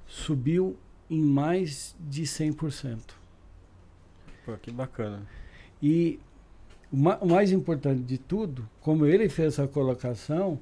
[0.06, 0.78] subiu
[1.10, 3.00] em mais de 100%.
[4.46, 5.24] Pô, que bacana.
[5.82, 6.20] E
[6.92, 10.60] o, ma o mais importante de tudo, como ele fez essa colocação,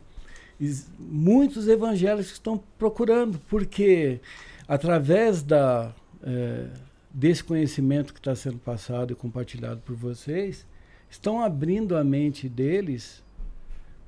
[0.98, 4.22] muitos evangélicos estão procurando, porque
[4.68, 5.94] através da,
[6.24, 6.68] é,
[7.12, 10.66] desse conhecimento que está sendo passado e compartilhado por vocês,
[11.10, 13.24] estão abrindo a mente deles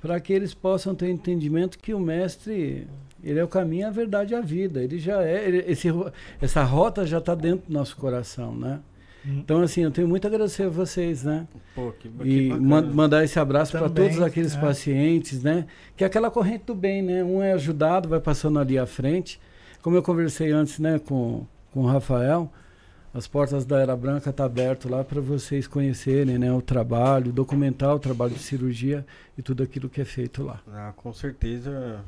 [0.00, 2.88] para que eles possam ter entendimento que o mestre
[3.22, 4.82] ele é o caminho, a verdade e a vida.
[4.82, 5.88] Ele já é, ele, esse,
[6.40, 8.80] essa rota já está dentro do nosso coração, né?
[9.24, 9.38] Hum.
[9.38, 11.46] Então, assim, eu tenho muito a agradecer a vocês, né?
[11.74, 14.60] Pô, que, e que mandar esse abraço para todos aqueles é.
[14.60, 15.66] pacientes, né?
[15.96, 17.22] Que é aquela corrente do bem, né?
[17.22, 19.40] Um é ajudado, vai passando ali à frente.
[19.80, 22.50] Como eu conversei antes, né, com, com o Rafael,
[23.14, 27.30] as portas da Era Branca estão tá abertas lá para vocês conhecerem né, o trabalho,
[27.30, 29.04] documentar o trabalho de cirurgia
[29.36, 30.62] e tudo aquilo que é feito lá.
[30.72, 32.02] Ah, com certeza,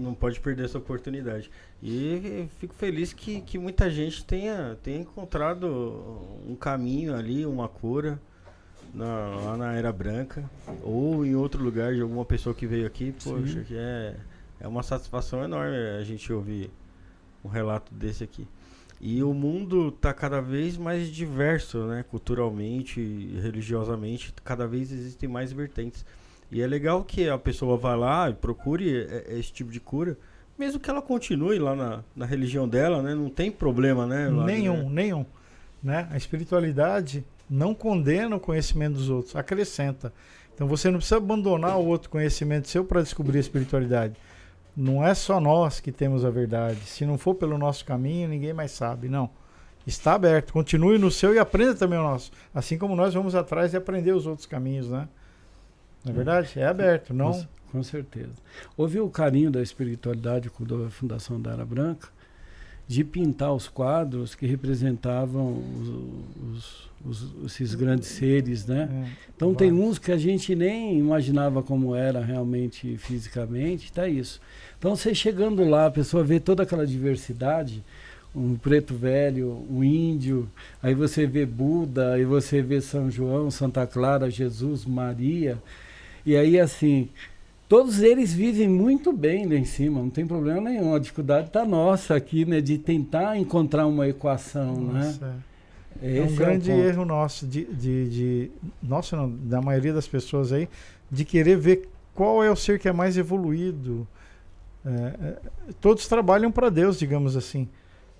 [0.00, 1.48] não pode perder essa oportunidade.
[1.80, 5.68] E fico feliz que, que muita gente tenha, tenha encontrado
[6.44, 8.20] um caminho ali, uma cura
[8.92, 10.48] na, lá na Era Branca
[10.82, 13.14] ou em outro lugar de alguma pessoa que veio aqui.
[13.22, 14.16] Poxa, que é,
[14.58, 16.68] é uma satisfação enorme a gente ouvir
[17.44, 18.48] um relato desse aqui.
[19.00, 22.04] E o mundo está cada vez mais diverso, né?
[22.08, 23.00] Culturalmente,
[23.42, 26.04] religiosamente, cada vez existem mais vertentes.
[26.50, 30.16] E é legal que a pessoa vá lá e procure esse tipo de cura,
[30.58, 33.14] mesmo que ela continue lá na, na religião dela, né?
[33.14, 34.28] Não tem problema, né?
[34.28, 35.02] Lá, nenhum, né?
[35.02, 35.26] nenhum.
[35.82, 36.08] Né?
[36.10, 40.12] A espiritualidade não condena o conhecimento dos outros, acrescenta.
[40.54, 44.16] Então você não precisa abandonar o outro conhecimento seu para descobrir a espiritualidade
[44.76, 46.80] não é só nós que temos a verdade.
[46.80, 49.08] Se não for pelo nosso caminho, ninguém mais sabe.
[49.08, 49.30] Não.
[49.86, 50.52] Está aberto.
[50.52, 52.30] Continue no seu e aprenda também o nosso.
[52.54, 55.08] Assim como nós vamos atrás e aprender os outros caminhos, né?
[56.04, 56.52] Não é verdade?
[56.56, 57.32] É aberto, não?
[57.32, 58.34] Com, com certeza.
[58.76, 62.08] Houve o carinho da espiritualidade da Fundação da Ara Branca
[62.86, 65.88] de pintar os quadros que representavam os,
[66.52, 68.88] os, os, esses grandes seres, né?
[68.90, 74.40] É, então tem uns que a gente nem imaginava como era realmente fisicamente, tá isso.
[74.78, 77.82] Então você chegando lá, a pessoa vê toda aquela diversidade,
[78.34, 80.48] um preto velho, um índio,
[80.82, 85.58] aí você vê Buda, aí você vê São João, Santa Clara, Jesus, Maria,
[86.24, 87.08] e aí assim,
[87.68, 90.94] todos eles vivem muito bem lá em cima, não tem problema nenhum.
[90.94, 95.04] A dificuldade está nossa aqui, né, de tentar encontrar uma equação, né?
[95.04, 95.34] nossa, né?
[95.52, 95.55] É.
[96.02, 98.50] é um grande é erro nosso de, de, de
[98.82, 100.68] nossa, não, da maioria das pessoas aí,
[101.10, 104.06] de querer ver qual é o ser que é mais evoluído.
[104.84, 105.36] É, é,
[105.80, 107.68] todos trabalham para Deus, digamos assim.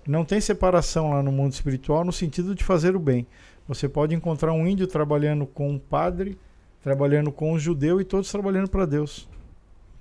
[0.07, 3.27] Não tem separação lá no mundo espiritual no sentido de fazer o bem.
[3.67, 6.37] Você pode encontrar um índio trabalhando com um padre,
[6.81, 9.27] trabalhando com um judeu e todos trabalhando para Deus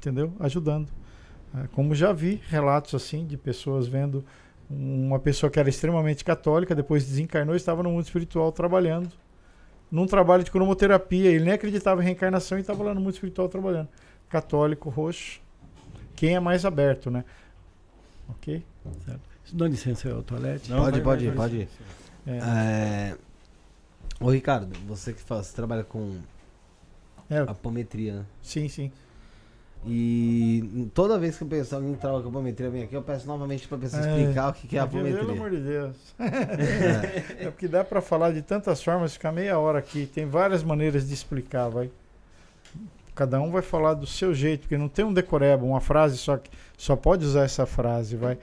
[0.06, 0.32] entendeu?
[0.38, 0.88] Ajudando.
[1.55, 4.24] É, como já vi relatos assim de pessoas vendo
[4.68, 9.10] uma pessoa que era extremamente católica, depois desencarnou e estava no mundo espiritual trabalhando.
[9.90, 13.48] Num trabalho de cromoterapia, ele nem acreditava em reencarnação e estava lá no mundo espiritual
[13.48, 13.88] trabalhando.
[14.28, 15.40] Católico, roxo.
[16.16, 17.24] Quem é mais aberto, né?
[18.28, 18.64] Ok?
[19.04, 19.20] Certo.
[19.52, 20.70] Dá licença ao toalete.
[20.70, 21.68] Não, pode, pode, vai, pode.
[22.26, 22.38] É.
[22.38, 23.16] É...
[24.18, 26.18] Ô Ricardo, você que faz, você trabalha com
[27.30, 27.38] é.
[27.38, 28.26] apometria, né?
[28.42, 28.90] Sim, sim.
[29.89, 33.68] E toda vez que eu penso que trabalha com apometria vem aqui, eu peço novamente
[33.68, 35.18] para pessoa é, explicar o que, que é, é apometria.
[35.18, 35.97] Pelo amor de Deus.
[36.18, 40.06] É, é porque dá para falar de tantas formas, ficar meia hora aqui.
[40.06, 41.89] Tem várias maneiras de explicar, vai.
[43.15, 46.36] Cada um vai falar do seu jeito, porque não tem um decoreba, uma frase só
[46.36, 48.36] que só pode usar essa frase, vai.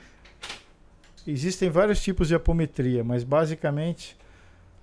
[1.28, 4.18] Existem vários tipos de apometria, mas basicamente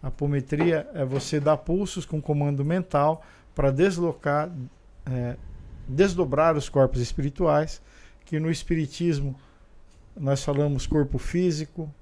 [0.02, 3.22] a apometria é você dar pulsos com comando mental
[3.54, 4.50] para deslocar
[5.10, 5.36] é,
[5.90, 7.82] desdobrar os corpos espirituais,
[8.24, 9.38] que no Espiritismo
[10.16, 11.92] nós falamos corpo físico,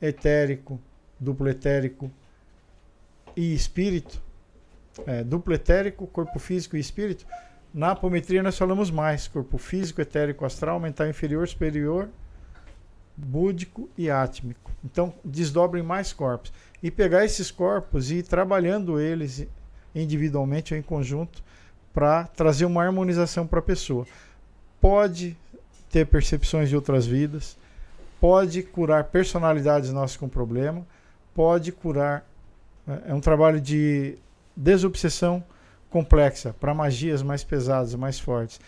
[0.00, 0.80] etérico,
[1.18, 2.10] duplo etérico
[3.36, 4.22] e espírito,
[5.06, 7.26] é, duplo etérico, corpo físico e espírito,
[7.72, 12.08] na apometria nós falamos mais: corpo físico, etérico, astral, mental inferior, superior,
[13.16, 14.70] búdico e átmico.
[14.84, 16.52] Então, desdobrem mais corpos.
[16.82, 19.46] E pegar esses corpos e ir trabalhando eles
[19.94, 21.42] individualmente ou em conjunto
[21.94, 24.04] para trazer uma harmonização para a pessoa.
[24.80, 25.36] Pode
[25.88, 27.56] ter percepções de outras vidas,
[28.20, 30.84] pode curar personalidades nossas com problema,
[31.32, 32.26] pode curar.
[32.86, 34.18] É, é um trabalho de
[34.56, 35.42] desobsessão
[35.88, 38.60] complexa para magias mais pesadas, mais fortes.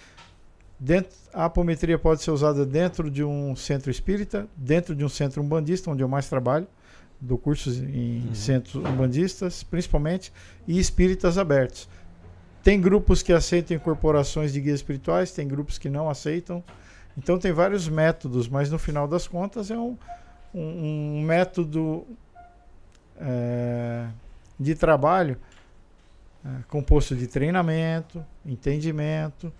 [0.78, 5.42] Dentro, a apometria pode ser usada dentro de um centro espírita, dentro de um centro
[5.42, 6.66] umbandista, onde eu mais trabalho,
[7.20, 8.34] do curso em uhum.
[8.34, 10.32] centros umbandistas, principalmente,
[10.68, 11.88] e espíritas abertos.
[12.66, 16.64] Tem grupos que aceitam incorporações de guias espirituais, tem grupos que não aceitam.
[17.16, 19.96] Então tem vários métodos, mas no final das contas é um,
[20.52, 22.04] um, um método
[23.20, 24.08] é,
[24.58, 25.38] de trabalho
[26.44, 29.52] é, composto de treinamento, entendimento,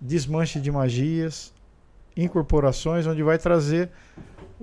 [0.00, 1.52] desmanche de magias,
[2.16, 3.90] incorporações, onde vai trazer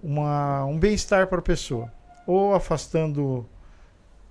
[0.01, 1.93] uma, um bem-estar para a pessoa.
[2.25, 3.47] Ou afastando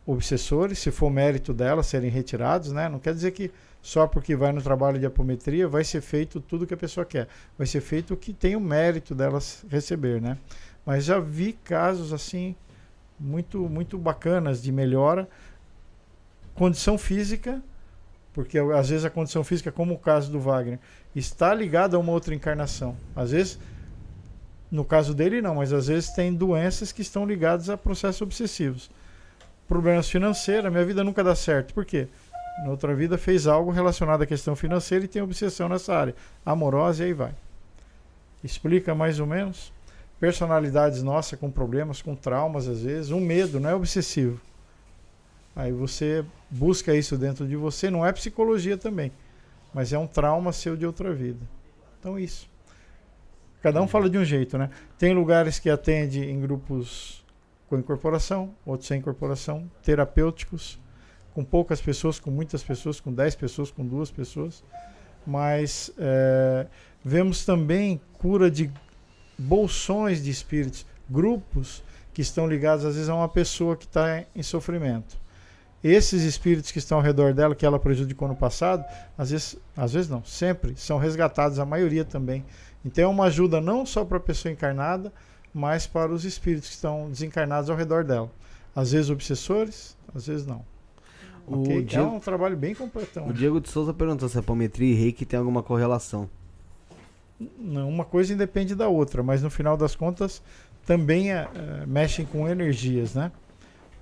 [0.05, 2.89] obsessores, se for mérito delas serem retirados, né?
[2.89, 3.51] Não quer dizer que
[3.81, 7.29] só porque vai no trabalho de apometria vai ser feito tudo que a pessoa quer.
[7.57, 10.39] Vai ser feito o que tem o mérito delas receber, né?
[10.85, 12.55] Mas já vi casos assim
[13.19, 15.29] muito muito bacanas de melhora
[16.55, 17.63] condição física,
[18.33, 20.79] porque às vezes a condição física, como o caso do Wagner,
[21.15, 22.97] está ligada a uma outra encarnação.
[23.15, 23.59] Às vezes,
[24.71, 28.91] no caso dele não, mas às vezes tem doenças que estão ligadas a processos obsessivos.
[29.69, 31.73] Problemas financeiros, minha vida nunca dá certo.
[31.73, 32.09] Por quê?
[32.65, 36.15] Na outra vida fez algo relacionado à questão financeira e tem obsessão nessa área.
[36.45, 37.35] Amorosa e aí vai.
[38.45, 39.73] Explica mais ou menos.
[40.21, 43.11] Personalidades nossas com problemas, com traumas às vezes.
[43.11, 44.41] Um medo, não é obsessivo.
[45.55, 49.13] Aí você busca isso dentro de você, não é psicologia também,
[49.73, 51.41] mas é um trauma seu de outra vida.
[52.01, 52.49] Então isso.
[53.63, 54.71] Cada um fala de um jeito, né?
[54.99, 57.22] Tem lugares que atende em grupos
[57.73, 60.79] com incorporação, outros sem incorporação, terapêuticos,
[61.33, 64.63] com poucas pessoas, com muitas pessoas, com 10 pessoas, com duas pessoas.
[65.27, 66.67] Mas é,
[67.03, 68.71] vemos também cura de
[69.39, 74.43] bolsões de espíritos, grupos que estão ligados às vezes a uma pessoa que está em
[74.43, 75.23] sofrimento
[75.83, 78.85] esses espíritos que estão ao redor dela, que ela prejudicou no passado,
[79.19, 82.45] às vezes, às vezes não, sempre são resgatados, a maioria também.
[82.85, 85.13] Então é uma ajuda não só para a pessoa encarnada,
[85.53, 88.31] mas para os espíritos que estão desencarnados ao redor dela.
[88.75, 90.65] Às vezes obsessores, às vezes não.
[91.47, 91.79] Okay?
[91.79, 93.29] É Diego, é um trabalho bem completão.
[93.29, 96.29] O Diego de Souza perguntou se a apometria e reiki tem alguma correlação.
[97.59, 100.43] Não, uma coisa independe da outra, mas no final das contas
[100.87, 103.33] também é, é, mexem com energias, né?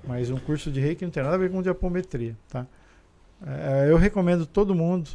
[0.07, 2.67] Mas um curso de reiki não tem nada a ver com diapometria, tá?
[3.47, 5.11] É, eu recomendo todo mundo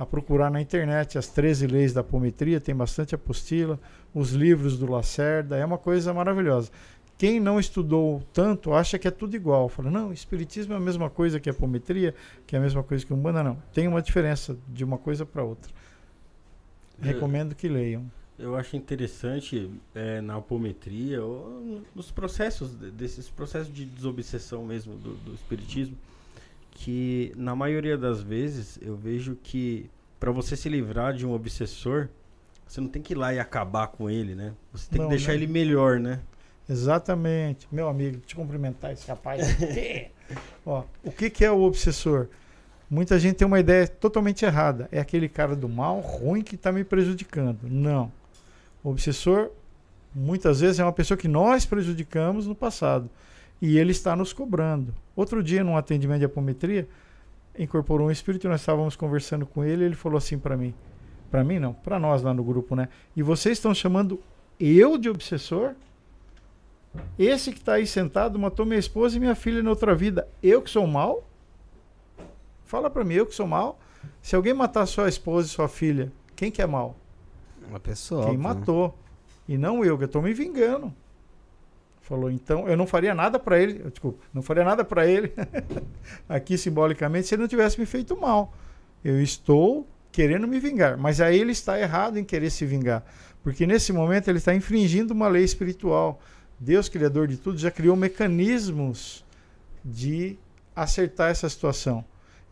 [0.00, 3.78] a procurar na internet as 13 leis da apometria, tem bastante apostila,
[4.14, 6.70] os livros do Lacerda, é uma coisa maravilhosa.
[7.18, 9.68] Quem não estudou tanto acha que é tudo igual.
[9.68, 12.14] Fala, não, espiritismo é a mesma coisa que a apometria,
[12.46, 13.58] que é a mesma coisa que umbanda, não.
[13.74, 15.70] Tem uma diferença de uma coisa para outra.
[16.98, 23.84] Recomendo que leiam eu acho interessante é, na apometria, ou nos processos, desses processos de
[23.84, 25.94] desobsessão mesmo do, do espiritismo,
[26.80, 32.08] que na maioria das vezes eu vejo que para você se livrar de um obsessor,
[32.66, 34.54] você não tem que ir lá e acabar com ele, né?
[34.72, 35.34] Você tem não, que deixar né?
[35.34, 36.20] ele melhor, né?
[36.66, 37.68] Exatamente.
[37.70, 39.42] Meu amigo, te cumprimentar esse rapaz.
[40.64, 42.28] Ó, o que, que é o obsessor?
[42.88, 44.88] Muita gente tem uma ideia totalmente errada.
[44.90, 47.58] É aquele cara do mal, ruim, que está me prejudicando.
[47.64, 48.10] Não.
[48.82, 49.50] O obsessor,
[50.14, 53.10] muitas vezes, é uma pessoa que nós prejudicamos no passado.
[53.60, 54.94] E ele está nos cobrando.
[55.14, 56.88] Outro dia, num atendimento de apometria,
[57.58, 59.84] incorporou um espírito e nós estávamos conversando com ele.
[59.84, 60.74] Ele falou assim para mim:
[61.30, 62.88] para mim, não, para nós lá no grupo, né?
[63.14, 64.20] E vocês estão chamando
[64.58, 65.74] eu de obsessor?
[67.18, 70.26] Esse que está aí sentado matou minha esposa e minha filha na outra vida.
[70.42, 71.24] Eu que sou mal?
[72.64, 73.78] Fala para mim, eu que sou mal?
[74.20, 76.96] Se alguém matar sua esposa e sua filha, quem que é mal?
[77.68, 78.22] Uma pessoa.
[78.22, 78.54] Quem óbvio, né?
[78.54, 78.98] matou.
[79.48, 80.92] E não eu, que eu estou me vingando.
[82.10, 83.88] Falou, então eu não faria nada para ele.
[83.88, 85.32] Desculpa, não faria nada para ele,
[86.28, 88.52] aqui simbolicamente, se ele não tivesse me feito mal.
[89.04, 90.98] Eu estou querendo me vingar.
[90.98, 93.04] Mas aí ele está errado em querer se vingar.
[93.44, 96.20] Porque nesse momento ele está infringindo uma lei espiritual.
[96.58, 99.24] Deus, Criador de tudo, já criou mecanismos
[99.84, 100.36] de
[100.74, 102.04] acertar essa situação.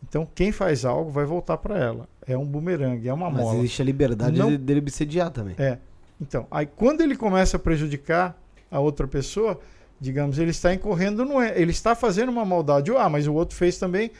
[0.08, 2.08] Então, quem faz algo vai voltar para ela.
[2.24, 3.54] É um bumerangue, é uma Mas mola.
[3.54, 4.54] Mas existe a liberdade Não...
[4.54, 5.56] dele obsediar também.
[5.58, 5.78] É.
[6.20, 9.58] Então, aí quando ele começa a prejudicar a outra pessoa,
[10.00, 12.90] digamos, ele está incorrendo, ele está fazendo uma maldade.
[12.96, 14.10] Ah, mas o outro fez também,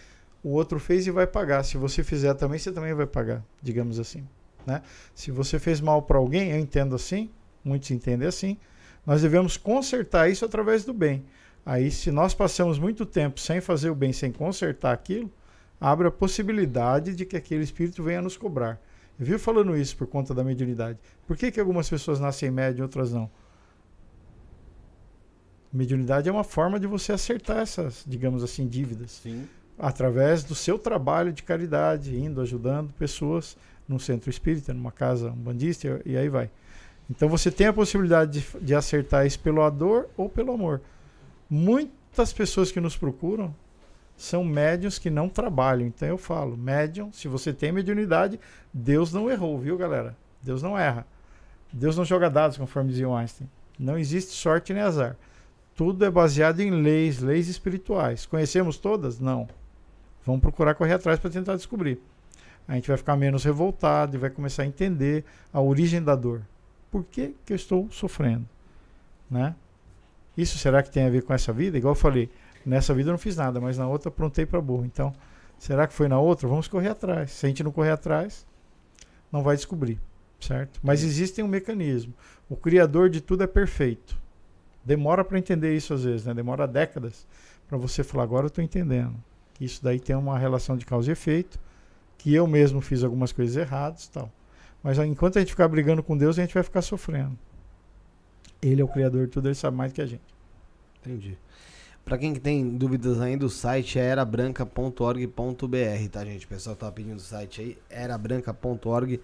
[0.42, 1.64] o outro fez e vai pagar.
[1.64, 4.26] Se você fizer também, você também vai pagar, digamos assim.
[4.66, 4.82] Né?
[5.14, 7.30] Se você fez mal para alguém, eu entendo assim,
[7.64, 8.58] muitos entendem assim,
[9.06, 11.24] nós devemos consertar isso através do bem.
[11.64, 15.30] Aí, se nós passamos muito tempo sem fazer o bem, sem consertar aquilo,
[15.80, 18.80] abre a possibilidade de que aquele espírito venha nos cobrar.
[19.18, 20.98] Vivo falando isso por conta da mediunidade.
[21.26, 23.30] Por que, que algumas pessoas nascem médium e outras não?
[25.72, 29.12] Mediunidade é uma forma de você acertar essas, digamos assim, dívidas.
[29.22, 29.46] Sim.
[29.78, 33.56] Através do seu trabalho de caridade, indo, ajudando pessoas
[33.86, 36.50] num centro espírita, numa casa umbandista e aí vai.
[37.10, 40.80] Então você tem a possibilidade de, de acertar isso pelo dor ou pelo amor.
[41.48, 43.54] Muitas pessoas que nos procuram
[44.16, 45.86] são médiums que não trabalham.
[45.86, 48.38] Então eu falo, médium, se você tem mediunidade,
[48.74, 50.16] Deus não errou, viu, galera?
[50.42, 51.06] Deus não erra.
[51.72, 53.48] Deus não joga dados, conforme dizia Einstein.
[53.78, 55.16] Não existe sorte nem azar.
[55.78, 58.26] Tudo é baseado em leis, leis espirituais.
[58.26, 59.20] Conhecemos todas?
[59.20, 59.48] Não.
[60.26, 62.00] Vamos procurar correr atrás para tentar descobrir.
[62.66, 66.42] A gente vai ficar menos revoltado e vai começar a entender a origem da dor.
[66.90, 68.44] Por que, que eu estou sofrendo?
[69.30, 69.54] Né?
[70.36, 71.78] Isso será que tem a ver com essa vida?
[71.78, 72.28] Igual eu falei,
[72.66, 74.84] nessa vida eu não fiz nada, mas na outra aprontei para burro.
[74.84, 75.14] Então,
[75.60, 76.48] será que foi na outra?
[76.48, 77.30] Vamos correr atrás.
[77.30, 78.44] Se a gente não correr atrás,
[79.30, 80.00] não vai descobrir,
[80.40, 80.80] certo?
[80.82, 82.12] Mas existe um mecanismo.
[82.48, 84.18] O criador de tudo é perfeito.
[84.84, 86.34] Demora para entender isso às vezes, né?
[86.34, 87.26] Demora décadas
[87.68, 89.14] para você falar, agora eu estou entendendo.
[89.54, 91.58] Que isso daí tem uma relação de causa e efeito,
[92.16, 94.32] que eu mesmo fiz algumas coisas erradas tal.
[94.82, 97.38] Mas enquanto a gente ficar brigando com Deus, a gente vai ficar sofrendo.
[98.62, 100.22] Ele é o criador de tudo, ele sabe mais que a gente.
[101.00, 101.36] Entendi.
[102.04, 106.46] Para quem que tem dúvidas ainda, o site é erabranca.org.br, tá, gente?
[106.46, 109.20] O pessoal tá pedindo o site aí, erabranca.org.br.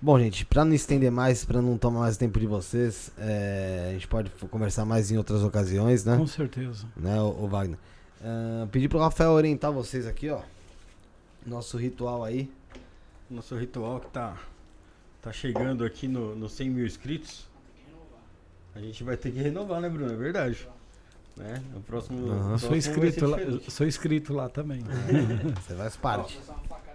[0.00, 3.92] Bom, gente, para não estender mais, para não tomar mais tempo de vocês, é, a
[3.92, 6.16] gente pode conversar mais em outras ocasiões, né?
[6.16, 6.86] Com certeza.
[6.96, 7.78] Né, o, o Wagner?
[8.20, 10.40] Uh, pedir pro Rafael orientar vocês aqui, ó.
[11.46, 12.50] Nosso ritual aí.
[13.30, 14.36] Nosso ritual que tá,
[15.20, 17.46] tá chegando aqui no, no 100 mil inscritos.
[18.74, 20.12] A gente vai ter que renovar, né, Bruno?
[20.12, 20.66] É verdade.
[21.36, 21.62] Né?
[21.76, 22.18] O próximo.
[22.18, 22.48] Uhum.
[22.48, 24.82] próximo sou, inscrito lá, sou inscrito lá também.
[25.60, 26.40] Você faz parte.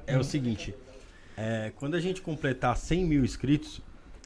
[0.08, 0.74] É o seguinte:
[1.42, 3.82] é, quando a gente completar 100 mil inscritos,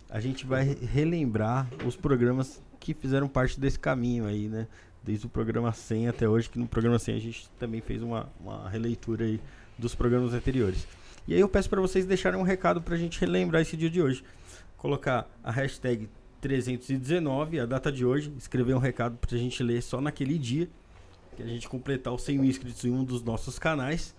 [0.09, 4.67] a gente vai relembrar os programas que fizeram parte desse caminho aí, né?
[5.03, 8.31] Desde o programa 100 até hoje, que no programa 100 a gente também fez uma,
[8.39, 9.39] uma releitura aí
[9.77, 10.87] dos programas anteriores.
[11.27, 13.91] E aí eu peço para vocês deixarem um recado para a gente relembrar esse dia
[13.91, 14.23] de hoje.
[14.75, 16.09] Colocar a hashtag
[16.41, 20.67] 319, a data de hoje, escrever um recado pra gente ler só naquele dia,
[21.37, 24.15] que a gente completar os 100 mil inscritos em um dos nossos canais,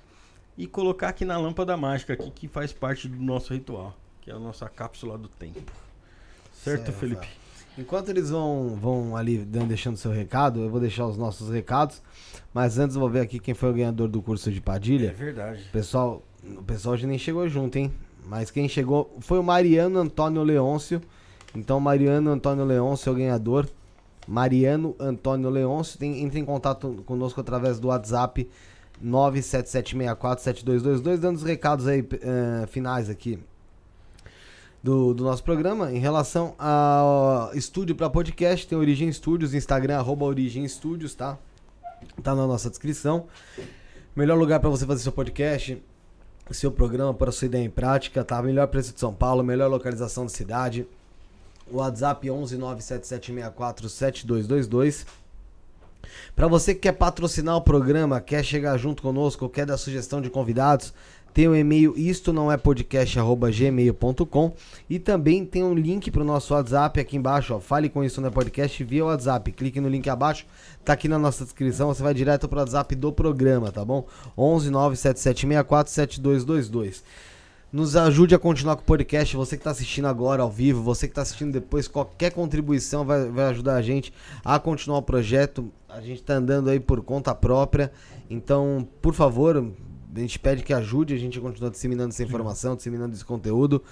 [0.57, 4.35] e colocar aqui na lâmpada mágica, aqui, que faz parte do nosso ritual, que é
[4.35, 5.73] a nossa cápsula do tempo.
[6.53, 6.93] Certo, certo.
[6.93, 7.29] Felipe?
[7.77, 12.01] Enquanto eles vão, vão ali deixando seu recado, eu vou deixar os nossos recados.
[12.53, 15.09] Mas antes eu vou ver aqui quem foi o ganhador do curso de Padilha.
[15.09, 15.65] É verdade.
[15.73, 17.93] Pessoal, o pessoal já nem chegou junto, hein?
[18.27, 21.03] Mas quem chegou foi o Mariano Antônio Leôncio.
[21.53, 23.69] Então, Mariano Antônio Leôncio é o ganhador.
[24.27, 28.49] Mariano Antônio Leôncio, tem, entre em contato conosco através do WhatsApp
[29.05, 33.39] 977647222, dando os recados aí uh, finais aqui
[34.83, 35.93] do, do nosso programa.
[35.93, 41.37] Em relação ao estúdio para podcast, tem Origem Studios, Instagram, arroba Origem Studios, tá?
[42.23, 43.27] Tá na nossa descrição.
[44.17, 45.83] Melhor lugar para você fazer seu podcast,
[46.51, 48.41] seu programa, para sua ideia em prática, tá?
[48.43, 50.87] Melhor preço de São Paulo, melhor localização da cidade.
[51.71, 55.24] O WhatsApp 11 97764 7222.
[56.35, 60.31] Para você que quer patrocinar o programa, quer chegar junto conosco, quer dar sugestão de
[60.31, 60.93] convidados,
[61.35, 64.53] tem o e-mail isto não é podcast@gmail.com
[64.89, 68.21] e também tem um link para o nosso WhatsApp aqui embaixo, ó, fale com isso
[68.21, 69.51] no podcast via WhatsApp.
[69.51, 70.47] Clique no link abaixo,
[70.85, 74.07] tá aqui na nossa descrição, você vai direto para o WhatsApp do programa, tá bom?
[74.39, 77.03] 11 97764 7222
[77.75, 79.35] nos ajude a continuar com o podcast.
[79.35, 83.29] Você que está assistindo agora ao vivo, você que está assistindo depois, qualquer contribuição vai,
[83.29, 84.13] vai ajudar a gente
[84.45, 85.69] a continuar o projeto.
[85.89, 87.91] A gente está andando aí por conta própria.
[88.31, 89.65] Então, por favor, a
[90.21, 93.83] gente pede que ajude a gente a continuar disseminando essa informação, disseminando esse conteúdo.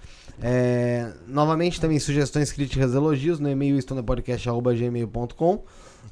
[0.42, 5.64] É, novamente, também sugestões, críticas, elogios no e-mail estonepodcast.gmail.com.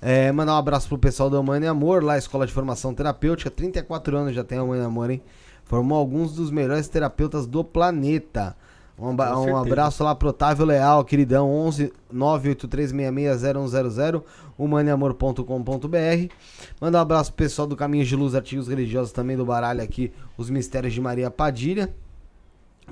[0.01, 3.49] É, mandar um abraço pro pessoal da Humana e Amor, lá Escola de Formação Terapêutica.
[3.49, 5.21] 34 anos já tem a Humana e Amor, hein?
[5.65, 8.55] Formou alguns dos melhores terapeutas do planeta.
[8.97, 9.15] Um,
[9.51, 14.21] um abraço lá pro Otávio Leal, queridão, 11 983660100,
[14.57, 16.33] humaneamor.com.br.
[16.81, 20.11] Manda um abraço pro pessoal do Caminhos de Luz, Artigos Religiosos também do Baralho aqui,
[20.37, 21.93] os Mistérios de Maria Padilha.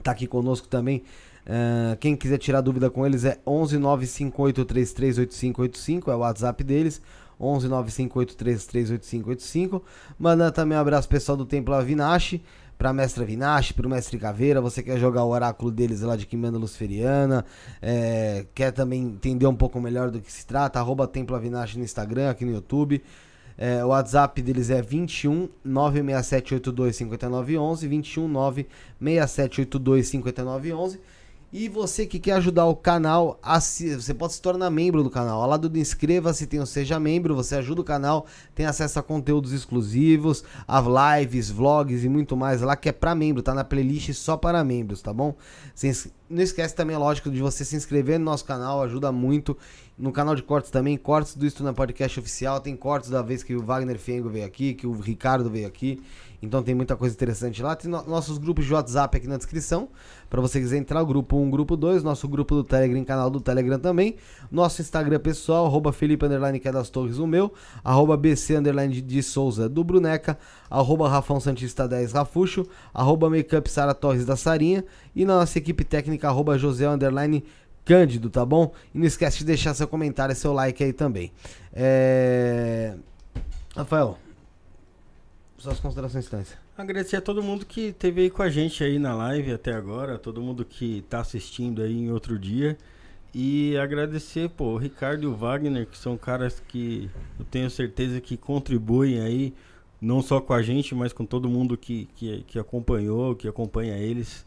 [0.02, 1.04] Tá aqui conosco também.
[1.48, 7.02] Uh, quem quiser tirar dúvida com eles é 11 958338585, é o WhatsApp deles.
[7.40, 9.82] 11 958338585.
[10.20, 12.44] Manda também um abraço pessoal do Templo Avinashi
[12.78, 16.60] pra Mestra Vinache, pro Mestre Caveira, você quer jogar o oráculo deles lá de Quimanda
[16.60, 17.44] Luciferiana,
[17.82, 21.84] é, quer também entender um pouco melhor do que se trata, arroba Templo Avinache no
[21.84, 23.02] Instagram, aqui no YouTube.
[23.58, 31.00] É, o WhatsApp deles é 21 96782 5911, 21 96782 5911.
[31.60, 35.42] E você que quer ajudar o canal, você pode se tornar membro do canal.
[35.42, 39.02] Ao lado do inscreva-se tem o Seja Membro, você ajuda o canal, tem acesso a
[39.02, 43.64] conteúdos exclusivos, a lives, vlogs e muito mais lá que é para membro, tá na
[43.64, 45.34] playlist só para membros, tá bom?
[46.30, 49.58] Não esquece também, lógico, de você se inscrever no nosso canal, ajuda muito.
[49.98, 53.42] No canal de cortes também, cortes do Isto na Podcast Oficial, tem cortes da vez
[53.42, 56.04] que o Wagner Fengo veio aqui, que o Ricardo veio aqui.
[56.42, 57.76] Então tem muita coisa interessante lá.
[57.76, 59.90] Tem no nossos grupos de WhatsApp aqui na descrição.
[60.30, 62.04] Para você quiser entrar, grupo 1, grupo 2.
[62.04, 64.16] Nosso grupo do Telegram, canal do Telegram também.
[64.52, 67.52] Nosso Instagram pessoal, arroba Felipe Underline, que é das Torres, o meu.
[67.84, 70.38] Arroba BC Underline de Souza, do Bruneca.
[70.70, 72.68] Arroba Rafão Santista 10, Rafuxo.
[72.94, 74.86] Arroba Makeup Sara Torres da Sarinha.
[75.16, 77.44] E na nossa equipe técnica, arroba José Underline
[77.84, 78.74] Cândido, tá bom?
[78.94, 81.32] E não esquece de deixar seu comentário e seu like aí também.
[81.74, 82.96] É...
[83.76, 84.18] Rafael,
[85.58, 86.56] suas considerações finais.
[86.78, 90.18] Agradecer a todo mundo que esteve aí com a gente aí na live até agora,
[90.18, 92.78] todo mundo que está assistindo aí em outro dia.
[93.34, 98.22] E agradecer, pô, o Ricardo e o Wagner, que são caras que eu tenho certeza
[98.22, 99.54] que contribuem aí,
[100.00, 103.98] não só com a gente, mas com todo mundo que, que, que acompanhou, que acompanha
[103.98, 104.46] eles,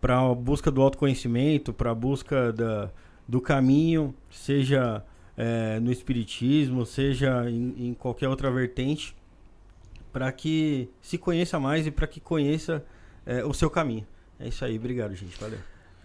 [0.00, 2.90] para a busca do autoconhecimento, para a busca da,
[3.26, 5.04] do caminho, seja
[5.36, 9.14] é, no Espiritismo, seja em, em qualquer outra vertente
[10.14, 12.84] para que se conheça mais e para que conheça
[13.26, 14.06] é, o seu caminho.
[14.38, 15.36] É isso aí, obrigado, gente.
[15.40, 15.58] Valeu.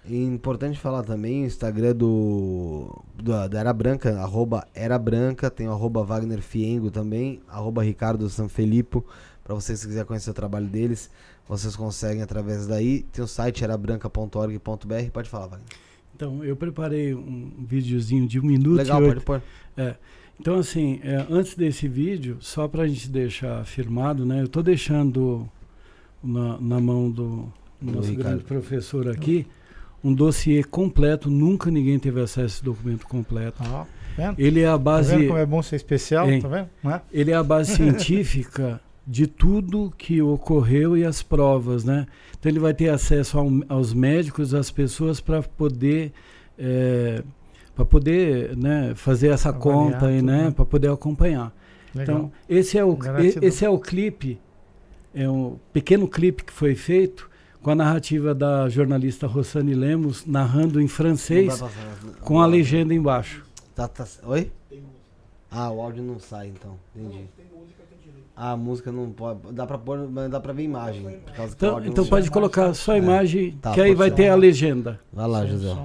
[0.03, 5.67] E importante falar também o Instagram do, do da Era Branca, arroba Era Branca, tem
[5.67, 9.05] o arroba Wagner Fiengo também, arroba Ricardo Sanfelipo,
[9.43, 11.11] para vocês que quiserem conhecer o trabalho deles,
[11.47, 13.03] vocês conseguem através daí.
[13.11, 15.67] Tem o site erabranca.org.br, pode falar, Wagner.
[16.15, 19.43] Então, eu preparei um videozinho de um minuto Legal, pode pôr.
[19.77, 19.95] É,
[20.39, 24.39] então, assim, é, antes desse vídeo, só para a gente deixar afirmado, né?
[24.39, 25.49] Eu estou deixando
[26.23, 27.51] na, na, mão do
[27.81, 29.45] nosso grande professor aqui
[30.01, 31.29] um dossiê completo.
[31.29, 33.61] Nunca ninguém teve acesso a esse documento completo.
[33.61, 33.85] Ah,
[34.37, 35.11] Ele é a base.
[35.11, 36.31] Tá vendo como é bom ser especial?
[36.31, 36.41] Hein?
[36.41, 36.69] Tá vendo?
[36.85, 37.01] É?
[37.11, 42.07] Ele é a base científica de tudo que ocorreu e as provas, né?
[42.39, 46.13] Então ele vai ter acesso ao, aos médicos, às pessoas para poder
[46.57, 47.23] é,
[47.79, 50.51] para poder né, fazer essa Avaliar conta aí, né, né?
[50.51, 51.53] para poder acompanhar.
[51.95, 52.17] Legal.
[52.17, 52.97] Então, esse é o
[53.41, 54.37] esse é o clipe,
[55.15, 57.29] é um pequeno clipe que foi feito
[57.61, 61.63] com a narrativa da jornalista Rossane Lemos narrando em francês
[62.21, 63.45] com a legenda embaixo.
[63.73, 64.51] Tá, tá, oi?
[65.49, 66.77] Ah, o áudio não sai então.
[66.93, 67.29] Entendi.
[68.41, 69.51] A música não pode.
[69.51, 71.19] Dá pra, pôr, dá pra ver imagem.
[71.57, 72.99] Então, então pode colocar só a é.
[72.99, 74.15] imagem, é, tá, que aí vai ser.
[74.15, 74.97] ter a legenda.
[75.11, 75.75] Vai lá, José.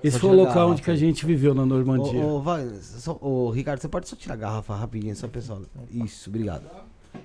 [0.00, 2.24] Esse foi o local onde que a gente viveu na Normandia.
[2.24, 5.60] Ô, vai, só, ô, Ricardo, você pode só tirar a garrafa rapidinho, só pessoal.
[5.90, 6.62] Isso, obrigado.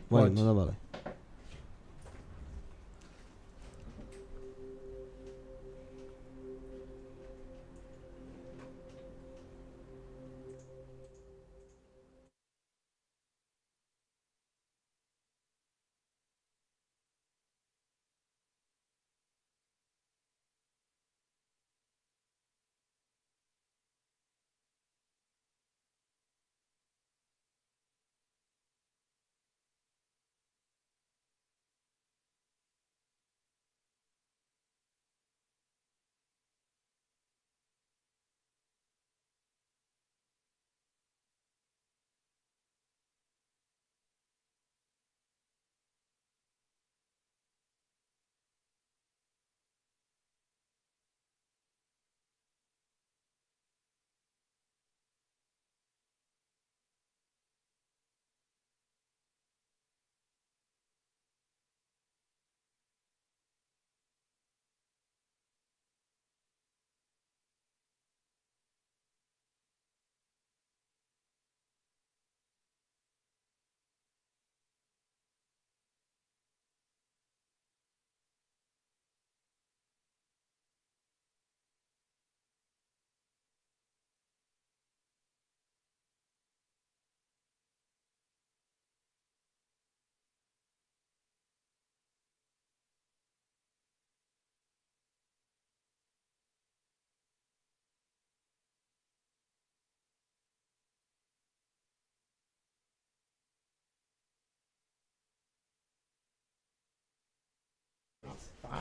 [0.09, 0.73] Pode, manda bala.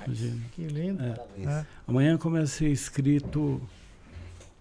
[0.06, 0.42] Imagina.
[0.52, 1.02] Que lindo.
[1.02, 1.16] É.
[1.44, 1.66] É.
[1.86, 3.60] Amanhã começa a ser escrito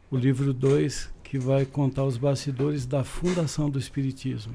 [0.09, 4.53] o livro 2, que vai contar os bastidores da fundação do Espiritismo.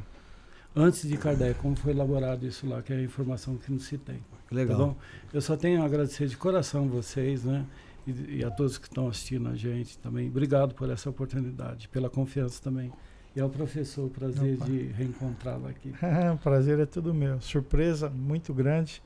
[0.75, 3.99] Antes de Kardec, como foi elaborado isso lá, que é a informação que não se
[3.99, 4.23] tem.
[4.51, 4.79] Legal.
[4.79, 4.97] Tá bom?
[5.33, 7.67] Eu só tenho a agradecer de coração vocês, né?
[8.07, 10.29] E, e, a todos que estão assistindo a gente também.
[10.29, 12.93] Obrigado por essa oportunidade, pela confiança também.
[13.35, 14.65] E ao professor, o prazer Opa.
[14.65, 15.93] de reencontrá-lo aqui.
[16.35, 17.41] o prazer é tudo meu.
[17.41, 19.03] Surpresa muito grande.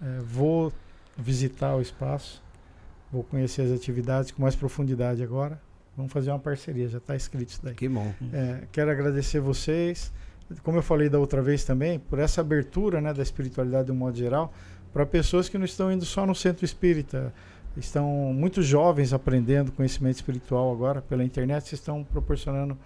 [0.00, 0.72] É, vou
[1.16, 2.42] visitar o espaço,
[3.12, 5.60] vou conhecer as atividades com mais profundidade agora.
[5.96, 7.74] Vamos fazer uma parceria, já está escrito isso daí.
[7.74, 8.12] Que bom.
[8.32, 10.12] É, quero agradecer vocês,
[10.62, 13.96] como eu falei da outra vez também, por essa abertura né, da espiritualidade de um
[13.96, 14.52] modo geral,
[14.92, 17.32] para pessoas que não estão indo só no centro espírita,
[17.76, 22.76] estão muito jovens aprendendo conhecimento espiritual agora pela internet, vocês estão proporcionando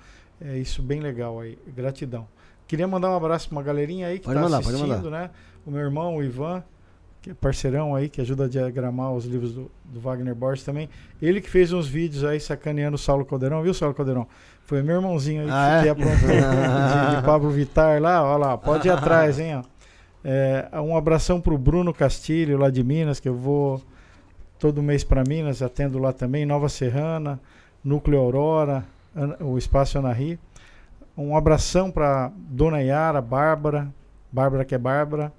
[0.41, 1.59] é, isso bem legal aí.
[1.75, 2.27] Gratidão.
[2.67, 5.31] Queria mandar um abraço para uma galerinha aí que está assistindo, né?
[5.67, 6.63] O meu irmão, o Ivan,
[7.25, 10.91] que é parceirão aí, que ajuda a diagramar os livros do, do, Wagner Borges também.
[11.23, 14.27] Ele que fez uns vídeos aí sacaneando o Saulo Caldeirão, viu, Saulo Caldeirão?
[14.65, 15.91] Foi meu irmãozinho aí ah, que, é?
[15.91, 19.63] aprontou de, de, Pablo Vittar lá, ó lá, pode ir atrás, hein, ó.
[20.23, 23.81] É, um abração pro Bruno Castilho, lá de Minas, que eu vou
[24.59, 27.41] todo mês para Minas, atendo lá também, Nova Serrana,
[27.83, 28.85] Núcleo Aurora,
[29.41, 30.39] o Espaço Anahi.
[31.17, 33.89] Um abração para Dona Yara, Bárbara,
[34.31, 35.33] Bárbara que é Bárbara,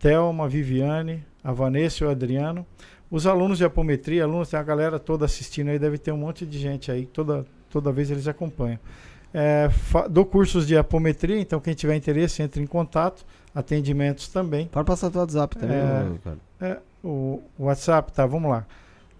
[0.00, 2.66] Thelma, Viviane, a Vanessa e o Adriano.
[3.10, 6.46] Os alunos de apometria, alunos, tem a galera toda assistindo aí, deve ter um monte
[6.46, 8.78] de gente aí, toda, toda vez eles acompanham.
[9.32, 9.68] É,
[10.10, 13.24] dou cursos de apometria, então quem tiver interesse, entre em contato.
[13.54, 14.66] Atendimentos também.
[14.66, 16.40] Pode passar o WhatsApp também, é, Ricardo.
[16.60, 18.64] É, o, o WhatsApp, tá, vamos lá.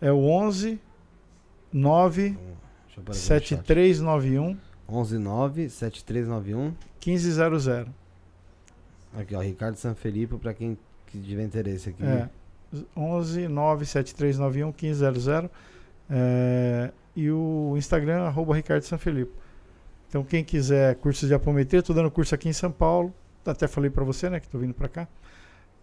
[0.01, 0.81] É o 11
[1.73, 2.39] 9
[3.13, 4.57] 7391
[4.89, 8.00] 11 9 7391 1500.
[9.17, 12.05] Aqui, ó, Ricardo Sanfelipe, para quem que tiver interesse aqui.
[12.05, 12.29] É,
[12.97, 15.51] 11 97391 1500.
[16.09, 19.33] É, e o Instagram, arroba Ricardo Sanfelipe.
[20.09, 23.13] Então, quem quiser cursos de apometria, estou dando curso aqui em São Paulo.
[23.45, 25.09] Até falei para você, né, que estou vindo para cá.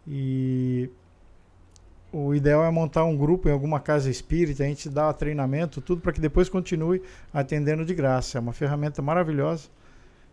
[0.06, 0.90] E
[2.12, 6.02] o ideal é montar um grupo em alguma casa espírita, a gente dá treinamento, tudo
[6.02, 7.02] para que depois continue
[7.34, 8.38] atendendo de graça.
[8.38, 9.70] É uma ferramenta maravilhosa.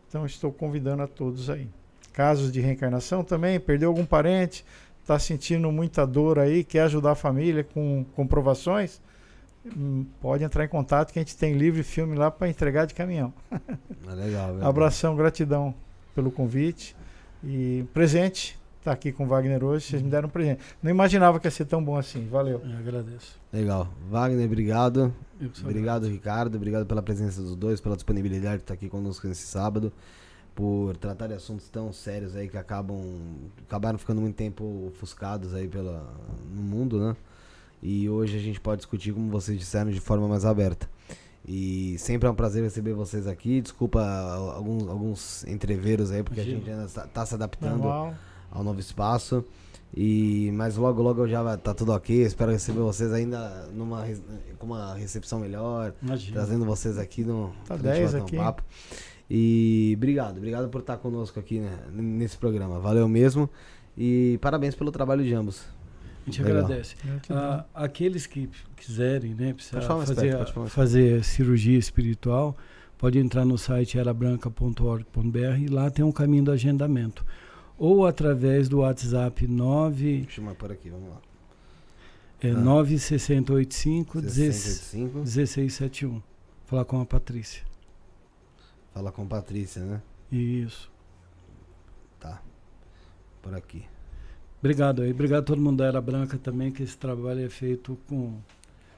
[0.09, 1.69] Então, estou convidando a todos aí
[2.15, 4.65] casos de reencarnação também, perdeu algum parente,
[5.03, 9.03] está sentindo muita dor aí, quer ajudar a família com comprovações,
[9.77, 12.95] hum, pode entrar em contato que a gente tem livre filme lá para entregar de
[12.95, 13.35] caminhão.
[14.07, 15.75] É legal, Abração, gratidão
[16.15, 16.95] pelo convite
[17.43, 18.59] e presente.
[18.85, 20.61] Tá aqui com o Wagner hoje, vocês me deram um presente.
[20.83, 22.29] Não imaginava que ia ser tão bom assim.
[22.29, 22.61] Valeu.
[22.63, 23.41] Eu agradeço.
[23.51, 23.89] Legal.
[24.11, 25.13] Wagner, obrigado.
[25.63, 26.07] Obrigado.
[26.07, 26.57] Ricardo.
[26.57, 29.91] Obrigado pela presença dos dois, pela disponibilidade de estar aqui conosco nesse sábado
[30.55, 33.01] por tratar de assuntos tão sérios aí que acabam
[33.67, 36.15] acabaram ficando muito tempo ofuscados aí pela
[36.55, 37.17] no mundo, né?
[37.83, 40.89] E hoje a gente pode discutir, como vocês disseram, de forma mais aberta.
[41.47, 43.61] E sempre é um prazer receber vocês aqui.
[43.61, 44.03] Desculpa
[44.55, 46.57] alguns, alguns entreveros aí, porque Imagina.
[46.57, 48.15] a gente ainda está tá se adaptando Normal.
[48.51, 49.45] ao novo espaço.
[49.95, 52.23] E, mas logo, logo já vai tá tudo ok.
[52.23, 54.05] Espero receber vocês ainda numa,
[54.59, 55.93] com uma recepção melhor.
[56.03, 56.39] Imagina.
[56.39, 57.53] Trazendo vocês aqui no.
[57.67, 58.37] Tá 10 aqui.
[58.37, 58.65] Um papo.
[59.29, 62.79] E obrigado, obrigado por estar conosco aqui né, nesse programa.
[62.79, 63.49] Valeu mesmo.
[63.97, 65.67] E parabéns pelo trabalho de ambos.
[66.23, 66.65] A gente Legal.
[66.65, 66.97] agradece.
[67.31, 72.57] Ah, aqueles que quiserem, né, precisar fazer, aspecto, fazer cirurgia espiritual,
[72.97, 77.25] pode entrar no site erabranca.org.br e lá tem um caminho do agendamento.
[77.77, 80.23] Ou através do WhatsApp 9.
[80.23, 81.21] Deixa eu por aqui, vamos lá.
[82.41, 82.55] É ah.
[82.55, 86.23] 96085 1671.
[86.67, 87.63] Falar com a Patrícia.
[88.95, 90.01] Fala com Patrícia, né?
[90.31, 90.91] Isso.
[92.21, 92.41] Tá.
[93.43, 93.85] Por aqui.
[94.61, 95.11] Obrigado aí.
[95.11, 98.39] Obrigado a todo mundo da Era Branca também, que esse trabalho é feito com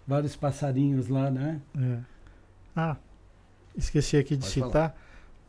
[0.07, 1.60] vários passarinhos lá, né?
[1.76, 1.99] É.
[2.76, 2.97] Ah,
[3.75, 4.97] esqueci aqui de Pode citar.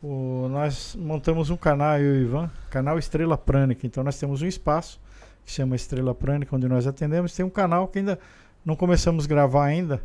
[0.02, 3.86] O, nós montamos um canal, eu e o Ivan, canal Estrela Prânica.
[3.86, 4.98] Então nós temos um espaço
[5.44, 7.36] que chama Estrela Prânica, onde nós atendemos.
[7.36, 8.18] Tem um canal que ainda
[8.64, 10.02] não começamos a gravar ainda,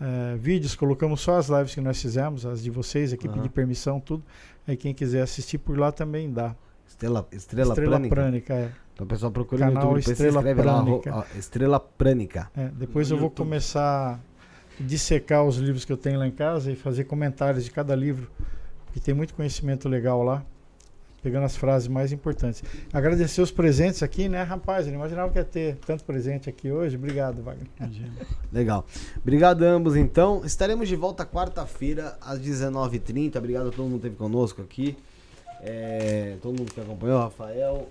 [0.00, 3.34] é, vídeos, colocamos só as lives que nós fizemos, as de vocês aqui, uhum.
[3.34, 4.24] pedir permissão, tudo.
[4.66, 6.54] Aí quem quiser assistir por lá também dá.
[6.86, 8.14] Estrela, Estrela, Estrela Prânica.
[8.14, 8.72] Prânica é.
[8.92, 11.14] Então o pessoal procura Canal no YouTube, Estrela Prânica.
[11.14, 12.50] Lá, Estrela Prânica.
[12.56, 13.36] É, depois no eu YouTube.
[13.36, 17.64] vou começar a dissecar os livros que eu tenho lá em casa e fazer comentários
[17.64, 18.30] de cada livro,
[18.86, 20.44] porque tem muito conhecimento legal lá
[21.24, 22.62] pegando as frases mais importantes.
[22.92, 24.84] Agradecer os presentes aqui, né, rapaz?
[24.86, 26.96] Eu não imaginava que ia ter tanto presente aqui hoje.
[26.96, 27.66] Obrigado, Wagner.
[28.52, 28.84] Legal.
[29.16, 30.44] Obrigado a ambos, então.
[30.44, 33.36] Estaremos de volta quarta-feira, às 19h30.
[33.38, 34.98] Obrigado a todo mundo que esteve conosco aqui.
[35.62, 37.88] É, todo mundo que acompanhou, Rafael.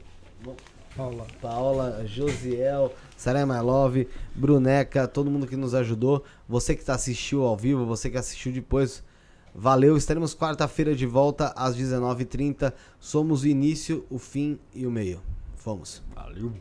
[0.95, 1.25] Paula.
[1.41, 6.23] Paula, Josiel, Sarai My Love, Bruneca, todo mundo que nos ajudou.
[6.47, 9.03] Você que tá assistiu ao vivo, você que assistiu depois,
[9.53, 9.95] valeu.
[9.97, 12.73] Estaremos quarta-feira de volta às 19h30.
[12.99, 15.21] Somos o início, o fim e o meio.
[15.55, 16.01] Fomos.
[16.15, 16.51] Valeu.